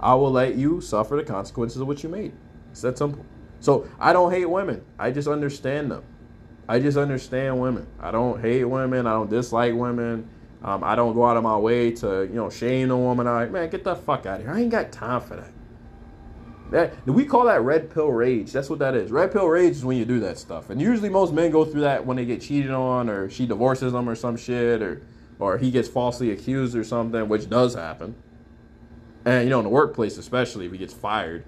I 0.00 0.14
will 0.14 0.30
let 0.32 0.54
you 0.54 0.80
suffer 0.80 1.16
the 1.16 1.24
consequences 1.24 1.80
of 1.80 1.86
what 1.86 2.02
you 2.02 2.08
made. 2.08 2.32
It's 2.70 2.80
that 2.80 2.96
simple. 2.96 3.24
So 3.60 3.86
I 3.98 4.14
don't 4.14 4.32
hate 4.32 4.46
women. 4.46 4.82
I 4.98 5.10
just 5.10 5.28
understand 5.28 5.90
them. 5.90 6.02
I 6.66 6.78
just 6.78 6.96
understand 6.96 7.60
women. 7.60 7.86
I 8.00 8.10
don't 8.10 8.40
hate 8.40 8.64
women. 8.64 9.06
I 9.06 9.12
don't 9.12 9.28
dislike 9.28 9.74
women. 9.74 10.28
Um, 10.62 10.82
I 10.82 10.94
don't 10.94 11.14
go 11.14 11.26
out 11.26 11.36
of 11.36 11.42
my 11.42 11.56
way 11.56 11.90
to 11.92 12.22
you 12.22 12.34
know 12.34 12.48
shame 12.48 12.90
a 12.90 12.96
woman. 12.96 13.26
I 13.26 13.42
like, 13.42 13.50
man, 13.50 13.68
get 13.68 13.84
the 13.84 13.94
fuck 13.94 14.24
out 14.24 14.40
of 14.40 14.46
here. 14.46 14.54
I 14.54 14.60
ain't 14.60 14.70
got 14.70 14.90
time 14.90 15.20
for 15.20 15.36
that. 15.36 15.52
That 16.70 17.06
we 17.06 17.24
call 17.24 17.46
that 17.46 17.62
red 17.62 17.90
pill 17.92 18.10
rage. 18.10 18.52
That's 18.52 18.70
what 18.70 18.78
that 18.78 18.94
is. 18.94 19.10
Red 19.10 19.32
pill 19.32 19.48
rage 19.48 19.72
is 19.72 19.84
when 19.84 19.96
you 19.96 20.04
do 20.04 20.20
that 20.20 20.38
stuff. 20.38 20.70
And 20.70 20.80
usually 20.80 21.08
most 21.08 21.32
men 21.32 21.50
go 21.50 21.64
through 21.64 21.80
that 21.80 22.06
when 22.06 22.16
they 22.16 22.24
get 22.24 22.40
cheated 22.40 22.70
on 22.70 23.10
or 23.10 23.28
she 23.28 23.46
divorces 23.46 23.92
them 23.92 24.08
or 24.08 24.14
some 24.14 24.36
shit 24.36 24.80
or 24.80 25.02
or 25.40 25.58
he 25.58 25.70
gets 25.70 25.88
falsely 25.88 26.30
accused 26.30 26.76
or 26.76 26.84
something, 26.84 27.28
which 27.28 27.48
does 27.48 27.74
happen. 27.74 28.14
And 29.24 29.44
you 29.44 29.50
know, 29.50 29.58
in 29.58 29.64
the 29.64 29.70
workplace 29.70 30.18
especially 30.18 30.66
if 30.66 30.72
he 30.72 30.78
gets 30.78 30.94
fired. 30.94 31.44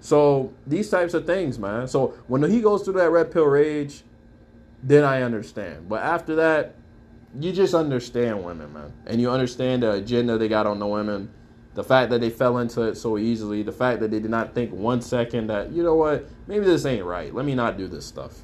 So 0.00 0.52
these 0.66 0.90
types 0.90 1.14
of 1.14 1.26
things, 1.26 1.58
man. 1.58 1.88
So 1.88 2.08
when 2.26 2.42
he 2.50 2.60
goes 2.60 2.82
through 2.82 2.94
that 2.94 3.10
red 3.10 3.30
pill 3.30 3.44
rage, 3.44 4.02
then 4.82 5.04
I 5.04 5.22
understand. 5.22 5.88
But 5.88 6.02
after 6.02 6.34
that, 6.36 6.74
you 7.40 7.52
just 7.52 7.74
understand 7.74 8.44
women, 8.44 8.72
man. 8.72 8.92
And 9.06 9.20
you 9.20 9.30
understand 9.30 9.82
the 9.82 9.92
agenda 9.92 10.36
they 10.36 10.48
got 10.48 10.66
on 10.66 10.78
the 10.78 10.86
women 10.86 11.30
the 11.74 11.84
fact 11.84 12.10
that 12.10 12.20
they 12.20 12.30
fell 12.30 12.58
into 12.58 12.82
it 12.82 12.96
so 12.96 13.18
easily, 13.18 13.62
the 13.62 13.72
fact 13.72 14.00
that 14.00 14.10
they 14.10 14.20
did 14.20 14.30
not 14.30 14.54
think 14.54 14.72
one 14.72 15.02
second 15.02 15.48
that, 15.48 15.72
you 15.72 15.82
know 15.82 15.96
what, 15.96 16.28
maybe 16.46 16.64
this 16.64 16.86
ain't 16.86 17.04
right. 17.04 17.34
Let 17.34 17.44
me 17.44 17.54
not 17.54 17.76
do 17.76 17.88
this 17.88 18.06
stuff. 18.06 18.38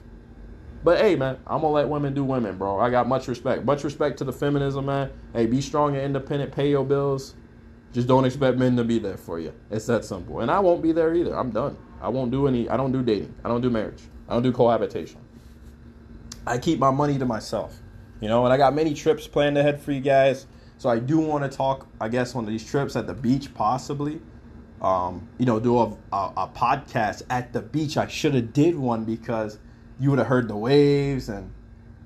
But 0.82 1.00
hey, 1.00 1.14
man, 1.14 1.36
I'm 1.46 1.60
gonna 1.60 1.74
let 1.74 1.88
women 1.88 2.14
do 2.14 2.24
women, 2.24 2.56
bro. 2.56 2.80
I 2.80 2.90
got 2.90 3.06
much 3.06 3.28
respect. 3.28 3.64
Much 3.64 3.84
respect 3.84 4.16
to 4.18 4.24
the 4.24 4.32
feminism, 4.32 4.86
man. 4.86 5.10
Hey, 5.34 5.46
be 5.46 5.60
strong 5.60 5.94
and 5.94 6.04
independent, 6.04 6.52
pay 6.52 6.70
your 6.70 6.84
bills. 6.84 7.34
Just 7.92 8.06
don't 8.06 8.24
expect 8.24 8.56
men 8.56 8.76
to 8.76 8.84
be 8.84 8.98
there 8.98 9.16
for 9.16 9.40
you. 9.40 9.52
It's 9.70 9.86
that 9.86 10.04
simple. 10.04 10.40
And 10.40 10.50
I 10.50 10.60
won't 10.60 10.80
be 10.82 10.92
there 10.92 11.14
either. 11.14 11.36
I'm 11.36 11.50
done. 11.50 11.76
I 12.00 12.08
won't 12.08 12.30
do 12.30 12.46
any, 12.46 12.68
I 12.68 12.76
don't 12.76 12.92
do 12.92 13.02
dating. 13.02 13.34
I 13.44 13.48
don't 13.48 13.60
do 13.60 13.68
marriage. 13.68 14.02
I 14.28 14.34
don't 14.34 14.42
do 14.42 14.52
cohabitation. 14.52 15.20
I 16.46 16.56
keep 16.56 16.78
my 16.78 16.90
money 16.90 17.18
to 17.18 17.26
myself. 17.26 17.78
You 18.20 18.28
know, 18.28 18.44
and 18.44 18.52
I 18.52 18.56
got 18.56 18.74
many 18.74 18.94
trips 18.94 19.26
planned 19.26 19.58
ahead 19.58 19.80
for 19.80 19.92
you 19.92 20.00
guys. 20.00 20.46
So 20.78 20.88
I 20.88 20.98
do 20.98 21.18
want 21.18 21.50
to 21.50 21.54
talk, 21.54 21.86
I 22.00 22.08
guess, 22.08 22.34
on 22.34 22.46
these 22.46 22.64
trips 22.64 22.96
at 22.96 23.06
the 23.06 23.14
beach, 23.14 23.52
possibly. 23.54 24.20
Um, 24.80 25.28
you 25.38 25.44
know, 25.44 25.60
do 25.60 25.78
a, 25.78 25.96
a, 26.12 26.32
a 26.36 26.50
podcast 26.54 27.22
at 27.28 27.52
the 27.52 27.60
beach. 27.60 27.96
I 27.96 28.06
should 28.06 28.34
have 28.34 28.52
did 28.52 28.76
one 28.76 29.04
because 29.04 29.58
you 30.01 30.11
would 30.11 30.18
have 30.18 30.28
heard 30.28 30.48
the 30.48 30.57
waves 30.57 31.28
and 31.28 31.53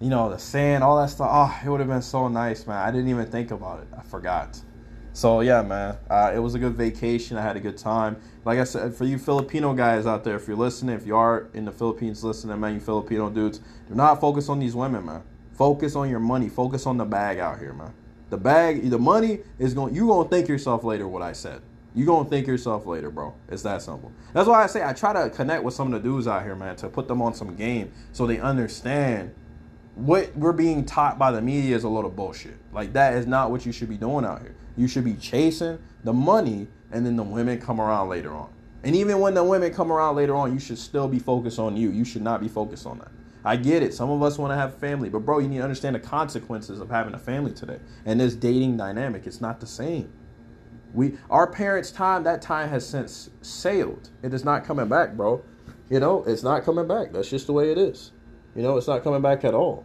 you 0.01 0.11
know 0.11 0.29
the 0.29 0.39
sand, 0.39 0.83
all 0.83 1.01
that 1.01 1.09
stuff. 1.09 1.31
Oh, 1.31 1.61
it 1.65 1.71
would 1.71 1.81
have 1.81 1.89
been 1.89 2.03
so 2.03 2.29
nice, 2.29 2.67
man. 2.67 2.77
I 2.77 2.91
didn't 2.91 3.09
even 3.09 3.27
think 3.27 3.53
about 3.53 3.81
it. 3.81 3.89
I 3.97 4.03
forgot. 4.03 4.61
So 5.13 5.41
yeah, 5.41 5.63
man, 5.63 5.97
uh, 6.11 6.33
it 6.35 6.41
was 6.41 6.57
a 6.57 6.59
good 6.59 6.75
vacation. 6.75 7.37
I 7.37 7.43
had 7.43 7.57
a 7.57 7.61
good 7.61 7.79
time. 7.79 8.17
Like 8.45 8.59
I 8.59 8.65
said, 8.65 8.95
for 8.97 9.05
you 9.05 9.17
Filipino 9.17 9.73
guys 9.73 10.07
out 10.07 10.25
there, 10.25 10.35
if 10.35 10.49
you're 10.49 10.57
listening, 10.57 10.97
if 10.97 11.07
you 11.07 11.17
are 11.17 11.49
in 11.55 11.65
the 11.65 11.71
Philippines 11.71 12.25
listening, 12.25 12.59
man, 12.59 12.75
you 12.75 12.81
Filipino 12.81 13.31
dudes, 13.31 13.61
do 13.89 13.95
not 13.95 14.21
focus 14.21 14.49
on 14.49 14.59
these 14.59 14.75
women, 14.75 15.07
man. 15.07 15.23
Focus 15.53 15.95
on 15.95 16.11
your 16.11 16.19
money. 16.19 16.49
Focus 16.49 16.85
on 16.87 16.97
the 16.97 17.05
bag 17.05 17.39
out 17.39 17.61
here, 17.61 17.73
man. 17.73 17.95
The 18.31 18.39
bag, 18.39 18.91
the 18.91 18.99
money 18.99 19.39
is 19.61 19.73
going. 19.73 19.95
You 19.95 20.09
gonna 20.09 20.29
thank 20.29 20.49
yourself 20.49 20.83
later. 20.83 21.07
What 21.07 21.23
I 21.23 21.33
said. 21.33 21.63
You 21.95 22.05
gonna 22.05 22.29
thank 22.29 22.47
yourself 22.47 22.87
later, 22.87 23.11
bro. 23.11 23.35
It's 23.49 23.63
that 23.63 23.83
simple. 23.83 24.11
That's 24.33 24.49
why 24.49 24.65
I 24.65 24.67
say 24.67 24.85
I 24.85 24.93
try 24.93 25.13
to 25.13 25.31
connect 25.31 25.63
with 25.63 25.75
some 25.75 25.93
of 25.93 26.03
the 26.03 26.09
dudes 26.09 26.27
out 26.27 26.43
here, 26.43 26.57
man, 26.57 26.75
to 26.77 26.89
put 26.89 27.07
them 27.07 27.23
on 27.23 27.35
some 27.35 27.55
game 27.55 27.93
so 28.13 28.27
they 28.27 28.41
understand 28.41 29.33
what 29.95 30.35
we're 30.37 30.53
being 30.53 30.85
taught 30.85 31.19
by 31.19 31.31
the 31.31 31.41
media 31.41 31.77
is 31.77 31.85
a 31.85 31.89
lot 31.89 32.05
of 32.05 32.17
bullshit. 32.17 32.57
Like 32.73 32.93
that 32.95 33.15
is 33.15 33.27
not 33.27 33.53
what 33.53 33.65
you 33.65 33.71
should 33.71 33.89
be 33.89 33.97
doing 33.97 34.25
out 34.25 34.43
here. 34.43 34.57
You 34.77 34.89
should 34.89 35.05
be 35.05 35.15
chasing 35.15 35.79
the 36.03 36.13
money, 36.13 36.67
and 36.91 37.07
then 37.07 37.17
the 37.17 37.23
women 37.23 37.61
come 37.61 37.81
around 37.81 38.09
later 38.09 38.35
on. 38.35 38.51
And 38.83 38.95
even 38.97 39.21
when 39.21 39.35
the 39.35 39.45
women 39.45 39.73
come 39.73 39.93
around 39.93 40.17
later 40.17 40.35
on, 40.35 40.53
you 40.53 40.59
should 40.59 40.79
still 40.79 41.09
be 41.09 41.19
focused 41.19 41.59
on 41.59 41.77
you. 41.77 41.91
You 41.91 42.05
should 42.05 42.23
not 42.23 42.41
be 42.41 42.49
focused 42.49 42.87
on 42.87 42.99
that. 42.99 43.11
I 43.45 43.57
get 43.57 43.83
it. 43.83 43.95
Some 43.95 44.11
of 44.11 44.23
us 44.23 44.37
want 44.37 44.51
to 44.51 44.57
have 44.57 44.75
family, 44.79 45.09
but 45.09 45.21
bro, 45.21 45.39
you 45.39 45.49
need 45.49 45.59
to 45.59 45.63
understand 45.63 45.95
the 45.95 46.01
consequences 46.01 46.81
of 46.81 46.91
having 46.91 47.15
a 47.15 47.19
family 47.19 47.53
today. 47.53 47.79
And 48.05 48.19
this 48.19 48.35
dating 48.35 48.77
dynamic, 48.79 49.27
it's 49.27 49.41
not 49.41 49.61
the 49.61 49.67
same. 49.67 50.13
We 50.95 51.19
our 51.29 51.47
parents' 51.51 51.91
time, 51.91 52.23
that 52.23 52.41
time 52.41 52.69
has 52.71 52.89
since 52.89 53.31
sailed. 53.43 54.11
It 54.23 54.33
is 54.33 54.45
not 54.45 54.65
coming 54.65 54.89
back, 54.89 55.15
bro. 55.15 55.43
You 55.91 56.01
know, 56.01 56.25
it's 56.25 56.43
not 56.43 56.65
coming 56.65 56.87
back. 56.87 57.13
That's 57.13 57.29
just 57.29 57.47
the 57.47 57.53
way 57.53 57.71
it 57.71 57.79
is. 57.79 58.13
You 58.55 58.63
know, 58.63 58.77
it's 58.77 58.87
not 58.87 59.03
coming 59.03 59.21
back 59.21 59.45
at 59.45 59.55
all. 59.55 59.85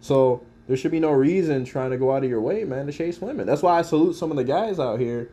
So 0.00 0.44
there 0.66 0.76
should 0.76 0.90
be 0.90 1.00
no 1.00 1.12
reason 1.12 1.64
trying 1.64 1.90
to 1.90 1.96
go 1.96 2.14
out 2.14 2.24
of 2.24 2.30
your 2.30 2.40
way, 2.40 2.64
man, 2.64 2.86
to 2.86 2.92
chase 2.92 3.20
women. 3.20 3.46
That's 3.46 3.62
why 3.62 3.78
I 3.78 3.82
salute 3.82 4.14
some 4.14 4.30
of 4.30 4.36
the 4.36 4.44
guys 4.44 4.78
out 4.78 4.98
here 4.98 5.30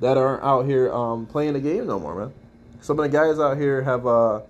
that 0.00 0.16
aren't 0.16 0.42
out 0.42 0.66
here 0.66 0.92
um, 0.92 1.26
playing 1.26 1.54
the 1.54 1.60
game 1.60 1.86
no 1.86 1.98
more, 1.98 2.14
man. 2.14 2.32
Some 2.80 2.98
of 2.98 3.10
the 3.10 3.16
guys 3.16 3.38
out 3.38 3.56
here 3.56 3.82
have 3.82 4.06
uh, 4.06 4.40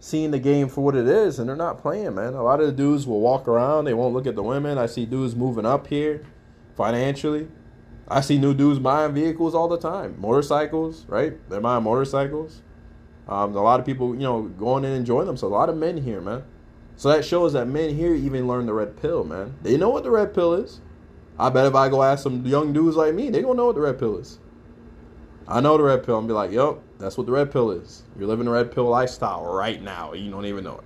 seeing 0.00 0.30
the 0.30 0.38
game 0.38 0.68
for 0.68 0.82
what 0.82 0.96
it 0.96 1.06
is, 1.06 1.38
and 1.38 1.48
they're 1.48 1.56
not 1.56 1.80
playing, 1.80 2.14
man. 2.14 2.34
A 2.34 2.42
lot 2.42 2.60
of 2.60 2.66
the 2.66 2.72
dudes 2.72 3.06
will 3.06 3.20
walk 3.20 3.46
around, 3.46 3.84
they 3.84 3.94
won't 3.94 4.14
look 4.14 4.26
at 4.26 4.34
the 4.34 4.42
women. 4.42 4.78
I 4.78 4.86
see 4.86 5.06
dudes 5.06 5.36
moving 5.36 5.66
up 5.66 5.86
here 5.86 6.24
financially. 6.76 7.48
I 8.08 8.20
see 8.20 8.38
new 8.38 8.54
dudes 8.54 8.78
buying 8.78 9.14
vehicles 9.14 9.54
all 9.54 9.68
the 9.68 9.78
time, 9.78 10.20
motorcycles, 10.20 11.04
right? 11.08 11.36
They're 11.50 11.60
buying 11.60 11.82
motorcycles. 11.82 12.62
Um, 13.28 13.56
a 13.56 13.62
lot 13.62 13.80
of 13.80 13.86
people, 13.86 14.14
you 14.14 14.20
know, 14.20 14.42
going 14.42 14.84
in 14.84 14.90
and 14.90 15.00
enjoying 15.00 15.26
themselves. 15.26 15.52
A 15.52 15.56
lot 15.56 15.68
of 15.68 15.76
men 15.76 15.96
here, 15.96 16.20
man. 16.20 16.44
So 16.94 17.08
that 17.08 17.24
shows 17.24 17.52
that 17.54 17.66
men 17.66 17.94
here 17.94 18.14
even 18.14 18.46
learn 18.46 18.66
the 18.66 18.72
red 18.72 18.96
pill, 18.96 19.24
man. 19.24 19.56
They 19.62 19.76
know 19.76 19.90
what 19.90 20.04
the 20.04 20.10
red 20.10 20.32
pill 20.32 20.54
is. 20.54 20.80
I 21.38 21.50
bet 21.50 21.66
if 21.66 21.74
I 21.74 21.88
go 21.88 22.02
ask 22.02 22.22
some 22.22 22.46
young 22.46 22.72
dudes 22.72 22.96
like 22.96 23.12
me, 23.14 23.28
they 23.28 23.42
gonna 23.42 23.54
know 23.54 23.66
what 23.66 23.74
the 23.74 23.82
red 23.82 23.98
pill 23.98 24.16
is. 24.18 24.38
I 25.48 25.60
know 25.60 25.76
the 25.76 25.82
red 25.82 26.04
pill 26.04 26.18
and 26.18 26.26
be 26.26 26.32
like, 26.32 26.50
yup, 26.50 26.82
that's 26.98 27.18
what 27.18 27.26
the 27.26 27.32
red 27.32 27.52
pill 27.52 27.70
is. 27.70 28.04
You're 28.18 28.28
living 28.28 28.46
the 28.46 28.52
red 28.52 28.72
pill 28.72 28.88
lifestyle 28.88 29.44
right 29.44 29.82
now. 29.82 30.12
You 30.12 30.30
don't 30.30 30.46
even 30.46 30.64
know 30.64 30.78
it. 30.78 30.84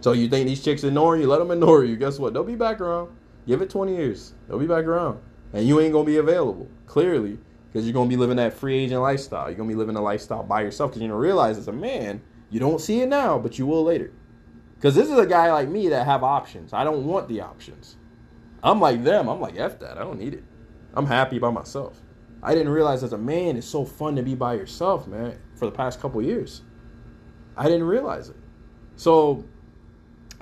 So 0.00 0.12
you 0.12 0.28
think 0.28 0.46
these 0.46 0.62
chicks 0.62 0.84
ignore 0.84 1.16
you? 1.16 1.26
Let 1.26 1.38
them 1.38 1.50
ignore 1.50 1.84
you. 1.84 1.96
Guess 1.96 2.18
what? 2.18 2.34
They'll 2.34 2.44
be 2.44 2.54
back 2.54 2.80
around. 2.80 3.10
Give 3.46 3.60
it 3.62 3.70
20 3.70 3.96
years. 3.96 4.34
They'll 4.46 4.58
be 4.58 4.66
back 4.66 4.84
around. 4.84 5.18
And 5.54 5.66
you 5.66 5.80
ain't 5.80 5.92
to 6.04 6.10
be 6.10 6.16
available, 6.18 6.68
clearly, 6.86 7.38
because 7.72 7.86
you're 7.86 7.94
to 8.08 8.08
be 8.08 8.16
living 8.16 8.36
that 8.38 8.54
free 8.54 8.76
agent 8.76 9.00
lifestyle. 9.00 9.48
You're 9.48 9.56
to 9.70 9.74
be 9.74 9.78
living 9.78 9.94
a 9.94 10.02
lifestyle 10.02 10.42
by 10.42 10.62
yourself 10.62 10.90
because 10.90 11.00
you're 11.00 11.12
to 11.12 11.16
realize 11.16 11.56
as 11.56 11.68
a 11.68 11.72
man, 11.72 12.20
you 12.50 12.58
don't 12.58 12.80
see 12.80 13.00
it 13.00 13.08
now, 13.08 13.38
but 13.38 13.56
you 13.56 13.64
will 13.64 13.84
later. 13.84 14.12
Because 14.74 14.96
this 14.96 15.08
is 15.08 15.16
a 15.16 15.26
guy 15.26 15.52
like 15.52 15.68
me 15.68 15.88
that 15.88 16.06
have 16.06 16.24
options. 16.24 16.72
I 16.72 16.82
don't 16.82 17.06
want 17.06 17.28
the 17.28 17.40
options. 17.40 17.96
I'm 18.64 18.80
like 18.80 19.04
them. 19.04 19.28
I'm 19.28 19.40
like, 19.40 19.56
F 19.56 19.78
that. 19.78 19.96
I 19.96 20.00
don't 20.00 20.18
need 20.18 20.34
it. 20.34 20.44
I'm 20.92 21.06
happy 21.06 21.38
by 21.38 21.50
myself. 21.50 22.00
I 22.42 22.54
didn't 22.54 22.72
realize 22.72 23.04
as 23.04 23.12
a 23.12 23.18
man 23.18 23.56
it's 23.56 23.66
so 23.66 23.84
fun 23.84 24.16
to 24.16 24.22
be 24.22 24.34
by 24.34 24.54
yourself, 24.54 25.06
man, 25.06 25.38
for 25.54 25.66
the 25.66 25.72
past 25.72 26.00
couple 26.00 26.20
years. 26.20 26.62
I 27.56 27.64
didn't 27.64 27.84
realize 27.84 28.28
it. 28.28 28.36
So 28.96 29.44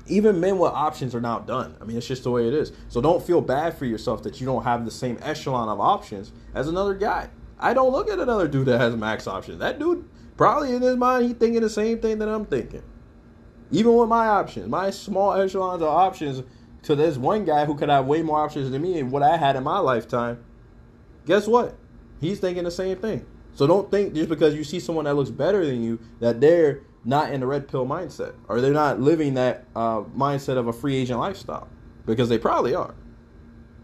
even 0.07 0.41
men 0.41 0.59
with 0.59 0.73
options 0.73 1.15
are 1.15 1.21
now 1.21 1.39
done. 1.39 1.77
I 1.81 1.85
mean, 1.85 1.97
it's 1.97 2.07
just 2.07 2.25
the 2.25 2.31
way 2.31 2.49
it 2.49 2.55
is. 2.55 2.73
So 2.89 3.01
don't 3.01 3.23
feel 3.23 3.41
bad 3.41 3.77
for 3.77 3.85
yourself 3.85 4.23
that 4.25 4.41
you 4.41 4.47
don't 4.47 4.65
have 4.65 4.85
the 4.85 4.91
same 4.91 5.19
echelon 5.23 5.69
of 5.69 5.81
options 5.81 6.33
as 6.55 6.69
another 6.69 6.95
guy. 6.95 7.29
I 7.59 7.75
don't 7.75 7.93
look 7.93 8.11
at 8.11 8.19
another 8.19 8.49
dude 8.49 8.67
that 8.67 8.81
has 8.81 8.97
max 8.97 9.27
options. 9.27 9.59
That 9.59 9.79
dude 9.79 10.09
probably 10.37 10.75
in 10.75 10.83
his 10.83 10.97
mind 10.97 11.27
he 11.27 11.35
thinking 11.35 11.61
the 11.61 11.71
same 11.71 12.01
thing 12.01 12.19
that 12.19 12.29
I'm 12.29 12.45
thinking. 12.45 12.83
Even 13.71 13.97
with 13.97 14.09
my 14.09 14.27
options, 14.27 14.69
my 14.69 14.91
small 14.91 15.33
echelons 15.35 15.81
of 15.81 15.89
options 15.89 16.43
to 16.83 16.97
this 16.97 17.17
one 17.17 17.45
guy 17.45 17.65
who 17.65 17.77
could 17.77 17.89
have 17.89 18.07
way 18.07 18.23
more 18.23 18.41
options 18.41 18.71
than 18.71 18.83
me 18.83 18.99
and 18.99 19.13
what 19.13 19.23
I 19.23 19.37
had 19.37 19.57
in 19.57 19.63
my 19.63 19.79
lifetime, 19.79 20.45
guess 21.27 21.47
what? 21.47 21.77
He's 22.21 22.41
thinking 22.41 22.65
the 22.65 22.71
same 22.71 22.99
thing. 22.99 23.25
So 23.55 23.67
don't 23.67 23.91
think 23.91 24.15
just 24.15 24.29
because 24.29 24.55
you 24.55 24.65
see 24.65 24.81
someone 24.81 25.05
that 25.05 25.15
looks 25.15 25.31
better 25.31 25.65
than 25.65 25.83
you 25.83 26.01
that 26.21 26.41
they're 26.41 26.83
not 27.05 27.33
in 27.33 27.41
the 27.41 27.47
red 27.47 27.69
pill 27.69 27.87
mindset 27.87 28.35
or 28.49 28.61
they're 28.61 28.73
not 28.73 29.01
living 29.01 29.35
that 29.35 29.65
uh, 29.75 30.03
mindset 30.17 30.57
of 30.57 30.69
a 30.69 30.73
free 30.73 30.97
agent 30.97 31.19
lifestyle 31.19 31.69
because 32.07 32.29
they 32.29 32.39
probably 32.39 32.75
are. 32.75 32.95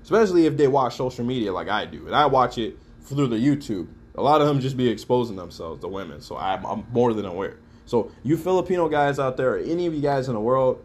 Especially 0.03 0.47
if 0.47 0.57
they 0.57 0.69
watch 0.69 0.97
social 0.97 1.25
media 1.25 1.53
like 1.53 1.69
I 1.69 1.85
do, 1.85 2.07
and 2.07 2.15
I 2.15 2.27
watch 2.27 2.57
it 2.57 2.79
through 3.03 3.27
the 3.29 3.37
YouTube. 3.37 3.89
A 4.15 4.23
lot 4.23 4.41
of 4.41 4.47
them 4.47 4.61
just 4.61 4.77
be 4.77 4.89
exposing 4.89 5.37
themselves 5.37 5.81
to 5.83 5.89
women, 5.89 6.21
so 6.21 6.37
I'm, 6.37 6.65
I'm 6.65 6.87
more 6.93 7.13
than 7.13 7.27
aware. 7.27 7.59
So 7.85 8.11
you 8.23 8.37
Filipino 8.37 8.89
guys 8.89 9.19
out 9.19 9.37
there, 9.37 9.55
or 9.55 9.59
any 9.59 9.87
of 9.87 9.95
you 9.95 10.01
guys 10.01 10.29
in 10.29 10.35
the 10.35 10.41
world, 10.41 10.85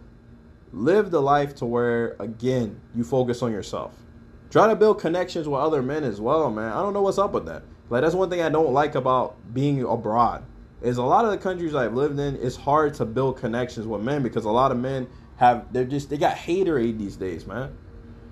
live 0.71 1.11
the 1.11 1.21
life 1.21 1.55
to 1.55 1.65
where 1.65 2.15
again 2.19 2.81
you 2.95 3.03
focus 3.03 3.41
on 3.41 3.51
yourself. 3.51 3.93
Try 4.49 4.67
to 4.67 4.75
build 4.75 4.99
connections 4.99 5.47
with 5.47 5.59
other 5.59 5.81
men 5.81 6.03
as 6.03 6.19
well, 6.19 6.51
man. 6.51 6.71
I 6.71 6.81
don't 6.81 6.93
know 6.93 7.01
what's 7.01 7.17
up 7.17 7.31
with 7.31 7.45
that. 7.45 7.63
Like 7.89 8.01
that's 8.01 8.15
one 8.15 8.29
thing 8.29 8.41
I 8.41 8.49
don't 8.49 8.73
like 8.73 8.95
about 8.95 9.53
being 9.53 9.83
abroad. 9.83 10.43
Is 10.83 10.97
a 10.97 11.03
lot 11.03 11.23
of 11.23 11.31
the 11.31 11.37
countries 11.37 11.73
I've 11.73 11.93
lived 11.93 12.19
in, 12.19 12.35
it's 12.35 12.57
hard 12.57 12.93
to 12.95 13.05
build 13.05 13.37
connections 13.37 13.87
with 13.87 14.01
men 14.01 14.21
because 14.21 14.43
a 14.43 14.51
lot 14.51 14.71
of 14.71 14.77
men 14.77 15.07
have 15.37 15.71
they're 15.71 15.85
just 15.85 16.09
they 16.09 16.17
got 16.17 16.35
haterade 16.35 16.99
these 16.99 17.15
days, 17.15 17.47
man. 17.47 17.75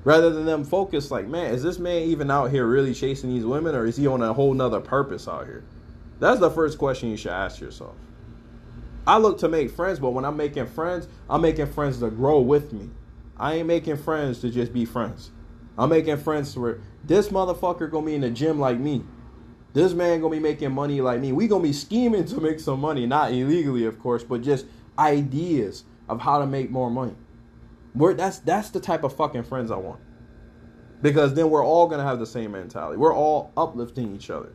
Rather 0.04 0.32
than 0.32 0.46
them 0.46 0.66
focus 0.66 1.12
like, 1.12 1.28
man, 1.28 1.54
is 1.54 1.64
this 1.64 1.80
man 1.80 2.02
even 2.02 2.30
out 2.30 2.52
here 2.52 2.66
really 2.66 2.94
chasing 2.94 3.30
these 3.30 3.46
women 3.46 3.74
or 3.74 3.86
is 3.86 3.96
he 3.96 4.06
on 4.06 4.22
a 4.22 4.34
whole 4.34 4.54
nother 4.54 4.82
purpose 4.82 5.30
out 5.30 5.46
here? 5.46 5.64
That's 6.20 6.42
the 6.42 6.52
first 6.52 6.78
question 6.78 7.10
you 7.10 7.18
should 7.18 7.32
ask 7.32 7.62
yourself. 7.62 7.96
I 9.08 9.18
look 9.18 9.38
to 9.40 9.48
make 9.48 9.72
friends, 9.72 10.00
but 10.00 10.12
when 10.12 10.26
I'm 10.26 10.38
making 10.38 10.68
friends, 10.68 11.08
I'm 11.30 11.42
making 11.42 11.68
friends 11.68 12.00
to 12.00 12.10
grow 12.10 12.42
with 12.42 12.74
me. 12.74 12.90
I 13.38 13.56
ain't 13.56 13.68
making 13.68 13.98
friends 13.98 14.42
to 14.42 14.50
just 14.50 14.74
be 14.74 14.86
friends. 14.86 15.32
I'm 15.78 15.90
making 15.90 16.18
friends 16.18 16.56
where 16.58 16.82
this 17.04 17.30
motherfucker 17.30 17.90
gonna 17.90 18.06
be 18.06 18.16
in 18.16 18.22
the 18.22 18.30
gym 18.30 18.60
like 18.60 18.78
me. 18.78 19.04
This 19.74 19.94
man 19.94 20.20
gonna 20.20 20.32
be 20.32 20.40
making 20.40 20.72
money 20.72 21.00
like 21.00 21.22
me. 21.22 21.32
We 21.32 21.48
gonna 21.48 21.64
be 21.64 21.74
scheming 21.74 22.26
to 22.26 22.42
make 22.42 22.60
some 22.60 22.82
money, 22.82 23.06
not 23.06 23.32
illegally, 23.32 23.86
of 23.86 24.00
course, 24.00 24.24
but 24.24 24.42
just 24.42 24.66
ideas 25.00 25.86
of 26.10 26.20
how 26.20 26.40
to 26.40 26.46
make 26.46 26.70
more 26.70 26.92
money. 26.92 27.16
We're 27.96 28.14
that's 28.14 28.40
that's 28.40 28.70
the 28.70 28.80
type 28.80 29.04
of 29.04 29.16
fucking 29.16 29.44
friends 29.44 29.72
I 29.72 29.78
want. 29.78 30.02
Because 31.02 31.34
then 31.34 31.50
we're 31.50 31.66
all 31.66 31.88
gonna 31.88 32.04
have 32.04 32.20
the 32.20 32.26
same 32.26 32.52
mentality. 32.52 32.98
We're 32.98 33.16
all 33.16 33.52
uplifting 33.56 34.14
each 34.14 34.30
other. 34.30 34.52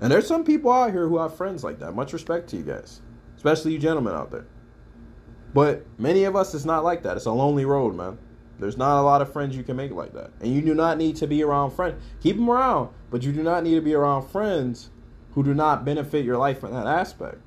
And 0.00 0.10
there's 0.10 0.26
some 0.26 0.44
people 0.44 0.72
out 0.72 0.92
here 0.92 1.08
who 1.08 1.18
have 1.18 1.36
friends 1.36 1.62
like 1.62 1.78
that. 1.80 1.92
Much 1.92 2.12
respect 2.12 2.48
to 2.50 2.56
you 2.56 2.62
guys. 2.62 3.00
Especially 3.36 3.72
you 3.72 3.78
gentlemen 3.78 4.14
out 4.14 4.30
there. 4.30 4.46
But 5.52 5.86
many 5.98 6.24
of 6.24 6.36
us 6.36 6.54
it's 6.54 6.64
not 6.64 6.84
like 6.84 7.02
that. 7.02 7.16
It's 7.16 7.26
a 7.26 7.32
lonely 7.32 7.64
road, 7.66 7.94
man. 7.94 8.18
There's 8.58 8.76
not 8.76 9.00
a 9.00 9.02
lot 9.02 9.20
of 9.20 9.32
friends 9.32 9.56
you 9.56 9.62
can 9.62 9.76
make 9.76 9.90
like 9.90 10.12
that. 10.14 10.30
And 10.40 10.52
you 10.52 10.60
do 10.60 10.74
not 10.74 10.98
need 10.98 11.16
to 11.16 11.26
be 11.26 11.42
around 11.42 11.72
friends. 11.72 12.02
Keep 12.22 12.36
them 12.36 12.48
around, 12.48 12.90
but 13.10 13.22
you 13.22 13.32
do 13.32 13.42
not 13.42 13.64
need 13.64 13.74
to 13.74 13.80
be 13.80 13.94
around 13.94 14.28
friends 14.28 14.90
who 15.32 15.42
do 15.42 15.54
not 15.54 15.84
benefit 15.84 16.24
your 16.24 16.38
life 16.38 16.62
in 16.62 16.72
that 16.72 16.86
aspect. 16.86 17.38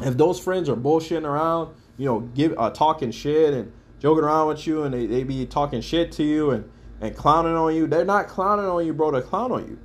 If 0.00 0.16
those 0.18 0.38
friends 0.38 0.68
are 0.68 0.76
bullshitting 0.76 1.24
around, 1.24 1.74
you 1.96 2.04
know, 2.04 2.20
give 2.20 2.54
uh, 2.58 2.70
talking 2.70 3.10
shit 3.10 3.54
and 3.54 3.72
joking 3.98 4.24
around 4.24 4.48
with 4.48 4.66
you 4.66 4.82
and 4.82 4.92
they, 4.92 5.06
they 5.06 5.24
be 5.24 5.46
talking 5.46 5.80
shit 5.80 6.12
to 6.12 6.22
you 6.22 6.50
and, 6.50 6.70
and 7.00 7.16
clowning 7.16 7.54
on 7.54 7.74
you, 7.74 7.86
they're 7.86 8.04
not 8.04 8.28
clowning 8.28 8.66
on 8.66 8.84
you, 8.84 8.92
bro, 8.92 9.10
to 9.10 9.22
clown 9.22 9.52
on 9.52 9.66
you. 9.66 9.78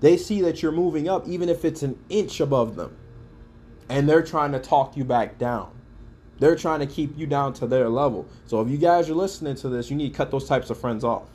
They 0.00 0.16
see 0.16 0.40
that 0.42 0.62
you're 0.62 0.72
moving 0.72 1.08
up, 1.08 1.28
even 1.28 1.50
if 1.50 1.64
it's 1.66 1.82
an 1.82 1.98
inch 2.08 2.40
above 2.40 2.76
them. 2.76 2.96
And 3.90 4.08
they're 4.08 4.22
trying 4.22 4.52
to 4.52 4.58
talk 4.58 4.96
you 4.96 5.04
back 5.04 5.38
down. 5.38 5.79
They're 6.40 6.56
trying 6.56 6.80
to 6.80 6.86
keep 6.86 7.16
you 7.16 7.26
down 7.26 7.52
to 7.54 7.66
their 7.66 7.88
level. 7.88 8.26
So 8.46 8.60
if 8.62 8.68
you 8.68 8.78
guys 8.78 9.08
are 9.10 9.14
listening 9.14 9.54
to 9.56 9.68
this, 9.68 9.90
you 9.90 9.96
need 9.96 10.10
to 10.10 10.16
cut 10.16 10.30
those 10.30 10.48
types 10.48 10.70
of 10.70 10.80
friends 10.80 11.04
off 11.04 11.28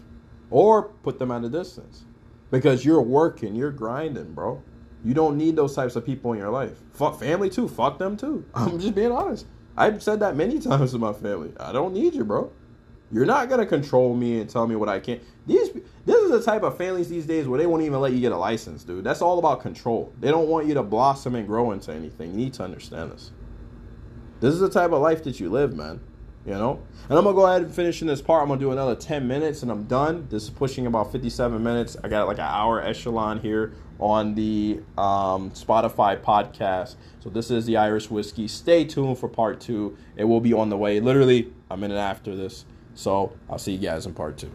or 0.49 0.89
put 1.03 1.19
them 1.19 1.31
at 1.31 1.43
a 1.43 1.49
distance 1.49 2.05
because 2.51 2.83
you're 2.83 3.01
working, 3.01 3.55
you're 3.55 3.71
grinding, 3.71 4.33
bro. 4.33 4.61
You 5.03 5.13
don't 5.13 5.37
need 5.37 5.55
those 5.55 5.75
types 5.75 5.95
of 5.95 6.03
people 6.03 6.33
in 6.33 6.39
your 6.39 6.49
life. 6.49 6.79
Fuck 6.93 7.19
family 7.19 7.51
too. 7.51 7.67
Fuck 7.67 7.99
them 7.99 8.17
too. 8.17 8.43
I'm 8.55 8.79
just 8.79 8.95
being 8.95 9.11
honest. 9.11 9.45
I've 9.77 10.01
said 10.01 10.19
that 10.21 10.35
many 10.35 10.59
times 10.61 10.91
to 10.93 10.97
my 10.97 11.13
family. 11.13 11.53
I 11.59 11.71
don't 11.71 11.93
need 11.93 12.15
you, 12.15 12.25
bro. 12.25 12.51
You're 13.11 13.27
not 13.27 13.47
gonna 13.49 13.67
control 13.67 14.15
me 14.15 14.39
and 14.39 14.49
tell 14.49 14.65
me 14.65 14.75
what 14.75 14.89
I 14.89 14.99
can't. 14.99 15.21
These 15.45 15.73
this 16.05 16.15
is 16.15 16.31
the 16.31 16.41
type 16.41 16.63
of 16.63 16.75
families 16.75 17.07
these 17.07 17.27
days 17.27 17.47
where 17.47 17.59
they 17.59 17.67
won't 17.67 17.83
even 17.83 17.99
let 17.99 18.13
you 18.13 18.19
get 18.19 18.31
a 18.31 18.37
license, 18.37 18.83
dude. 18.83 19.03
That's 19.03 19.21
all 19.21 19.37
about 19.37 19.61
control. 19.61 20.11
They 20.19 20.31
don't 20.31 20.47
want 20.47 20.65
you 20.65 20.73
to 20.73 20.83
blossom 20.83 21.35
and 21.35 21.45
grow 21.45 21.71
into 21.71 21.93
anything. 21.93 22.31
You 22.31 22.37
need 22.37 22.53
to 22.55 22.63
understand 22.63 23.11
this. 23.11 23.31
This 24.41 24.53
is 24.53 24.59
the 24.59 24.69
type 24.69 24.91
of 24.91 25.01
life 25.01 25.23
that 25.23 25.39
you 25.39 25.49
live, 25.49 25.75
man. 25.75 26.01
You 26.45 26.53
know? 26.53 26.81
And 27.09 27.17
I'm 27.17 27.23
gonna 27.23 27.35
go 27.35 27.45
ahead 27.45 27.61
and 27.63 27.73
finish 27.73 28.01
in 28.01 28.07
this 28.07 28.21
part. 28.21 28.41
I'm 28.43 28.49
gonna 28.49 28.59
do 28.59 28.71
another 28.71 28.95
10 28.95 29.27
minutes 29.27 29.63
and 29.63 29.71
I'm 29.71 29.85
done. 29.85 30.27
This 30.29 30.43
is 30.43 30.49
pushing 30.49 30.85
about 30.85 31.11
57 31.11 31.63
minutes. 31.63 31.95
I 32.03 32.09
got 32.09 32.27
like 32.27 32.37
an 32.37 32.43
hour 32.43 32.81
echelon 32.81 33.39
here 33.39 33.73
on 33.97 34.35
the 34.35 34.81
um, 34.97 35.51
Spotify 35.51 36.19
podcast. 36.21 36.95
So 37.21 37.29
this 37.29 37.49
is 37.49 37.65
the 37.65 37.77
Irish 37.77 38.11
whiskey. 38.11 38.47
Stay 38.47 38.83
tuned 38.83 39.17
for 39.17 39.29
part 39.29 39.61
two. 39.61 39.97
It 40.17 40.25
will 40.25 40.41
be 40.41 40.53
on 40.53 40.69
the 40.69 40.77
way. 40.77 40.99
Literally 40.99 41.53
a 41.71 41.77
minute 41.77 41.97
after 41.97 42.35
this. 42.35 42.65
So 42.93 43.33
I'll 43.49 43.57
see 43.57 43.73
you 43.73 43.79
guys 43.79 44.05
in 44.05 44.13
part 44.13 44.37
two. 44.37 44.51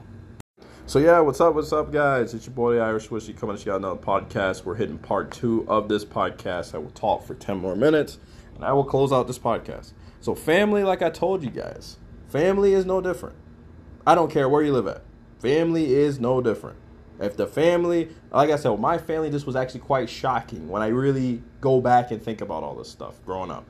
So 0.86 0.98
yeah, 0.98 1.20
what's 1.20 1.40
up? 1.40 1.54
What's 1.54 1.72
up, 1.72 1.90
guys? 1.90 2.34
It's 2.34 2.46
your 2.46 2.54
boy 2.54 2.74
the 2.74 2.80
Irish 2.80 3.10
Whiskey 3.10 3.32
coming 3.32 3.56
to 3.56 3.64
you 3.64 3.72
on 3.72 3.78
another 3.78 4.00
podcast. 4.00 4.64
We're 4.64 4.74
hitting 4.74 4.98
part 4.98 5.30
two 5.30 5.64
of 5.68 5.88
this 5.88 6.04
podcast. 6.04 6.74
I 6.74 6.78
will 6.78 6.90
talk 6.90 7.24
for 7.24 7.34
10 7.34 7.58
more 7.58 7.76
minutes 7.76 8.18
and 8.60 8.68
I 8.68 8.74
will 8.74 8.84
close 8.84 9.10
out 9.10 9.26
this 9.26 9.38
podcast. 9.38 9.94
So 10.20 10.34
family, 10.34 10.84
like 10.84 11.00
I 11.00 11.08
told 11.08 11.42
you 11.42 11.48
guys, 11.48 11.96
family 12.28 12.74
is 12.74 12.84
no 12.84 13.00
different. 13.00 13.36
I 14.06 14.14
don't 14.14 14.30
care 14.30 14.50
where 14.50 14.62
you 14.62 14.74
live 14.74 14.86
at. 14.86 15.02
Family 15.38 15.94
is 15.94 16.20
no 16.20 16.42
different. 16.42 16.76
If 17.18 17.38
the 17.38 17.46
family, 17.46 18.10
like 18.30 18.50
I 18.50 18.56
said, 18.56 18.78
my 18.78 18.98
family, 18.98 19.30
this 19.30 19.46
was 19.46 19.56
actually 19.56 19.80
quite 19.80 20.10
shocking 20.10 20.68
when 20.68 20.82
I 20.82 20.88
really 20.88 21.42
go 21.62 21.80
back 21.80 22.10
and 22.10 22.22
think 22.22 22.42
about 22.42 22.62
all 22.62 22.74
this 22.74 22.90
stuff 22.90 23.14
growing 23.24 23.50
up. 23.50 23.64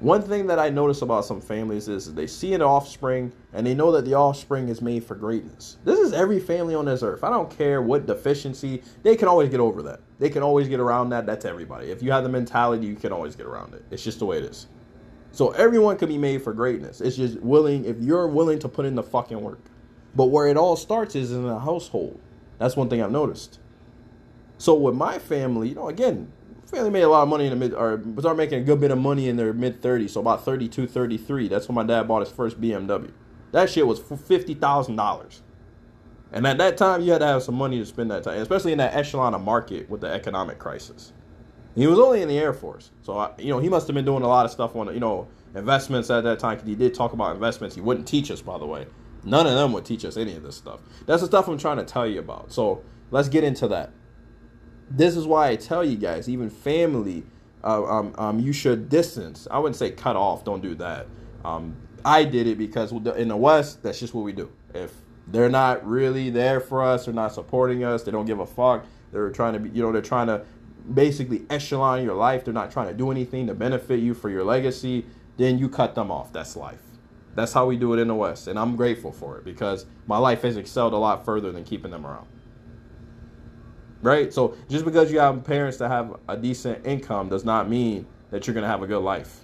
One 0.00 0.22
thing 0.22 0.46
that 0.46 0.60
I 0.60 0.70
notice 0.70 1.02
about 1.02 1.24
some 1.24 1.40
families 1.40 1.88
is 1.88 2.14
they 2.14 2.28
see 2.28 2.54
an 2.54 2.62
offspring 2.62 3.32
and 3.52 3.66
they 3.66 3.74
know 3.74 3.90
that 3.90 4.04
the 4.04 4.14
offspring 4.14 4.68
is 4.68 4.80
made 4.80 5.02
for 5.02 5.16
greatness. 5.16 5.78
This 5.84 5.98
is 5.98 6.12
every 6.12 6.38
family 6.38 6.76
on 6.76 6.84
this 6.84 7.02
earth. 7.02 7.24
I 7.24 7.30
don't 7.30 7.50
care 7.50 7.82
what 7.82 8.06
deficiency, 8.06 8.80
they 9.02 9.16
can 9.16 9.26
always 9.26 9.48
get 9.48 9.58
over 9.58 9.82
that. 9.82 9.98
They 10.20 10.30
can 10.30 10.44
always 10.44 10.68
get 10.68 10.78
around 10.78 11.08
that. 11.10 11.26
That's 11.26 11.44
everybody. 11.44 11.90
If 11.90 12.00
you 12.00 12.12
have 12.12 12.22
the 12.22 12.28
mentality, 12.28 12.86
you 12.86 12.94
can 12.94 13.12
always 13.12 13.34
get 13.34 13.46
around 13.46 13.74
it. 13.74 13.84
It's 13.90 14.04
just 14.04 14.20
the 14.20 14.26
way 14.26 14.38
it 14.38 14.44
is. 14.44 14.68
So 15.32 15.50
everyone 15.50 15.96
can 15.96 16.08
be 16.08 16.18
made 16.18 16.42
for 16.42 16.52
greatness. 16.52 17.00
It's 17.00 17.16
just 17.16 17.40
willing, 17.40 17.84
if 17.84 17.98
you're 17.98 18.28
willing 18.28 18.60
to 18.60 18.68
put 18.68 18.86
in 18.86 18.94
the 18.94 19.02
fucking 19.02 19.40
work. 19.40 19.64
But 20.14 20.26
where 20.26 20.46
it 20.46 20.56
all 20.56 20.76
starts 20.76 21.16
is 21.16 21.32
in 21.32 21.42
the 21.42 21.58
household. 21.58 22.20
That's 22.58 22.76
one 22.76 22.88
thing 22.88 23.02
I've 23.02 23.10
noticed. 23.10 23.58
So 24.58 24.74
with 24.74 24.94
my 24.94 25.18
family, 25.18 25.70
you 25.70 25.74
know, 25.74 25.88
again, 25.88 26.32
family 26.70 26.90
made 26.90 27.02
a 27.02 27.08
lot 27.08 27.22
of 27.22 27.28
money 27.28 27.46
in 27.46 27.50
the 27.50 27.56
mid, 27.56 27.74
or 27.74 28.02
started 28.18 28.36
making 28.36 28.60
a 28.60 28.64
good 28.64 28.80
bit 28.80 28.90
of 28.90 28.98
money 28.98 29.28
in 29.28 29.36
their 29.36 29.52
mid 29.52 29.80
30s. 29.80 30.10
So 30.10 30.20
about 30.20 30.44
32, 30.44 30.86
33. 30.86 31.48
That's 31.48 31.68
when 31.68 31.74
my 31.74 31.84
dad 31.84 32.08
bought 32.08 32.20
his 32.20 32.30
first 32.30 32.60
BMW. 32.60 33.12
That 33.52 33.70
shit 33.70 33.86
was 33.86 33.98
fifty 33.98 34.54
thousand 34.54 34.96
dollars. 34.96 35.42
And 36.30 36.46
at 36.46 36.58
that 36.58 36.76
time, 36.76 37.00
you 37.00 37.12
had 37.12 37.20
to 37.20 37.26
have 37.26 37.42
some 37.42 37.54
money 37.54 37.78
to 37.78 37.86
spend 37.86 38.10
that 38.10 38.22
time, 38.22 38.40
especially 38.40 38.72
in 38.72 38.78
that 38.78 38.94
echelon 38.94 39.34
of 39.34 39.40
market 39.40 39.88
with 39.88 40.02
the 40.02 40.08
economic 40.08 40.58
crisis. 40.58 41.14
He 41.74 41.86
was 41.86 41.98
only 41.98 42.20
in 42.20 42.28
the 42.28 42.38
Air 42.38 42.52
Force, 42.52 42.90
so 43.02 43.16
I, 43.16 43.30
you 43.38 43.48
know 43.48 43.60
he 43.60 43.68
must 43.68 43.86
have 43.86 43.94
been 43.94 44.04
doing 44.04 44.22
a 44.22 44.28
lot 44.28 44.44
of 44.44 44.50
stuff 44.50 44.76
on 44.76 44.92
you 44.92 45.00
know 45.00 45.28
investments 45.54 46.10
at 46.10 46.24
that 46.24 46.38
time. 46.38 46.56
Because 46.56 46.68
he 46.68 46.74
did 46.74 46.94
talk 46.94 47.12
about 47.12 47.34
investments. 47.34 47.74
He 47.74 47.80
wouldn't 47.80 48.06
teach 48.06 48.30
us, 48.30 48.42
by 48.42 48.58
the 48.58 48.66
way. 48.66 48.86
None 49.24 49.46
of 49.46 49.54
them 49.54 49.72
would 49.72 49.84
teach 49.84 50.04
us 50.04 50.16
any 50.16 50.34
of 50.36 50.42
this 50.42 50.56
stuff. 50.56 50.80
That's 51.06 51.22
the 51.22 51.26
stuff 51.28 51.48
I'm 51.48 51.58
trying 51.58 51.78
to 51.78 51.84
tell 51.84 52.06
you 52.06 52.20
about. 52.20 52.52
So 52.52 52.82
let's 53.10 53.28
get 53.28 53.44
into 53.44 53.66
that. 53.68 53.90
This 54.90 55.16
is 55.16 55.26
why 55.26 55.48
I 55.48 55.56
tell 55.56 55.84
you 55.84 55.96
guys, 55.96 56.28
even 56.28 56.48
family, 56.50 57.24
uh, 57.62 57.84
um, 57.84 58.14
um, 58.16 58.40
you 58.40 58.52
should 58.52 58.88
distance. 58.88 59.46
I 59.50 59.58
wouldn't 59.58 59.76
say 59.76 59.90
cut 59.90 60.16
off. 60.16 60.44
Don't 60.44 60.62
do 60.62 60.74
that. 60.76 61.06
Um, 61.44 61.76
I 62.04 62.24
did 62.24 62.46
it 62.46 62.58
because 62.58 62.92
in 62.92 63.28
the 63.28 63.36
West, 63.36 63.82
that's 63.82 64.00
just 64.00 64.14
what 64.14 64.22
we 64.22 64.32
do. 64.32 64.50
If 64.74 64.92
they're 65.26 65.50
not 65.50 65.86
really 65.86 66.30
there 66.30 66.60
for 66.60 66.82
us, 66.82 67.04
they're 67.04 67.14
not 67.14 67.34
supporting 67.34 67.84
us, 67.84 68.02
they 68.02 68.10
don't 68.10 68.26
give 68.26 68.40
a 68.40 68.46
fuck. 68.46 68.86
They're 69.12 69.30
trying 69.30 69.54
to 69.54 69.58
be, 69.58 69.70
you 69.70 69.82
know, 69.82 69.92
they're 69.92 70.02
trying 70.02 70.28
to 70.28 70.44
basically 70.92 71.44
echelon 71.50 72.02
your 72.04 72.14
life. 72.14 72.44
They're 72.44 72.54
not 72.54 72.70
trying 72.70 72.88
to 72.88 72.94
do 72.94 73.10
anything 73.10 73.46
to 73.48 73.54
benefit 73.54 74.00
you 74.00 74.14
for 74.14 74.30
your 74.30 74.44
legacy. 74.44 75.04
Then 75.36 75.58
you 75.58 75.68
cut 75.68 75.94
them 75.94 76.10
off. 76.10 76.32
That's 76.32 76.56
life. 76.56 76.80
That's 77.34 77.52
how 77.52 77.66
we 77.66 77.76
do 77.76 77.92
it 77.94 78.00
in 78.00 78.08
the 78.08 78.14
West, 78.14 78.48
and 78.48 78.58
I'm 78.58 78.74
grateful 78.74 79.12
for 79.12 79.38
it 79.38 79.44
because 79.44 79.86
my 80.08 80.18
life 80.18 80.42
has 80.42 80.56
excelled 80.56 80.92
a 80.92 80.96
lot 80.96 81.24
further 81.24 81.52
than 81.52 81.62
keeping 81.62 81.90
them 81.92 82.04
around. 82.04 82.26
Right? 84.02 84.32
So 84.32 84.56
just 84.68 84.84
because 84.84 85.12
you 85.12 85.20
have 85.20 85.44
parents 85.44 85.78
that 85.78 85.90
have 85.90 86.16
a 86.28 86.36
decent 86.36 86.86
income 86.86 87.28
does 87.28 87.44
not 87.44 87.68
mean 87.68 88.06
that 88.30 88.46
you're 88.46 88.54
gonna 88.54 88.68
have 88.68 88.82
a 88.82 88.86
good 88.86 89.00
life. 89.02 89.40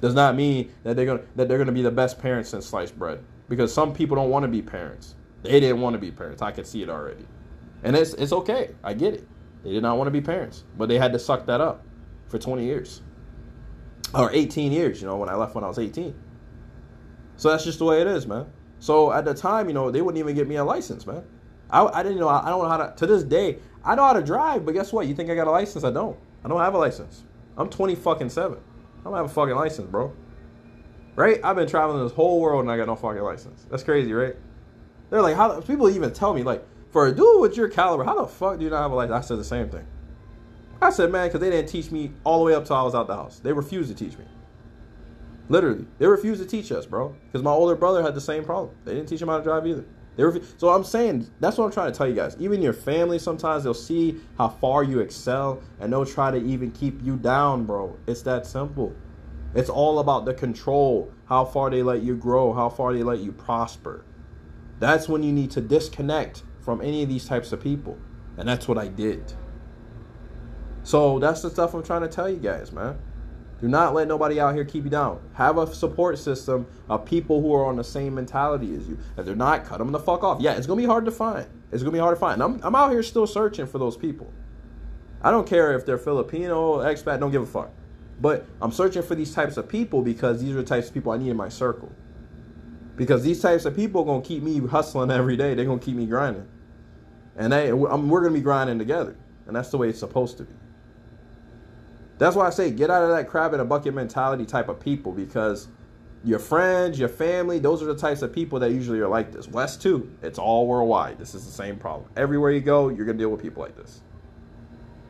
Does 0.00 0.14
not 0.14 0.36
mean 0.36 0.72
that 0.84 0.96
they're 0.96 1.06
gonna 1.06 1.22
that 1.36 1.48
they're 1.48 1.58
gonna 1.58 1.72
be 1.72 1.82
the 1.82 1.90
best 1.90 2.18
parents 2.18 2.50
since 2.50 2.66
sliced 2.66 2.98
bread. 2.98 3.24
Because 3.48 3.72
some 3.72 3.94
people 3.94 4.16
don't 4.16 4.30
want 4.30 4.44
to 4.44 4.48
be 4.48 4.62
parents. 4.62 5.16
They 5.42 5.60
didn't 5.60 5.80
want 5.80 5.94
to 5.94 6.00
be 6.00 6.10
parents. 6.10 6.42
I 6.42 6.52
could 6.52 6.66
see 6.66 6.82
it 6.82 6.90
already. 6.90 7.26
And 7.84 7.96
it's 7.96 8.14
it's 8.14 8.32
okay. 8.32 8.74
I 8.84 8.94
get 8.94 9.14
it. 9.14 9.28
They 9.64 9.72
did 9.72 9.82
not 9.82 9.98
want 9.98 10.08
to 10.08 10.12
be 10.12 10.20
parents, 10.20 10.64
but 10.78 10.88
they 10.88 10.98
had 10.98 11.12
to 11.12 11.18
suck 11.18 11.46
that 11.46 11.60
up 11.60 11.84
for 12.28 12.38
20 12.38 12.64
years. 12.64 13.02
or 14.14 14.30
18 14.32 14.72
years, 14.72 15.00
you 15.00 15.06
know, 15.08 15.16
when 15.16 15.28
I 15.28 15.34
left 15.34 15.54
when 15.54 15.64
I 15.64 15.68
was 15.68 15.78
18. 15.78 16.14
So 17.36 17.50
that's 17.50 17.64
just 17.64 17.78
the 17.78 17.84
way 17.86 18.00
it 18.00 18.06
is, 18.06 18.26
man. 18.26 18.46
So 18.80 19.12
at 19.12 19.24
the 19.24 19.34
time, 19.34 19.68
you 19.68 19.74
know, 19.74 19.90
they 19.90 20.02
wouldn't 20.02 20.18
even 20.18 20.34
get 20.34 20.48
me 20.48 20.56
a 20.56 20.64
license, 20.64 21.06
man. 21.06 21.24
I, 21.72 21.84
I 21.86 22.02
didn't 22.02 22.18
know. 22.18 22.28
I 22.28 22.48
don't 22.48 22.62
know 22.62 22.68
how 22.68 22.76
to. 22.76 22.94
To 22.96 23.06
this 23.06 23.22
day, 23.22 23.58
I 23.84 23.94
know 23.94 24.04
how 24.04 24.12
to 24.12 24.22
drive, 24.22 24.64
but 24.64 24.74
guess 24.74 24.92
what? 24.92 25.06
You 25.06 25.14
think 25.14 25.30
I 25.30 25.34
got 25.34 25.46
a 25.46 25.50
license? 25.50 25.84
I 25.84 25.90
don't. 25.90 26.18
I 26.44 26.48
don't 26.48 26.60
have 26.60 26.74
a 26.74 26.78
license. 26.78 27.24
I'm 27.56 27.68
20 27.68 27.94
fucking 27.94 28.30
seven. 28.30 28.58
I 29.00 29.04
don't 29.04 29.14
have 29.14 29.26
a 29.26 29.28
fucking 29.28 29.54
license, 29.54 29.90
bro. 29.90 30.12
Right? 31.16 31.40
I've 31.42 31.56
been 31.56 31.68
traveling 31.68 32.02
this 32.02 32.12
whole 32.12 32.40
world 32.40 32.62
and 32.62 32.70
I 32.70 32.76
got 32.76 32.86
no 32.86 32.96
fucking 32.96 33.22
license. 33.22 33.66
That's 33.70 33.82
crazy, 33.82 34.12
right? 34.12 34.36
They're 35.10 35.22
like, 35.22 35.36
how? 35.36 35.60
People 35.60 35.90
even 35.90 36.12
tell 36.12 36.32
me 36.32 36.42
like, 36.42 36.64
for 36.90 37.06
a 37.06 37.12
dude 37.12 37.40
with 37.40 37.56
your 37.56 37.68
caliber, 37.68 38.04
how 38.04 38.20
the 38.20 38.26
fuck 38.26 38.58
do 38.58 38.64
you 38.64 38.70
not 38.70 38.82
have 38.82 38.92
a 38.92 38.94
license? 38.94 39.24
I 39.24 39.26
said 39.26 39.38
the 39.38 39.44
same 39.44 39.68
thing. 39.68 39.86
I 40.80 40.90
said, 40.90 41.10
man, 41.10 41.28
because 41.28 41.40
they 41.40 41.50
didn't 41.50 41.68
teach 41.68 41.90
me 41.90 42.12
all 42.24 42.40
the 42.40 42.44
way 42.44 42.54
up 42.54 42.64
till 42.64 42.76
I 42.76 42.82
was 42.82 42.94
out 42.94 43.06
the 43.06 43.16
house. 43.16 43.38
They 43.38 43.52
refused 43.52 43.88
to 43.88 43.94
teach 43.94 44.18
me. 44.18 44.24
Literally, 45.48 45.86
they 45.98 46.06
refused 46.06 46.42
to 46.42 46.48
teach 46.48 46.72
us, 46.72 46.86
bro. 46.86 47.14
Because 47.26 47.42
my 47.42 47.50
older 47.50 47.76
brother 47.76 48.02
had 48.02 48.14
the 48.14 48.20
same 48.20 48.44
problem. 48.44 48.74
They 48.84 48.94
didn't 48.94 49.08
teach 49.08 49.20
him 49.20 49.28
how 49.28 49.38
to 49.38 49.44
drive 49.44 49.66
either. 49.66 49.84
They 50.16 50.22
refu- 50.22 50.44
so 50.58 50.70
I'm 50.70 50.84
saying 50.84 51.30
that's 51.40 51.58
what 51.58 51.64
I'm 51.64 51.72
trying 51.72 51.92
to 51.92 51.96
tell 51.96 52.08
you 52.08 52.14
guys. 52.14 52.36
Even 52.38 52.60
your 52.60 52.72
family, 52.72 53.18
sometimes 53.18 53.64
they'll 53.64 53.74
see 53.74 54.20
how 54.36 54.48
far 54.48 54.84
you 54.84 55.00
excel, 55.00 55.62
and 55.80 55.92
they'll 55.92 56.06
try 56.06 56.30
to 56.30 56.36
even 56.36 56.70
keep 56.70 57.02
you 57.02 57.16
down, 57.16 57.64
bro. 57.64 57.98
It's 58.06 58.22
that 58.22 58.46
simple. 58.46 58.94
It's 59.54 59.70
all 59.70 59.98
about 59.98 60.24
the 60.24 60.34
control, 60.34 61.12
how 61.26 61.44
far 61.44 61.70
they 61.70 61.82
let 61.82 62.02
you 62.02 62.16
grow, 62.16 62.52
how 62.52 62.68
far 62.68 62.92
they 62.92 63.02
let 63.02 63.20
you 63.20 63.32
prosper. 63.32 64.04
That's 64.78 65.08
when 65.08 65.22
you 65.22 65.32
need 65.32 65.50
to 65.52 65.60
disconnect 65.60 66.42
from 66.60 66.80
any 66.80 67.02
of 67.02 67.08
these 67.08 67.26
types 67.26 67.52
of 67.52 67.62
people, 67.62 67.98
and 68.36 68.48
that's 68.48 68.66
what 68.66 68.78
I 68.78 68.88
did. 68.88 69.34
So 70.82 71.18
that's 71.18 71.42
the 71.42 71.50
stuff 71.50 71.74
I'm 71.74 71.82
trying 71.82 72.02
to 72.02 72.08
tell 72.08 72.28
you 72.28 72.38
guys, 72.38 72.72
man. 72.72 72.98
Do 73.62 73.68
not 73.68 73.94
let 73.94 74.08
nobody 74.08 74.40
out 74.40 74.56
here 74.56 74.64
keep 74.64 74.82
you 74.82 74.90
down. 74.90 75.20
Have 75.34 75.56
a 75.56 75.72
support 75.72 76.18
system 76.18 76.66
of 76.88 77.04
people 77.04 77.40
who 77.40 77.54
are 77.54 77.64
on 77.64 77.76
the 77.76 77.84
same 77.84 78.12
mentality 78.12 78.74
as 78.74 78.88
you. 78.88 78.98
If 79.16 79.24
they're 79.24 79.36
not, 79.36 79.64
cut 79.64 79.78
them 79.78 79.92
the 79.92 80.00
fuck 80.00 80.24
off. 80.24 80.40
Yeah, 80.40 80.54
it's 80.54 80.66
gonna 80.66 80.80
be 80.80 80.86
hard 80.86 81.04
to 81.04 81.12
find. 81.12 81.46
It's 81.70 81.80
gonna 81.80 81.92
be 81.92 82.00
hard 82.00 82.16
to 82.16 82.20
find. 82.20 82.42
I'm, 82.42 82.60
I'm 82.64 82.74
out 82.74 82.90
here 82.90 83.04
still 83.04 83.24
searching 83.24 83.68
for 83.68 83.78
those 83.78 83.96
people. 83.96 84.32
I 85.22 85.30
don't 85.30 85.46
care 85.46 85.76
if 85.76 85.86
they're 85.86 85.96
Filipino, 85.96 86.78
expat, 86.78 87.20
don't 87.20 87.30
give 87.30 87.42
a 87.42 87.46
fuck. 87.46 87.70
But 88.20 88.46
I'm 88.60 88.72
searching 88.72 89.02
for 89.02 89.14
these 89.14 89.32
types 89.32 89.56
of 89.56 89.68
people 89.68 90.02
because 90.02 90.42
these 90.42 90.50
are 90.54 90.56
the 90.56 90.64
types 90.64 90.88
of 90.88 90.94
people 90.94 91.12
I 91.12 91.18
need 91.18 91.30
in 91.30 91.36
my 91.36 91.48
circle. 91.48 91.92
Because 92.96 93.22
these 93.22 93.40
types 93.40 93.64
of 93.64 93.76
people 93.76 94.02
are 94.02 94.06
gonna 94.06 94.22
keep 94.22 94.42
me 94.42 94.58
hustling 94.58 95.12
every 95.12 95.36
day. 95.36 95.54
They're 95.54 95.66
gonna 95.66 95.78
keep 95.78 95.94
me 95.94 96.06
grinding, 96.06 96.48
and 97.36 97.52
they, 97.52 97.68
I'm, 97.68 98.08
we're 98.08 98.22
gonna 98.22 98.34
be 98.34 98.40
grinding 98.40 98.80
together. 98.80 99.16
And 99.46 99.54
that's 99.54 99.68
the 99.68 99.78
way 99.78 99.88
it's 99.88 100.00
supposed 100.00 100.36
to 100.38 100.44
be. 100.44 100.52
That's 102.22 102.36
why 102.36 102.46
I 102.46 102.50
say 102.50 102.70
get 102.70 102.88
out 102.88 103.02
of 103.02 103.08
that 103.08 103.28
crab 103.28 103.52
in 103.52 103.58
a 103.58 103.64
bucket 103.64 103.94
mentality 103.94 104.46
type 104.46 104.68
of 104.68 104.78
people 104.78 105.10
because 105.10 105.66
your 106.22 106.38
friends, 106.38 106.96
your 106.96 107.08
family, 107.08 107.58
those 107.58 107.82
are 107.82 107.86
the 107.86 107.96
types 107.96 108.22
of 108.22 108.32
people 108.32 108.60
that 108.60 108.70
usually 108.70 109.00
are 109.00 109.08
like 109.08 109.32
this. 109.32 109.48
West 109.48 109.82
too. 109.82 110.08
It's 110.22 110.38
all 110.38 110.68
worldwide. 110.68 111.18
This 111.18 111.34
is 111.34 111.44
the 111.44 111.50
same 111.50 111.76
problem. 111.76 112.08
Everywhere 112.16 112.52
you 112.52 112.60
go, 112.60 112.90
you're 112.90 113.06
gonna 113.06 113.18
deal 113.18 113.30
with 113.30 113.42
people 113.42 113.60
like 113.60 113.74
this. 113.74 114.02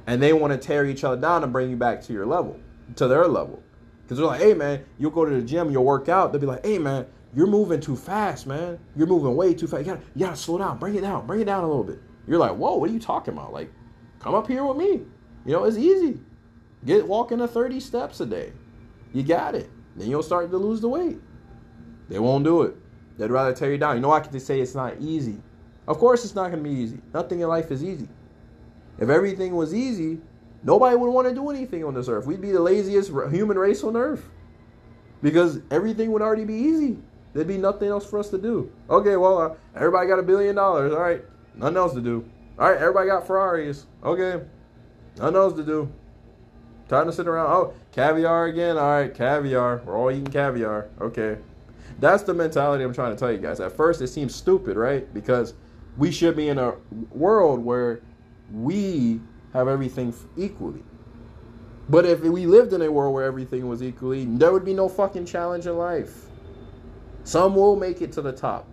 And 0.06 0.22
they 0.22 0.32
want 0.32 0.54
to 0.54 0.58
tear 0.58 0.86
each 0.86 1.04
other 1.04 1.20
down 1.20 1.44
and 1.44 1.52
bring 1.52 1.68
you 1.68 1.76
back 1.76 2.00
to 2.04 2.14
your 2.14 2.24
level, 2.24 2.58
to 2.96 3.06
their 3.06 3.28
level. 3.28 3.62
Because 4.04 4.16
they're 4.16 4.26
like, 4.26 4.40
hey 4.40 4.54
man, 4.54 4.82
you'll 4.98 5.10
go 5.10 5.26
to 5.26 5.34
the 5.34 5.42
gym, 5.42 5.70
you'll 5.70 5.84
work 5.84 6.08
out. 6.08 6.32
They'll 6.32 6.40
be 6.40 6.46
like, 6.46 6.64
hey 6.64 6.78
man, 6.78 7.04
you're 7.34 7.46
moving 7.46 7.82
too 7.82 7.94
fast, 7.94 8.46
man. 8.46 8.78
You're 8.96 9.06
moving 9.06 9.36
way 9.36 9.52
too 9.52 9.66
fast. 9.66 9.84
You 9.84 9.92
gotta, 9.92 10.06
you 10.14 10.24
gotta 10.24 10.36
slow 10.36 10.56
down, 10.56 10.78
bring 10.78 10.94
it 10.94 11.02
down, 11.02 11.26
bring 11.26 11.42
it 11.42 11.44
down 11.44 11.62
a 11.62 11.68
little 11.68 11.84
bit. 11.84 11.98
You're 12.26 12.38
like, 12.38 12.52
whoa, 12.52 12.76
what 12.76 12.88
are 12.88 12.92
you 12.94 12.98
talking 12.98 13.34
about? 13.34 13.52
Like, 13.52 13.70
come 14.18 14.34
up 14.34 14.48
here 14.48 14.64
with 14.64 14.78
me. 14.78 15.02
You 15.44 15.52
know, 15.52 15.64
it's 15.64 15.76
easy. 15.76 16.18
Get 16.84 17.06
walking 17.06 17.38
to 17.38 17.48
30 17.48 17.80
steps 17.80 18.20
a 18.20 18.26
day. 18.26 18.52
You 19.12 19.22
got 19.22 19.54
it. 19.54 19.70
Then 19.96 20.08
you'll 20.08 20.22
start 20.22 20.50
to 20.50 20.56
lose 20.56 20.80
the 20.80 20.88
weight. 20.88 21.18
They 22.08 22.18
won't 22.18 22.44
do 22.44 22.62
it. 22.62 22.74
They'd 23.18 23.30
rather 23.30 23.52
tear 23.52 23.70
you 23.70 23.78
down. 23.78 23.96
You 23.96 24.02
know, 24.02 24.12
I 24.12 24.20
can 24.20 24.32
just 24.32 24.46
say 24.46 24.60
it's 24.60 24.74
not 24.74 24.94
easy. 25.00 25.40
Of 25.86 25.98
course, 25.98 26.24
it's 26.24 26.34
not 26.34 26.50
going 26.50 26.62
to 26.62 26.68
be 26.68 26.74
easy. 26.74 27.00
Nothing 27.12 27.40
in 27.40 27.48
life 27.48 27.70
is 27.70 27.84
easy. 27.84 28.08
If 28.98 29.08
everything 29.08 29.54
was 29.54 29.74
easy, 29.74 30.20
nobody 30.62 30.96
would 30.96 31.10
want 31.10 31.28
to 31.28 31.34
do 31.34 31.50
anything 31.50 31.84
on 31.84 31.94
this 31.94 32.08
earth. 32.08 32.26
We'd 32.26 32.40
be 32.40 32.52
the 32.52 32.60
laziest 32.60 33.10
human 33.30 33.58
race 33.58 33.82
on 33.84 33.96
earth 33.96 34.28
because 35.22 35.60
everything 35.70 36.12
would 36.12 36.22
already 36.22 36.44
be 36.44 36.54
easy. 36.54 36.98
There'd 37.32 37.48
be 37.48 37.58
nothing 37.58 37.88
else 37.88 38.08
for 38.08 38.18
us 38.18 38.28
to 38.30 38.38
do. 38.38 38.70
Okay, 38.90 39.16
well, 39.16 39.38
uh, 39.38 39.54
everybody 39.74 40.06
got 40.06 40.18
a 40.18 40.22
billion 40.22 40.54
dollars. 40.54 40.92
All 40.92 41.00
right, 41.00 41.22
nothing 41.54 41.76
else 41.76 41.94
to 41.94 42.00
do. 42.00 42.28
All 42.58 42.70
right, 42.70 42.80
everybody 42.80 43.08
got 43.08 43.26
Ferraris. 43.26 43.86
Okay, 44.04 44.44
nothing 45.16 45.36
else 45.36 45.54
to 45.54 45.64
do. 45.64 45.90
Time 46.88 47.06
to 47.06 47.12
sit 47.12 47.26
around. 47.26 47.50
Oh, 47.50 47.74
caviar 47.92 48.46
again. 48.46 48.76
All 48.76 48.90
right, 48.90 49.14
caviar. 49.14 49.82
We're 49.84 49.96
all 49.96 50.10
eating 50.10 50.26
caviar. 50.26 50.88
Okay. 51.00 51.38
That's 52.00 52.22
the 52.22 52.34
mentality 52.34 52.84
I'm 52.84 52.92
trying 52.92 53.12
to 53.12 53.18
tell 53.18 53.30
you 53.30 53.38
guys. 53.38 53.60
At 53.60 53.72
first, 53.72 54.00
it 54.02 54.08
seems 54.08 54.34
stupid, 54.34 54.76
right? 54.76 55.12
Because 55.14 55.54
we 55.96 56.10
should 56.10 56.36
be 56.36 56.48
in 56.48 56.58
a 56.58 56.74
world 57.10 57.64
where 57.64 58.00
we 58.52 59.20
have 59.52 59.68
everything 59.68 60.14
equally. 60.36 60.82
But 61.88 62.06
if 62.06 62.20
we 62.20 62.46
lived 62.46 62.72
in 62.72 62.82
a 62.82 62.90
world 62.90 63.14
where 63.14 63.24
everything 63.24 63.68
was 63.68 63.82
equally, 63.82 64.24
there 64.24 64.52
would 64.52 64.64
be 64.64 64.74
no 64.74 64.88
fucking 64.88 65.26
challenge 65.26 65.66
in 65.66 65.76
life. 65.76 66.26
Some 67.24 67.54
will 67.54 67.76
make 67.76 68.02
it 68.02 68.12
to 68.12 68.22
the 68.22 68.32
top. 68.32 68.66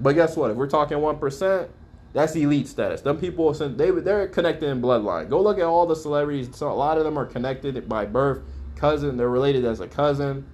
But 0.00 0.14
guess 0.14 0.36
what? 0.36 0.50
If 0.50 0.56
we're 0.56 0.68
talking 0.68 0.98
1%, 0.98 1.68
that's 2.14 2.36
elite 2.36 2.68
status. 2.68 3.00
Them 3.00 3.18
people, 3.18 3.52
they 3.52 3.90
they're 3.90 4.28
connected 4.28 4.68
in 4.68 4.80
bloodline. 4.80 5.28
Go 5.28 5.42
look 5.42 5.58
at 5.58 5.64
all 5.64 5.84
the 5.84 5.96
celebrities. 5.96 6.48
So 6.52 6.70
a 6.70 6.72
lot 6.72 6.96
of 6.96 7.04
them 7.04 7.18
are 7.18 7.26
connected 7.26 7.88
by 7.88 8.06
birth, 8.06 8.42
cousin. 8.76 9.16
They're 9.16 9.28
related 9.28 9.64
as 9.64 9.80
a 9.80 9.88
cousin, 9.88 10.46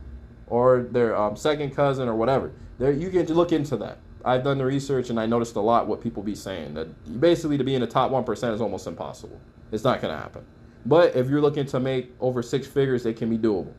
or 0.46 0.88
their 0.90 1.14
um, 1.14 1.36
second 1.36 1.76
cousin, 1.76 2.08
or 2.08 2.16
whatever. 2.16 2.52
There, 2.78 2.90
you 2.90 3.10
can 3.10 3.26
look 3.26 3.52
into 3.52 3.76
that. 3.76 3.98
I've 4.24 4.42
done 4.42 4.58
the 4.58 4.64
research 4.64 5.10
and 5.10 5.20
I 5.20 5.26
noticed 5.26 5.56
a 5.56 5.60
lot 5.60 5.86
what 5.86 6.02
people 6.02 6.22
be 6.22 6.34
saying 6.34 6.74
that 6.74 7.20
basically 7.20 7.56
to 7.56 7.64
be 7.64 7.74
in 7.74 7.80
the 7.80 7.86
top 7.86 8.10
one 8.10 8.24
percent 8.24 8.54
is 8.54 8.60
almost 8.60 8.86
impossible. 8.86 9.40
It's 9.70 9.84
not 9.84 10.00
going 10.00 10.14
to 10.14 10.20
happen. 10.20 10.44
But 10.86 11.14
if 11.14 11.28
you're 11.28 11.40
looking 11.42 11.66
to 11.66 11.80
make 11.80 12.14
over 12.20 12.42
six 12.42 12.66
figures, 12.66 13.04
it 13.04 13.16
can 13.16 13.28
be 13.28 13.38
doable. 13.38 13.74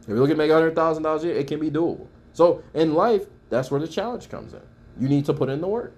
If 0.00 0.08
you're 0.08 0.18
looking 0.18 0.36
to 0.36 0.38
make 0.38 0.50
hundred 0.50 0.74
thousand 0.74 1.02
dollars 1.02 1.24
a 1.24 1.28
year, 1.28 1.36
it 1.36 1.46
can 1.46 1.60
be 1.60 1.70
doable. 1.70 2.06
So 2.32 2.62
in 2.72 2.94
life, 2.94 3.26
that's 3.50 3.70
where 3.70 3.80
the 3.80 3.88
challenge 3.88 4.30
comes 4.30 4.54
in. 4.54 4.62
You 4.98 5.08
need 5.08 5.26
to 5.26 5.34
put 5.34 5.50
in 5.50 5.60
the 5.60 5.68
work. 5.68 5.94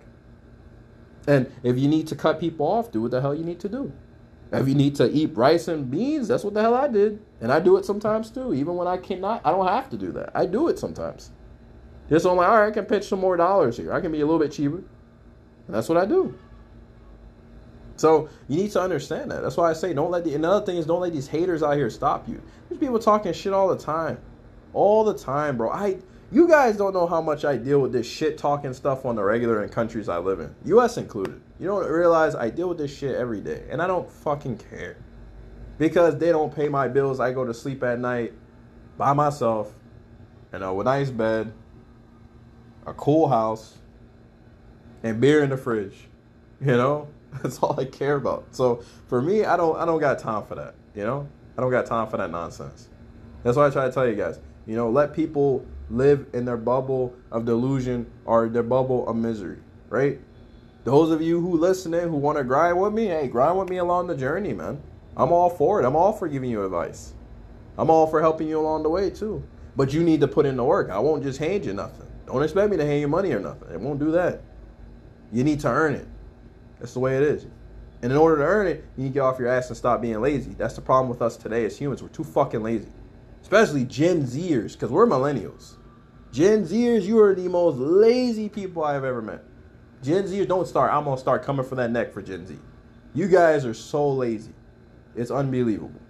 And 1.26 1.50
if 1.62 1.78
you 1.78 1.88
need 1.88 2.08
to 2.08 2.16
cut 2.16 2.40
people 2.40 2.66
off, 2.66 2.90
do 2.90 3.02
what 3.02 3.10
the 3.10 3.20
hell 3.20 3.34
you 3.34 3.44
need 3.44 3.60
to 3.60 3.68
do. 3.68 3.92
If 4.52 4.68
you 4.68 4.74
need 4.74 4.96
to 4.96 5.10
eat 5.10 5.34
rice 5.34 5.68
and 5.68 5.90
beans, 5.90 6.28
that's 6.28 6.44
what 6.44 6.52
the 6.52 6.60
hell 6.60 6.74
I 6.74 6.88
did. 6.88 7.22
And 7.40 7.50
I 7.50 7.58
do 7.58 7.78
it 7.78 7.86
sometimes 7.86 8.30
too. 8.30 8.52
Even 8.52 8.76
when 8.76 8.86
I 8.86 8.98
cannot, 8.98 9.40
I 9.44 9.50
don't 9.50 9.66
have 9.66 9.88
to 9.90 9.96
do 9.96 10.12
that. 10.12 10.30
I 10.34 10.44
do 10.44 10.68
it 10.68 10.78
sometimes. 10.78 11.30
Just 12.10 12.26
I'm 12.26 12.36
like, 12.36 12.48
all 12.48 12.60
right, 12.60 12.68
I 12.68 12.70
can 12.70 12.84
pitch 12.84 13.04
some 13.04 13.20
more 13.20 13.36
dollars 13.36 13.78
here. 13.78 13.92
I 13.92 14.00
can 14.00 14.12
be 14.12 14.20
a 14.20 14.26
little 14.26 14.38
bit 14.40 14.52
cheaper. 14.52 14.76
And 14.76 15.74
that's 15.74 15.88
what 15.88 15.96
I 15.96 16.04
do. 16.04 16.38
So 17.96 18.28
you 18.48 18.56
need 18.56 18.72
to 18.72 18.80
understand 18.82 19.30
that. 19.30 19.42
That's 19.42 19.56
why 19.56 19.70
I 19.70 19.72
say 19.72 19.94
don't 19.94 20.10
let 20.10 20.24
the 20.24 20.34
another 20.34 20.66
thing 20.66 20.76
is 20.76 20.86
don't 20.86 21.00
let 21.00 21.12
these 21.12 21.28
haters 21.28 21.62
out 21.62 21.76
here 21.76 21.88
stop 21.88 22.28
you. 22.28 22.42
There's 22.68 22.78
people 22.78 22.98
talking 22.98 23.32
shit 23.32 23.52
all 23.52 23.68
the 23.68 23.78
time. 23.78 24.18
All 24.74 25.04
the 25.04 25.14
time, 25.14 25.56
bro. 25.56 25.70
I 25.70 25.98
you 26.32 26.48
guys 26.48 26.78
don't 26.78 26.94
know 26.94 27.06
how 27.06 27.20
much 27.20 27.44
I 27.44 27.58
deal 27.58 27.80
with 27.80 27.92
this 27.92 28.06
shit 28.06 28.38
talking 28.38 28.72
stuff 28.72 29.04
on 29.04 29.16
the 29.16 29.22
regular 29.22 29.62
in 29.62 29.68
countries 29.68 30.08
I 30.08 30.16
live 30.18 30.40
in, 30.40 30.54
US 30.64 30.96
included. 30.96 31.40
You 31.60 31.68
don't 31.68 31.86
realize 31.86 32.34
I 32.34 32.48
deal 32.48 32.70
with 32.70 32.78
this 32.78 32.96
shit 32.96 33.14
every 33.14 33.40
day, 33.40 33.64
and 33.70 33.82
I 33.82 33.86
don't 33.86 34.10
fucking 34.10 34.56
care. 34.56 34.96
Because 35.78 36.16
they 36.18 36.30
don't 36.30 36.54
pay 36.54 36.68
my 36.68 36.88
bills, 36.88 37.20
I 37.20 37.32
go 37.32 37.44
to 37.44 37.52
sleep 37.52 37.82
at 37.82 37.98
night 37.98 38.32
by 38.96 39.12
myself 39.12 39.74
in 40.52 40.62
a 40.62 40.82
nice 40.82 41.10
bed, 41.10 41.52
a 42.86 42.94
cool 42.94 43.28
house, 43.28 43.78
and 45.02 45.20
beer 45.20 45.44
in 45.44 45.50
the 45.50 45.56
fridge. 45.56 46.08
You 46.60 46.76
know? 46.76 47.08
That's 47.42 47.58
all 47.58 47.78
I 47.78 47.84
care 47.84 48.16
about. 48.16 48.46
So 48.52 48.82
for 49.08 49.20
me, 49.20 49.44
I 49.44 49.56
don't 49.56 49.76
I 49.76 49.84
don't 49.84 50.00
got 50.00 50.18
time 50.18 50.46
for 50.46 50.54
that. 50.54 50.74
You 50.94 51.04
know? 51.04 51.28
I 51.56 51.60
don't 51.60 51.70
got 51.70 51.86
time 51.86 52.08
for 52.08 52.16
that 52.16 52.30
nonsense. 52.30 52.88
That's 53.42 53.56
why 53.56 53.66
I 53.66 53.70
try 53.70 53.86
to 53.86 53.92
tell 53.92 54.06
you 54.06 54.14
guys. 54.14 54.38
You 54.66 54.76
know, 54.76 54.88
let 54.88 55.12
people 55.12 55.66
live 55.92 56.26
in 56.32 56.44
their 56.44 56.56
bubble 56.56 57.14
of 57.30 57.44
delusion 57.44 58.10
or 58.24 58.48
their 58.48 58.62
bubble 58.62 59.06
of 59.08 59.16
misery, 59.16 59.58
right? 59.88 60.18
Those 60.84 61.10
of 61.10 61.22
you 61.22 61.40
who 61.40 61.56
listening 61.56 62.08
who 62.08 62.16
want 62.16 62.38
to 62.38 62.44
grind 62.44 62.80
with 62.80 62.92
me, 62.92 63.06
hey, 63.06 63.28
grind 63.28 63.58
with 63.58 63.68
me 63.68 63.76
along 63.76 64.08
the 64.08 64.16
journey, 64.16 64.52
man. 64.52 64.82
I'm 65.16 65.32
all 65.32 65.50
for 65.50 65.80
it. 65.80 65.86
I'm 65.86 65.94
all 65.94 66.12
for 66.12 66.26
giving 66.26 66.50
you 66.50 66.64
advice. 66.64 67.12
I'm 67.78 67.90
all 67.90 68.06
for 68.06 68.20
helping 68.20 68.48
you 68.48 68.58
along 68.58 68.82
the 68.82 68.88
way 68.88 69.10
too. 69.10 69.42
But 69.76 69.92
you 69.92 70.02
need 70.02 70.20
to 70.20 70.28
put 70.28 70.46
in 70.46 70.56
the 70.56 70.64
work. 70.64 70.90
I 70.90 70.98
won't 70.98 71.22
just 71.22 71.38
hand 71.38 71.64
you 71.64 71.74
nothing. 71.74 72.06
Don't 72.26 72.42
expect 72.42 72.70
me 72.70 72.76
to 72.78 72.86
hand 72.86 73.00
you 73.00 73.08
money 73.08 73.32
or 73.32 73.40
nothing. 73.40 73.72
It 73.72 73.80
won't 73.80 73.98
do 73.98 74.10
that. 74.12 74.42
You 75.30 75.44
need 75.44 75.60
to 75.60 75.68
earn 75.68 75.94
it. 75.94 76.06
That's 76.78 76.94
the 76.94 77.00
way 77.00 77.16
it 77.16 77.22
is. 77.22 77.46
And 78.02 78.10
in 78.10 78.18
order 78.18 78.38
to 78.38 78.42
earn 78.42 78.66
it, 78.66 78.84
you 78.96 79.04
need 79.04 79.10
to 79.10 79.14
get 79.14 79.20
off 79.20 79.38
your 79.38 79.48
ass 79.48 79.68
and 79.68 79.76
stop 79.76 80.00
being 80.00 80.20
lazy. 80.20 80.54
That's 80.54 80.74
the 80.74 80.80
problem 80.80 81.08
with 81.08 81.22
us 81.22 81.36
today 81.36 81.64
as 81.64 81.78
humans. 81.78 82.02
We're 82.02 82.08
too 82.08 82.24
fucking 82.24 82.62
lazy 82.62 82.88
especially 83.42 83.84
Gen 83.84 84.22
Zers, 84.22 84.72
because 84.72 84.90
we're 84.90 85.06
millennials. 85.06 85.74
Gen 86.32 86.64
Zers, 86.64 87.02
you 87.02 87.20
are 87.20 87.34
the 87.34 87.48
most 87.48 87.76
lazy 87.76 88.48
people 88.48 88.82
I 88.82 88.94
have 88.94 89.04
ever 89.04 89.20
met. 89.20 89.44
Gen 90.02 90.24
Zers, 90.24 90.48
don't 90.48 90.66
start. 90.66 90.90
I'm 90.90 91.04
gonna 91.04 91.18
start 91.18 91.42
coming 91.42 91.64
for 91.64 91.74
that 91.74 91.90
neck 91.90 92.12
for 92.12 92.22
Gen 92.22 92.46
Z. 92.46 92.58
You 93.14 93.28
guys 93.28 93.66
are 93.66 93.74
so 93.74 94.10
lazy. 94.10 94.54
It's 95.14 95.30
unbelievable. 95.30 96.00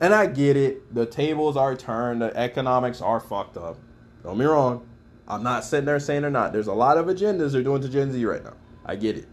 And 0.00 0.12
I 0.12 0.26
get 0.26 0.56
it. 0.56 0.92
The 0.92 1.06
tables 1.06 1.56
are 1.56 1.76
turned. 1.76 2.20
The 2.20 2.36
economics 2.36 3.00
are 3.00 3.20
fucked 3.20 3.56
up. 3.56 3.78
Don't 4.24 4.38
be 4.38 4.44
wrong. 4.44 4.88
I'm 5.28 5.44
not 5.44 5.64
sitting 5.64 5.86
there 5.86 6.00
saying 6.00 6.22
they're 6.22 6.30
not. 6.30 6.52
There's 6.52 6.66
a 6.66 6.74
lot 6.74 6.98
of 6.98 7.06
agendas 7.06 7.52
they're 7.52 7.62
doing 7.62 7.82
to 7.82 7.88
Gen 7.88 8.12
Z 8.12 8.24
right 8.24 8.42
now. 8.42 8.54
I 8.84 8.96
get 8.96 9.16
it. 9.16 9.28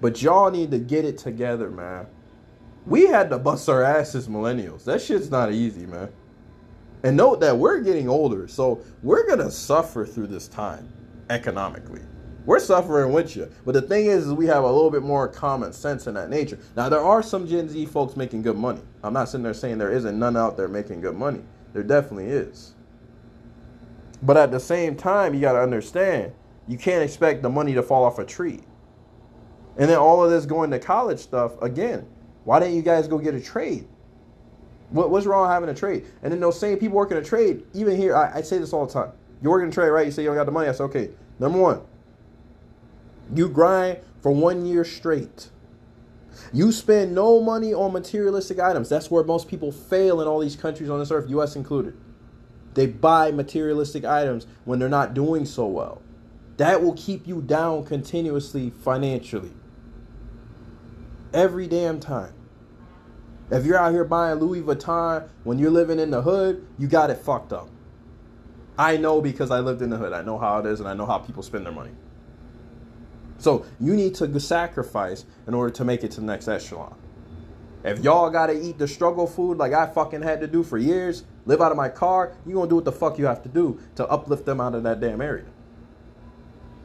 But 0.00 0.20
y'all 0.20 0.50
need 0.50 0.72
to 0.72 0.80
get 0.80 1.04
it 1.04 1.18
together, 1.18 1.70
man. 1.70 2.08
We 2.84 3.06
had 3.06 3.30
to 3.30 3.38
bust 3.38 3.68
our 3.68 3.84
asses 3.84 4.26
millennials. 4.26 4.84
That 4.84 5.00
shit's 5.00 5.30
not 5.30 5.52
easy, 5.52 5.86
man. 5.86 6.12
And 7.04 7.16
note 7.16 7.40
that 7.40 7.56
we're 7.56 7.80
getting 7.80 8.08
older, 8.08 8.46
so 8.46 8.80
we're 9.02 9.26
gonna 9.26 9.50
suffer 9.50 10.06
through 10.06 10.28
this 10.28 10.48
time 10.48 10.92
economically. 11.30 12.02
We're 12.44 12.58
suffering 12.58 13.12
with 13.12 13.36
you. 13.36 13.50
But 13.64 13.72
the 13.72 13.82
thing 13.82 14.06
is, 14.06 14.26
is 14.26 14.32
we 14.32 14.46
have 14.46 14.64
a 14.64 14.70
little 14.70 14.90
bit 14.90 15.02
more 15.02 15.28
common 15.28 15.72
sense 15.72 16.06
in 16.06 16.14
that 16.14 16.28
nature. 16.28 16.58
Now 16.76 16.88
there 16.88 17.00
are 17.00 17.22
some 17.22 17.46
Gen 17.46 17.68
Z 17.68 17.86
folks 17.86 18.16
making 18.16 18.42
good 18.42 18.56
money. 18.56 18.82
I'm 19.02 19.12
not 19.12 19.28
sitting 19.28 19.44
there 19.44 19.54
saying 19.54 19.78
there 19.78 19.92
isn't 19.92 20.18
none 20.18 20.36
out 20.36 20.56
there 20.56 20.68
making 20.68 21.00
good 21.00 21.16
money. 21.16 21.42
There 21.72 21.84
definitely 21.84 22.26
is. 22.26 22.74
But 24.22 24.36
at 24.36 24.50
the 24.50 24.60
same 24.60 24.96
time, 24.96 25.34
you 25.34 25.40
gotta 25.40 25.60
understand, 25.60 26.32
you 26.68 26.78
can't 26.78 27.02
expect 27.02 27.42
the 27.42 27.50
money 27.50 27.74
to 27.74 27.82
fall 27.82 28.04
off 28.04 28.18
a 28.18 28.24
tree. 28.24 28.60
And 29.78 29.88
then 29.88 29.98
all 29.98 30.22
of 30.22 30.30
this 30.30 30.46
going 30.46 30.70
to 30.70 30.78
college 30.78 31.18
stuff, 31.18 31.60
again, 31.62 32.06
why 32.44 32.60
didn't 32.60 32.76
you 32.76 32.82
guys 32.82 33.08
go 33.08 33.18
get 33.18 33.34
a 33.34 33.40
trade? 33.40 33.88
What, 34.92 35.10
what's 35.10 35.26
wrong 35.26 35.48
having 35.50 35.68
a 35.68 35.74
trade? 35.74 36.04
And 36.22 36.32
then 36.32 36.40
those 36.40 36.60
same 36.60 36.78
people 36.78 36.96
working 36.96 37.16
a 37.16 37.24
trade, 37.24 37.64
even 37.72 37.96
here, 37.96 38.14
I, 38.14 38.38
I 38.38 38.42
say 38.42 38.58
this 38.58 38.72
all 38.72 38.86
the 38.86 38.92
time. 38.92 39.12
You're 39.40 39.50
working 39.50 39.70
a 39.70 39.72
trade, 39.72 39.88
right? 39.88 40.06
You 40.06 40.12
say 40.12 40.22
you 40.22 40.28
don't 40.28 40.36
got 40.36 40.46
the 40.46 40.52
money. 40.52 40.68
I 40.68 40.72
say, 40.72 40.84
okay, 40.84 41.10
number 41.38 41.58
one, 41.58 41.80
you 43.34 43.48
grind 43.48 43.98
for 44.20 44.30
one 44.30 44.66
year 44.66 44.84
straight. 44.84 45.48
You 46.52 46.72
spend 46.72 47.14
no 47.14 47.40
money 47.40 47.72
on 47.72 47.92
materialistic 47.92 48.58
items. 48.58 48.88
That's 48.88 49.10
where 49.10 49.24
most 49.24 49.48
people 49.48 49.72
fail 49.72 50.20
in 50.20 50.28
all 50.28 50.40
these 50.40 50.56
countries 50.56 50.90
on 50.90 50.98
this 50.98 51.10
earth, 51.10 51.28
US 51.30 51.56
included. 51.56 51.96
They 52.74 52.86
buy 52.86 53.32
materialistic 53.32 54.04
items 54.04 54.46
when 54.64 54.78
they're 54.78 54.88
not 54.88 55.14
doing 55.14 55.44
so 55.46 55.66
well. 55.66 56.02
That 56.58 56.82
will 56.82 56.94
keep 56.94 57.26
you 57.26 57.42
down 57.42 57.84
continuously 57.84 58.70
financially. 58.70 59.52
Every 61.32 61.66
damn 61.66 61.98
time. 61.98 62.34
If 63.52 63.66
you're 63.66 63.76
out 63.76 63.92
here 63.92 64.04
buying 64.04 64.38
Louis 64.38 64.62
Vuitton 64.62 65.28
when 65.44 65.58
you're 65.58 65.70
living 65.70 65.98
in 65.98 66.10
the 66.10 66.22
hood, 66.22 66.66
you 66.78 66.88
got 66.88 67.10
it 67.10 67.18
fucked 67.18 67.52
up. 67.52 67.68
I 68.78 68.96
know 68.96 69.20
because 69.20 69.50
I 69.50 69.60
lived 69.60 69.82
in 69.82 69.90
the 69.90 69.98
hood. 69.98 70.14
I 70.14 70.22
know 70.22 70.38
how 70.38 70.58
it 70.60 70.64
is 70.64 70.80
and 70.80 70.88
I 70.88 70.94
know 70.94 71.04
how 71.04 71.18
people 71.18 71.42
spend 71.42 71.66
their 71.66 71.72
money. 71.74 71.90
So 73.36 73.66
you 73.78 73.94
need 73.94 74.14
to 74.14 74.40
sacrifice 74.40 75.26
in 75.46 75.52
order 75.52 75.70
to 75.74 75.84
make 75.84 76.02
it 76.02 76.12
to 76.12 76.20
the 76.20 76.26
next 76.26 76.48
echelon. 76.48 76.96
If 77.84 77.98
y'all 77.98 78.30
gotta 78.30 78.58
eat 78.58 78.78
the 78.78 78.88
struggle 78.88 79.26
food 79.26 79.58
like 79.58 79.74
I 79.74 79.86
fucking 79.86 80.22
had 80.22 80.40
to 80.40 80.46
do 80.46 80.62
for 80.62 80.78
years, 80.78 81.24
live 81.44 81.60
out 81.60 81.72
of 81.72 81.76
my 81.76 81.90
car, 81.90 82.34
you 82.46 82.54
gonna 82.54 82.70
do 82.70 82.76
what 82.76 82.86
the 82.86 82.92
fuck 82.92 83.18
you 83.18 83.26
have 83.26 83.42
to 83.42 83.50
do 83.50 83.78
to 83.96 84.08
uplift 84.08 84.46
them 84.46 84.62
out 84.62 84.74
of 84.74 84.82
that 84.84 84.98
damn 84.98 85.20
area. 85.20 85.44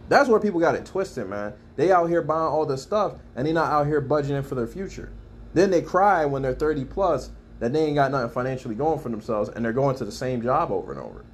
That's 0.10 0.28
where 0.28 0.42
people 0.42 0.60
got 0.60 0.76
it 0.76 0.86
twisted, 0.86 1.30
man. 1.30 1.54
They 1.78 1.94
out 1.94 2.10
here 2.10 2.22
buying 2.22 2.52
all 2.52 2.66
this 2.66 2.82
stuff 2.82 3.14
and 3.38 3.48
they 3.48 3.54
not 3.54 3.72
out 3.72 3.88
here 3.88 4.02
budgeting 4.02 4.46
for 4.46 4.56
their 4.56 4.68
future. 4.68 5.14
Then 5.58 5.72
they 5.72 5.82
cry 5.82 6.24
when 6.24 6.44
they're 6.44 6.54
30 6.54 6.86
plus 6.86 7.32
that 7.60 7.74
they 7.74 7.86
ain't 7.86 7.96
got 7.96 8.12
nothing 8.12 8.30
financially 8.30 8.76
going 8.76 9.00
for 9.00 9.10
themselves 9.10 9.50
and 9.50 9.66
they're 9.66 9.74
going 9.74 9.96
to 9.96 10.06
the 10.06 10.12
same 10.12 10.40
job 10.40 10.70
over 10.70 10.92
and 10.92 11.02
over. 11.02 11.26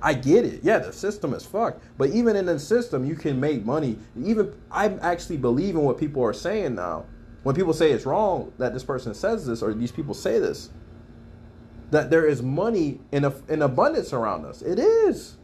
I 0.00 0.14
get 0.14 0.44
it. 0.44 0.60
Yeah, 0.62 0.78
the 0.78 0.92
system 0.92 1.34
is 1.34 1.44
fucked. 1.44 1.82
But 1.98 2.10
even 2.10 2.36
in 2.36 2.46
the 2.46 2.60
system, 2.60 3.04
you 3.04 3.16
can 3.16 3.40
make 3.40 3.64
money. 3.64 3.98
Even 4.16 4.54
I'm 4.70 5.00
actually 5.02 5.38
believing 5.38 5.82
what 5.82 5.98
people 5.98 6.22
are 6.22 6.32
saying 6.32 6.76
now. 6.76 7.06
When 7.42 7.56
people 7.56 7.72
say 7.72 7.90
it's 7.90 8.06
wrong 8.06 8.52
that 8.58 8.74
this 8.74 8.84
person 8.84 9.12
says 9.12 9.44
this 9.44 9.60
or 9.60 9.74
these 9.74 9.90
people 9.90 10.14
say 10.14 10.38
this, 10.38 10.70
that 11.90 12.10
there 12.10 12.28
is 12.28 12.40
money 12.40 13.00
in 13.10 13.24
a, 13.24 13.34
in 13.48 13.62
abundance 13.62 14.12
around 14.12 14.44
us. 14.44 14.62
It 14.62 14.78
is. 14.78 15.36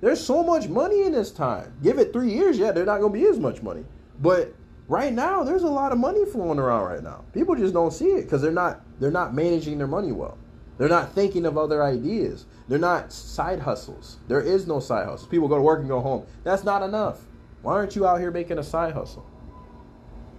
There's 0.00 0.24
so 0.24 0.44
much 0.44 0.68
money 0.68 1.02
in 1.02 1.10
this 1.10 1.32
time. 1.32 1.72
Give 1.82 1.98
it 1.98 2.12
three 2.12 2.32
years, 2.32 2.58
yeah, 2.58 2.70
there's 2.70 2.86
not 2.86 3.00
gonna 3.00 3.12
be 3.12 3.26
as 3.26 3.40
much 3.40 3.60
money. 3.60 3.84
But 4.20 4.54
right 4.88 5.12
now, 5.12 5.42
there's 5.42 5.62
a 5.62 5.68
lot 5.68 5.92
of 5.92 5.98
money 5.98 6.24
flowing 6.24 6.58
around 6.58 6.84
right 6.84 7.02
now. 7.02 7.24
People 7.32 7.54
just 7.54 7.74
don't 7.74 7.92
see 7.92 8.06
it 8.06 8.22
because 8.22 8.42
they're 8.42 8.52
not 8.52 8.82
they're 9.00 9.10
not 9.10 9.34
managing 9.34 9.78
their 9.78 9.86
money 9.86 10.12
well. 10.12 10.38
They're 10.78 10.88
not 10.88 11.12
thinking 11.12 11.46
of 11.46 11.56
other 11.56 11.82
ideas. 11.82 12.46
They're 12.68 12.78
not 12.78 13.12
side 13.12 13.60
hustles. 13.60 14.18
There 14.26 14.40
is 14.40 14.66
no 14.66 14.80
side 14.80 15.06
hustle. 15.06 15.28
People 15.28 15.48
go 15.48 15.56
to 15.56 15.62
work 15.62 15.80
and 15.80 15.88
go 15.88 16.00
home. 16.00 16.26
That's 16.42 16.64
not 16.64 16.82
enough. 16.82 17.20
Why 17.62 17.74
aren't 17.74 17.94
you 17.94 18.06
out 18.06 18.18
here 18.18 18.30
making 18.30 18.58
a 18.58 18.62
side 18.62 18.92
hustle? 18.92 19.24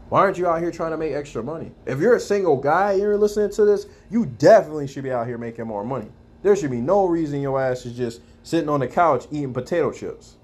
Why 0.10 0.20
aren't 0.20 0.38
you 0.38 0.48
out 0.48 0.62
here 0.62 0.72
trying 0.72 0.92
to 0.92 0.98
make 0.98 1.14
extra 1.14 1.42
money? 1.42 1.72
If 1.86 2.00
you're 2.00 2.16
a 2.16 2.20
single 2.20 2.58
guy 2.58 2.92
and 2.92 3.02
you're 3.02 3.18
listening 3.18 3.50
to 3.52 3.66
this, 3.66 3.88
you 4.12 4.26
definitely 4.26 4.88
should 4.88 5.04
be 5.04 5.12
out 5.12 5.26
here 5.26 5.38
making 5.38 5.66
more 5.66 5.84
money. 5.84 6.12
There 6.44 6.56
should 6.56 6.70
be 6.70 6.82
no 6.82 7.06
reason 7.06 7.42
your 7.42 7.60
ass 7.60 7.86
is 7.88 7.98
just 7.98 8.22
sitting 8.44 8.70
on 8.70 8.82
the 8.82 8.88
couch 8.88 9.26
eating 9.32 9.54
potato 9.54 9.92
chips. 9.92 10.36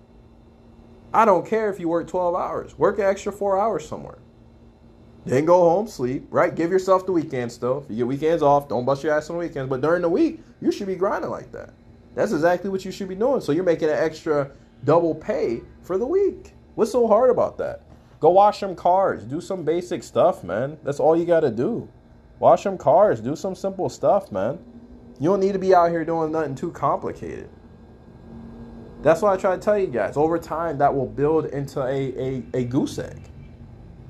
I 1.14 1.26
don't 1.26 1.45
care 1.45 1.70
if 1.70 1.80
you 1.80 1.89
work 1.89 2.07
12 2.07 2.36
hours. 2.36 2.78
Work 2.78 2.99
an 2.99 3.05
extra 3.05 3.32
four 3.32 3.59
hours 3.59 3.88
somewhere. 3.88 4.20
Then 5.26 5.45
go 5.45 5.59
home, 5.70 5.88
sleep, 5.88 6.26
right? 6.32 6.53
Give 6.55 6.72
yourself 6.72 7.05
the 7.05 7.12
weekend 7.12 7.51
stuff. 7.51 7.84
If 7.86 7.91
you 7.91 7.97
get 7.97 8.07
weekends 8.07 8.41
off, 8.41 8.68
don't 8.68 8.86
bust 8.86 9.03
your 9.03 9.14
ass 9.14 9.30
on 9.30 9.36
the 9.36 9.41
weekends. 9.41 9.70
But 9.70 9.82
during 9.82 10.01
the 10.01 10.09
week, 10.09 10.41
you 10.62 10.72
should 10.72 10.88
be 10.88 10.95
grinding 10.95 11.30
like 11.30 11.51
that. 11.51 11.74
That's 12.16 12.32
exactly 12.32 12.70
what 12.70 12.84
you 12.86 12.91
should 12.91 13.09
be 13.09 13.16
doing. 13.16 13.41
So 13.41 13.51
you're 13.51 13.64
making 13.64 13.89
an 13.89 13.97
extra 13.97 14.51
double 14.84 15.14
pay 15.14 15.62
for 15.84 15.97
the 15.97 16.07
week. 16.07 16.53
What's 16.76 16.91
so 16.91 17.07
hard 17.07 17.30
about 17.30 17.57
that? 17.59 17.84
Go 18.20 18.32
wash 18.32 18.59
some 18.59 18.76
cars. 18.76 19.24
Do 19.24 19.41
some 19.41 19.64
basic 19.64 20.03
stuff, 20.03 20.43
man. 20.43 20.78
That's 20.84 20.99
all 20.99 21.16
you 21.18 21.26
got 21.26 21.41
to 21.41 21.51
do. 21.51 21.88
Wash 22.39 22.64
some 22.64 22.78
cars. 22.78 23.20
Do 23.22 23.36
some 23.36 23.53
simple 23.53 23.89
stuff, 23.89 24.32
man. 24.32 24.57
You 25.20 25.30
don't 25.30 25.39
need 25.39 25.53
to 25.53 25.59
be 25.59 25.76
out 25.76 25.91
here 25.91 26.03
doing 26.03 26.32
nothing 26.32 26.55
too 26.55 26.72
complicated. 26.72 27.49
That's 29.02 29.22
what 29.22 29.34
I 29.34 29.38
try 29.38 29.56
to 29.56 29.62
tell 29.62 29.78
you 29.78 29.88
guys. 29.88 30.16
Over 30.16 30.38
time, 30.38 30.78
that 30.78 30.93
will 30.93 31.08
build 31.08 31.45
into 31.47 31.82
a, 31.82 32.14
a, 32.18 32.43
a 32.54 32.64
goose 32.66 32.99
egg. 32.99 33.20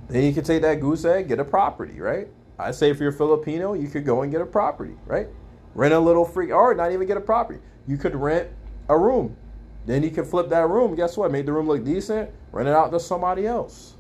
Then 0.10 0.24
you 0.24 0.34
can 0.34 0.44
take 0.44 0.62
that 0.64 0.82
goose 0.82 1.06
egg, 1.06 1.30
get 1.30 1.40
a 1.40 1.46
property, 1.46 2.02
right? 2.02 2.28
I 2.60 2.72
say 2.72 2.90
if 2.90 3.00
you're 3.00 3.14
Filipino, 3.14 3.74
you 3.74 3.88
could 3.88 4.06
go 4.06 4.22
and 4.22 4.32
get 4.32 4.42
a 4.42 4.46
property, 4.46 4.96
right? 5.06 5.28
Rent 5.74 5.94
a 5.94 6.00
little 6.00 6.26
free, 6.26 6.52
or 6.52 6.76
not 6.76 6.92
even 6.92 7.08
get 7.08 7.16
a 7.16 7.22
property. 7.22 7.60
You 7.88 7.98
could 7.98 8.16
rent 8.16 8.50
a 8.90 8.98
room. 8.98 9.38
Then 9.86 10.04
you 10.04 10.12
can 10.12 10.26
flip 10.26 10.50
that 10.50 10.68
room. 10.70 10.94
Guess 10.96 11.18
what? 11.18 11.32
Made 11.32 11.46
the 11.46 11.54
room 11.54 11.68
look 11.68 11.84
decent. 11.86 12.30
Rent 12.52 12.68
it 12.68 12.76
out 12.76 12.92
to 12.92 13.00
somebody 13.00 13.48
else. 13.48 13.96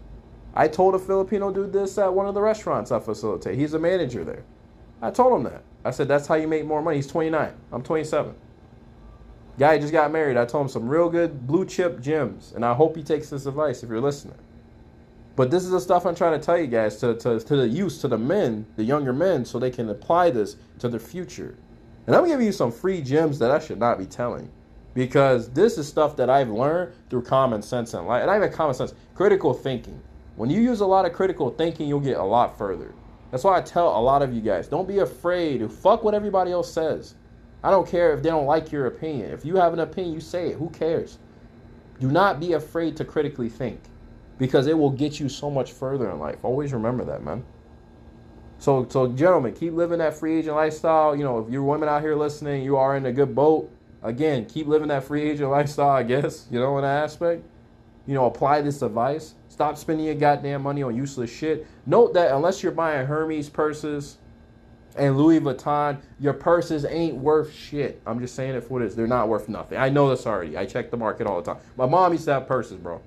I 0.53 0.67
told 0.67 0.95
a 0.95 0.99
Filipino 0.99 1.51
dude 1.51 1.71
this 1.71 1.97
at 1.97 2.13
one 2.13 2.27
of 2.27 2.35
the 2.35 2.41
restaurants 2.41 2.91
I 2.91 2.99
facilitate. 2.99 3.57
He's 3.57 3.73
a 3.73 3.79
manager 3.79 4.25
there. 4.25 4.43
I 5.01 5.09
told 5.09 5.33
him 5.33 5.43
that. 5.45 5.63
I 5.83 5.91
said, 5.91 6.07
that's 6.07 6.27
how 6.27 6.35
you 6.35 6.47
make 6.47 6.65
more 6.65 6.81
money. 6.81 6.97
He's 6.97 7.07
29. 7.07 7.53
I'm 7.71 7.81
27. 7.81 8.35
Guy 9.61 9.77
just 9.77 9.93
got 9.93 10.11
married. 10.11 10.37
I 10.37 10.45
told 10.45 10.63
him 10.65 10.69
some 10.69 10.89
real 10.89 11.07
good 11.07 11.45
blue 11.45 11.67
chip 11.67 12.01
gems. 12.01 12.53
And 12.55 12.65
I 12.65 12.73
hope 12.73 12.95
he 12.95 13.03
takes 13.03 13.29
this 13.29 13.45
advice 13.45 13.83
if 13.83 13.89
you're 13.89 14.01
listening. 14.01 14.33
But 15.35 15.51
this 15.51 15.63
is 15.63 15.69
the 15.69 15.79
stuff 15.79 16.07
I'm 16.07 16.15
trying 16.15 16.39
to 16.39 16.43
tell 16.43 16.57
you 16.57 16.65
guys 16.65 16.97
to, 16.97 17.13
to, 17.17 17.39
to 17.39 17.55
the 17.55 17.67
youth, 17.67 18.01
to 18.01 18.07
the 18.07 18.17
men, 18.17 18.65
the 18.75 18.83
younger 18.83 19.13
men, 19.13 19.45
so 19.45 19.59
they 19.59 19.69
can 19.69 19.87
apply 19.89 20.31
this 20.31 20.55
to 20.79 20.89
their 20.89 20.99
future. 20.99 21.55
And 22.07 22.15
I'm 22.15 22.25
giving 22.25 22.47
you 22.47 22.51
some 22.51 22.71
free 22.71 23.01
gems 23.01 23.37
that 23.37 23.51
I 23.51 23.59
should 23.59 23.77
not 23.77 23.99
be 23.99 24.07
telling. 24.07 24.49
Because 24.95 25.47
this 25.51 25.77
is 25.77 25.87
stuff 25.87 26.15
that 26.15 26.27
I've 26.27 26.49
learned 26.49 26.93
through 27.11 27.21
common 27.21 27.61
sense 27.61 27.93
and 27.93 28.07
life. 28.07 28.23
And 28.23 28.31
I 28.31 28.39
have 28.39 28.51
common 28.53 28.73
sense, 28.73 28.95
critical 29.13 29.53
thinking. 29.53 30.01
When 30.37 30.49
you 30.49 30.59
use 30.59 30.79
a 30.79 30.87
lot 30.87 31.05
of 31.05 31.13
critical 31.13 31.51
thinking, 31.51 31.87
you'll 31.87 31.99
get 31.99 32.17
a 32.17 32.23
lot 32.23 32.57
further. 32.57 32.95
That's 33.29 33.43
why 33.43 33.59
I 33.59 33.61
tell 33.61 33.95
a 33.95 34.01
lot 34.01 34.23
of 34.23 34.33
you 34.33 34.41
guys 34.41 34.67
don't 34.67 34.87
be 34.87 34.97
afraid 34.97 35.59
to 35.59 35.69
fuck 35.69 36.03
what 36.03 36.15
everybody 36.15 36.51
else 36.51 36.73
says. 36.73 37.13
I 37.63 37.69
don't 37.69 37.87
care 37.87 38.13
if 38.13 38.23
they 38.23 38.29
don't 38.29 38.45
like 38.45 38.71
your 38.71 38.87
opinion. 38.87 39.31
If 39.31 39.45
you 39.45 39.55
have 39.57 39.73
an 39.73 39.79
opinion, 39.79 40.13
you 40.13 40.21
say 40.21 40.49
it. 40.49 40.57
Who 40.57 40.69
cares? 40.69 41.19
Do 41.99 42.09
not 42.09 42.39
be 42.39 42.53
afraid 42.53 42.97
to 42.97 43.05
critically 43.05 43.49
think 43.49 43.79
because 44.39 44.65
it 44.65 44.77
will 44.77 44.89
get 44.89 45.19
you 45.19 45.29
so 45.29 45.51
much 45.51 45.71
further 45.71 46.09
in 46.09 46.17
life. 46.17 46.39
Always 46.43 46.73
remember 46.73 47.05
that, 47.05 47.23
man. 47.23 47.43
So, 48.57 48.87
so 48.89 49.07
gentlemen, 49.07 49.53
keep 49.53 49.73
living 49.73 49.99
that 49.99 50.15
free 50.15 50.39
agent 50.39 50.55
lifestyle. 50.55 51.15
You 51.15 51.23
know, 51.23 51.39
if 51.39 51.51
you're 51.51 51.63
women 51.63 51.89
out 51.89 52.01
here 52.01 52.15
listening, 52.15 52.63
you 52.63 52.77
are 52.77 52.97
in 52.97 53.05
a 53.05 53.11
good 53.11 53.35
boat. 53.35 53.71
Again, 54.03 54.45
keep 54.45 54.65
living 54.65 54.87
that 54.87 55.03
free 55.03 55.29
agent 55.29 55.51
lifestyle, 55.51 55.89
I 55.89 56.03
guess, 56.03 56.47
you 56.49 56.59
know, 56.59 56.77
in 56.77 56.83
that 56.83 57.03
aspect. 57.03 57.43
You 58.07 58.15
know, 58.15 58.25
apply 58.25 58.61
this 58.61 58.81
advice. 58.81 59.35
Stop 59.49 59.77
spending 59.77 60.07
your 60.07 60.15
goddamn 60.15 60.63
money 60.63 60.81
on 60.81 60.95
useless 60.95 61.31
shit. 61.31 61.67
Note 61.85 62.15
that 62.15 62.35
unless 62.35 62.63
you're 62.63 62.71
buying 62.71 63.05
Hermes 63.05 63.47
purses 63.47 64.17
and 64.95 65.17
Louis 65.17 65.39
Vuitton, 65.39 66.01
your 66.19 66.33
purses 66.33 66.85
ain't 66.85 67.15
worth 67.15 67.53
shit. 67.53 68.01
I'm 68.05 68.19
just 68.19 68.35
saying 68.35 68.55
it 68.55 68.63
for 68.63 68.73
what 68.73 68.81
it 68.81 68.85
is. 68.85 68.95
They're 68.95 69.07
not 69.07 69.29
worth 69.29 69.47
nothing. 69.47 69.77
I 69.77 69.89
know 69.89 70.09
this 70.09 70.27
already. 70.27 70.57
I 70.57 70.65
check 70.65 70.91
the 70.91 70.97
market 70.97 71.27
all 71.27 71.41
the 71.41 71.53
time. 71.53 71.61
My 71.77 71.85
mom 71.85 72.11
used 72.11 72.25
to 72.25 72.33
have 72.33 72.47
purses, 72.47 72.77
bro. 72.77 73.01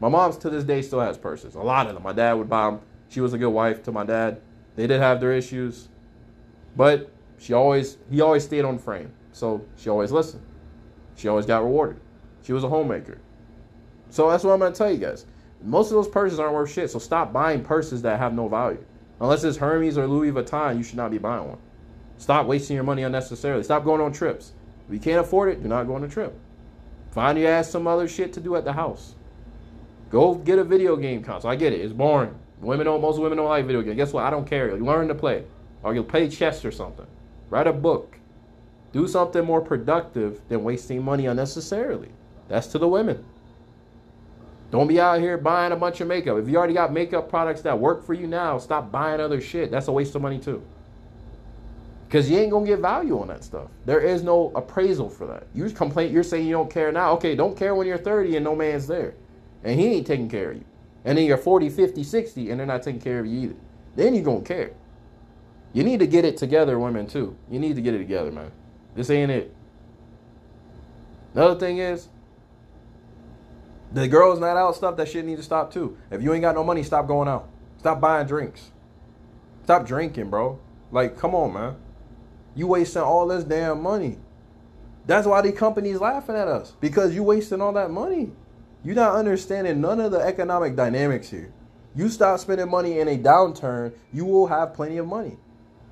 My 0.00 0.08
mom's 0.08 0.36
to 0.38 0.50
this 0.50 0.64
day 0.64 0.82
still 0.82 1.00
has 1.00 1.18
purses. 1.18 1.54
A 1.54 1.60
lot 1.60 1.86
of 1.86 1.94
them. 1.94 2.02
My 2.02 2.12
dad 2.12 2.32
would 2.34 2.48
buy 2.48 2.70
them. 2.70 2.80
She 3.08 3.20
was 3.20 3.34
a 3.34 3.38
good 3.38 3.50
wife 3.50 3.82
to 3.84 3.92
my 3.92 4.04
dad. 4.04 4.40
They 4.74 4.86
did 4.86 5.00
have 5.00 5.20
their 5.20 5.32
issues, 5.32 5.88
but 6.76 7.10
she 7.38 7.52
always 7.52 7.98
he 8.10 8.20
always 8.20 8.42
stayed 8.42 8.64
on 8.64 8.78
frame. 8.78 9.12
So 9.32 9.64
she 9.76 9.90
always 9.90 10.10
listened. 10.10 10.42
She 11.14 11.28
always 11.28 11.44
got 11.44 11.62
rewarded. 11.62 12.00
She 12.42 12.52
was 12.52 12.64
a 12.64 12.68
homemaker. 12.68 13.18
So 14.08 14.30
that's 14.30 14.44
what 14.44 14.52
I'm 14.52 14.60
gonna 14.60 14.74
tell 14.74 14.90
you 14.90 14.98
guys. 14.98 15.26
Most 15.62 15.88
of 15.88 15.94
those 15.94 16.08
purses 16.08 16.40
aren't 16.40 16.54
worth 16.54 16.72
shit. 16.72 16.90
So 16.90 16.98
stop 16.98 17.32
buying 17.32 17.62
purses 17.62 18.02
that 18.02 18.18
have 18.18 18.34
no 18.34 18.48
value. 18.48 18.84
Unless 19.22 19.44
it's 19.44 19.56
Hermes 19.56 19.96
or 19.96 20.08
Louis 20.08 20.32
Vuitton, 20.32 20.76
you 20.76 20.82
should 20.82 20.96
not 20.96 21.12
be 21.12 21.18
buying 21.18 21.48
one. 21.48 21.58
Stop 22.18 22.46
wasting 22.46 22.74
your 22.74 22.82
money 22.82 23.04
unnecessarily. 23.04 23.62
Stop 23.62 23.84
going 23.84 24.00
on 24.00 24.12
trips. 24.12 24.52
If 24.88 24.94
you 24.94 24.98
can't 24.98 25.20
afford 25.20 25.48
it, 25.48 25.62
do 25.62 25.68
not 25.68 25.86
go 25.86 25.94
on 25.94 26.02
a 26.02 26.08
trip. 26.08 26.36
Find 27.12 27.38
your 27.38 27.48
ass 27.48 27.70
some 27.70 27.86
other 27.86 28.08
shit 28.08 28.32
to 28.32 28.40
do 28.40 28.56
at 28.56 28.64
the 28.64 28.72
house. 28.72 29.14
Go 30.10 30.34
get 30.34 30.58
a 30.58 30.64
video 30.64 30.96
game 30.96 31.22
console. 31.22 31.52
I 31.52 31.56
get 31.56 31.72
it. 31.72 31.80
It's 31.80 31.92
boring. 31.92 32.34
Women 32.60 32.86
don't. 32.86 33.00
Most 33.00 33.20
women 33.20 33.38
don't 33.38 33.48
like 33.48 33.64
video 33.64 33.82
games. 33.82 33.96
Guess 33.96 34.12
what? 34.12 34.24
I 34.24 34.30
don't 34.30 34.46
care. 34.46 34.76
You 34.76 34.84
Learn 34.84 35.06
to 35.06 35.14
play, 35.14 35.44
or 35.84 35.94
you'll 35.94 36.02
play 36.02 36.28
chess 36.28 36.64
or 36.64 36.72
something. 36.72 37.06
Write 37.48 37.68
a 37.68 37.72
book. 37.72 38.18
Do 38.92 39.06
something 39.06 39.44
more 39.44 39.60
productive 39.60 40.40
than 40.48 40.64
wasting 40.64 41.00
money 41.00 41.26
unnecessarily. 41.26 42.10
That's 42.48 42.66
to 42.68 42.78
the 42.78 42.88
women. 42.88 43.24
Don't 44.72 44.86
be 44.86 44.98
out 44.98 45.20
here 45.20 45.36
buying 45.36 45.72
a 45.72 45.76
bunch 45.76 46.00
of 46.00 46.08
makeup. 46.08 46.38
If 46.38 46.48
you 46.48 46.56
already 46.56 46.72
got 46.72 46.94
makeup 46.94 47.28
products 47.28 47.60
that 47.60 47.78
work 47.78 48.04
for 48.06 48.14
you 48.14 48.26
now, 48.26 48.56
stop 48.56 48.90
buying 48.90 49.20
other 49.20 49.38
shit. 49.38 49.70
That's 49.70 49.86
a 49.88 49.92
waste 49.92 50.14
of 50.14 50.22
money 50.22 50.38
too. 50.38 50.62
Because 52.08 52.30
you 52.30 52.38
ain't 52.38 52.50
gonna 52.50 52.64
get 52.64 52.78
value 52.80 53.20
on 53.20 53.28
that 53.28 53.44
stuff. 53.44 53.68
There 53.84 54.00
is 54.00 54.22
no 54.22 54.50
appraisal 54.54 55.10
for 55.10 55.26
that. 55.26 55.46
You 55.54 55.68
complain, 55.70 56.10
you're 56.10 56.22
saying 56.22 56.46
you 56.46 56.52
don't 56.52 56.70
care 56.70 56.90
now. 56.90 57.12
Okay, 57.12 57.34
don't 57.34 57.54
care 57.54 57.74
when 57.74 57.86
you're 57.86 57.98
30 57.98 58.36
and 58.36 58.44
no 58.44 58.56
man's 58.56 58.86
there. 58.86 59.14
And 59.62 59.78
he 59.78 59.88
ain't 59.88 60.06
taking 60.06 60.30
care 60.30 60.52
of 60.52 60.56
you. 60.56 60.64
And 61.04 61.18
then 61.18 61.26
you're 61.26 61.36
40, 61.36 61.68
50, 61.68 62.02
60, 62.02 62.50
and 62.50 62.58
they're 62.58 62.66
not 62.66 62.82
taking 62.82 63.00
care 63.00 63.20
of 63.20 63.26
you 63.26 63.40
either. 63.40 63.56
Then 63.94 64.14
you're 64.14 64.24
gonna 64.24 64.40
care. 64.40 64.72
You 65.74 65.84
need 65.84 66.00
to 66.00 66.06
get 66.06 66.24
it 66.24 66.38
together, 66.38 66.78
women 66.78 67.06
too. 67.06 67.36
You 67.50 67.58
need 67.58 67.76
to 67.76 67.82
get 67.82 67.92
it 67.92 67.98
together, 67.98 68.32
man. 68.32 68.52
This 68.94 69.10
ain't 69.10 69.30
it. 69.30 69.54
Another 71.34 71.60
thing 71.60 71.78
is, 71.78 72.08
the 73.92 74.08
girls 74.08 74.40
not 74.40 74.56
out 74.56 74.76
stuff, 74.76 74.96
that 74.96 75.08
shit 75.08 75.24
need 75.24 75.36
to 75.36 75.42
stop 75.42 75.72
too. 75.72 75.96
If 76.10 76.22
you 76.22 76.32
ain't 76.32 76.42
got 76.42 76.54
no 76.54 76.64
money, 76.64 76.82
stop 76.82 77.06
going 77.06 77.28
out. 77.28 77.48
Stop 77.78 78.00
buying 78.00 78.26
drinks. 78.26 78.70
Stop 79.64 79.86
drinking, 79.86 80.30
bro. 80.30 80.58
Like, 80.90 81.18
come 81.18 81.34
on, 81.34 81.52
man. 81.52 81.76
You 82.54 82.66
wasting 82.66 83.02
all 83.02 83.26
this 83.26 83.44
damn 83.44 83.82
money. 83.82 84.18
That's 85.06 85.26
why 85.26 85.40
the 85.40 85.52
companies 85.52 86.00
laughing 86.00 86.36
at 86.36 86.48
us. 86.48 86.72
Because 86.80 87.14
you 87.14 87.22
wasting 87.22 87.60
all 87.60 87.72
that 87.72 87.90
money. 87.90 88.32
You're 88.84 88.94
not 88.94 89.14
understanding 89.14 89.80
none 89.80 90.00
of 90.00 90.12
the 90.12 90.18
economic 90.18 90.76
dynamics 90.76 91.30
here. 91.30 91.52
You 91.94 92.08
stop 92.08 92.40
spending 92.40 92.70
money 92.70 92.98
in 92.98 93.08
a 93.08 93.18
downturn, 93.18 93.92
you 94.12 94.24
will 94.24 94.46
have 94.46 94.74
plenty 94.74 94.96
of 94.96 95.06
money. 95.06 95.36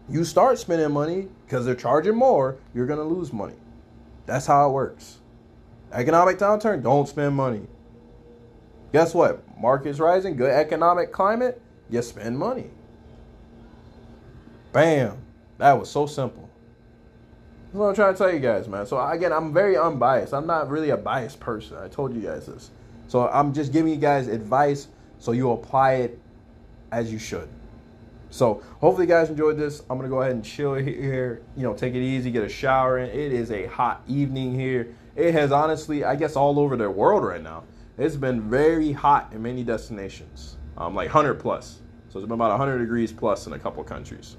You 0.08 0.24
start 0.24 0.58
spending 0.58 0.90
money 0.90 1.28
because 1.44 1.64
they're 1.66 1.74
charging 1.74 2.16
more, 2.16 2.56
you're 2.74 2.86
going 2.86 2.98
to 2.98 3.04
lose 3.04 3.32
money. 3.32 3.54
That's 4.26 4.46
how 4.46 4.68
it 4.68 4.72
works. 4.72 5.18
Economic 5.92 6.38
downturn, 6.38 6.82
don't 6.82 7.08
spend 7.08 7.34
money. 7.34 7.66
Guess 8.92 9.14
what? 9.14 9.42
Market's 9.58 10.00
rising, 10.00 10.36
good 10.36 10.50
economic 10.50 11.12
climate, 11.12 11.60
you 11.88 12.02
spend 12.02 12.38
money. 12.38 12.70
Bam. 14.72 15.18
That 15.58 15.78
was 15.78 15.90
so 15.90 16.06
simple. 16.06 16.48
That's 17.66 17.78
what 17.78 17.88
I'm 17.88 17.94
trying 17.94 18.14
to 18.14 18.18
tell 18.18 18.32
you 18.32 18.40
guys, 18.40 18.66
man. 18.66 18.86
So 18.86 19.04
again, 19.06 19.32
I'm 19.32 19.52
very 19.52 19.76
unbiased. 19.76 20.32
I'm 20.32 20.46
not 20.46 20.68
really 20.70 20.90
a 20.90 20.96
biased 20.96 21.38
person. 21.38 21.76
I 21.76 21.88
told 21.88 22.14
you 22.14 22.22
guys 22.22 22.46
this. 22.46 22.70
So 23.06 23.28
I'm 23.28 23.52
just 23.52 23.72
giving 23.72 23.92
you 23.92 23.98
guys 23.98 24.26
advice 24.26 24.88
so 25.18 25.32
you 25.32 25.50
apply 25.52 25.94
it 25.94 26.20
as 26.90 27.12
you 27.12 27.18
should. 27.18 27.48
So 28.30 28.62
hopefully 28.80 29.06
you 29.06 29.12
guys 29.12 29.28
enjoyed 29.28 29.58
this. 29.58 29.82
I'm 29.90 29.98
gonna 29.98 30.08
go 30.08 30.22
ahead 30.22 30.32
and 30.32 30.44
chill 30.44 30.74
here. 30.74 31.42
You 31.56 31.64
know, 31.64 31.74
take 31.74 31.94
it 31.94 32.02
easy, 32.02 32.30
get 32.30 32.42
a 32.42 32.48
shower 32.48 32.98
in. 32.98 33.10
It 33.10 33.32
is 33.32 33.50
a 33.50 33.66
hot 33.66 34.02
evening 34.08 34.58
here. 34.58 34.94
It 35.14 35.32
has 35.34 35.52
honestly, 35.52 36.04
I 36.04 36.16
guess, 36.16 36.36
all 36.36 36.58
over 36.58 36.76
the 36.76 36.90
world 36.90 37.24
right 37.24 37.42
now. 37.42 37.64
It's 38.00 38.16
been 38.16 38.48
very 38.48 38.92
hot 38.92 39.30
in 39.34 39.42
many 39.42 39.62
destinations, 39.62 40.56
um, 40.78 40.94
like 40.94 41.08
100 41.08 41.34
plus. 41.34 41.82
So 42.08 42.18
it's 42.18 42.24
been 42.26 42.32
about 42.32 42.48
100 42.48 42.78
degrees 42.78 43.12
plus 43.12 43.46
in 43.46 43.52
a 43.52 43.58
couple 43.58 43.84
countries. 43.84 44.38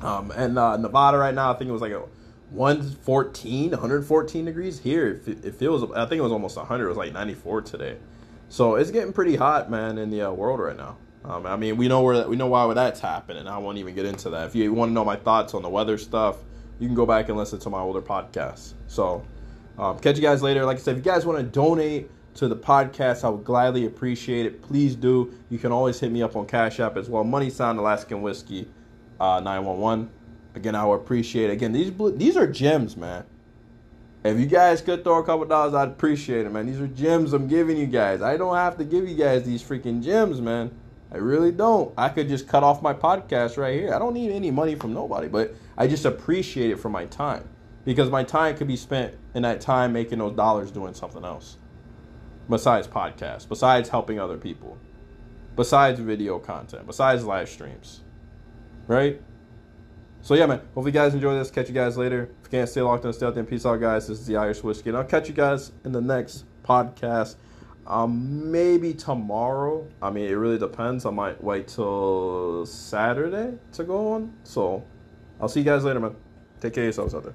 Um, 0.00 0.32
and 0.32 0.58
uh, 0.58 0.76
Nevada 0.76 1.18
right 1.18 1.32
now, 1.32 1.52
I 1.52 1.56
think 1.56 1.68
it 1.68 1.72
was 1.72 1.80
like 1.82 1.92
a 1.92 2.02
114, 2.50 3.70
114 3.70 4.44
degrees. 4.44 4.80
Here, 4.80 5.22
it, 5.24 5.54
feels, 5.54 5.88
I 5.92 6.04
think 6.06 6.18
it 6.18 6.22
was 6.22 6.32
almost 6.32 6.56
100. 6.56 6.84
It 6.84 6.88
was 6.88 6.96
like 6.96 7.12
94 7.12 7.62
today. 7.62 7.96
So 8.48 8.74
it's 8.74 8.90
getting 8.90 9.12
pretty 9.12 9.36
hot, 9.36 9.70
man, 9.70 9.96
in 9.96 10.10
the 10.10 10.22
uh, 10.22 10.32
world 10.32 10.58
right 10.58 10.76
now. 10.76 10.96
Um, 11.24 11.46
I 11.46 11.56
mean, 11.56 11.76
we 11.76 11.86
know 11.86 12.02
where 12.02 12.16
that, 12.16 12.28
we 12.28 12.34
know 12.34 12.48
why 12.48 12.74
that's 12.74 12.98
happening. 12.98 13.46
I 13.46 13.58
won't 13.58 13.78
even 13.78 13.94
get 13.94 14.04
into 14.04 14.30
that. 14.30 14.48
If 14.48 14.56
you 14.56 14.72
want 14.72 14.88
to 14.88 14.92
know 14.92 15.04
my 15.04 15.14
thoughts 15.14 15.54
on 15.54 15.62
the 15.62 15.70
weather 15.70 15.96
stuff, 15.96 16.38
you 16.80 16.88
can 16.88 16.96
go 16.96 17.06
back 17.06 17.28
and 17.28 17.38
listen 17.38 17.60
to 17.60 17.70
my 17.70 17.78
older 17.78 18.02
podcasts. 18.02 18.74
So, 18.88 19.24
um, 19.78 20.00
catch 20.00 20.16
you 20.16 20.22
guys 20.22 20.42
later. 20.42 20.66
Like 20.66 20.78
I 20.78 20.80
said, 20.80 20.98
if 20.98 21.06
you 21.06 21.12
guys 21.12 21.24
want 21.24 21.38
to 21.38 21.44
donate 21.44 22.10
to 22.34 22.48
the 22.48 22.56
podcast, 22.56 23.24
I 23.24 23.28
would 23.28 23.44
gladly 23.44 23.86
appreciate 23.86 24.46
it. 24.46 24.62
Please 24.62 24.94
do. 24.94 25.32
You 25.50 25.58
can 25.58 25.72
always 25.72 26.00
hit 26.00 26.10
me 26.10 26.22
up 26.22 26.36
on 26.36 26.46
Cash 26.46 26.80
App 26.80 26.96
as 26.96 27.08
well. 27.08 27.24
Money 27.24 27.50
Sound 27.50 27.78
Alaskan 27.78 28.22
Whiskey 28.22 28.68
uh, 29.20 29.40
911. 29.40 30.10
Again, 30.54 30.74
I 30.74 30.84
would 30.84 30.96
appreciate 30.96 31.50
it. 31.50 31.54
Again, 31.54 31.72
these 31.72 31.90
blue, 31.90 32.16
these 32.16 32.36
are 32.36 32.46
gems, 32.46 32.96
man. 32.96 33.24
If 34.24 34.38
you 34.38 34.46
guys 34.46 34.80
could 34.80 35.02
throw 35.02 35.18
a 35.18 35.24
couple 35.24 35.44
dollars, 35.46 35.74
I'd 35.74 35.88
appreciate 35.88 36.46
it, 36.46 36.50
man. 36.52 36.66
These 36.66 36.80
are 36.80 36.86
gems 36.86 37.32
I'm 37.32 37.48
giving 37.48 37.76
you 37.76 37.86
guys. 37.86 38.22
I 38.22 38.36
don't 38.36 38.54
have 38.54 38.78
to 38.78 38.84
give 38.84 39.08
you 39.08 39.16
guys 39.16 39.44
these 39.44 39.62
freaking 39.62 40.02
gems, 40.02 40.40
man. 40.40 40.70
I 41.10 41.16
really 41.16 41.52
don't. 41.52 41.92
I 41.98 42.08
could 42.08 42.28
just 42.28 42.48
cut 42.48 42.62
off 42.62 42.82
my 42.82 42.94
podcast 42.94 43.56
right 43.56 43.74
here. 43.74 43.92
I 43.92 43.98
don't 43.98 44.14
need 44.14 44.30
any 44.30 44.50
money 44.50 44.74
from 44.74 44.94
nobody, 44.94 45.28
but 45.28 45.54
I 45.76 45.86
just 45.86 46.04
appreciate 46.04 46.70
it 46.70 46.78
for 46.78 46.88
my 46.88 47.04
time 47.06 47.48
because 47.84 48.10
my 48.10 48.22
time 48.22 48.56
could 48.56 48.68
be 48.68 48.76
spent 48.76 49.14
in 49.34 49.42
that 49.42 49.60
time 49.60 49.92
making 49.92 50.20
those 50.20 50.36
dollars 50.36 50.70
doing 50.70 50.94
something 50.94 51.24
else 51.24 51.56
besides 52.48 52.86
podcasts, 52.86 53.48
besides 53.48 53.88
helping 53.88 54.18
other 54.18 54.36
people, 54.36 54.78
besides 55.56 56.00
video 56.00 56.38
content, 56.38 56.86
besides 56.86 57.24
live 57.24 57.48
streams. 57.48 58.00
Right? 58.86 59.20
So 60.22 60.34
yeah, 60.34 60.46
man. 60.46 60.58
Hopefully 60.74 60.86
you 60.86 60.92
guys 60.92 61.14
enjoy 61.14 61.34
this. 61.34 61.50
Catch 61.50 61.68
you 61.68 61.74
guys 61.74 61.96
later. 61.96 62.22
If 62.22 62.44
you 62.44 62.58
can't 62.58 62.68
stay 62.68 62.80
locked 62.80 63.04
on, 63.04 63.12
stay 63.12 63.26
out 63.26 63.34
there. 63.34 63.44
Peace 63.44 63.66
out, 63.66 63.80
guys. 63.80 64.06
This 64.06 64.20
is 64.20 64.26
the 64.26 64.36
Irish 64.36 64.62
Whiskey. 64.62 64.90
And 64.90 64.98
I'll 64.98 65.04
catch 65.04 65.28
you 65.28 65.34
guys 65.34 65.72
in 65.84 65.92
the 65.92 66.00
next 66.00 66.44
podcast. 66.62 67.34
Um, 67.86 68.50
maybe 68.52 68.94
tomorrow. 68.94 69.88
I 70.00 70.10
mean, 70.10 70.26
it 70.30 70.34
really 70.34 70.58
depends. 70.58 71.04
I 71.06 71.10
might 71.10 71.42
wait 71.42 71.66
till 71.66 72.64
Saturday 72.66 73.58
to 73.72 73.84
go 73.84 74.12
on. 74.12 74.32
So 74.44 74.84
I'll 75.40 75.48
see 75.48 75.60
you 75.60 75.66
guys 75.66 75.82
later, 75.82 75.98
man. 75.98 76.14
Take 76.60 76.74
care 76.74 76.84
of 76.84 76.86
yourselves 76.86 77.14
out 77.14 77.24
there. 77.24 77.34